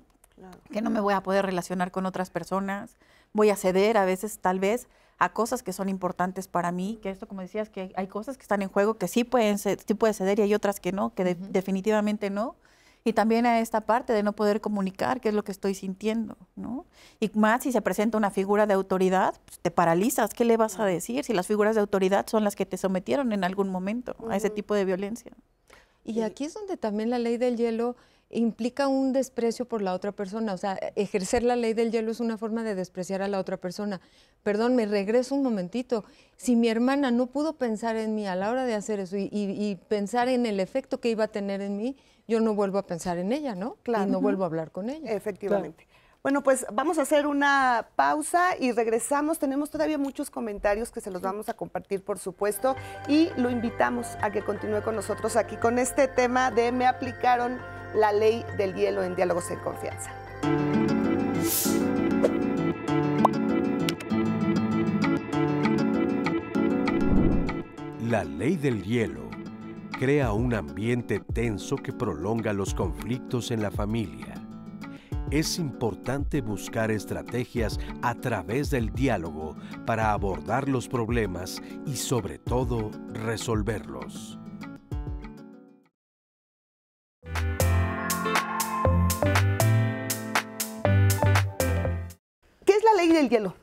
Que 0.71 0.81
no 0.81 0.89
me 0.89 0.99
voy 0.99 1.13
a 1.13 1.23
poder 1.23 1.45
relacionar 1.45 1.91
con 1.91 2.05
otras 2.05 2.29
personas, 2.29 2.97
voy 3.31 3.49
a 3.49 3.55
ceder 3.55 3.97
a 3.97 4.05
veces 4.05 4.39
tal 4.39 4.59
vez 4.59 4.87
a 5.17 5.29
cosas 5.31 5.63
que 5.63 5.71
son 5.71 5.87
importantes 5.87 6.47
para 6.47 6.71
mí, 6.71 6.99
que 7.01 7.09
esto 7.09 7.27
como 7.27 7.41
decías, 7.41 7.69
que 7.69 7.93
hay 7.95 8.07
cosas 8.07 8.37
que 8.37 8.41
están 8.41 8.61
en 8.61 8.69
juego 8.69 8.95
que 8.95 9.07
sí 9.07 9.23
pueden 9.23 9.57
sí 9.57 9.75
puede 9.93 10.13
ceder 10.13 10.39
y 10.39 10.43
hay 10.43 10.53
otras 10.53 10.79
que 10.79 10.91
no, 10.91 11.13
que 11.13 11.35
definitivamente 11.35 12.29
no. 12.29 12.55
y 13.05 13.13
también 13.13 13.45
a 13.45 13.59
esta 13.59 13.81
parte 13.81 14.13
de 14.13 14.23
no 14.23 14.33
poder 14.33 14.61
comunicar 14.61 15.21
qué 15.21 15.29
es 15.29 15.35
lo 15.35 15.43
que 15.43 15.51
estoy 15.51 15.75
sintiendo, 15.75 16.37
¿no? 16.55 16.85
Y 17.19 17.29
más 17.35 17.63
si 17.63 17.71
se 17.71 17.81
presenta 17.81 18.17
una 18.17 18.31
figura 18.31 18.65
de 18.65 18.73
autoridad, 18.73 19.35
pues, 19.45 19.59
te 19.59 19.69
paralizas, 19.69 20.33
¿qué 20.33 20.43
le 20.43 20.57
vas 20.57 20.79
a 20.79 20.85
decir 20.85 21.23
si 21.23 21.31
las 21.33 21.45
figuras 21.45 21.75
de 21.75 21.81
autoridad 21.81 22.25
son 22.27 22.43
las 22.43 22.55
que 22.55 22.65
te 22.65 22.77
sometieron 22.77 23.31
en 23.31 23.43
algún 23.43 23.69
momento 23.69 24.15
a 24.29 24.35
ese 24.35 24.49
tipo 24.49 24.73
de 24.73 24.85
violencia? 24.85 25.31
Y 26.03 26.21
aquí 26.21 26.45
es 26.45 26.55
donde 26.55 26.77
también 26.77 27.09
la 27.09 27.19
ley 27.19 27.37
del 27.37 27.57
hielo 27.57 27.95
implica 28.35 28.87
un 28.87 29.13
desprecio 29.13 29.65
por 29.65 29.81
la 29.81 29.93
otra 29.93 30.11
persona. 30.11 30.53
O 30.53 30.57
sea, 30.57 30.77
ejercer 30.95 31.43
la 31.43 31.55
ley 31.55 31.73
del 31.73 31.91
hielo 31.91 32.11
es 32.11 32.19
una 32.19 32.37
forma 32.37 32.63
de 32.63 32.75
despreciar 32.75 33.21
a 33.21 33.27
la 33.27 33.39
otra 33.39 33.57
persona. 33.57 34.01
Perdón, 34.43 34.75
me 34.75 34.85
regreso 34.85 35.35
un 35.35 35.43
momentito. 35.43 36.05
Si 36.35 36.55
mi 36.55 36.69
hermana 36.69 37.11
no 37.11 37.27
pudo 37.27 37.53
pensar 37.53 37.95
en 37.95 38.15
mí 38.15 38.27
a 38.27 38.35
la 38.35 38.51
hora 38.51 38.65
de 38.65 38.75
hacer 38.75 38.99
eso 38.99 39.15
y, 39.17 39.79
pensar 39.87 40.27
en 40.27 40.45
el 40.45 40.59
efecto 40.59 40.99
que 40.99 41.09
iba 41.09 41.25
a 41.25 41.27
tener 41.29 41.61
en 41.61 41.77
mí, 41.77 41.95
yo 42.27 42.39
no 42.39 42.55
vuelvo 42.55 42.77
a 42.77 42.87
pensar 42.87 43.17
en 43.17 43.31
ella, 43.31 43.55
¿no? 43.55 43.77
Claro. 43.83 44.07
Y 44.07 44.11
no 44.11 44.21
vuelvo 44.21 44.43
a 44.43 44.47
hablar 44.47 44.71
con 44.71 44.89
ella. 44.89 45.11
Efectivamente. 45.11 45.87
Bueno, 46.25 46.41
pues 46.41 46.65
vamos 46.73 46.97
a 46.97 47.03
hacer 47.03 47.27
una 47.27 47.89
pausa 47.95 48.57
y 48.59 48.71
regresamos. 48.71 49.37
Tenemos 49.37 49.69
todavía 49.69 49.99
muchos 49.99 50.31
comentarios 50.31 50.89
que 50.89 50.99
se 50.99 51.11
los 51.11 51.21
vamos 51.21 51.49
a 51.49 51.53
compartir, 51.53 52.03
por 52.03 52.17
supuesto, 52.17 52.75
y 53.07 53.29
lo 53.37 53.51
invitamos 53.51 54.07
a 54.21 54.31
que 54.31 54.43
continúe 54.43 54.81
con 54.81 54.95
nosotros 54.95 55.35
aquí 55.35 55.55
con 55.55 55.77
este 55.77 56.07
tema 56.07 56.49
de 56.49 56.71
me 56.71 56.87
aplicaron 56.87 57.59
la 57.95 58.11
ley 58.11 58.45
del 58.57 58.73
hielo 58.73 59.03
en 59.03 59.15
diálogos 59.15 59.49
en 59.51 59.59
confianza. 59.59 60.11
La 68.09 68.23
ley 68.23 68.55
del 68.55 68.83
hielo 68.83 69.29
crea 69.97 70.33
un 70.33 70.53
ambiente 70.53 71.19
tenso 71.19 71.77
que 71.77 71.93
prolonga 71.93 72.53
los 72.53 72.73
conflictos 72.73 73.51
en 73.51 73.61
la 73.61 73.71
familia 73.71 74.35
es 75.31 75.57
importante 75.57 76.41
buscar 76.41 76.91
estrategias 76.91 77.79
a 78.01 78.15
través 78.15 78.69
del 78.69 78.91
diálogo 78.91 79.55
para 79.85 80.11
abordar 80.11 80.69
los 80.69 80.87
problemas 80.87 81.61
y 81.85 81.95
sobre 81.95 82.37
todo 82.37 82.91
resolverlos. 83.13 84.39
Ley 92.95 93.09
del 93.09 93.29
hielo? 93.29 93.53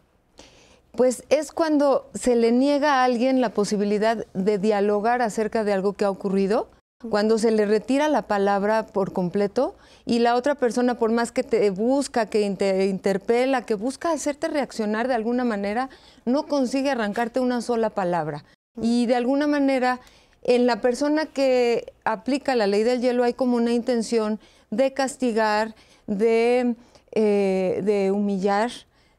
Pues 0.92 1.24
es 1.30 1.52
cuando 1.52 2.10
se 2.14 2.36
le 2.36 2.52
niega 2.52 2.96
a 2.96 3.04
alguien 3.04 3.40
la 3.40 3.50
posibilidad 3.50 4.26
de 4.34 4.58
dialogar 4.58 5.22
acerca 5.22 5.64
de 5.64 5.72
algo 5.72 5.94
que 5.94 6.04
ha 6.04 6.10
ocurrido 6.10 6.68
cuando 7.10 7.38
se 7.38 7.50
le 7.50 7.66
retira 7.66 8.08
la 8.08 8.22
palabra 8.22 8.86
por 8.86 9.12
completo 9.12 9.74
y 10.04 10.20
la 10.20 10.34
otra 10.36 10.54
persona, 10.54 10.98
por 10.98 11.10
más 11.10 11.32
que 11.32 11.42
te 11.42 11.70
busca, 11.70 12.26
que 12.26 12.48
te 12.50 12.86
interpela, 12.86 13.62
que 13.62 13.74
busca 13.74 14.12
hacerte 14.12 14.48
reaccionar 14.48 15.08
de 15.08 15.14
alguna 15.14 15.44
manera, 15.44 15.88
no 16.24 16.44
consigue 16.46 16.90
arrancarte 16.90 17.40
una 17.40 17.60
sola 17.60 17.90
palabra. 17.90 18.44
Y 18.80 19.06
de 19.06 19.16
alguna 19.16 19.46
manera, 19.46 20.00
en 20.42 20.66
la 20.66 20.80
persona 20.80 21.26
que 21.26 21.92
aplica 22.04 22.54
la 22.54 22.66
ley 22.66 22.82
del 22.82 23.00
hielo 23.00 23.24
hay 23.24 23.34
como 23.34 23.56
una 23.56 23.72
intención 23.72 24.40
de 24.70 24.92
castigar, 24.92 25.74
de, 26.06 26.74
eh, 27.12 27.80
de 27.84 28.10
humillar, 28.10 28.70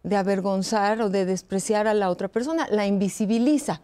de 0.04 0.16
avergonzar 0.16 1.02
o 1.02 1.10
de 1.10 1.26
despreciar 1.26 1.88
a 1.88 1.94
la 1.94 2.10
otra 2.10 2.28
persona, 2.28 2.68
la 2.70 2.86
invisibiliza 2.86 3.82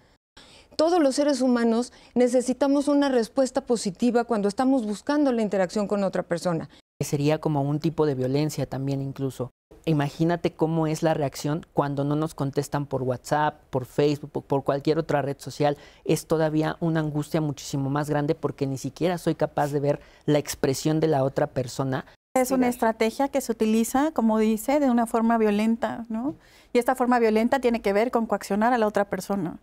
todos 0.80 1.04
los 1.04 1.16
seres 1.16 1.42
humanos 1.42 1.92
necesitamos 2.16 2.88
una 2.88 3.10
respuesta 3.10 3.66
positiva 3.66 4.24
cuando 4.24 4.48
estamos 4.48 4.86
buscando 4.86 5.34
la 5.34 5.42
interacción 5.42 5.90
con 5.90 6.06
otra 6.06 6.24
persona. 6.24 6.70
Sería 7.04 7.40
como 7.40 7.62
un 7.64 7.80
tipo 7.80 8.06
de 8.06 8.16
violencia 8.16 8.66
también 8.66 9.02
incluso. 9.02 9.52
Imagínate 9.84 10.54
cómo 10.54 10.88
es 10.88 11.04
la 11.04 11.14
reacción 11.14 11.66
cuando 11.74 12.06
no 12.06 12.16
nos 12.16 12.34
contestan 12.34 12.86
por 12.86 13.04
WhatsApp, 13.04 13.62
por 13.70 13.86
Facebook, 13.86 14.46
por 14.46 14.64
cualquier 14.64 15.00
otra 15.00 15.22
red 15.22 15.36
social. 15.38 15.78
Es 16.06 16.28
todavía 16.28 16.78
una 16.80 17.02
angustia 17.02 17.42
muchísimo 17.42 17.90
más 17.90 18.10
grande 18.10 18.34
porque 18.34 18.66
ni 18.66 18.78
siquiera 18.78 19.18
soy 19.18 19.36
capaz 19.36 19.74
de 19.74 19.82
ver 19.82 20.00
la 20.26 20.40
expresión 20.40 21.02
de 21.02 21.08
la 21.08 21.26
otra 21.26 21.48
persona. 21.48 22.06
Es 22.42 22.52
una 22.52 22.68
estrategia 22.68 23.28
que 23.28 23.42
se 23.42 23.52
utiliza, 23.52 24.12
como 24.12 24.40
dice, 24.40 24.80
de 24.80 24.90
una 24.90 25.06
forma 25.06 25.38
violenta, 25.38 26.06
¿no? 26.10 26.36
Y 26.74 26.80
esta 26.80 26.96
forma 26.96 27.20
violenta 27.20 27.60
tiene 27.60 27.82
que 27.82 27.94
ver 27.94 28.12
con 28.12 28.26
coaccionar 28.26 28.74
a 28.74 28.78
la 28.78 28.88
otra 28.88 29.06
persona. 29.06 29.60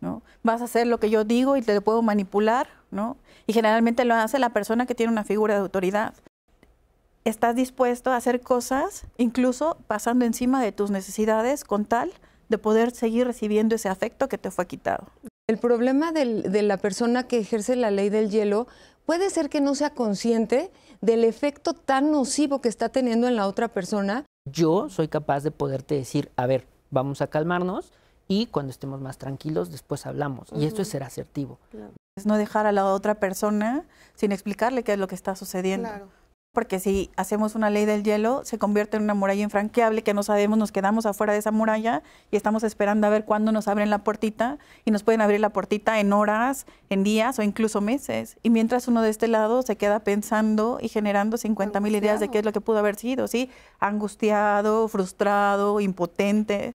¿no? 0.00 0.22
Vas 0.42 0.60
a 0.60 0.64
hacer 0.64 0.86
lo 0.86 0.98
que 0.98 1.10
yo 1.10 1.24
digo 1.24 1.56
y 1.56 1.62
te 1.62 1.80
puedo 1.80 2.02
manipular, 2.02 2.68
¿no? 2.90 3.16
Y 3.46 3.52
generalmente 3.52 4.04
lo 4.04 4.14
hace 4.14 4.38
la 4.38 4.50
persona 4.50 4.86
que 4.86 4.94
tiene 4.94 5.12
una 5.12 5.24
figura 5.24 5.54
de 5.54 5.60
autoridad. 5.60 6.14
Estás 7.24 7.54
dispuesto 7.54 8.10
a 8.10 8.16
hacer 8.16 8.40
cosas, 8.40 9.04
incluso 9.18 9.76
pasando 9.86 10.24
encima 10.24 10.62
de 10.62 10.72
tus 10.72 10.90
necesidades, 10.90 11.64
con 11.64 11.84
tal 11.84 12.12
de 12.48 12.58
poder 12.58 12.92
seguir 12.92 13.26
recibiendo 13.26 13.74
ese 13.74 13.88
afecto 13.88 14.28
que 14.28 14.38
te 14.38 14.50
fue 14.50 14.66
quitado. 14.66 15.06
El 15.46 15.58
problema 15.58 16.12
de 16.12 16.62
la 16.62 16.76
persona 16.76 17.24
que 17.24 17.38
ejerce 17.38 17.76
la 17.76 17.90
ley 17.90 18.08
del 18.08 18.30
hielo 18.30 18.68
puede 19.06 19.30
ser 19.30 19.48
que 19.48 19.60
no 19.60 19.74
sea 19.74 19.90
consciente 19.90 20.70
del 21.00 21.24
efecto 21.24 21.72
tan 21.72 22.10
nocivo 22.10 22.60
que 22.60 22.68
está 22.68 22.88
teniendo 22.88 23.28
en 23.28 23.36
la 23.36 23.46
otra 23.46 23.68
persona. 23.68 24.24
Yo 24.44 24.88
soy 24.88 25.08
capaz 25.08 25.42
de 25.42 25.50
poderte 25.50 25.94
decir, 25.94 26.30
a 26.36 26.46
ver, 26.46 26.66
vamos 26.90 27.20
a 27.22 27.26
calmarnos, 27.26 27.92
y 28.30 28.46
cuando 28.46 28.70
estemos 28.70 29.00
más 29.00 29.18
tranquilos 29.18 29.72
después 29.72 30.06
hablamos. 30.06 30.50
Y 30.54 30.64
esto 30.64 30.82
es 30.82 30.88
ser 30.88 31.02
asertivo. 31.02 31.58
Es 32.16 32.26
no 32.26 32.36
dejar 32.36 32.64
a 32.64 32.70
la 32.70 32.84
otra 32.86 33.16
persona 33.16 33.84
sin 34.14 34.30
explicarle 34.30 34.84
qué 34.84 34.92
es 34.92 35.00
lo 35.00 35.08
que 35.08 35.16
está 35.16 35.34
sucediendo. 35.34 35.88
Porque 36.52 36.80
si 36.80 37.10
hacemos 37.16 37.54
una 37.54 37.70
ley 37.70 37.84
del 37.84 38.02
hielo, 38.02 38.44
se 38.44 38.58
convierte 38.58 38.96
en 38.96 39.04
una 39.04 39.14
muralla 39.14 39.42
infranqueable 39.42 40.02
que 40.02 40.14
no 40.14 40.24
sabemos, 40.24 40.58
nos 40.58 40.72
quedamos 40.72 41.06
afuera 41.06 41.32
de 41.32 41.38
esa 41.38 41.52
muralla 41.52 42.02
y 42.32 42.36
estamos 42.36 42.64
esperando 42.64 43.06
a 43.06 43.10
ver 43.10 43.24
cuándo 43.24 43.52
nos 43.52 43.68
abren 43.68 43.88
la 43.88 44.02
puertita 44.02 44.58
y 44.84 44.90
nos 44.90 45.04
pueden 45.04 45.20
abrir 45.20 45.38
la 45.38 45.50
puertita 45.50 46.00
en 46.00 46.12
horas, 46.12 46.66
en 46.88 47.04
días 47.04 47.38
o 47.38 47.42
incluso 47.42 47.80
meses. 47.80 48.36
Y 48.42 48.50
mientras 48.50 48.88
uno 48.88 49.00
de 49.00 49.10
este 49.10 49.28
lado 49.28 49.62
se 49.62 49.76
queda 49.76 50.00
pensando 50.00 50.78
y 50.82 50.88
generando 50.88 51.36
50 51.36 51.78
mil 51.78 51.94
ideas 51.94 52.18
de 52.18 52.28
qué 52.28 52.40
es 52.40 52.44
lo 52.44 52.52
que 52.52 52.60
pudo 52.60 52.78
haber 52.78 52.96
sido, 52.96 53.28
¿sí? 53.28 53.48
Angustiado, 53.78 54.88
frustrado, 54.88 55.80
impotente. 55.80 56.72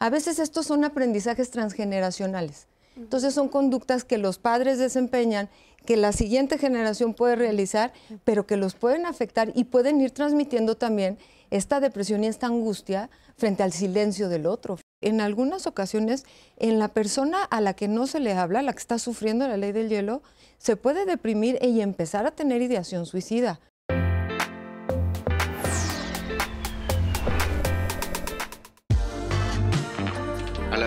A 0.00 0.10
veces 0.10 0.38
estos 0.38 0.66
son 0.66 0.84
aprendizajes 0.84 1.50
transgeneracionales. 1.50 2.68
Entonces 2.96 3.34
son 3.34 3.48
conductas 3.48 4.04
que 4.04 4.18
los 4.18 4.38
padres 4.38 4.78
desempeñan, 4.78 5.48
que 5.84 5.96
la 5.96 6.12
siguiente 6.12 6.58
generación 6.58 7.14
puede 7.14 7.36
realizar, 7.36 7.92
pero 8.24 8.46
que 8.46 8.56
los 8.56 8.74
pueden 8.74 9.06
afectar 9.06 9.52
y 9.54 9.64
pueden 9.64 10.00
ir 10.00 10.12
transmitiendo 10.12 10.76
también 10.76 11.18
esta 11.50 11.80
depresión 11.80 12.24
y 12.24 12.28
esta 12.28 12.46
angustia 12.46 13.10
frente 13.36 13.62
al 13.62 13.72
silencio 13.72 14.28
del 14.28 14.46
otro. 14.46 14.78
En 15.00 15.20
algunas 15.20 15.66
ocasiones, 15.66 16.24
en 16.56 16.78
la 16.78 16.88
persona 16.88 17.42
a 17.44 17.60
la 17.60 17.74
que 17.74 17.88
no 17.88 18.06
se 18.06 18.20
le 18.20 18.32
habla, 18.32 18.62
la 18.62 18.72
que 18.72 18.78
está 18.78 18.98
sufriendo 18.98 19.46
la 19.46 19.56
ley 19.56 19.72
del 19.72 19.90
hielo, 19.90 20.22
se 20.58 20.76
puede 20.76 21.04
deprimir 21.04 21.58
y 21.60 21.80
empezar 21.80 22.26
a 22.26 22.30
tener 22.30 22.62
ideación 22.62 23.04
suicida. 23.04 23.60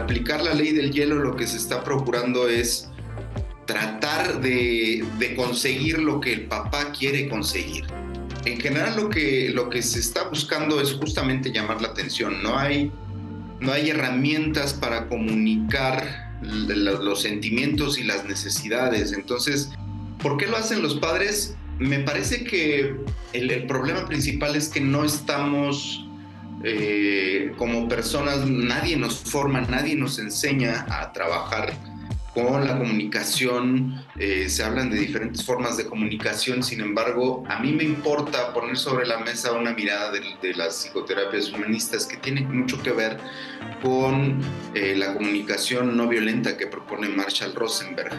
Aplicar 0.08 0.42
la 0.42 0.54
ley 0.54 0.72
del 0.72 0.94
hielo 0.94 1.16
lo 1.16 1.36
que 1.36 1.46
se 1.46 1.58
está 1.58 1.84
procurando 1.84 2.48
es 2.48 2.90
tratar 3.66 4.40
de, 4.40 5.06
conseguir 5.36 6.00
lo 6.00 6.22
que 6.22 6.32
el 6.32 6.46
papá 6.46 6.94
quiere 6.98 7.28
conseguir. 7.28 7.84
En 8.46 8.58
general 8.58 8.96
lo 8.96 9.10
que, 9.10 9.50
lo 9.50 9.70
que 9.70 9.82
se 9.82 10.00
está 10.00 10.30
buscando 10.30 10.80
es 10.80 10.94
justamente 10.94 11.52
llamar 11.52 11.82
la 11.82 11.90
atención. 11.90 12.42
No 12.42 12.58
hay, 12.58 12.90
no 13.60 13.74
hay 13.74 13.90
herramientas 13.90 14.74
para 14.74 15.10
comunicar 15.10 16.32
los 16.42 17.22
sentimientos 17.22 18.00
y 18.00 18.06
las 18.06 18.24
necesidades. 18.24 19.12
Entonces, 19.12 19.72
¿por 20.24 20.38
qué 20.38 20.48
lo 20.48 20.56
hacen 20.56 20.82
los 20.82 20.96
padres? 20.96 21.58
Me 21.80 22.00
parece 22.00 22.46
que 22.46 22.96
el, 23.34 23.52
el 23.52 23.68
problema 23.68 24.06
principal 24.06 24.56
es 24.56 24.70
que 24.70 24.80
no 24.80 25.04
estamos 25.04 26.07
eh, 26.64 27.54
como 27.58 27.88
personas 27.88 28.48
nadie 28.48 28.98
nos 28.98 29.20
forma, 29.20 29.62
nadie 29.62 29.96
nos 29.96 30.20
enseña 30.20 30.86
a 30.90 31.12
trabajar 31.14 31.74
con 32.34 32.68
la 32.68 32.78
comunicación, 32.78 34.06
eh, 34.20 34.48
se 34.48 34.64
hablan 34.64 34.92
de 34.92 35.00
diferentes 35.00 35.44
formas 35.44 35.76
de 35.76 35.86
comunicación, 35.86 36.62
sin 36.62 36.82
embargo, 36.82 37.44
a 37.50 37.60
mí 37.60 37.72
me 37.72 37.84
importa 37.84 38.54
poner 38.54 38.78
sobre 38.78 39.08
la 39.08 39.18
mesa 39.18 39.54
una 39.54 39.74
mirada 39.74 40.12
de, 40.12 40.54
las 40.54 40.76
psicoterapias 40.76 41.52
humanistas 41.52 42.06
que 42.06 42.18
tiene 42.18 42.42
mucho 42.42 42.82
que 42.84 42.92
ver 42.92 43.18
con 43.82 44.40
eh, 44.76 44.96
la 44.96 45.16
comunicación 45.16 45.98
no 45.98 46.08
violenta 46.08 46.58
que 46.58 46.68
propone 46.68 47.10
Marshall 47.10 47.56
Rosenberg. 47.56 48.12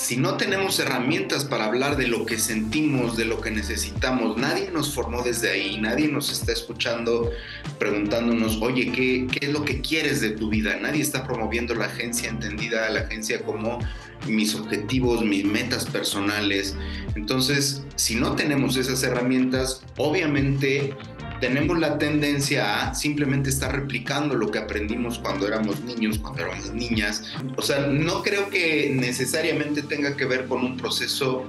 Si 0.00 0.16
no 0.16 0.38
tenemos 0.38 0.78
herramientas 0.78 1.44
para 1.44 1.66
hablar 1.66 1.98
de 1.98 2.08
lo 2.08 2.24
que 2.24 2.38
sentimos, 2.38 3.18
de 3.18 3.26
lo 3.26 3.42
que 3.42 3.50
necesitamos, 3.50 4.38
nadie 4.38 4.70
nos 4.70 4.94
formó 4.94 5.22
desde 5.22 5.50
ahí, 5.50 5.78
nadie 5.78 6.08
nos 6.08 6.32
está 6.32 6.52
escuchando 6.52 7.30
preguntándonos, 7.78 8.62
oye, 8.62 8.90
¿qué, 8.92 9.26
qué 9.30 9.46
es 9.46 9.52
lo 9.52 9.62
que 9.62 9.82
quieres 9.82 10.22
de 10.22 10.30
tu 10.30 10.48
vida? 10.48 10.78
Nadie 10.80 11.02
está 11.02 11.26
promoviendo 11.26 11.74
la 11.74 11.84
agencia 11.84 12.30
entendida, 12.30 12.88
la 12.88 13.00
agencia 13.00 13.42
como 13.42 13.78
mis 14.26 14.54
objetivos, 14.54 15.22
mis 15.22 15.44
metas 15.44 15.84
personales. 15.84 16.74
Entonces, 17.14 17.82
si 17.96 18.14
no 18.14 18.34
tenemos 18.36 18.78
esas 18.78 19.02
herramientas, 19.02 19.82
obviamente 19.98 20.94
tenemos 21.40 21.78
la 21.78 21.98
tendencia 21.98 22.88
a 22.88 22.94
simplemente 22.94 23.50
estar 23.50 23.74
replicando 23.74 24.34
lo 24.34 24.50
que 24.50 24.58
aprendimos 24.58 25.18
cuando 25.18 25.46
éramos 25.46 25.80
niños, 25.82 26.18
cuando 26.18 26.42
éramos 26.42 26.72
niñas. 26.72 27.24
O 27.56 27.62
sea, 27.62 27.86
no 27.86 28.22
creo 28.22 28.50
que 28.50 28.92
necesariamente 28.94 29.82
tenga 29.82 30.16
que 30.16 30.26
ver 30.26 30.46
con 30.46 30.64
un 30.64 30.76
proceso 30.76 31.48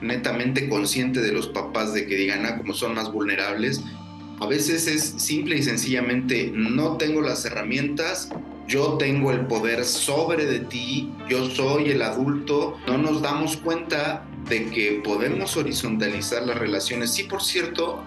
netamente 0.00 0.68
consciente 0.68 1.20
de 1.20 1.32
los 1.32 1.46
papás 1.46 1.94
de 1.94 2.06
que 2.06 2.16
digan, 2.16 2.44
ah, 2.44 2.58
como 2.58 2.74
son 2.74 2.94
más 2.94 3.12
vulnerables. 3.12 3.82
A 4.40 4.46
veces 4.46 4.88
es 4.88 5.14
simple 5.18 5.56
y 5.56 5.62
sencillamente, 5.62 6.50
no 6.52 6.96
tengo 6.96 7.20
las 7.20 7.44
herramientas, 7.44 8.28
yo 8.66 8.94
tengo 8.98 9.30
el 9.30 9.46
poder 9.46 9.84
sobre 9.84 10.46
de 10.46 10.60
ti, 10.60 11.12
yo 11.28 11.48
soy 11.48 11.90
el 11.90 12.02
adulto, 12.02 12.76
no 12.86 12.98
nos 12.98 13.22
damos 13.22 13.56
cuenta 13.56 14.26
de 14.48 14.66
que 14.70 15.00
podemos 15.04 15.56
horizontalizar 15.56 16.42
las 16.42 16.58
relaciones. 16.58 17.12
Sí, 17.12 17.24
por 17.24 17.42
cierto, 17.42 18.04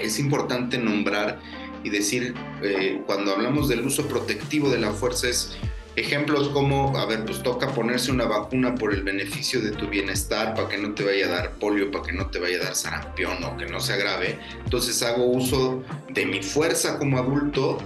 es 0.00 0.18
importante 0.18 0.78
nombrar 0.78 1.40
y 1.82 1.90
decir, 1.90 2.34
eh, 2.62 3.02
cuando 3.06 3.32
hablamos 3.32 3.68
del 3.68 3.86
uso 3.86 4.06
protectivo 4.06 4.70
de 4.70 4.78
la 4.78 4.92
fuerza, 4.92 5.28
es 5.28 5.56
ejemplos 5.96 6.48
como, 6.48 6.96
a 6.98 7.06
ver, 7.06 7.24
pues 7.24 7.42
toca 7.42 7.72
ponerse 7.72 8.10
una 8.10 8.24
vacuna 8.24 8.74
por 8.74 8.92
el 8.92 9.02
beneficio 9.02 9.60
de 9.60 9.70
tu 9.70 9.88
bienestar, 9.88 10.54
para 10.54 10.68
que 10.68 10.78
no 10.78 10.92
te 10.94 11.04
vaya 11.04 11.26
a 11.26 11.28
dar 11.28 11.52
polio, 11.52 11.90
para 11.90 12.04
que 12.04 12.12
no 12.12 12.26
te 12.30 12.38
vaya 12.38 12.58
a 12.60 12.64
dar 12.64 12.74
sarampión 12.74 13.42
o 13.44 13.56
que 13.56 13.66
no 13.66 13.80
se 13.80 13.92
agrave. 13.92 14.38
Entonces 14.64 15.02
hago 15.02 15.24
uso 15.24 15.82
de 16.08 16.26
mi 16.26 16.42
fuerza 16.42 16.98
como 16.98 17.18
adulto 17.18 17.78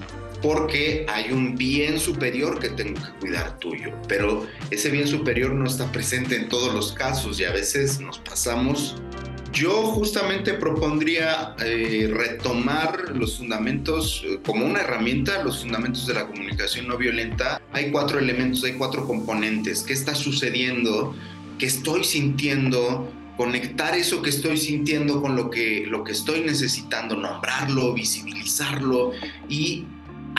porque 0.42 1.04
hay 1.08 1.32
un 1.32 1.56
bien 1.56 1.98
superior 1.98 2.58
que 2.58 2.68
tengo 2.70 3.00
que 3.00 3.12
cuidar 3.20 3.58
tuyo, 3.58 3.92
pero 4.06 4.46
ese 4.70 4.90
bien 4.90 5.08
superior 5.08 5.52
no 5.52 5.66
está 5.66 5.90
presente 5.90 6.36
en 6.36 6.48
todos 6.48 6.74
los 6.74 6.92
casos 6.92 7.40
y 7.40 7.44
a 7.44 7.52
veces 7.52 8.00
nos 8.00 8.18
pasamos. 8.18 8.96
Yo 9.52 9.82
justamente 9.82 10.54
propondría 10.54 11.56
eh, 11.64 12.10
retomar 12.12 13.16
los 13.16 13.38
fundamentos 13.38 14.22
eh, 14.24 14.38
como 14.44 14.66
una 14.66 14.80
herramienta, 14.80 15.42
los 15.42 15.62
fundamentos 15.62 16.06
de 16.06 16.14
la 16.14 16.26
comunicación 16.26 16.86
no 16.86 16.98
violenta. 16.98 17.60
Hay 17.72 17.90
cuatro 17.90 18.18
elementos, 18.18 18.62
hay 18.64 18.74
cuatro 18.74 19.06
componentes. 19.06 19.82
¿Qué 19.82 19.94
está 19.94 20.14
sucediendo? 20.14 21.14
¿Qué 21.58 21.66
estoy 21.66 22.04
sintiendo? 22.04 23.10
conectar 23.38 23.96
eso 23.96 24.20
que 24.20 24.30
estoy 24.30 24.56
sintiendo 24.56 25.22
con 25.22 25.36
lo 25.36 25.48
que, 25.48 25.86
lo 25.86 26.02
que 26.02 26.10
estoy 26.10 26.40
necesitando, 26.40 27.14
nombrarlo, 27.14 27.94
visibilizarlo 27.94 29.12
y 29.48 29.84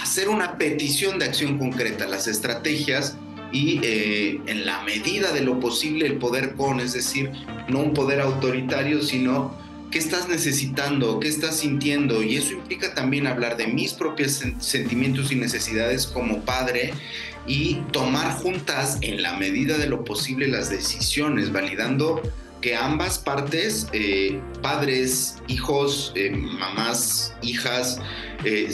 hacer 0.01 0.29
una 0.29 0.57
petición 0.57 1.19
de 1.19 1.25
acción 1.25 1.57
concreta, 1.57 2.07
las 2.07 2.27
estrategias 2.27 3.17
y 3.51 3.79
eh, 3.83 4.41
en 4.45 4.65
la 4.65 4.81
medida 4.83 5.31
de 5.31 5.41
lo 5.41 5.59
posible 5.59 6.05
el 6.05 6.17
poder 6.17 6.55
con, 6.55 6.79
es 6.79 6.93
decir, 6.93 7.31
no 7.67 7.79
un 7.79 7.93
poder 7.93 8.21
autoritario, 8.21 9.01
sino 9.01 9.57
qué 9.91 9.97
estás 9.97 10.29
necesitando, 10.29 11.19
qué 11.19 11.27
estás 11.27 11.57
sintiendo. 11.57 12.23
Y 12.23 12.37
eso 12.37 12.53
implica 12.53 12.93
también 12.93 13.27
hablar 13.27 13.57
de 13.57 13.67
mis 13.67 13.93
propios 13.93 14.41
sentimientos 14.59 15.31
y 15.31 15.35
necesidades 15.35 16.07
como 16.07 16.41
padre 16.41 16.93
y 17.47 17.75
tomar 17.91 18.31
juntas 18.33 18.99
en 19.01 19.21
la 19.21 19.33
medida 19.33 19.77
de 19.77 19.87
lo 19.87 20.05
posible 20.05 20.47
las 20.47 20.69
decisiones, 20.69 21.51
validando 21.51 22.21
que 22.61 22.75
ambas 22.75 23.17
partes, 23.19 23.87
eh, 23.93 24.41
padres, 24.61 25.37
hijos, 25.47 26.11
eh, 26.15 26.31
mamás, 26.31 27.33
hijas, 27.41 27.99
eh, 28.43 28.69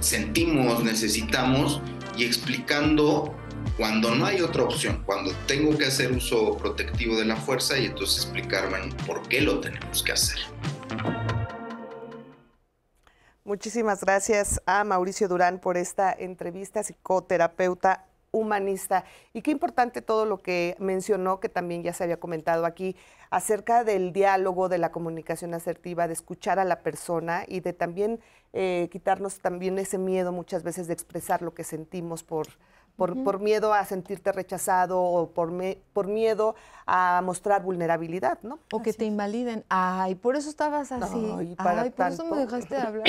sentimos, 0.00 0.82
necesitamos 0.84 1.80
y 2.16 2.24
explicando 2.24 3.34
cuando 3.76 4.14
no 4.14 4.26
hay 4.26 4.40
otra 4.40 4.62
opción, 4.62 5.02
cuando 5.04 5.32
tengo 5.46 5.76
que 5.76 5.86
hacer 5.86 6.12
uso 6.12 6.56
protectivo 6.56 7.16
de 7.16 7.24
la 7.24 7.36
fuerza 7.36 7.76
y 7.78 7.86
entonces 7.86 8.24
explicarme 8.24 8.94
por 9.06 9.26
qué 9.28 9.40
lo 9.40 9.60
tenemos 9.60 10.02
que 10.02 10.12
hacer. 10.12 10.38
Muchísimas 13.42 14.00
gracias 14.00 14.62
a 14.64 14.84
Mauricio 14.84 15.28
Durán 15.28 15.58
por 15.58 15.76
esta 15.76 16.12
entrevista, 16.12 16.82
psicoterapeuta 16.82 18.06
humanista. 18.34 19.04
Y 19.32 19.42
qué 19.42 19.50
importante 19.50 20.02
todo 20.02 20.26
lo 20.26 20.38
que 20.38 20.76
mencionó, 20.78 21.40
que 21.40 21.48
también 21.48 21.82
ya 21.82 21.92
se 21.92 22.04
había 22.04 22.18
comentado 22.18 22.66
aquí, 22.66 22.96
acerca 23.30 23.84
del 23.84 24.12
diálogo, 24.12 24.68
de 24.68 24.78
la 24.78 24.92
comunicación 24.92 25.54
asertiva, 25.54 26.06
de 26.06 26.12
escuchar 26.12 26.58
a 26.58 26.64
la 26.64 26.80
persona 26.80 27.44
y 27.48 27.60
de 27.60 27.72
también 27.72 28.20
eh, 28.52 28.88
quitarnos 28.92 29.40
también 29.40 29.78
ese 29.78 29.98
miedo 29.98 30.32
muchas 30.32 30.62
veces 30.62 30.86
de 30.86 30.92
expresar 30.92 31.42
lo 31.42 31.54
que 31.54 31.64
sentimos 31.64 32.22
por, 32.22 32.46
por, 32.96 33.40
miedo 33.40 33.74
a 33.74 33.84
sentirte 33.84 34.30
rechazado 34.30 35.02
o 35.02 35.30
por, 35.30 35.52
por 35.92 36.06
miedo 36.06 36.54
a 36.86 37.20
mostrar 37.24 37.62
vulnerabilidad, 37.62 38.38
¿no? 38.42 38.58
O 38.72 38.82
que 38.82 38.92
te 38.92 39.04
invaliden. 39.04 39.64
Ay, 39.68 40.14
por 40.14 40.36
eso 40.36 40.48
estabas 40.48 40.92
así. 40.92 41.34
Ay, 41.36 41.56
para 41.56 41.90
por 41.90 42.06
eso 42.06 42.24
me 42.26 42.36
dejaste 42.36 42.76
hablar. 42.80 43.04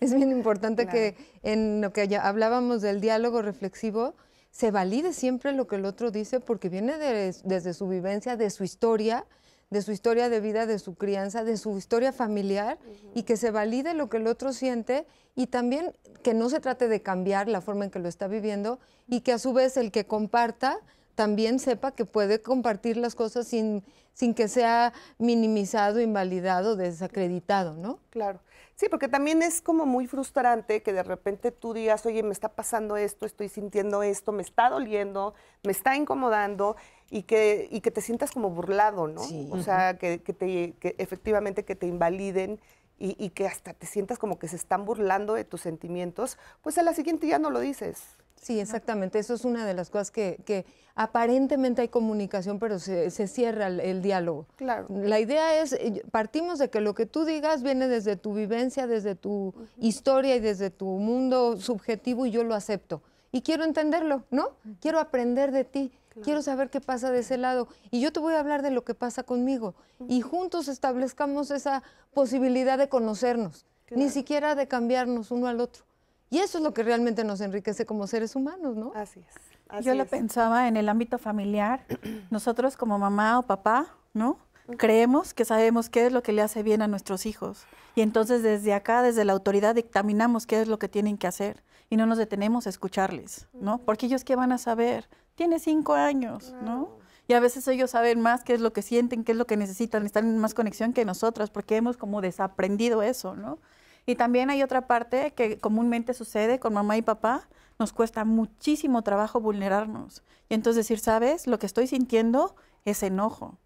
es 0.00 0.12
bien 0.12 0.30
importante 0.30 0.86
que 0.86 1.16
en 1.42 1.80
lo 1.80 1.92
que 1.92 2.06
ya 2.06 2.26
hablábamos 2.28 2.82
del 2.82 3.00
diálogo 3.00 3.40
reflexivo, 3.40 4.14
se 4.54 4.70
valide 4.70 5.12
siempre 5.12 5.50
lo 5.50 5.66
que 5.66 5.74
el 5.74 5.84
otro 5.84 6.12
dice 6.12 6.38
porque 6.38 6.68
viene 6.68 6.96
desde 6.96 7.74
su 7.74 7.88
vivencia, 7.88 8.36
de 8.36 8.50
su 8.50 8.62
historia, 8.62 9.26
de 9.70 9.82
su 9.82 9.90
historia 9.90 10.28
de 10.28 10.38
vida, 10.38 10.64
de 10.64 10.78
su 10.78 10.94
crianza, 10.94 11.42
de 11.42 11.56
su 11.56 11.76
historia 11.76 12.12
familiar 12.12 12.78
y 13.16 13.24
que 13.24 13.36
se 13.36 13.50
valide 13.50 13.94
lo 13.94 14.08
que 14.08 14.18
el 14.18 14.28
otro 14.28 14.52
siente 14.52 15.08
y 15.34 15.48
también 15.48 15.92
que 16.22 16.34
no 16.34 16.48
se 16.50 16.60
trate 16.60 16.86
de 16.86 17.02
cambiar 17.02 17.48
la 17.48 17.60
forma 17.60 17.84
en 17.84 17.90
que 17.90 17.98
lo 17.98 18.08
está 18.08 18.28
viviendo 18.28 18.78
y 19.08 19.22
que 19.22 19.32
a 19.32 19.40
su 19.40 19.52
vez 19.52 19.76
el 19.76 19.90
que 19.90 20.06
comparta 20.06 20.78
también 21.16 21.58
sepa 21.58 21.90
que 21.90 22.04
puede 22.04 22.40
compartir 22.40 22.96
las 22.96 23.16
cosas 23.16 23.48
sin, 23.48 23.82
sin 24.12 24.34
que 24.34 24.46
sea 24.46 24.92
minimizado, 25.18 26.00
invalidado, 26.00 26.76
desacreditado, 26.76 27.74
¿no? 27.74 27.98
Claro. 28.10 28.38
Sí, 28.76 28.86
porque 28.90 29.06
también 29.08 29.42
es 29.42 29.62
como 29.62 29.86
muy 29.86 30.08
frustrante 30.08 30.82
que 30.82 30.92
de 30.92 31.04
repente 31.04 31.52
tú 31.52 31.74
digas, 31.74 32.04
oye, 32.06 32.22
me 32.24 32.32
está 32.32 32.48
pasando 32.48 32.96
esto, 32.96 33.24
estoy 33.24 33.48
sintiendo 33.48 34.02
esto, 34.02 34.32
me 34.32 34.42
está 34.42 34.68
doliendo, 34.68 35.34
me 35.62 35.70
está 35.70 35.94
incomodando 35.94 36.74
y 37.08 37.22
que, 37.22 37.68
y 37.70 37.80
que 37.80 37.92
te 37.92 38.00
sientas 38.00 38.32
como 38.32 38.50
burlado, 38.50 39.06
¿no? 39.06 39.22
O 39.50 39.62
sea, 39.62 39.96
que, 39.96 40.22
que, 40.22 40.32
te, 40.32 40.72
que 40.80 40.96
efectivamente 40.98 41.64
que 41.64 41.76
te 41.76 41.86
invaliden 41.86 42.58
y, 42.98 43.16
y, 43.24 43.30
que 43.30 43.46
hasta 43.46 43.74
te 43.74 43.86
sientas 43.86 44.18
como 44.18 44.38
que 44.38 44.48
se 44.48 44.56
están 44.56 44.84
burlando 44.84 45.34
de 45.34 45.44
tus 45.44 45.60
sentimientos, 45.60 46.38
pues 46.60 46.76
a 46.78 46.82
la 46.82 46.94
siguiente 46.94 47.26
ya 47.28 47.38
no 47.38 47.50
lo 47.50 47.60
dices. 47.60 48.16
Sí, 48.44 48.60
exactamente. 48.60 49.18
Eso 49.18 49.32
es 49.32 49.46
una 49.46 49.64
de 49.64 49.72
las 49.72 49.88
cosas 49.88 50.10
que, 50.10 50.66
aparentemente 50.94 51.80
hay 51.80 51.88
comunicación, 51.88 52.58
pero 52.58 52.78
se, 52.78 53.10
cierra 53.26 53.68
el, 53.68 54.02
diálogo. 54.02 54.44
Claro. 54.56 54.86
La 54.90 55.18
idea 55.18 55.62
es, 55.62 55.72
eh, 55.72 56.04
partimos 56.10 56.58
de 56.58 56.68
que 56.68 56.82
lo 56.82 56.94
que 56.94 57.06
tú 57.06 57.24
digas 57.24 57.62
viene 57.62 57.88
desde 57.88 58.16
tu 58.16 58.34
vivencia, 58.34 58.86
desde 58.86 59.14
tu 59.14 59.54
historia 59.78 60.36
y 60.36 60.40
desde 60.40 60.68
tu 60.68 60.84
mundo 60.84 61.56
subjetivo 61.58 62.26
y 62.26 62.32
yo 62.32 62.44
lo 62.44 62.54
acepto. 62.54 63.00
Y 63.32 63.40
quiero 63.40 63.64
entenderlo, 63.64 64.24
¿no? 64.30 64.50
Quiero 64.78 65.00
aprender 65.00 65.50
de 65.50 65.64
ti. 65.64 65.90
Quiero 66.22 66.42
saber 66.42 66.68
qué 66.68 66.82
pasa 66.82 67.10
de 67.10 67.20
ese 67.20 67.38
lado. 67.38 67.66
Y 67.90 68.02
yo 68.02 68.12
te 68.12 68.20
voy 68.20 68.34
a 68.34 68.40
hablar 68.40 68.60
de 68.60 68.70
lo 68.70 68.84
que 68.84 68.92
pasa 68.92 69.22
conmigo. 69.22 69.74
Y 70.06 70.20
juntos 70.20 70.68
establezcamos 70.68 71.50
esa 71.50 71.82
posibilidad 72.12 72.76
de 72.76 72.90
conocernos, 72.90 73.64
ni 73.90 74.10
siquiera 74.10 74.54
de 74.54 74.68
cambiarnos 74.68 75.30
uno 75.30 75.48
al 75.48 75.60
otro. 75.60 75.86
Y 76.30 76.38
eso 76.38 76.58
es 76.58 76.64
lo 76.64 76.74
que 76.74 76.82
realmente 76.82 77.24
nos 77.24 77.40
enriquece 77.40 77.86
como 77.86 78.06
seres 78.06 78.34
humanos, 78.34 78.76
¿no? 78.76 78.92
Así 78.94 79.20
es. 79.20 79.84
Yo 79.84 79.94
lo 79.94 80.06
pensaba 80.06 80.68
en 80.68 80.76
el 80.76 80.88
ámbito 80.88 81.18
familiar. 81.18 81.84
Nosotros 82.30 82.76
como 82.76 82.98
mamá 82.98 83.38
o 83.38 83.42
papá, 83.42 83.94
¿no? 84.12 84.38
Creemos 84.78 85.34
que 85.34 85.44
sabemos 85.44 85.90
qué 85.90 86.06
es 86.06 86.12
lo 86.12 86.22
que 86.22 86.32
le 86.32 86.40
hace 86.40 86.62
bien 86.62 86.80
a 86.80 86.88
nuestros 86.88 87.26
hijos. 87.26 87.66
Y 87.94 88.00
entonces 88.00 88.42
desde 88.42 88.72
acá, 88.72 89.02
desde 89.02 89.24
la 89.24 89.34
autoridad, 89.34 89.74
dictaminamos 89.74 90.46
qué 90.46 90.62
es 90.62 90.68
lo 90.68 90.78
que 90.78 90.88
tienen 90.88 91.18
que 91.18 91.26
hacer. 91.26 91.62
Y 91.90 91.96
no 91.96 92.06
nos 92.06 92.18
detenemos 92.18 92.66
a 92.66 92.70
escucharles, 92.70 93.46
¿no? 93.52 93.78
Porque 93.78 94.06
ellos 94.06 94.24
qué 94.24 94.36
van 94.36 94.52
a 94.52 94.58
saber. 94.58 95.08
Tiene 95.34 95.58
cinco 95.58 95.94
años, 95.94 96.54
¿no? 96.62 96.98
Y 97.26 97.34
a 97.34 97.40
veces 97.40 97.66
ellos 97.68 97.90
saben 97.90 98.20
más 98.20 98.42
qué 98.42 98.54
es 98.54 98.60
lo 98.60 98.72
que 98.72 98.82
sienten, 98.82 99.24
qué 99.24 99.32
es 99.32 99.38
lo 99.38 99.46
que 99.46 99.56
necesitan, 99.56 100.04
están 100.04 100.26
en 100.26 100.38
más 100.38 100.54
conexión 100.54 100.92
que 100.92 101.04
nosotras, 101.04 101.50
porque 101.50 101.76
hemos 101.76 101.96
como 101.96 102.20
desaprendido 102.20 103.02
eso, 103.02 103.34
¿no? 103.34 103.58
Y 104.06 104.16
también 104.16 104.50
hay 104.50 104.62
otra 104.62 104.86
parte 104.86 105.32
que 105.32 105.58
comúnmente 105.58 106.14
sucede 106.14 106.58
con 106.58 106.74
mamá 106.74 106.96
y 106.96 107.02
papá, 107.02 107.48
nos 107.78 107.92
cuesta 107.92 108.24
muchísimo 108.24 109.02
trabajo 109.02 109.40
vulnerarnos. 109.40 110.22
Y 110.48 110.54
entonces 110.54 110.84
decir, 110.84 110.98
¿sabes? 110.98 111.46
Lo 111.46 111.58
que 111.58 111.66
estoy 111.66 111.86
sintiendo 111.86 112.54
es 112.84 113.02
enojo, 113.02 113.58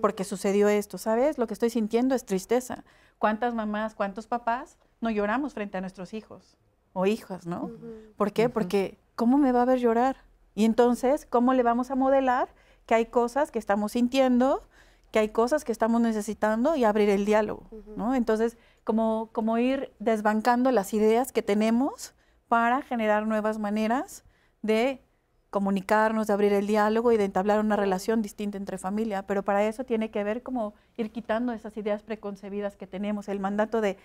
porque 0.00 0.24
sucedió 0.24 0.68
esto, 0.68 0.98
¿sabes? 0.98 1.38
Lo 1.38 1.46
que 1.46 1.54
estoy 1.54 1.70
sintiendo 1.70 2.14
es 2.14 2.26
tristeza. 2.26 2.84
¿Cuántas 3.18 3.54
mamás, 3.54 3.94
cuántos 3.94 4.26
papás 4.26 4.76
no 5.00 5.10
lloramos 5.10 5.54
frente 5.54 5.78
a 5.78 5.80
nuestros 5.80 6.12
hijos 6.12 6.58
o 6.92 7.06
hijas, 7.06 7.46
¿no? 7.46 7.70
¿Por 8.16 8.32
qué? 8.32 8.48
Porque 8.48 8.98
¿cómo 9.14 9.38
me 9.38 9.52
va 9.52 9.62
a 9.62 9.66
ver 9.66 9.78
llorar? 9.78 10.16
Y 10.54 10.64
entonces, 10.64 11.26
¿cómo 11.26 11.54
le 11.54 11.62
vamos 11.62 11.90
a 11.90 11.94
modelar 11.94 12.48
que 12.86 12.94
hay 12.94 13.06
cosas 13.06 13.50
que 13.50 13.58
estamos 13.58 13.92
sintiendo, 13.92 14.62
que 15.10 15.18
hay 15.18 15.30
cosas 15.30 15.64
que 15.64 15.72
estamos 15.72 16.00
necesitando 16.00 16.76
y 16.76 16.84
abrir 16.84 17.08
el 17.08 17.24
diálogo, 17.24 17.68
¿no? 17.96 18.14
Entonces, 18.14 18.56
como, 18.86 19.30
como 19.32 19.58
ir 19.58 19.92
desbancando 19.98 20.70
las 20.70 20.94
ideas 20.94 21.32
que 21.32 21.42
tenemos 21.42 22.14
para 22.46 22.82
generar 22.82 23.26
nuevas 23.26 23.58
maneras 23.58 24.24
de 24.62 25.04
comunicarnos, 25.50 26.26
de 26.26 26.32
abrir 26.32 26.52
el 26.52 26.66
diálogo 26.66 27.12
y 27.12 27.16
de 27.16 27.24
entablar 27.24 27.60
una 27.60 27.76
relación 27.76 28.22
distinta 28.22 28.58
entre 28.58 28.78
familia, 28.78 29.22
pero 29.22 29.42
para 29.42 29.66
eso 29.66 29.84
tiene 29.84 30.10
que 30.10 30.24
ver 30.24 30.42
como 30.42 30.74
ir 30.96 31.10
quitando 31.10 31.52
esas 31.52 31.76
ideas 31.76 32.02
preconcebidas 32.02 32.76
que 32.76 32.86
tenemos. 32.86 33.28
El 33.28 33.40
mandato 33.40 33.80
de 33.80 33.96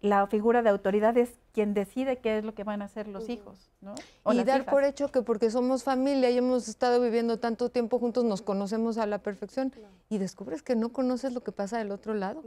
la 0.00 0.26
figura 0.28 0.62
de 0.62 0.70
autoridad 0.70 1.16
es 1.16 1.30
quien 1.52 1.74
decide 1.74 2.18
qué 2.18 2.38
es 2.38 2.44
lo 2.44 2.54
que 2.54 2.62
van 2.62 2.82
a 2.82 2.84
hacer 2.84 3.08
los 3.08 3.28
hijos, 3.28 3.70
¿no? 3.80 3.94
y 4.32 4.44
dar 4.44 4.64
por 4.64 4.84
hecho 4.84 5.10
que 5.10 5.22
porque 5.22 5.50
somos 5.50 5.82
familia 5.82 6.30
y 6.30 6.38
hemos 6.38 6.68
estado 6.68 7.00
viviendo 7.00 7.38
tanto 7.38 7.68
tiempo 7.68 7.98
juntos 7.98 8.24
nos 8.24 8.42
conocemos 8.42 8.96
a 8.98 9.06
la 9.06 9.18
perfección 9.18 9.72
y 10.08 10.18
descubres 10.18 10.62
que 10.62 10.76
no 10.76 10.90
conoces 10.90 11.32
lo 11.32 11.40
que 11.40 11.50
pasa 11.50 11.78
del 11.78 11.90
otro 11.90 12.14
lado. 12.14 12.42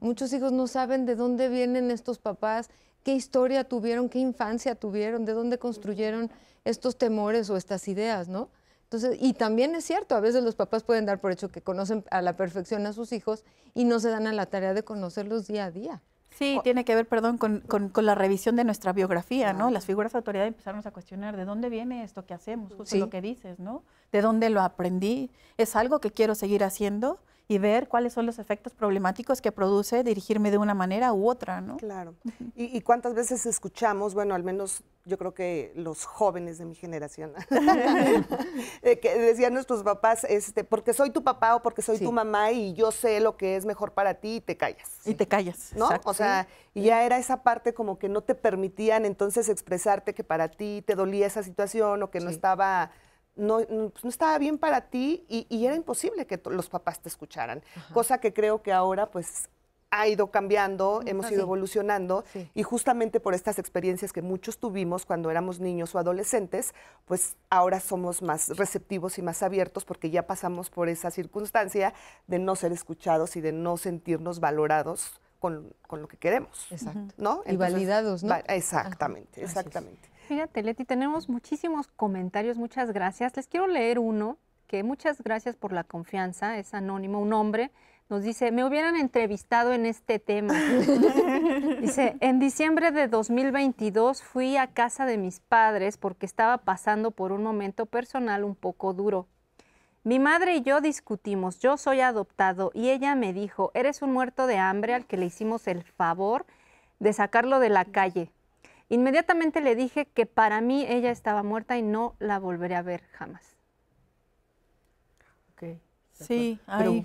Muchos 0.00 0.32
hijos 0.32 0.50
no 0.50 0.66
saben 0.66 1.06
de 1.06 1.14
dónde 1.14 1.48
vienen 1.48 1.90
estos 1.90 2.18
papás, 2.18 2.68
qué 3.04 3.14
historia 3.14 3.64
tuvieron, 3.64 4.08
qué 4.08 4.18
infancia 4.18 4.74
tuvieron, 4.74 5.24
de 5.24 5.32
dónde 5.32 5.58
construyeron 5.58 6.30
estos 6.68 6.98
temores 6.98 7.48
o 7.50 7.56
estas 7.56 7.88
ideas, 7.88 8.28
¿no? 8.28 8.50
Entonces, 8.84 9.18
y 9.20 9.34
también 9.34 9.74
es 9.74 9.84
cierto, 9.84 10.14
a 10.14 10.20
veces 10.20 10.42
los 10.42 10.54
papás 10.54 10.82
pueden 10.82 11.04
dar 11.04 11.20
por 11.20 11.30
hecho 11.30 11.50
que 11.50 11.60
conocen 11.60 12.04
a 12.10 12.22
la 12.22 12.36
perfección 12.36 12.86
a 12.86 12.92
sus 12.92 13.12
hijos 13.12 13.44
y 13.74 13.84
no 13.84 14.00
se 14.00 14.08
dan 14.08 14.26
a 14.26 14.32
la 14.32 14.46
tarea 14.46 14.72
de 14.72 14.82
conocerlos 14.82 15.46
día 15.46 15.66
a 15.66 15.70
día. 15.70 16.02
Sí, 16.30 16.60
tiene 16.62 16.84
que 16.84 16.94
ver, 16.94 17.06
perdón, 17.06 17.36
con, 17.36 17.62
la 17.96 18.14
revisión 18.14 18.54
de 18.54 18.64
nuestra 18.64 18.92
biografía, 18.92 19.52
¿no? 19.52 19.70
Las 19.70 19.86
figuras 19.86 20.12
de 20.12 20.18
autoridad 20.18 20.46
empezaron 20.46 20.86
a 20.86 20.90
cuestionar 20.90 21.36
de 21.36 21.44
dónde 21.44 21.68
viene 21.68 22.04
esto 22.04 22.26
que 22.26 22.34
hacemos, 22.34 22.72
justo 22.74 22.96
lo 22.96 23.10
que 23.10 23.20
dices, 23.20 23.58
¿no? 23.58 23.82
¿De 24.12 24.22
dónde 24.22 24.48
lo 24.48 24.62
aprendí? 24.62 25.30
¿Es 25.56 25.74
algo 25.74 26.00
que 26.00 26.12
quiero 26.12 26.34
seguir 26.34 26.62
haciendo? 26.62 27.18
Y 27.50 27.56
ver 27.56 27.88
cuáles 27.88 28.12
son 28.12 28.26
los 28.26 28.38
efectos 28.38 28.74
problemáticos 28.74 29.40
que 29.40 29.50
produce 29.52 30.04
dirigirme 30.04 30.50
de 30.50 30.58
una 30.58 30.74
manera 30.74 31.14
u 31.14 31.28
otra, 31.28 31.62
¿no? 31.62 31.78
Claro. 31.78 32.14
¿Y, 32.54 32.82
cuántas 32.82 33.14
veces 33.14 33.46
escuchamos, 33.46 34.12
bueno, 34.12 34.34
al 34.34 34.42
menos 34.42 34.82
yo 35.06 35.16
creo 35.16 35.32
que 35.32 35.72
los 35.74 36.04
jóvenes 36.04 36.58
de 36.58 36.66
mi 36.66 36.74
generación, 36.74 37.32
que 38.82 39.18
decían 39.18 39.54
nuestros 39.54 39.82
papás, 39.82 40.24
este, 40.24 40.62
porque 40.62 40.92
soy 40.92 41.08
tu 41.08 41.24
papá 41.24 41.56
o 41.56 41.62
porque 41.62 41.80
soy 41.80 41.98
tu 41.98 42.12
mamá 42.12 42.52
y 42.52 42.74
yo 42.74 42.92
sé 42.92 43.18
lo 43.20 43.38
que 43.38 43.56
es 43.56 43.64
mejor 43.64 43.92
para 43.92 44.14
ti 44.14 44.36
y 44.36 44.40
te 44.42 44.58
callas. 44.58 45.00
Y 45.06 45.14
te 45.14 45.26
callas, 45.26 45.72
¿no? 45.74 45.88
O 46.04 46.12
sea, 46.12 46.46
y 46.74 46.82
ya 46.82 47.04
era 47.04 47.16
esa 47.16 47.42
parte 47.42 47.72
como 47.72 47.98
que 47.98 48.10
no 48.10 48.20
te 48.20 48.34
permitían 48.34 49.06
entonces 49.06 49.48
expresarte 49.48 50.12
que 50.12 50.22
para 50.22 50.48
ti 50.48 50.84
te 50.86 50.94
dolía 50.94 51.26
esa 51.26 51.42
situación 51.42 52.02
o 52.02 52.10
que 52.10 52.20
no 52.20 52.28
estaba 52.28 52.90
no, 53.38 53.58
pues, 53.58 54.04
no, 54.04 54.10
estaba 54.10 54.36
bien 54.38 54.58
para 54.58 54.82
ti 54.82 55.24
y, 55.28 55.64
era 55.64 55.74
imposible 55.74 56.26
que 56.26 56.40
los 56.50 56.68
papás 56.68 57.00
te 57.00 57.08
escucharan. 57.08 57.62
Cosa 57.92 58.18
que 58.18 58.32
creo 58.32 58.62
que 58.62 58.72
ahora 58.72 59.10
pues 59.10 59.48
ha 59.90 60.06
ido 60.06 60.30
cambiando, 60.30 61.00
hemos 61.06 61.30
ido 61.30 61.42
evolucionando 61.42 62.24
y 62.54 62.62
justamente 62.62 63.20
por 63.20 63.34
estas 63.34 63.58
experiencias 63.58 64.12
que 64.12 64.22
muchos 64.22 64.58
tuvimos 64.58 65.06
cuando 65.06 65.30
éramos 65.30 65.60
niños 65.60 65.94
o 65.94 65.98
adolescentes, 65.98 66.74
pues 67.06 67.36
ahora 67.48 67.80
somos 67.80 68.20
más 68.20 68.48
receptivos 68.56 69.18
y 69.18 69.22
más 69.22 69.42
abiertos 69.42 69.84
porque 69.84 70.10
ya 70.10 70.26
pasamos 70.26 70.68
por 70.68 70.88
esa 70.88 71.10
circunstancia 71.10 71.94
de 72.26 72.38
no 72.38 72.54
ser 72.56 72.72
escuchados 72.72 73.36
y 73.36 73.40
de 73.40 73.52
no 73.52 73.76
sentirnos 73.76 74.40
valorados 74.40 75.20
con, 75.38 75.72
lo 75.90 76.08
que 76.08 76.16
queremos. 76.16 76.66
Exacto. 76.70 77.14
¿no? 77.16 77.42
y 77.46 77.56
validados, 77.56 78.24
¿no? 78.24 78.34
exactamente, 78.48 79.42
exactamente. 79.42 80.08
Fíjate, 80.28 80.62
Leti, 80.62 80.84
tenemos 80.84 81.30
muchísimos 81.30 81.86
comentarios, 81.86 82.58
muchas 82.58 82.92
gracias. 82.92 83.34
Les 83.34 83.46
quiero 83.46 83.66
leer 83.66 83.98
uno, 83.98 84.36
que 84.66 84.82
muchas 84.82 85.22
gracias 85.22 85.56
por 85.56 85.72
la 85.72 85.84
confianza, 85.84 86.58
es 86.58 86.74
anónimo, 86.74 87.18
un 87.18 87.32
hombre, 87.32 87.70
nos 88.10 88.24
dice, 88.24 88.52
me 88.52 88.62
hubieran 88.62 88.96
entrevistado 88.96 89.72
en 89.72 89.86
este 89.86 90.18
tema. 90.18 90.52
dice, 91.80 92.18
en 92.20 92.40
diciembre 92.40 92.90
de 92.90 93.08
2022 93.08 94.22
fui 94.22 94.58
a 94.58 94.66
casa 94.66 95.06
de 95.06 95.16
mis 95.16 95.40
padres 95.40 95.96
porque 95.96 96.26
estaba 96.26 96.58
pasando 96.58 97.10
por 97.10 97.32
un 97.32 97.42
momento 97.42 97.86
personal 97.86 98.44
un 98.44 98.54
poco 98.54 98.92
duro. 98.92 99.28
Mi 100.04 100.18
madre 100.18 100.56
y 100.56 100.60
yo 100.60 100.82
discutimos, 100.82 101.58
yo 101.58 101.78
soy 101.78 102.02
adoptado 102.02 102.70
y 102.74 102.90
ella 102.90 103.14
me 103.14 103.32
dijo, 103.32 103.70
eres 103.72 104.02
un 104.02 104.12
muerto 104.12 104.46
de 104.46 104.58
hambre 104.58 104.92
al 104.92 105.06
que 105.06 105.16
le 105.16 105.24
hicimos 105.24 105.66
el 105.68 105.84
favor 105.84 106.44
de 106.98 107.14
sacarlo 107.14 107.60
de 107.60 107.70
la 107.70 107.86
calle. 107.86 108.30
Inmediatamente 108.88 109.60
le 109.60 109.74
dije 109.74 110.06
que 110.06 110.26
para 110.26 110.60
mí 110.60 110.84
ella 110.88 111.10
estaba 111.10 111.42
muerta 111.42 111.76
y 111.76 111.82
no 111.82 112.14
la 112.18 112.38
volveré 112.38 112.74
a 112.74 112.82
ver 112.82 113.02
jamás. 113.12 113.56
Ok. 115.52 115.78
Sí, 116.14 116.58
pero, 116.66 117.04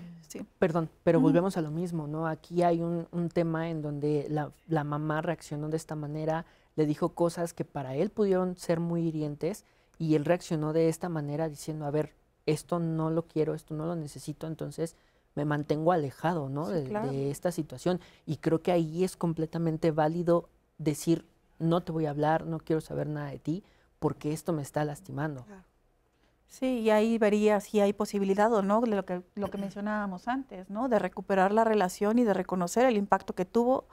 Perdón, 0.60 0.90
pero 1.04 1.20
volvemos 1.20 1.58
a 1.58 1.62
lo 1.62 1.72
mismo, 1.72 2.08
¿no? 2.08 2.28
Aquí 2.28 2.64
hay 2.64 2.82
un, 2.82 3.30
tema 3.30 3.70
en 3.70 3.82
donde 3.82 4.28
la, 4.30 4.84
mamá 4.84 5.22
reaccionó 5.22 5.70
de 5.70 5.78
esta 5.78 5.96
manera, 5.96 6.46
le 6.76 6.86
dijo 6.86 7.10
cosas 7.10 7.54
que 7.54 7.66
para 7.66 7.96
él 7.96 8.10
pudieron 8.10 8.58
ser 8.58 8.80
muy 8.80 9.08
hirientes 9.08 9.66
y 10.00 10.16
él 10.16 10.26
reaccionó 10.26 10.74
de 10.74 10.90
esta 10.90 11.10
manera 11.10 11.50
diciendo, 11.50 11.86
a 11.86 11.92
ver, 11.92 12.14
esto 12.46 12.80
no 12.80 13.10
lo 13.10 13.24
quiero, 13.28 13.54
esto 13.54 13.74
no 13.74 13.86
lo 13.86 13.96
necesito, 13.96 14.48
entonces 14.48 14.96
me 15.36 15.46
mantengo 15.46 15.92
alejado, 15.92 16.50
¿no? 16.50 16.68
de 16.70 17.32
esta 17.32 17.52
situación. 17.52 18.00
Y 18.26 18.38
creo 18.38 18.62
que 18.62 18.72
ahí 18.72 19.04
es 19.04 19.16
completamente 19.16 19.92
válido 19.92 20.50
decir, 20.78 21.26
no 21.64 21.82
te 21.82 21.92
voy 21.92 22.06
a 22.06 22.12
hablar, 22.12 22.46
no 22.46 22.60
quiero 22.60 22.82
saber 22.82 23.08
nada 23.08 23.30
de 23.30 23.40
ti, 23.40 23.64
porque 24.00 24.34
esto 24.34 24.54
me 24.54 24.62
está 24.62 24.84
lastimando. 24.86 25.46
Sí, 26.48 26.82
y 26.82 26.90
ahí 26.92 27.18
vería 27.18 27.60
si 27.62 27.80
hay 27.80 27.94
posibilidad 27.94 28.54
o 28.54 28.62
no, 28.62 28.82
lo 28.82 29.06
que, 29.06 29.24
lo 29.34 29.50
que 29.50 29.58
mencionábamos 29.58 30.28
antes, 30.28 30.70
¿no? 30.70 30.88
De 30.88 31.00
recuperar 31.00 31.52
la 31.52 31.64
relación 31.64 32.20
y 32.20 32.24
de 32.24 32.34
reconocer 32.34 32.86
el 32.86 32.96
impacto 32.96 33.34
que 33.34 33.46
tuvo 33.46 33.88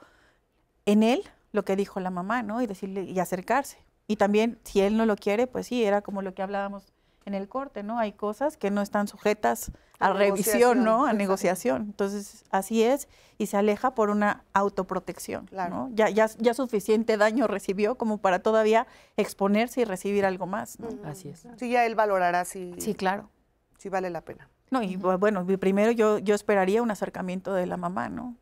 en 0.85 1.01
él 1.01 1.23
lo 1.51 1.65
que 1.65 1.75
dijo 1.75 1.99
la 1.99 2.11
mamá, 2.11 2.43
¿no? 2.43 2.61
Y 2.61 2.67
decirle, 2.67 3.03
y 3.03 3.19
acercarse. 3.19 3.77
Y 4.07 4.17
también, 4.17 4.59
si 4.63 4.81
él 4.81 4.97
no 4.97 5.05
lo 5.05 5.15
quiere, 5.15 5.47
pues 5.47 5.67
sí, 5.67 5.83
era 5.83 6.01
como 6.01 6.21
lo 6.21 6.33
que 6.33 6.41
hablábamos 6.41 6.93
en 7.25 7.33
el 7.33 7.47
corte, 7.47 7.83
¿no? 7.83 7.99
Hay 7.99 8.13
cosas 8.13 8.57
que 8.57 8.71
no 8.71 8.81
están 8.81 9.07
sujetas 9.07 9.71
a, 9.99 10.13
revisión, 10.13 10.83
¿no? 10.83 11.05
A 11.05 11.13
negociación. 11.13 11.83
Entonces, 11.83 12.43
así 12.49 12.83
es, 12.83 13.07
y 13.37 13.45
se 13.47 13.57
aleja 13.57 13.93
por 13.93 14.09
una 14.09 14.43
autoprotección, 14.53 15.47
¿no? 15.51 15.89
Ya, 15.93 16.09
ya, 16.09 16.27
ya 16.37 16.53
suficiente 16.53 17.17
daño 17.17 17.47
recibió 17.47 17.95
como 17.95 18.17
para 18.17 18.39
todavía 18.39 18.87
exponerse 19.17 19.81
y 19.81 19.85
recibir 19.85 20.25
algo 20.25 20.47
más, 20.47 20.79
¿no? 20.79 20.89
Así 21.05 21.29
es. 21.29 21.45
Sí, 21.57 21.69
ya 21.69 21.85
él 21.85 21.95
valorará 21.95 22.45
si... 22.45 22.73
Sí, 22.79 22.95
claro. 22.95 23.29
Si 23.77 23.89
vale 23.89 24.09
la 24.09 24.21
pena. 24.21 24.47
No, 24.69 24.81
y 24.81 24.95
bueno, 24.95 25.45
primero 25.59 25.91
yo, 25.91 26.17
yo 26.19 26.33
esperaría 26.33 26.81
un 26.81 26.91
acercamiento 26.91 27.53
de 27.53 27.65
la 27.65 27.77
mamá, 27.77 28.09
¿no? 28.09 28.35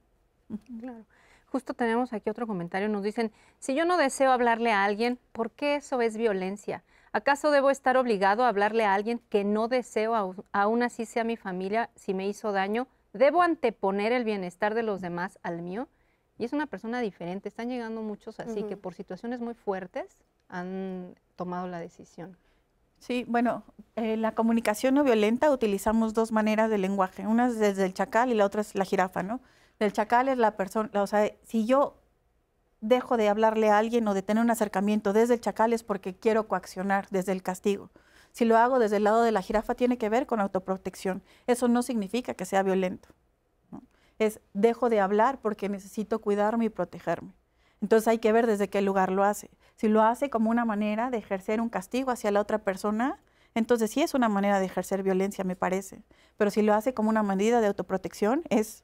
Claro. 0.79 1.05
Justo 1.47 1.73
tenemos 1.73 2.13
aquí 2.13 2.29
otro 2.29 2.45
comentario, 2.45 2.87
nos 2.89 3.03
dicen, 3.03 3.31
si 3.57 3.73
yo 3.73 3.83
no 3.83 3.97
deseo 3.97 4.31
hablarle 4.31 4.71
a 4.71 4.83
alguien, 4.83 5.19
¿por 5.31 5.49
qué 5.49 5.77
eso 5.77 5.99
es 6.01 6.15
violencia? 6.15 6.83
¿Acaso 7.11 7.51
debo 7.51 7.69
estar 7.69 7.97
obligado 7.97 8.43
a 8.43 8.49
hablarle 8.49 8.85
a 8.85 8.93
alguien 8.93 9.19
que 9.29 9.43
no 9.43 9.67
deseo, 9.67 10.35
aún 10.51 10.83
así 10.83 11.05
sea 11.05 11.23
mi 11.23 11.37
familia, 11.37 11.89
si 11.95 12.13
me 12.13 12.27
hizo 12.27 12.51
daño? 12.51 12.87
¿Debo 13.13 13.41
anteponer 13.41 14.11
el 14.11 14.23
bienestar 14.23 14.75
de 14.75 14.83
los 14.83 15.01
demás 15.01 15.39
al 15.41 15.61
mío? 15.61 15.87
Y 16.37 16.45
es 16.45 16.53
una 16.53 16.67
persona 16.67 17.01
diferente. 17.01 17.49
Están 17.49 17.69
llegando 17.69 18.01
muchos 18.01 18.39
así 18.39 18.63
que 18.63 18.77
por 18.77 18.93
situaciones 18.93 19.39
muy 19.39 19.55
fuertes 19.55 20.17
han 20.47 21.15
tomado 21.35 21.67
la 21.67 21.79
decisión. 21.79 22.37
Sí, 22.99 23.25
bueno, 23.27 23.63
eh, 23.95 24.17
la 24.17 24.33
comunicación 24.33 24.93
no 24.93 25.03
violenta 25.03 25.51
utilizamos 25.51 26.13
dos 26.13 26.31
maneras 26.31 26.69
de 26.69 26.77
lenguaje. 26.77 27.25
Una 27.25 27.47
es 27.47 27.57
desde 27.57 27.85
el 27.85 27.93
chacal 27.93 28.31
y 28.31 28.35
la 28.35 28.45
otra 28.45 28.61
es 28.61 28.75
la 28.75 28.85
jirafa, 28.85 29.23
¿no? 29.23 29.39
El 29.79 29.93
chacal 29.93 30.27
es 30.27 30.37
la 30.37 30.57
persona, 30.57 30.89
o 31.01 31.07
sea, 31.07 31.31
si 31.43 31.65
yo 31.65 31.95
dejo 32.81 33.17
de 33.17 33.29
hablarle 33.29 33.69
a 33.69 33.77
alguien 33.77 34.07
o 34.07 34.13
de 34.13 34.21
tener 34.21 34.43
un 34.43 34.51
acercamiento 34.51 35.13
desde 35.13 35.35
el 35.35 35.41
chacal 35.41 35.73
es 35.73 35.83
porque 35.83 36.15
quiero 36.15 36.47
coaccionar 36.47 37.07
desde 37.09 37.31
el 37.31 37.43
castigo. 37.43 37.89
Si 38.31 38.45
lo 38.45 38.57
hago 38.57 38.79
desde 38.79 38.97
el 38.97 39.03
lado 39.03 39.23
de 39.23 39.31
la 39.31 39.41
jirafa 39.41 39.75
tiene 39.75 39.97
que 39.97 40.09
ver 40.09 40.25
con 40.25 40.39
autoprotección. 40.39 41.23
Eso 41.47 41.67
no 41.67 41.83
significa 41.83 42.33
que 42.33 42.45
sea 42.45 42.63
violento. 42.63 43.09
Es 44.17 44.39
dejo 44.53 44.89
de 44.89 44.99
hablar 44.99 45.39
porque 45.41 45.69
necesito 45.69 46.19
cuidarme 46.19 46.65
y 46.65 46.69
protegerme. 46.69 47.33
Entonces 47.81 48.07
hay 48.07 48.19
que 48.19 48.31
ver 48.31 48.47
desde 48.47 48.69
qué 48.69 48.81
lugar 48.81 49.11
lo 49.11 49.23
hace. 49.23 49.49
Si 49.75 49.87
lo 49.87 50.03
hace 50.03 50.29
como 50.29 50.49
una 50.49 50.65
manera 50.65 51.09
de 51.09 51.17
ejercer 51.17 51.61
un 51.61 51.69
castigo 51.69 52.11
hacia 52.11 52.31
la 52.31 52.41
otra 52.41 52.59
persona, 52.59 53.19
entonces 53.55 53.91
sí 53.91 54.01
es 54.01 54.13
una 54.13 54.29
manera 54.29 54.59
de 54.59 54.65
ejercer 54.65 55.03
violencia, 55.03 55.43
me 55.43 55.55
parece. 55.55 56.03
Pero 56.37 56.51
si 56.51 56.61
lo 56.61 56.73
hace 56.73 56.93
como 56.93 57.09
una 57.09 57.23
medida 57.23 57.61
de 57.61 57.67
autoprotección, 57.67 58.43
es 58.49 58.83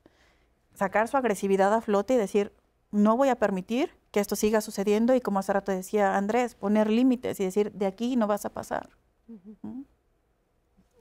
sacar 0.74 1.08
su 1.08 1.18
agresividad 1.18 1.74
a 1.74 1.82
flote 1.82 2.14
y 2.14 2.18
decir, 2.18 2.54
no 2.96 3.18
voy 3.18 3.30
a 3.30 3.36
permitir 3.36 3.92
que 4.12 4.20
esto 4.20 4.36
siga 4.36 4.62
sucediendo 4.62 5.14
y 5.14 5.22
como 5.22 5.40
hace 5.40 5.54
rato 5.54 5.72
decía 5.72 6.16
Andrés, 6.16 6.56
poner 6.56 6.90
límites 6.90 7.40
y 7.40 7.44
decir, 7.44 7.72
de 7.74 7.86
aquí 7.86 8.16
no 8.16 8.28
vas 8.28 8.46
a 8.46 8.50
pasar. 8.50 8.90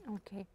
Ok. 0.07 0.47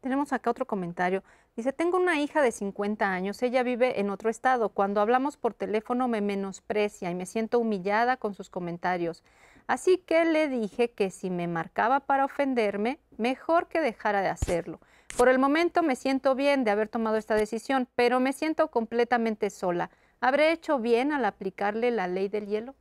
Tenemos 0.00 0.32
acá 0.32 0.50
otro 0.50 0.66
comentario. 0.66 1.24
Dice, 1.56 1.72
tengo 1.72 1.96
una 1.96 2.20
hija 2.20 2.40
de 2.40 2.52
50 2.52 3.10
años, 3.10 3.42
ella 3.42 3.62
vive 3.62 4.00
en 4.00 4.10
otro 4.10 4.30
estado. 4.30 4.68
Cuando 4.68 5.00
hablamos 5.00 5.36
por 5.36 5.54
teléfono 5.54 6.06
me 6.06 6.20
menosprecia 6.20 7.10
y 7.10 7.14
me 7.14 7.26
siento 7.26 7.58
humillada 7.58 8.16
con 8.16 8.34
sus 8.34 8.48
comentarios. 8.48 9.24
Así 9.66 9.98
que 9.98 10.24
le 10.24 10.48
dije 10.48 10.90
que 10.92 11.10
si 11.10 11.30
me 11.30 11.46
marcaba 11.46 12.00
para 12.00 12.24
ofenderme, 12.24 13.00
mejor 13.16 13.66
que 13.68 13.80
dejara 13.80 14.22
de 14.22 14.28
hacerlo. 14.28 14.80
Por 15.16 15.28
el 15.28 15.38
momento 15.38 15.82
me 15.82 15.96
siento 15.96 16.34
bien 16.34 16.64
de 16.64 16.70
haber 16.70 16.88
tomado 16.88 17.16
esta 17.16 17.34
decisión, 17.34 17.88
pero 17.94 18.20
me 18.20 18.32
siento 18.32 18.70
completamente 18.70 19.50
sola. 19.50 19.90
¿Habré 20.20 20.52
hecho 20.52 20.78
bien 20.80 21.12
al 21.12 21.24
aplicarle 21.24 21.90
la 21.90 22.08
ley 22.08 22.28
del 22.28 22.46
hielo? 22.46 22.74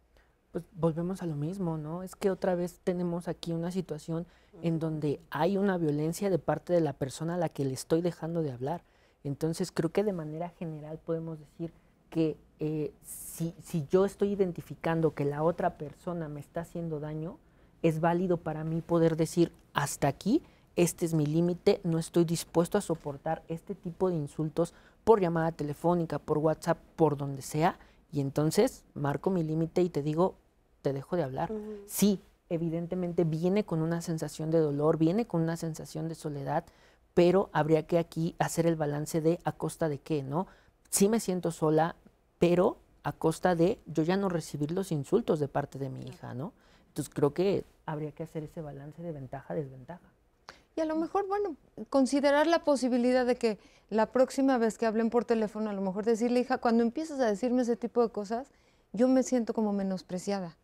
Pues 0.52 0.66
volvemos 0.74 1.22
a 1.22 1.28
lo 1.28 1.36
mismo, 1.36 1.78
¿no? 1.78 2.02
Es 2.02 2.16
que 2.16 2.32
otra 2.32 2.56
vez 2.56 2.80
tenemos 2.84 3.28
aquí 3.28 3.52
una 3.52 3.72
situación 3.72 4.26
en 4.64 4.80
donde 4.80 5.20
hay 5.30 5.58
una 5.58 5.78
violencia 5.78 6.32
de 6.32 6.40
parte 6.40 6.74
de 6.74 6.82
la 6.82 6.94
persona 6.94 7.36
a 7.36 7.38
la 7.38 7.50
que 7.50 7.64
le 7.64 7.74
estoy 7.74 8.02
dejando 8.02 8.42
de 8.42 8.52
hablar. 8.52 8.84
Entonces 9.24 9.72
creo 9.72 9.92
que 9.92 10.04
de 10.04 10.14
manera 10.14 10.50
general 10.50 10.98
podemos 10.98 11.38
decir 11.38 11.72
que 12.10 12.38
eh, 12.60 12.92
si, 13.04 13.54
si 13.62 13.86
yo 13.88 14.06
estoy 14.06 14.32
identificando 14.32 15.14
que 15.14 15.26
la 15.26 15.44
otra 15.44 15.78
persona 15.78 16.28
me 16.30 16.40
está 16.40 16.62
haciendo 16.62 17.00
daño, 17.00 17.38
es 17.84 18.00
válido 18.00 18.38
para 18.38 18.64
mí 18.64 18.82
poder 18.82 19.16
decir 19.16 19.52
hasta 19.74 20.08
aquí, 20.08 20.42
este 20.76 21.06
es 21.06 21.14
mi 21.14 21.26
límite, 21.26 21.82
no 21.84 22.00
estoy 22.00 22.26
dispuesto 22.26 22.78
a 22.78 22.82
soportar 22.82 23.44
este 23.48 23.76
tipo 23.76 24.10
de 24.10 24.16
insultos 24.16 24.74
por 25.08 25.22
llamada 25.22 25.54
telefónica, 25.54 26.20
por 26.20 26.38
WhatsApp, 26.38 26.80
por 26.98 27.16
donde 27.16 27.42
sea, 27.42 27.80
y 28.12 28.20
entonces 28.20 28.84
marco 28.94 29.30
mi 29.30 29.42
límite 29.42 29.82
y 29.82 29.88
te 29.88 30.02
digo, 30.02 30.36
te 30.82 30.92
dejo 30.92 31.16
de 31.16 31.24
hablar. 31.24 31.50
Sí, 31.86 32.20
evidentemente 32.50 33.24
viene 33.24 33.64
con 33.64 33.82
una 33.82 34.02
sensación 34.02 34.52
de 34.52 34.60
dolor, 34.60 34.98
viene 34.98 35.26
con 35.26 35.42
una 35.42 35.56
sensación 35.56 36.10
de 36.10 36.16
soledad, 36.16 36.66
pero 37.14 37.50
habría 37.54 37.88
que 37.88 38.00
aquí 38.00 38.36
hacer 38.38 38.68
el 38.68 38.76
balance 38.76 39.22
de 39.22 39.40
a 39.46 39.54
costa 39.54 39.88
de 39.88 40.00
qué, 40.00 40.24
¿no? 40.24 40.46
Sí 40.90 41.08
me 41.08 41.22
siento 41.22 41.52
sola, 41.52 41.96
pero 42.38 42.76
a 43.04 43.14
costa 43.14 43.56
de 43.56 43.80
yo 43.86 44.04
ya 44.04 44.18
no 44.18 44.28
recibir 44.28 44.72
los 44.72 44.92
insultos 44.92 45.40
de 45.40 45.48
parte 45.48 45.80
de 45.80 45.88
mi 45.88 46.02
hija, 46.02 46.34
¿no? 46.34 46.52
Entonces 46.90 47.14
creo 47.14 47.34
que 47.34 47.64
habría 47.86 48.12
que 48.12 48.24
hacer 48.24 48.44
ese 48.44 48.60
balance 48.60 49.02
de 49.02 49.14
ventaja-desventaja. 49.14 50.17
Y 50.78 50.82
a 50.82 50.86
lo 50.86 50.96
mejor, 50.96 51.28
bueno, 51.28 51.56
considerar 51.90 52.46
la 52.46 52.64
posibilidad 52.64 53.26
de 53.26 53.36
que 53.36 53.58
la 53.90 54.06
próxima 54.12 54.60
vez 54.60 54.78
que 54.78 54.86
hablen 54.86 55.10
por 55.10 55.26
teléfono, 55.26 55.72
a 55.72 55.74
lo 55.74 55.82
mejor 55.82 56.06
decirle, 56.06 56.40
hija, 56.42 56.60
cuando 56.60 56.84
empiezas 56.84 57.20
a 57.20 57.26
decirme 57.26 57.64
ese 57.64 57.76
tipo 57.76 58.04
de 58.04 58.10
cosas, 58.12 58.48
yo 58.94 59.08
me 59.08 59.24
siento 59.24 59.56
como 59.56 59.74
menospreciada. 59.74 60.56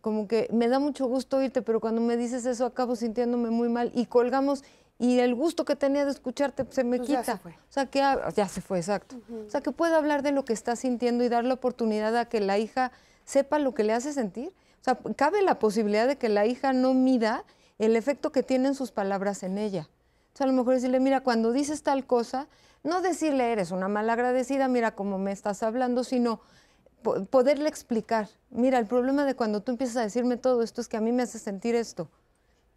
Como 0.00 0.26
que 0.26 0.48
me 0.52 0.68
da 0.68 0.78
mucho 0.78 1.04
gusto 1.06 1.36
oírte, 1.36 1.60
pero 1.60 1.80
cuando 1.80 2.00
me 2.00 2.16
dices 2.16 2.46
eso 2.46 2.64
acabo 2.64 2.96
sintiéndome 2.96 3.50
muy 3.50 3.68
mal 3.68 3.92
y 3.94 4.06
colgamos 4.06 4.64
y 4.98 5.18
el 5.18 5.34
gusto 5.34 5.66
que 5.66 5.76
tenía 5.76 6.06
de 6.06 6.12
escucharte 6.12 6.64
se 6.70 6.82
me 6.82 6.96
Pues 6.96 7.10
ya 7.10 7.20
quita. 7.20 7.32
se 7.36 7.38
fue. 7.38 7.52
O 7.52 7.72
sea, 7.72 7.86
que 7.86 7.98
ya 8.34 8.48
se 8.48 8.62
fue, 8.62 8.78
exacto. 8.78 9.16
O 9.46 9.50
sea, 9.50 9.60
que 9.60 9.70
pueda 9.70 9.98
hablar 9.98 10.22
de 10.22 10.32
lo 10.32 10.46
que 10.46 10.54
está 10.54 10.76
sintiendo 10.76 11.24
y 11.24 11.28
dar 11.28 11.44
la 11.44 11.54
oportunidad 11.54 12.16
a 12.16 12.24
que 12.24 12.40
la 12.40 12.58
hija 12.58 12.90
sepa 13.26 13.58
lo 13.58 13.74
que 13.74 13.84
le 13.84 13.92
hace 13.92 14.14
sentir. 14.14 14.48
O 14.80 14.84
sea, 14.84 14.98
cabe 15.14 15.42
la 15.42 15.58
posibilidad 15.58 16.06
de 16.06 16.16
que 16.16 16.30
la 16.30 16.46
hija 16.46 16.72
no 16.72 16.94
mida 16.94 17.44
el 17.84 17.96
efecto 17.96 18.32
que 18.32 18.42
tienen 18.42 18.74
sus 18.74 18.92
palabras 18.92 19.42
en 19.42 19.58
ella. 19.58 19.88
O 20.34 20.36
sea, 20.36 20.44
a 20.44 20.46
lo 20.48 20.54
mejor 20.54 20.74
decirle, 20.74 21.00
mira, 21.00 21.20
cuando 21.22 21.52
dices 21.52 21.82
tal 21.82 22.06
cosa, 22.06 22.48
no 22.84 23.00
decirle 23.00 23.52
eres 23.52 23.70
una 23.70 23.88
malagradecida, 23.88 24.68
mira 24.68 24.94
cómo 24.94 25.18
me 25.18 25.32
estás 25.32 25.62
hablando, 25.62 26.04
sino 26.04 26.40
po- 27.02 27.24
poderle 27.26 27.68
explicar, 27.68 28.28
mira, 28.50 28.78
el 28.78 28.86
problema 28.86 29.24
de 29.24 29.34
cuando 29.34 29.60
tú 29.62 29.72
empiezas 29.72 29.96
a 29.98 30.02
decirme 30.02 30.36
todo 30.36 30.62
esto 30.62 30.80
es 30.80 30.88
que 30.88 30.96
a 30.96 31.00
mí 31.00 31.12
me 31.12 31.22
hace 31.22 31.38
sentir 31.38 31.74
esto. 31.74 32.08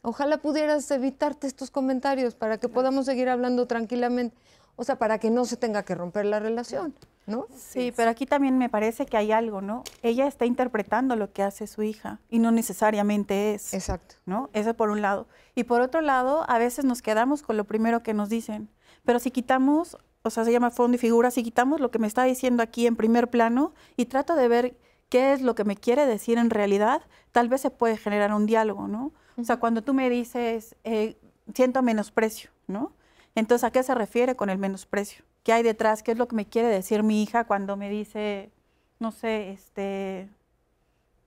Ojalá 0.01 0.37
pudieras 0.37 0.89
evitarte 0.91 1.47
estos 1.47 1.71
comentarios 1.71 2.35
para 2.35 2.59
que 2.59 2.69
podamos 2.69 3.05
seguir 3.05 3.29
hablando 3.29 3.65
tranquilamente, 3.65 4.35
o 4.75 4.83
sea, 4.83 4.97
para 4.97 5.19
que 5.19 5.29
no 5.29 5.45
se 5.45 5.57
tenga 5.57 5.83
que 5.83 5.95
romper 5.95 6.25
la 6.25 6.39
relación, 6.39 6.93
¿no? 7.27 7.47
Sí, 7.55 7.93
pero 7.95 8.09
aquí 8.09 8.25
también 8.25 8.57
me 8.57 8.69
parece 8.69 9.05
que 9.05 9.17
hay 9.17 9.31
algo, 9.31 9.61
¿no? 9.61 9.83
Ella 10.01 10.27
está 10.27 10.45
interpretando 10.45 11.15
lo 11.15 11.31
que 11.31 11.43
hace 11.43 11.67
su 11.67 11.83
hija 11.83 12.19
y 12.29 12.39
no 12.39 12.51
necesariamente 12.51 13.53
es. 13.53 13.73
Exacto. 13.73 14.15
¿no? 14.25 14.49
Eso 14.53 14.73
por 14.73 14.89
un 14.89 15.01
lado. 15.01 15.27
Y 15.55 15.63
por 15.63 15.81
otro 15.81 16.01
lado, 16.01 16.45
a 16.49 16.57
veces 16.57 16.85
nos 16.85 17.01
quedamos 17.01 17.41
con 17.41 17.57
lo 17.57 17.63
primero 17.65 18.03
que 18.03 18.13
nos 18.13 18.29
dicen. 18.29 18.69
Pero 19.05 19.19
si 19.19 19.31
quitamos, 19.31 19.97
o 20.23 20.29
sea, 20.29 20.43
se 20.43 20.51
llama 20.51 20.71
fondo 20.71 20.95
y 20.95 20.99
figura, 20.99 21.31
si 21.31 21.43
quitamos 21.43 21.79
lo 21.79 21.91
que 21.91 21.99
me 21.99 22.07
está 22.07 22.23
diciendo 22.23 22.63
aquí 22.63 22.87
en 22.87 22.95
primer 22.95 23.29
plano 23.29 23.73
y 23.95 24.05
trato 24.05 24.35
de 24.35 24.47
ver 24.47 24.77
qué 25.09 25.33
es 25.33 25.41
lo 25.41 25.55
que 25.55 25.63
me 25.63 25.75
quiere 25.75 26.05
decir 26.05 26.37
en 26.37 26.49
realidad, 26.49 27.01
tal 27.31 27.47
vez 27.47 27.61
se 27.61 27.69
puede 27.69 27.97
generar 27.97 28.33
un 28.33 28.45
diálogo, 28.45 28.87
¿no? 28.87 29.13
O 29.37 29.43
sea, 29.43 29.57
cuando 29.57 29.83
tú 29.83 29.93
me 29.93 30.09
dices, 30.09 30.75
eh, 30.83 31.17
siento 31.53 31.81
menosprecio, 31.83 32.49
¿no? 32.67 32.93
Entonces, 33.35 33.65
¿a 33.65 33.71
qué 33.71 33.83
se 33.83 33.93
refiere 33.93 34.35
con 34.35 34.49
el 34.49 34.57
menosprecio? 34.57 35.23
¿Qué 35.43 35.53
hay 35.53 35.61
detrás? 35.61 36.01
¿Qué 36.01 36.13
es 36.13 36.17
lo 36.17 36.27
que 36.27 36.35
me 36.35 36.45
quiere 36.45 36.69
decir 36.69 37.03
mi 37.03 37.21
hija 37.21 37.43
cuando 37.43 37.77
me 37.77 37.89
dice, 37.89 38.51
no 38.99 39.11
sé, 39.11 39.51
este, 39.51 40.29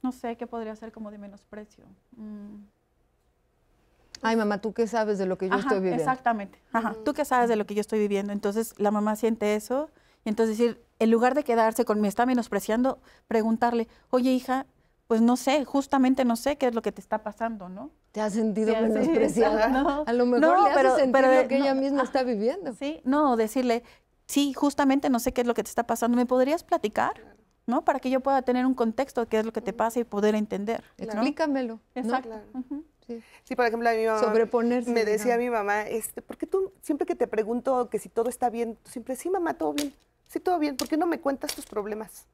no 0.03 0.13
sé, 0.13 0.37
qué 0.37 0.47
podría 0.47 0.75
ser 0.75 0.91
como 0.91 1.11
de 1.11 1.19
menosprecio? 1.19 1.85
Mm. 2.17 2.65
Ay, 4.23 4.37
mamá, 4.37 4.61
¿tú 4.61 4.73
qué 4.73 4.87
sabes 4.87 5.19
de 5.19 5.27
lo 5.27 5.39
que 5.39 5.49
yo 5.49 5.55
Ajá, 5.55 5.61
estoy 5.61 5.79
viviendo? 5.79 6.03
Exactamente. 6.03 6.59
Ajá. 6.73 6.97
Tú 7.05 7.13
qué 7.15 7.25
sabes 7.25 7.49
de 7.49 7.57
lo 7.57 7.67
que 7.67 7.75
yo 7.75 7.81
estoy 7.81 7.99
viviendo. 8.01 8.33
Entonces 8.33 8.75
la 8.79 8.91
mamá 8.91 9.15
siente 9.15 9.55
eso 9.55 9.91
y 10.25 10.31
entonces 10.31 10.59
decir, 10.59 10.83
en 10.99 11.11
lugar 11.11 11.35
de 11.35 11.45
quedarse 11.45 11.85
con 11.85 12.01
me 12.01 12.09
está 12.09 12.27
menospreciando, 12.27 13.01
preguntarle, 13.29 13.87
oye 14.11 14.31
hija, 14.33 14.67
pues 15.09 15.21
no 15.23 15.37
sé, 15.37 15.65
justamente 15.65 16.25
no 16.25 16.37
sé 16.37 16.57
qué 16.57 16.67
es 16.67 16.75
lo 16.75 16.83
que 16.83 16.93
te 16.93 17.01
está 17.01 17.23
pasando, 17.23 17.69
¿no? 17.69 17.91
¿Te 18.13 18.21
has 18.21 18.35
sentido 18.35 18.69
Sí, 18.75 18.77
sí, 18.77 18.83
menospreciada? 18.83 19.69
no. 19.83 20.05
A 20.07 20.13
lo 20.13 20.27
mejor 20.27 20.41
No, 20.41 20.63
le 20.65 20.71
hace 20.71 20.75
pero- 20.77 20.97
sentir 20.97 21.13
pero 21.13 21.31
de- 21.31 21.43
lo 21.43 21.49
que 21.49 21.57
ella 21.57 21.75
no, 21.75 21.81
misma 21.81 22.01
ah, 22.03 22.05
está 22.05 22.23
viviendo. 22.23 22.75
Sí, 22.75 23.01
no, 23.05 23.37
decirle, 23.37 23.83
sí, 24.27 24.53
justamente 24.53 25.09
no 25.11 25.19
sé 25.19 25.33
qué 25.33 25.41
es 25.41 25.47
lo 25.47 25.55
que 25.55 25.63
te 25.65 25.71
está 25.71 25.87
pasando, 25.87 26.17
¿me 26.17 26.27
podrías 26.27 26.63
platicar? 26.63 27.15
¿No? 27.67 27.85
Para 27.85 28.01
que 28.01 28.09
yo 28.11 28.21
pueda 28.21 28.43
tener 28.43 28.65
un 28.67 28.75
contexto 28.75 29.23
de 29.23 29.27
qué 29.27 29.39
es 29.41 29.45
lo 29.47 29.53
que 29.53 29.61
te 29.63 29.73
pasa 29.73 29.99
y 30.01 30.05
poder 30.05 30.35
entender. 30.35 30.83
¿no? 30.99 31.05
Explícamelo. 31.05 31.81
¿no? 31.95 32.01
Exacto. 32.03 32.29
Claro. 32.29 32.45
Sí. 33.07 33.23
Sí, 33.45 33.57
por 33.57 33.65
ejemplo, 33.67 33.89
a 33.89 33.93
mi 33.95 34.05
mamá 34.05 34.21
Sobreponerse, 34.21 34.91
me 34.91 35.07
decía 35.07 35.39
digamos. 35.39 35.45
mi 35.45 35.51
mamá, 35.51 35.83
este, 35.89 36.21
¿por 36.21 36.37
qué 36.37 36.47
tú 36.47 36.73
siempre 36.83 37.07
que 37.07 37.15
te 37.15 37.27
pregunto 37.27 37.89
que 37.89 37.99
si 37.99 38.11
todo 38.11 38.29
está 38.29 38.51
bien, 38.51 38.77
tú 38.83 38.91
siempre, 38.91 39.17
sí, 39.17 39.31
mamá, 39.31 39.55
todo 39.55 39.73
bien, 39.73 39.95
sí, 40.29 40.39
todo 40.41 40.59
bien, 40.59 40.77
¿por 40.77 40.89
qué 40.89 40.99
no 40.99 41.07
me 41.07 41.19
cuentas 41.19 41.55
tus 41.55 41.65
problemas? 41.65 42.27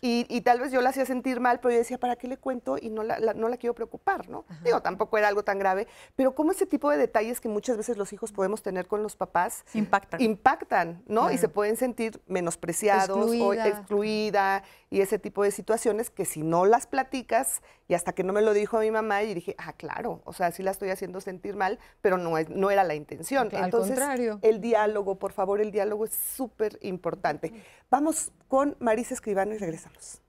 Y, 0.00 0.26
y 0.28 0.40
tal 0.40 0.58
vez 0.58 0.72
yo 0.72 0.80
la 0.80 0.90
hacía 0.90 1.06
sentir 1.06 1.38
mal, 1.38 1.60
pero 1.60 1.70
yo 1.72 1.78
decía, 1.78 1.96
¿para 1.98 2.16
qué 2.16 2.26
le 2.26 2.36
cuento? 2.38 2.76
Y 2.80 2.90
no 2.90 3.04
la, 3.04 3.20
la- 3.20 3.34
no 3.34 3.48
la 3.48 3.56
quiero 3.56 3.74
preocupar, 3.74 4.28
¿no? 4.28 4.44
Digo, 4.64 4.82
tampoco 4.82 5.16
era 5.16 5.28
algo 5.28 5.44
tan 5.44 5.58
grave, 5.60 5.86
pero 6.16 6.34
como 6.34 6.50
ese 6.50 6.66
tipo 6.66 6.90
de 6.90 6.96
detalles 6.96 7.40
que 7.40 7.48
muchas 7.48 7.76
veces 7.76 7.96
los 7.96 8.12
hijos 8.12 8.32
podemos 8.32 8.62
tener 8.62 8.88
con 8.88 9.02
los 9.04 9.14
papás, 9.14 9.64
Impactan. 9.74 10.20
impactan, 10.20 11.02
¿no? 11.06 11.30
Y 11.30 11.38
se 11.38 11.48
pueden 11.48 11.76
sentir 11.76 12.20
menospreciados 12.26 13.16
o 13.16 13.22
excluida 13.54 14.64
y 14.90 15.02
ese 15.02 15.18
tipo 15.20 15.44
de 15.44 15.50
situaciones 15.52 16.10
que 16.10 16.24
si 16.24 16.42
no 16.42 16.64
las 16.66 16.86
platicas 16.88 17.62
y 17.90 17.94
hasta 17.94 18.12
que 18.12 18.22
no 18.22 18.32
me 18.32 18.40
lo 18.40 18.54
dijo 18.54 18.78
mi 18.78 18.92
mamá 18.92 19.24
y 19.24 19.34
dije, 19.34 19.56
ah, 19.58 19.72
claro, 19.72 20.22
o 20.24 20.32
sea, 20.32 20.52
sí 20.52 20.62
la 20.62 20.70
estoy 20.70 20.90
haciendo 20.90 21.20
sentir 21.20 21.56
mal, 21.56 21.80
pero 22.00 22.18
no, 22.18 22.38
es, 22.38 22.48
no 22.48 22.70
era 22.70 22.84
la 22.84 22.94
intención. 22.94 23.48
Al 23.52 23.64
Entonces, 23.64 23.96
contrario. 23.96 24.38
el 24.42 24.60
diálogo, 24.60 25.18
por 25.18 25.32
favor, 25.32 25.60
el 25.60 25.72
diálogo 25.72 26.04
es 26.04 26.12
súper 26.14 26.78
importante. 26.82 27.52
Vamos 27.90 28.30
con 28.46 28.76
Marisa 28.78 29.12
Escribano 29.14 29.56
y 29.56 29.58
regresamos. 29.58 30.22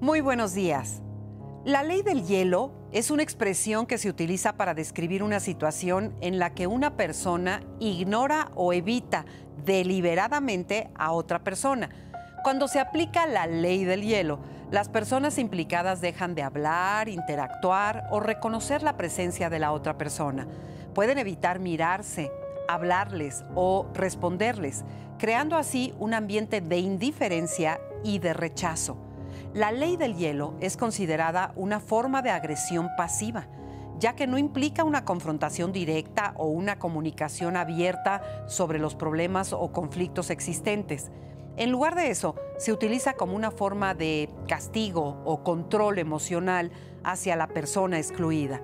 Muy 0.00 0.20
buenos 0.20 0.54
días. 0.54 1.02
La 1.64 1.82
ley 1.82 2.02
del 2.02 2.24
hielo 2.24 2.72
es 2.92 3.10
una 3.10 3.22
expresión 3.22 3.86
que 3.86 3.96
se 3.96 4.10
utiliza 4.10 4.56
para 4.56 4.74
describir 4.74 5.22
una 5.22 5.40
situación 5.40 6.14
en 6.20 6.38
la 6.38 6.54
que 6.54 6.66
una 6.66 6.96
persona 6.96 7.62
ignora 7.80 8.50
o 8.54 8.72
evita 8.72 9.24
deliberadamente 9.64 10.90
a 10.94 11.12
otra 11.12 11.40
persona. 11.40 11.88
Cuando 12.42 12.68
se 12.68 12.80
aplica 12.80 13.26
la 13.26 13.46
ley 13.46 13.84
del 13.84 14.02
hielo, 14.02 14.40
las 14.70 14.88
personas 14.88 15.38
implicadas 15.38 16.00
dejan 16.00 16.34
de 16.34 16.42
hablar, 16.42 17.08
interactuar 17.08 18.04
o 18.10 18.20
reconocer 18.20 18.82
la 18.82 18.96
presencia 18.96 19.50
de 19.50 19.58
la 19.58 19.72
otra 19.72 19.98
persona. 19.98 20.46
Pueden 20.94 21.18
evitar 21.18 21.58
mirarse, 21.58 22.32
hablarles 22.68 23.44
o 23.54 23.86
responderles, 23.94 24.84
creando 25.18 25.56
así 25.56 25.94
un 25.98 26.14
ambiente 26.14 26.60
de 26.60 26.78
indiferencia 26.78 27.78
y 28.02 28.18
de 28.18 28.32
rechazo. 28.32 28.96
La 29.54 29.70
ley 29.70 29.96
del 29.96 30.16
hielo 30.16 30.54
es 30.60 30.76
considerada 30.76 31.52
una 31.54 31.78
forma 31.78 32.22
de 32.22 32.30
agresión 32.30 32.88
pasiva, 32.96 33.46
ya 34.02 34.16
que 34.16 34.26
no 34.26 34.36
implica 34.36 34.82
una 34.82 35.04
confrontación 35.04 35.70
directa 35.70 36.34
o 36.36 36.46
una 36.48 36.80
comunicación 36.80 37.56
abierta 37.56 38.20
sobre 38.48 38.80
los 38.80 38.96
problemas 38.96 39.52
o 39.52 39.70
conflictos 39.70 40.30
existentes. 40.30 41.12
En 41.56 41.70
lugar 41.70 41.94
de 41.94 42.10
eso, 42.10 42.34
se 42.58 42.72
utiliza 42.72 43.12
como 43.12 43.36
una 43.36 43.52
forma 43.52 43.94
de 43.94 44.28
castigo 44.48 45.22
o 45.24 45.44
control 45.44 46.00
emocional 46.00 46.72
hacia 47.04 47.36
la 47.36 47.46
persona 47.46 47.98
excluida. 47.98 48.60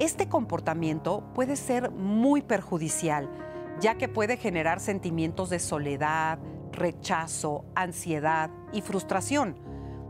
Este 0.00 0.28
comportamiento 0.28 1.22
puede 1.36 1.54
ser 1.54 1.92
muy 1.92 2.42
perjudicial, 2.42 3.30
ya 3.78 3.94
que 3.94 4.08
puede 4.08 4.36
generar 4.38 4.80
sentimientos 4.80 5.50
de 5.50 5.60
soledad, 5.60 6.40
rechazo, 6.72 7.64
ansiedad 7.76 8.50
y 8.72 8.80
frustración. 8.80 9.54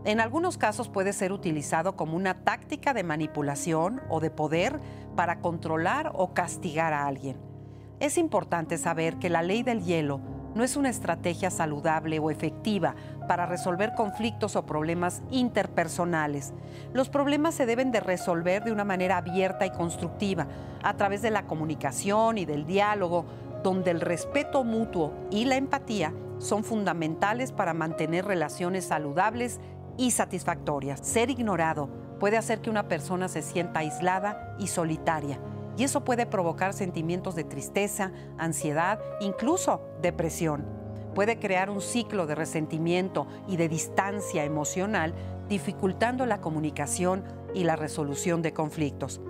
En 0.04 0.20
algunos 0.20 0.58
casos 0.58 0.90
puede 0.90 1.14
ser 1.14 1.32
utilizado 1.32 1.96
como 1.96 2.14
una 2.14 2.34
táctica 2.34 2.92
de 2.92 3.02
manipulación 3.02 4.02
o 4.10 4.20
de 4.20 4.30
poder 4.30 4.78
para 5.16 5.40
controlar 5.40 6.12
o 6.14 6.34
castigar 6.34 6.92
a 6.92 7.06
alguien. 7.06 7.38
Es 8.00 8.18
importante 8.18 8.76
saber 8.76 9.16
que 9.16 9.30
la 9.30 9.40
ley 9.40 9.62
del 9.62 9.82
hielo 9.82 10.20
no 10.54 10.62
es 10.62 10.76
una 10.76 10.90
estrategia 10.90 11.50
saludable 11.50 12.18
o 12.18 12.30
efectiva 12.30 12.94
para 13.26 13.46
resolver 13.46 13.94
conflictos 13.94 14.56
o 14.56 14.66
problemas 14.66 15.22
interpersonales. 15.30 16.52
Los 16.92 17.08
problemas 17.08 17.54
se 17.54 17.64
deben 17.64 17.90
de 17.90 18.00
resolver 18.00 18.62
de 18.62 18.72
una 18.72 18.84
manera 18.84 19.16
abierta 19.16 19.64
y 19.64 19.70
constructiva, 19.70 20.46
a 20.82 20.94
través 20.98 21.22
de 21.22 21.30
la 21.30 21.46
comunicación 21.46 22.36
y 22.36 22.44
del 22.44 22.66
diálogo, 22.66 23.24
donde 23.62 23.90
el 23.90 24.02
respeto 24.02 24.64
mutuo 24.64 25.14
y 25.30 25.46
la 25.46 25.56
empatía 25.56 26.12
son 26.38 26.62
fundamentales 26.62 27.52
para 27.52 27.74
mantener 27.74 28.26
relaciones 28.26 28.84
saludables 28.84 29.60
y 29.96 30.10
satisfactorias. 30.10 31.00
Ser 31.00 31.30
ignorado 31.30 31.88
puede 32.20 32.36
hacer 32.36 32.60
que 32.60 32.70
una 32.70 32.88
persona 32.88 33.28
se 33.28 33.42
sienta 33.42 33.80
aislada 33.80 34.56
y 34.58 34.68
solitaria 34.68 35.38
y 35.76 35.84
eso 35.84 36.04
puede 36.04 36.26
provocar 36.26 36.72
sentimientos 36.72 37.34
de 37.34 37.44
tristeza, 37.44 38.12
ansiedad, 38.38 39.00
incluso 39.20 39.80
depresión. 40.00 40.64
Puede 41.14 41.38
crear 41.38 41.70
un 41.70 41.80
ciclo 41.80 42.26
de 42.26 42.34
resentimiento 42.34 43.26
y 43.48 43.56
de 43.56 43.68
distancia 43.68 44.44
emocional, 44.44 45.14
dificultando 45.48 46.26
la 46.26 46.40
comunicación 46.40 47.24
y 47.54 47.64
la 47.64 47.76
resolución 47.76 48.42
de 48.42 48.52
conflictos. 48.52 49.20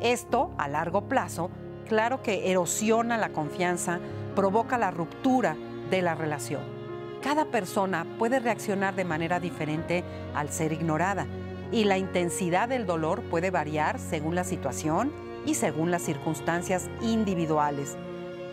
Esto, 0.00 0.52
a 0.58 0.68
largo 0.68 1.08
plazo, 1.08 1.50
claro 1.86 2.22
que 2.22 2.50
erosiona 2.50 3.18
la 3.18 3.30
confianza, 3.30 4.00
provoca 4.34 4.78
la 4.78 4.90
ruptura 4.90 5.56
de 5.90 6.02
la 6.02 6.14
relación. 6.14 6.79
Cada 7.22 7.44
persona 7.44 8.06
puede 8.18 8.40
reaccionar 8.40 8.94
de 8.94 9.04
manera 9.04 9.40
diferente 9.40 10.04
al 10.34 10.48
ser 10.48 10.72
ignorada 10.72 11.26
y 11.70 11.84
la 11.84 11.98
intensidad 11.98 12.68
del 12.68 12.86
dolor 12.86 13.22
puede 13.22 13.50
variar 13.50 13.98
según 13.98 14.34
la 14.34 14.44
situación 14.44 15.12
y 15.44 15.54
según 15.54 15.90
las 15.90 16.02
circunstancias 16.02 16.88
individuales. 17.02 17.96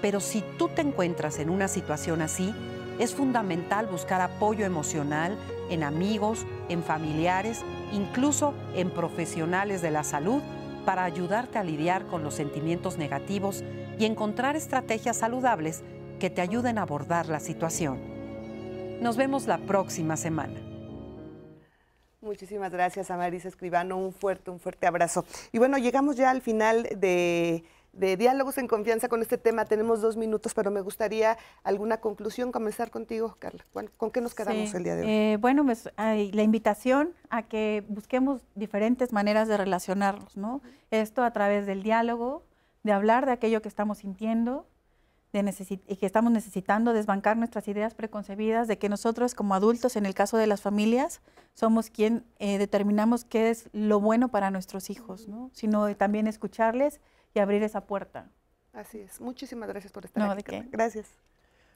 Pero 0.02 0.20
si 0.20 0.44
tú 0.58 0.68
te 0.68 0.82
encuentras 0.82 1.40
en 1.40 1.50
una 1.50 1.70
situación 1.70 2.22
así, 2.22 2.54
es 3.00 3.16
fundamental 3.16 3.88
buscar 3.88 4.20
apoyo 4.22 4.66
emocional 4.66 5.38
en 5.70 5.84
amigos, 5.84 6.46
en 6.68 6.84
familiares, 6.84 7.62
incluso 7.94 8.54
en 8.76 8.90
profesionales 8.90 9.82
de 9.82 9.92
la 9.92 10.04
salud 10.04 10.42
para 10.86 11.06
ayudarte 11.06 11.58
a 11.58 11.64
lidiar 11.64 12.06
con 12.08 12.24
los 12.24 12.34
sentimientos 12.34 12.98
negativos 12.98 13.64
y 13.98 14.06
encontrar 14.06 14.56
estrategias 14.56 15.18
saludables 15.18 15.84
que 16.20 16.30
te 16.30 16.42
ayuden 16.42 16.78
a 16.78 16.84
abordar 16.84 17.28
la 17.28 17.40
situación. 17.40 18.17
Nos 19.02 19.16
vemos 19.16 19.46
la 19.46 19.60
próxima 19.60 20.18
semana. 20.18 20.60
Muchísimas 22.20 22.72
gracias 22.72 23.12
a 23.12 23.18
Marisa 23.18 23.48
Escribano, 23.48 23.96
un 23.96 24.12
fuerte, 24.12 24.50
un 24.50 24.60
fuerte 24.60 24.88
abrazo. 24.88 25.24
Y 25.52 25.60
bueno, 25.60 25.78
llegamos 25.78 26.16
ya 26.16 26.32
al 26.32 26.42
final 26.42 26.84
de, 26.96 27.64
Diálogos 27.94 28.58
en 28.58 28.68
Confianza 28.68 29.08
con 29.08 29.22
este 29.22 29.38
tema. 29.38 29.66
Tenemos 29.66 30.02
dos 30.02 30.18
minutos, 30.18 30.56
pero 30.56 30.72
me 30.72 30.82
gustaría 30.82 31.38
alguna 31.64 31.98
conclusión, 31.98 32.52
comenzar 32.52 32.90
contigo, 32.90 33.36
Carla. 33.38 33.66
¿Con 33.98 34.10
qué 34.10 34.20
nos 34.20 34.34
quedamos 34.34 34.74
el 34.74 34.84
día 34.84 34.96
de 34.96 35.04
hoy? 35.04 35.10
Eh, 35.10 35.38
bueno, 35.40 35.64
pues 35.64 35.90
la 35.96 36.44
invitación 36.44 37.14
a 37.30 37.44
que 37.44 37.84
busquemos 37.88 38.42
diferentes 38.56 39.14
maneras 39.14 39.48
de 39.48 39.58
relacionarnos, 39.58 40.36
¿no? 40.36 40.62
Esto 40.90 41.24
a 41.24 41.32
través 41.32 41.68
del 41.68 41.84
diálogo, 41.84 42.44
de 42.82 42.94
hablar 42.94 43.28
de 43.28 43.32
aquello 43.32 43.62
que 43.62 43.70
estamos 43.70 44.00
sintiendo, 44.00 44.66
y 45.34 45.96
que 45.98 46.06
estamos 46.06 46.32
necesitando 46.32 46.94
desbancar 46.94 47.38
nuestras 47.38 47.68
ideas 47.68 47.94
preconcebidas 47.94 48.68
de 48.68 48.78
que 48.78 48.90
nosotros 48.90 49.36
como 49.36 49.56
adultos, 49.56 49.96
en 49.96 50.06
el 50.06 50.14
caso 50.14 50.38
de 50.38 50.48
las 50.48 50.62
familias, 50.62 51.22
somos 51.54 51.90
quien 51.90 52.26
eh, 52.40 52.58
determinamos 52.58 53.24
qué 53.26 53.50
es 53.50 53.70
lo 53.74 54.00
bueno 54.00 54.30
para 54.30 54.52
nuestros 54.52 54.90
hijos, 54.90 55.28
¿no? 55.28 55.52
sino 55.54 55.96
también 55.96 56.28
escucharles 56.28 57.02
y 57.34 57.40
abrir 57.40 57.62
esa 57.64 57.82
puerta. 57.82 58.30
Así 58.74 59.00
es. 59.00 59.20
Muchísimas 59.20 59.68
gracias 59.70 59.92
por 59.92 60.06
estar 60.06 60.30
aquí. 60.38 60.64
Gracias. 60.72 61.08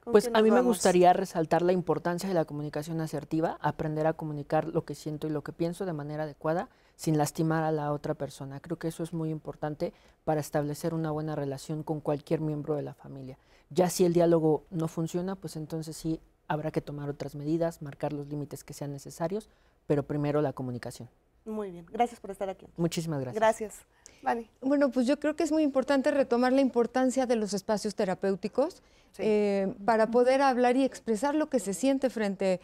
Pues 0.03 0.31
a 0.33 0.41
mí 0.41 0.49
me 0.49 0.61
gustaría 0.61 1.13
resaltar 1.13 1.61
la 1.61 1.73
importancia 1.73 2.27
de 2.27 2.33
la 2.33 2.45
comunicación 2.45 3.01
asertiva, 3.01 3.57
aprender 3.61 4.07
a 4.07 4.13
comunicar 4.13 4.65
lo 4.65 4.83
que 4.83 4.95
siento 4.95 5.27
y 5.27 5.29
lo 5.29 5.43
que 5.43 5.51
pienso 5.51 5.85
de 5.85 5.93
manera 5.93 6.23
adecuada 6.23 6.69
sin 7.01 7.17
lastimar 7.17 7.63
a 7.63 7.71
la 7.71 7.91
otra 7.93 8.13
persona. 8.13 8.59
Creo 8.59 8.77
que 8.77 8.87
eso 8.87 9.01
es 9.01 9.11
muy 9.11 9.31
importante 9.31 9.91
para 10.23 10.39
establecer 10.39 10.93
una 10.93 11.09
buena 11.09 11.35
relación 11.35 11.81
con 11.81 11.99
cualquier 11.99 12.41
miembro 12.41 12.75
de 12.75 12.83
la 12.83 12.93
familia. 12.93 13.39
Ya 13.71 13.89
si 13.89 14.05
el 14.05 14.13
diálogo 14.13 14.65
no 14.69 14.87
funciona, 14.87 15.35
pues 15.35 15.55
entonces 15.55 15.97
sí 15.97 16.19
habrá 16.47 16.69
que 16.69 16.79
tomar 16.79 17.09
otras 17.09 17.33
medidas, 17.33 17.81
marcar 17.81 18.13
los 18.13 18.27
límites 18.27 18.63
que 18.63 18.75
sean 18.75 18.91
necesarios, 18.91 19.49
pero 19.87 20.03
primero 20.03 20.43
la 20.43 20.53
comunicación. 20.53 21.09
Muy 21.43 21.71
bien, 21.71 21.87
gracias 21.91 22.19
por 22.19 22.29
estar 22.29 22.49
aquí. 22.49 22.67
Muchísimas 22.77 23.19
gracias. 23.19 23.41
Gracias. 23.41 23.85
Bueno, 24.61 24.91
pues 24.91 25.07
yo 25.07 25.19
creo 25.19 25.35
que 25.35 25.41
es 25.41 25.51
muy 25.51 25.63
importante 25.63 26.11
retomar 26.11 26.53
la 26.53 26.61
importancia 26.61 27.25
de 27.25 27.35
los 27.35 27.55
espacios 27.55 27.95
terapéuticos 27.95 28.83
eh, 29.17 29.73
para 29.85 30.11
poder 30.11 30.43
hablar 30.43 30.77
y 30.77 30.83
expresar 30.83 31.33
lo 31.33 31.49
que 31.49 31.59
se 31.59 31.73
siente 31.73 32.11
frente, 32.11 32.61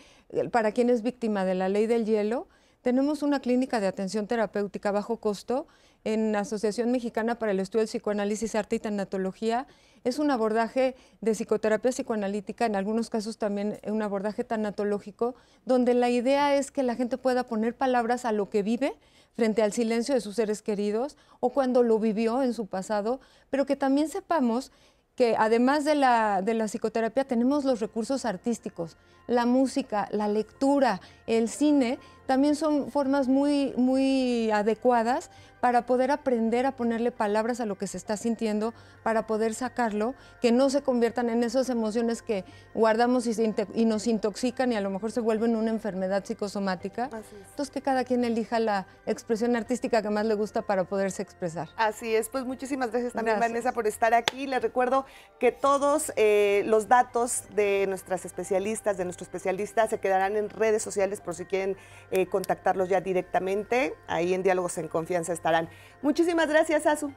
para 0.52 0.74
quien 0.74 0.92
es 0.92 1.02
víctima 1.02 1.44
de 1.44 1.56
la 1.56 1.70
ley 1.70 1.88
del 1.88 2.06
hielo. 2.06 2.48
Tenemos 2.88 3.22
una 3.22 3.42
clínica 3.42 3.82
de 3.82 3.88
atención 3.88 4.28
terapéutica 4.28 4.92
bajo 4.92 5.18
costo 5.18 5.68
en 6.06 6.34
Asociación 6.38 6.90
Mexicana 6.90 7.38
para 7.38 7.52
el 7.52 7.60
Estudio 7.60 7.82
del 7.82 7.90
Psicoanálisis, 7.90 8.56
Arte 8.56 8.78
y 8.78 8.80
Tanatología. 8.80 9.68
Es 10.06 10.20
un 10.20 10.32
abordaje 10.32 10.96
de 11.20 11.34
psicoterapia 11.34 11.92
psicoanalítica, 11.92 12.66
en 12.66 12.78
algunos 12.78 13.10
casos 13.10 13.38
también 13.38 13.78
un 13.88 14.02
abordaje 14.02 14.46
tanatológico, 14.46 15.36
donde 15.66 15.96
la 15.96 16.10
idea 16.10 16.56
es 16.56 16.72
que 16.72 16.82
la 16.82 16.96
gente 16.96 17.18
pueda 17.18 17.44
poner 17.44 17.76
palabras 17.76 18.24
a 18.24 18.32
lo 18.32 18.50
que 18.50 18.64
vive 18.64 18.96
frente 19.36 19.64
al 19.64 19.74
silencio 19.74 20.16
de 20.16 20.22
sus 20.22 20.38
seres 20.38 20.62
queridos 20.62 21.18
o 21.42 21.50
cuando 21.50 21.84
lo 21.84 22.00
vivió 22.00 22.42
en 22.42 22.54
su 22.54 22.68
pasado, 22.68 23.20
pero 23.50 23.66
que 23.66 23.76
también 23.76 24.08
sepamos 24.08 24.72
que 25.18 25.36
además 25.38 25.84
de 25.84 25.96
la, 25.96 26.42
de 26.44 26.54
la 26.54 26.68
psicoterapia 26.68 27.26
tenemos 27.26 27.66
los 27.66 27.80
recursos 27.80 28.24
artísticos, 28.24 28.96
la 29.26 29.46
música, 29.46 30.08
la 30.12 30.28
lectura, 30.28 31.02
el 31.26 31.50
cine, 31.50 31.98
también 32.28 32.56
son 32.56 32.92
formas 32.92 33.28
muy, 33.28 33.74
muy 33.78 34.52
adecuadas 34.52 35.32
para 35.60 35.86
poder 35.86 36.12
aprender 36.12 36.66
a 36.66 36.72
ponerle 36.72 37.12
palabras 37.12 37.60
a 37.60 37.66
lo 37.66 37.78
que 37.78 37.88
se 37.88 37.98
está 37.98 38.18
sintiendo, 38.18 38.74
para 39.04 39.26
poder 39.26 39.54
sacarlo, 39.54 40.14
que 40.42 40.52
no 40.52 40.70
se 40.70 40.82
conviertan 40.82 41.30
en 41.30 41.44
esas 41.44 41.70
emociones 41.70 42.22
que 42.22 42.46
guardamos 42.74 43.26
y, 43.28 43.86
nos 43.86 44.08
intoxican 44.08 44.72
y 44.72 44.76
a 44.76 44.82
lo 44.82 44.90
mejor 44.90 45.12
se 45.12 45.22
vuelven 45.22 45.56
una 45.56 45.72
enfermedad 45.72 46.26
psicosomática. 46.26 47.10
Entonces 47.50 47.72
que 47.72 47.82
cada 47.82 48.04
quien 48.04 48.24
elija 48.24 48.60
la 48.60 48.86
expresión 49.06 49.56
artística 49.56 50.02
que 50.02 50.10
más 50.10 50.26
le 50.26 50.36
gusta 50.36 50.62
para 50.62 50.84
poderse 50.84 51.22
expresar. 51.22 51.70
Así 51.78 52.14
es, 52.14 52.30
pues 52.30 52.46
muchísimas 52.46 52.92
gracias 52.92 53.14
también 53.14 53.40
Vanessa 53.40 53.72
por 53.72 53.88
estar 53.88 54.14
aquí. 54.14 54.46
Les 54.46 54.62
recuerdo 54.62 55.06
que 55.40 55.52
todos 55.52 56.12
eh, 56.16 56.64
los 56.66 56.88
datos 56.88 57.44
de 57.56 57.86
nuestras 57.88 58.26
especialistas, 58.26 58.98
de 58.98 59.06
nuestro 59.06 59.24
especialista, 59.24 59.88
se 59.88 60.00
quedarán 60.00 60.36
en 60.36 60.50
redes 60.50 60.84
sociales 60.84 61.22
por 61.22 61.34
si 61.34 61.46
quieren 61.46 61.78
eh, 62.12 62.17
contactarlos 62.26 62.90
ya 62.90 63.02
directamente. 63.02 63.94
Ahí 64.08 64.34
en 64.34 64.44
Diálogos 64.44 64.78
en 64.78 64.88
Confianza 64.88 65.34
está 65.34 65.68
Muchísimas 66.02 66.50
gracias, 66.50 66.86
Azu. 66.86 67.12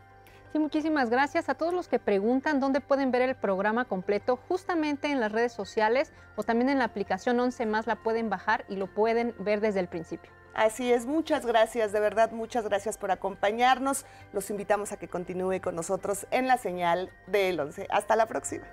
Sí, 0.53 0.59
muchísimas 0.59 1.11
gracias 1.11 1.49
a 1.49 1.55
todos 1.55 1.73
los 1.73 1.87
que 1.87 2.01
preguntan 2.01 2.59
dónde 2.59 2.81
pueden 2.81 3.13
ver 3.13 3.23
el 3.23 3.37
programa 3.37 3.85
completo, 3.85 4.37
justamente 4.49 5.09
en 5.09 5.21
las 5.21 5.31
redes 5.31 5.53
sociales 5.53 6.13
o 6.35 6.43
también 6.43 6.69
en 6.69 6.79
la 6.79 6.85
aplicación 6.87 7.39
11 7.39 7.67
más 7.67 7.87
la 7.87 7.97
pueden 7.97 8.29
bajar 8.29 8.65
y 8.69 8.75
lo 8.75 8.89
pueden 8.89 9.33
ver 9.39 9.61
desde 9.61 9.79
el 9.79 9.87
principio. 9.87 10.33
Así 10.55 10.93
es, 10.93 11.07
muchas 11.07 11.47
gracias, 11.47 11.93
de 11.93 12.01
verdad, 12.01 12.33
muchas 12.33 12.65
gracias 12.65 12.99
por 12.99 13.13
acompañarnos. 13.13 14.05
Los 14.33 14.51
invitamos 14.51 14.91
a 14.91 14.97
que 14.97 15.07
continúe 15.07 15.61
con 15.61 15.77
nosotros 15.77 16.27
en 16.33 16.49
la 16.49 16.59
señal 16.59 17.11
del 17.29 17.61
11. 17.61 17.87
Hasta 17.89 18.17
la 18.17 18.27
próxima. 18.27 18.67